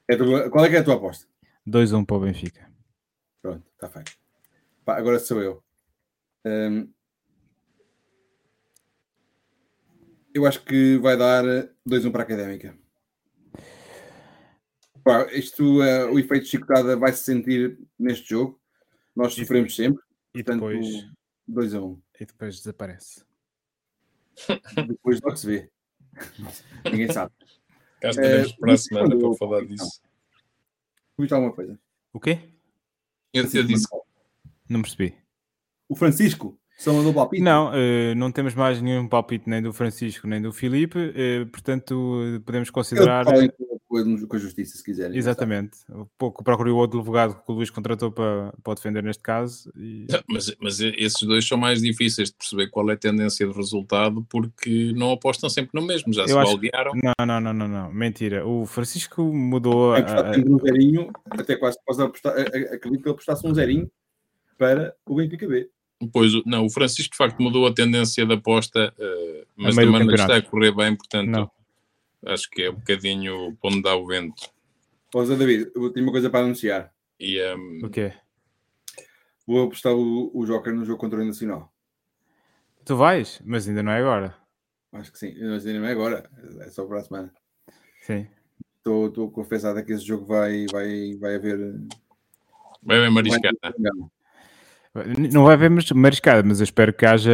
É 0.10 0.16
a 0.16 0.18
tua- 0.18 0.50
qual 0.50 0.66
é 0.66 0.70
que 0.70 0.76
é 0.76 0.80
a 0.80 0.84
tua 0.84 0.96
aposta? 0.96 1.28
2-1 1.66 2.04
para 2.04 2.16
o 2.16 2.20
Benfica. 2.20 2.68
Pronto, 3.42 3.64
está 3.74 3.88
feito. 3.88 4.12
Pá, 4.84 4.98
agora 4.98 5.20
sou 5.20 5.42
eu. 5.42 5.64
Hum, 6.46 6.90
eu 10.34 10.46
acho 10.48 10.64
que 10.66 10.98
vai 10.98 11.16
dar 11.16 11.44
2-1 11.86 12.12
para 12.12 12.24
a 12.24 12.26
Académica. 12.26 12.76
Pá, 15.04 15.28
isto, 15.34 15.84
eh, 15.84 16.06
o 16.06 16.18
efeito 16.18 16.44
de 16.46 16.50
chicotada 16.50 16.98
vai 16.98 17.12
se 17.14 17.24
sentir 17.24 17.78
neste 18.00 18.30
jogo. 18.30 18.60
Nós 19.16 19.34
E- 19.34 19.42
sofremos 19.42 19.76
sempre. 19.76 20.02
E 20.34 20.44
Portanto, 20.44 20.68
depois, 20.68 21.10
2 21.48 21.74
a 21.76 21.82
1. 21.82 22.02
e 22.20 22.26
depois 22.26 22.56
desaparece. 22.58 23.24
Depois 24.88 25.22
logo 25.22 25.36
se 25.36 25.46
vê. 25.48 25.70
Ninguém 26.86 27.12
sabe. 27.12 27.32
Cá 28.02 28.10
estaremos 28.10 28.52
Eh, 28.52 28.56
para 28.60 28.74
a 28.74 28.78
semana 28.78 29.10
quando- 29.10 29.22
para 29.30 29.38
falar 29.38 29.66
disso. 29.66 30.02
Viste 31.20 31.34
alguma 31.34 31.54
coisa? 31.54 31.80
O 32.12 32.20
quê? 32.20 32.40
Eu, 33.32 33.44
eu 33.54 33.64
disse 33.64 33.88
Não 34.68 34.82
percebi. 34.82 35.16
O 35.88 35.96
Francisco 35.96 36.60
só 36.80 36.92
mandou 36.94 37.14
palpite. 37.14 37.44
Não, 37.44 37.72
eh, 37.76 38.16
não 38.16 38.32
temos 38.32 38.56
mais 38.56 38.82
nenhum 38.82 39.08
palpite 39.08 39.48
nem 39.48 39.62
do 39.62 39.72
Francisco 39.72 40.26
nem 40.28 40.42
do 40.42 40.52
Filipe, 40.52 40.98
eh, 41.16 41.46
portanto 41.46 42.42
podemos 42.46 42.70
Eu 42.70 42.74
considerar. 42.74 43.26
falem 43.26 43.52
com, 44.28 44.36
a 44.36 44.40
justiça 44.40 44.78
se 44.78 44.84
quiserem. 44.84 45.18
Exatamente. 45.18 45.78
Um 45.90 46.06
pouco 46.18 46.44
procurei 46.44 46.72
o 46.74 46.78
outro 46.78 47.00
advogado 47.00 47.36
que 47.36 47.52
o 47.52 47.56
Luís 47.56 47.70
contratou 47.70 48.12
para, 48.12 48.54
para 48.64 48.72
o 48.72 48.76
defender 48.76 49.04
neste 49.04 49.22
caso. 49.22 49.72
E... 49.78 50.08
Mas, 50.28 50.56
mas 50.60 50.80
esses 50.80 51.22
dois 51.22 51.48
são 51.48 51.58
mais 51.58 51.82
difíceis 51.82 52.30
de 52.30 52.36
perceber 52.36 52.70
qual 52.70 52.90
é 52.90 52.94
a 52.94 52.98
tendência 52.98 53.46
de 53.48 53.54
resultado 53.54 54.26
porque 54.30 54.94
não 54.96 55.12
apostam 55.12 55.50
sempre 55.50 55.80
no 55.80 55.86
mesmo. 55.86 56.12
Já 56.14 56.26
se 56.26 56.34
Eu 56.34 56.40
acho 56.40 56.60
que- 56.60 56.72
baldearam. 56.72 56.92
Não, 56.96 57.26
não, 57.26 57.40
não, 57.42 57.54
não, 57.54 57.68
não. 57.68 57.94
Mentira. 57.94 58.46
O 58.48 58.66
Francisco 58.66 59.24
mudou. 59.24 59.94
a- 59.94 60.00
É 60.00 60.02
a- 60.02 60.32
um 60.48 60.58
zerinho, 60.60 61.12
até 61.30 61.56
quase 61.56 61.78
posso 61.86 62.02
apostar, 62.02 62.34
acredito 62.40 62.82
que 62.82 63.08
ele 63.08 63.12
apostasse 63.12 63.46
um 63.46 63.54
zerinho 63.54 63.90
para 64.58 64.96
o 65.06 65.16
Benfica 65.16 65.48
B. 65.48 65.70
Pois, 66.12 66.32
não, 66.46 66.66
o 66.66 66.70
Francisco 66.70 67.12
de 67.12 67.18
facto 67.18 67.42
mudou 67.42 67.66
a 67.66 67.74
tendência 67.74 68.26
da 68.26 68.34
aposta, 68.34 68.94
eh, 69.00 69.46
mas 69.56 69.76
também 69.76 70.06
está 70.14 70.36
a 70.38 70.42
correr 70.42 70.72
bem, 70.76 70.96
portanto 70.96 71.28
Não. 71.30 71.52
Acho 72.26 72.50
que 72.50 72.64
é 72.64 72.70
um 72.70 72.76
bocadinho 72.76 73.56
para 73.62 73.70
onde 73.72 73.82
dá 73.82 73.96
o 73.96 74.06
vento. 74.08 74.50
Ó 75.14 75.24
Zé 75.26 75.36
David, 75.36 75.72
eu 75.76 75.92
tenho 75.92 76.06
uma 76.06 76.12
coisa 76.12 76.30
para 76.30 76.46
anunciar. 76.46 76.92
E, 77.20 77.38
ehm, 77.40 77.86
O 77.86 77.90
quê? 77.90 78.14
Vou 79.46 79.64
apostar 79.66 79.94
o, 79.94 80.32
o 80.34 80.46
Joker 80.46 80.74
no 80.74 80.86
jogo 80.86 81.00
contra 81.00 81.20
o 81.22 81.26
Nacional. 81.26 81.72
Tu 82.86 82.96
vais? 82.96 83.42
Mas 83.46 83.68
ainda 83.68 83.84
não 83.84 83.92
é 83.92 84.00
agora. 84.00 84.36
Acho 84.94 85.12
que 85.12 85.20
sim. 85.20 85.34
Mas 85.40 85.66
ainda 85.66 85.80
não 85.80 85.88
é 85.88 85.92
agora, 85.92 86.30
é 86.62 86.70
só 86.70 86.86
para 86.86 87.00
a 87.00 87.04
semana. 87.04 87.34
Sim. 88.02 88.28
Estou 88.78 89.32
confessado 89.32 89.84
que 89.86 89.94
esse 89.94 90.06
jogo 90.06 90.26
vai, 90.26 90.66
vai, 90.72 91.16
vai 91.18 91.36
haver. 91.36 91.58
vai 92.82 92.98
bem 92.98 93.00
vai 93.02 93.10
mariscada. 93.10 93.58
haver. 93.62 93.92
N- 95.18 95.30
Não 95.30 95.46
vai 95.46 95.54
haver 95.54 95.70
mariscada, 95.96 96.44
mas 96.44 96.60
eu 96.60 96.66
espero 96.66 96.94
que 96.94 97.06
haja 97.06 97.32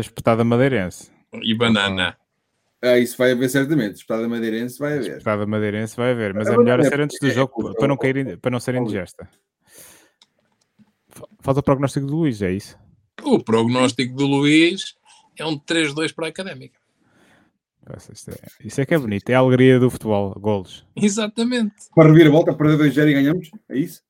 espetada 0.00 0.44
madeirense. 0.44 1.10
E 1.42 1.54
banana. 1.54 2.16
Ah, 2.82 2.98
isso 2.98 3.16
vai 3.16 3.30
haver 3.32 3.48
certamente. 3.48 3.96
Espetada 3.96 4.28
Madeirense 4.28 4.78
vai 4.78 4.94
haver. 4.98 5.18
Espetada 5.18 5.46
madeirense 5.46 5.96
vai 5.96 6.10
haver, 6.10 6.34
mas 6.34 6.48
É 6.48 6.54
é 6.54 6.56
melhor 6.58 6.78
verdade, 6.80 6.88
ser 6.96 7.00
antes 7.00 7.18
do 7.20 7.28
é, 7.28 7.30
jogo 7.30 7.70
é, 7.70 7.74
para 7.74 7.86
não, 7.88 7.94
é, 7.94 7.98
cair, 7.98 8.38
para 8.38 8.50
não 8.50 8.58
ser 8.60 8.74
é, 8.74 8.78
indigesta. 8.78 9.28
Fa- 11.08 11.28
Falta 11.40 11.60
o 11.60 11.62
prognóstico 11.62 12.06
do 12.06 12.16
Luís, 12.16 12.42
é 12.42 12.50
isso? 12.50 12.76
O 13.22 13.38
prognóstico 13.42 14.14
do 14.16 14.26
Luís 14.26 14.94
é 15.38 15.46
um 15.46 15.56
3-2 15.58 16.12
para 16.12 16.26
a 16.26 16.28
Académica. 16.30 16.76
Nossa, 17.88 18.12
é, 18.12 18.66
isso 18.66 18.80
é 18.80 18.86
que 18.86 18.94
é 18.94 18.98
bonito, 18.98 19.28
é 19.30 19.34
a 19.34 19.38
alegria 19.38 19.78
do 19.78 19.90
futebol, 19.90 20.32
golos. 20.38 20.84
Exatamente. 20.96 21.74
Para 21.94 22.08
revir 22.08 22.26
a 22.26 22.30
volta, 22.30 22.52
perder 22.54 22.78
2-0 22.78 23.08
e 23.08 23.12
ganhamos? 23.12 23.50
É 23.68 23.76
isso? 23.78 24.02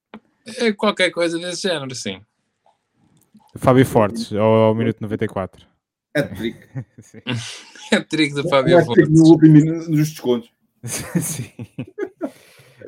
É 0.58 0.72
qualquer 0.72 1.10
coisa 1.10 1.38
desse 1.38 1.62
género, 1.68 1.94
sim. 1.94 2.20
Fábio 3.56 3.84
Fortes, 3.84 4.32
ao, 4.32 4.40
ao 4.54 4.74
minuto 4.74 5.00
94. 5.00 5.66
É 6.14 6.22
trick. 6.22 6.58
Sim. 7.00 7.20
É 7.96 8.00
trigo 8.00 8.42
do 8.42 8.48
Fábio 8.48 8.78
É 8.78 8.84
trick 8.84 9.10
no 9.10 9.24
último 9.24 9.52
minuto, 9.52 9.90
nos 9.90 10.08
descontos. 10.10 10.50
Sim. 10.84 11.50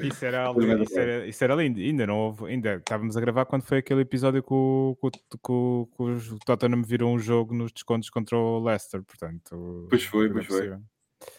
Isso 0.03 0.25
era, 0.25 0.51
isso, 0.83 0.99
era, 0.99 1.27
isso 1.27 1.45
era 1.45 1.55
lindo. 1.55 1.79
Ainda 1.79 2.07
não 2.07 2.17
houve, 2.19 2.47
ainda 2.47 2.77
estávamos 2.77 3.17
a 3.17 3.21
gravar 3.21 3.45
quando 3.47 3.63
foi 3.63 3.79
aquele 3.79 4.01
episódio 4.01 4.43
que 4.43 4.53
o, 4.53 4.97
que, 5.01 5.19
o- 5.53 5.89
que 5.97 6.45
Tottenham 6.45 6.83
viram 6.83 7.13
um 7.15 7.19
jogo 7.19 7.55
nos 7.55 7.71
descontos 7.73 8.11
contra 8.11 8.37
o 8.37 8.59
Leicester, 8.63 9.03
portanto. 9.05 9.87
Pois 9.89 10.03
foi, 10.05 10.29
pois 10.31 10.47
por 10.47 10.59
foi. 10.59 10.77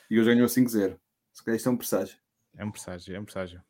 E 0.10 0.20
hoje 0.20 0.30
ganhou 0.34 0.48
5-0. 0.48 0.96
Se 1.34 1.44
calhar 1.44 1.58
isto 1.58 1.68
é 1.68 1.72
um 1.72 1.78
presságio. 1.78 2.18
É 2.58 2.64
um 2.64 2.72
presságio, 2.72 3.16
é 3.16 3.20
um 3.20 3.26
presságio. 3.26 3.62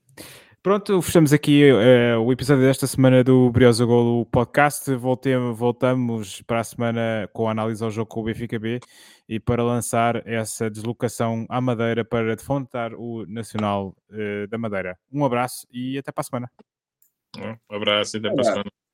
Pronto, 0.65 0.99
fechamos 0.99 1.31
aqui 1.31 1.61
eh, 1.63 2.17
o 2.17 2.31
episódio 2.31 2.63
desta 2.63 2.87
semana 2.87 3.23
do 3.23 3.51
Briosa 3.51 3.85
Golo 3.85 4.25
Podcast. 4.25 4.91
Volte- 4.95 5.37
voltamos 5.53 6.41
para 6.41 6.61
a 6.61 6.63
semana 6.63 7.29
com 7.31 7.47
a 7.47 7.51
análise 7.51 7.83
ao 7.83 7.91
jogo 7.91 8.09
com 8.09 8.21
o 8.21 8.23
Benfica 8.23 8.57
B 8.57 8.79
e 9.29 9.39
para 9.39 9.63
lançar 9.63 10.27
essa 10.27 10.67
deslocação 10.67 11.45
à 11.49 11.61
Madeira 11.61 12.03
para 12.03 12.35
defrontar 12.35 12.95
o 12.95 13.27
Nacional 13.27 13.95
eh, 14.09 14.47
da 14.47 14.57
Madeira. 14.57 14.97
Um 15.13 15.23
abraço 15.23 15.67
e 15.71 15.99
até 15.99 16.11
para 16.11 16.21
a 16.21 16.23
semana. 16.23 16.51
Um 17.69 17.75
abraço 17.75 18.17
e 18.17 18.19
até 18.19 18.31
para 18.31 18.41
a 18.41 18.43
semana. 18.45 18.84